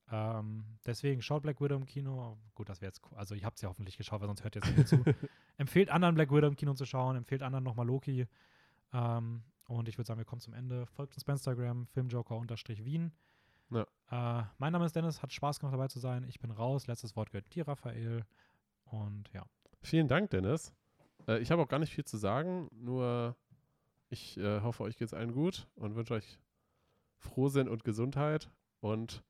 Ähm, 0.09 0.63
deswegen 0.85 1.21
schaut 1.21 1.43
Black 1.43 1.59
Widow 1.59 1.75
im 1.75 1.85
Kino. 1.85 2.37
Gut, 2.55 2.69
das 2.69 2.79
wäre 2.81 2.89
jetzt, 2.89 3.01
co- 3.01 3.15
also 3.15 3.35
ich 3.35 3.43
habe 3.43 3.55
es 3.55 3.61
ja 3.61 3.67
hoffentlich 3.69 3.97
geschaut, 3.97 4.21
weil 4.21 4.27
sonst 4.27 4.43
hört 4.43 4.55
ihr 4.55 4.61
jetzt 4.63 4.77
nicht 4.77 4.87
zu. 4.87 5.03
Empfehlt 5.57 5.89
anderen 5.89 6.15
Black 6.15 6.31
Widow 6.31 6.47
im 6.47 6.55
Kino 6.55 6.73
zu 6.75 6.85
schauen, 6.85 7.15
empfehlt 7.17 7.43
anderen 7.43 7.63
nochmal 7.63 7.85
Loki. 7.85 8.25
Ähm, 8.93 9.43
und 9.67 9.89
ich 9.89 9.97
würde 9.97 10.07
sagen, 10.07 10.17
wir 10.19 10.25
kommen 10.25 10.39
zum 10.39 10.53
Ende. 10.53 10.85
Folgt 10.85 11.13
uns 11.15 11.25
bei 11.25 11.33
Instagram, 11.33 11.87
filmjoker-wien. 11.87 13.11
Ja. 13.69 13.85
Äh, 14.09 14.45
mein 14.59 14.71
Name 14.71 14.85
ist 14.85 14.95
Dennis, 14.95 15.21
hat 15.21 15.33
Spaß 15.33 15.59
gemacht 15.59 15.73
dabei 15.73 15.89
zu 15.89 15.99
sein. 15.99 16.23
Ich 16.23 16.39
bin 16.39 16.51
raus. 16.51 16.87
Letztes 16.87 17.15
Wort 17.17 17.31
gehört 17.31 17.53
dir, 17.53 17.67
Raphael. 17.67 18.25
Und 18.85 19.29
ja. 19.33 19.45
Vielen 19.81 20.07
Dank, 20.07 20.29
Dennis. 20.29 20.73
Äh, 21.27 21.39
ich 21.39 21.51
habe 21.51 21.61
auch 21.61 21.67
gar 21.67 21.79
nicht 21.79 21.93
viel 21.93 22.05
zu 22.05 22.17
sagen, 22.17 22.69
nur 22.71 23.35
ich 24.09 24.37
äh, 24.37 24.61
hoffe, 24.61 24.83
euch 24.83 24.97
geht 24.97 25.07
es 25.07 25.13
allen 25.13 25.33
gut 25.33 25.67
und 25.75 25.95
wünsche 25.95 26.13
euch 26.13 26.39
Frohsinn 27.17 27.67
und 27.67 27.83
Gesundheit. 27.83 28.49
Und 28.79 29.23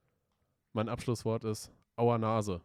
mein 0.74 0.90
Abschlusswort 0.90 1.44
ist 1.44 1.72
Auer 1.96 2.18
Nase. 2.20 2.62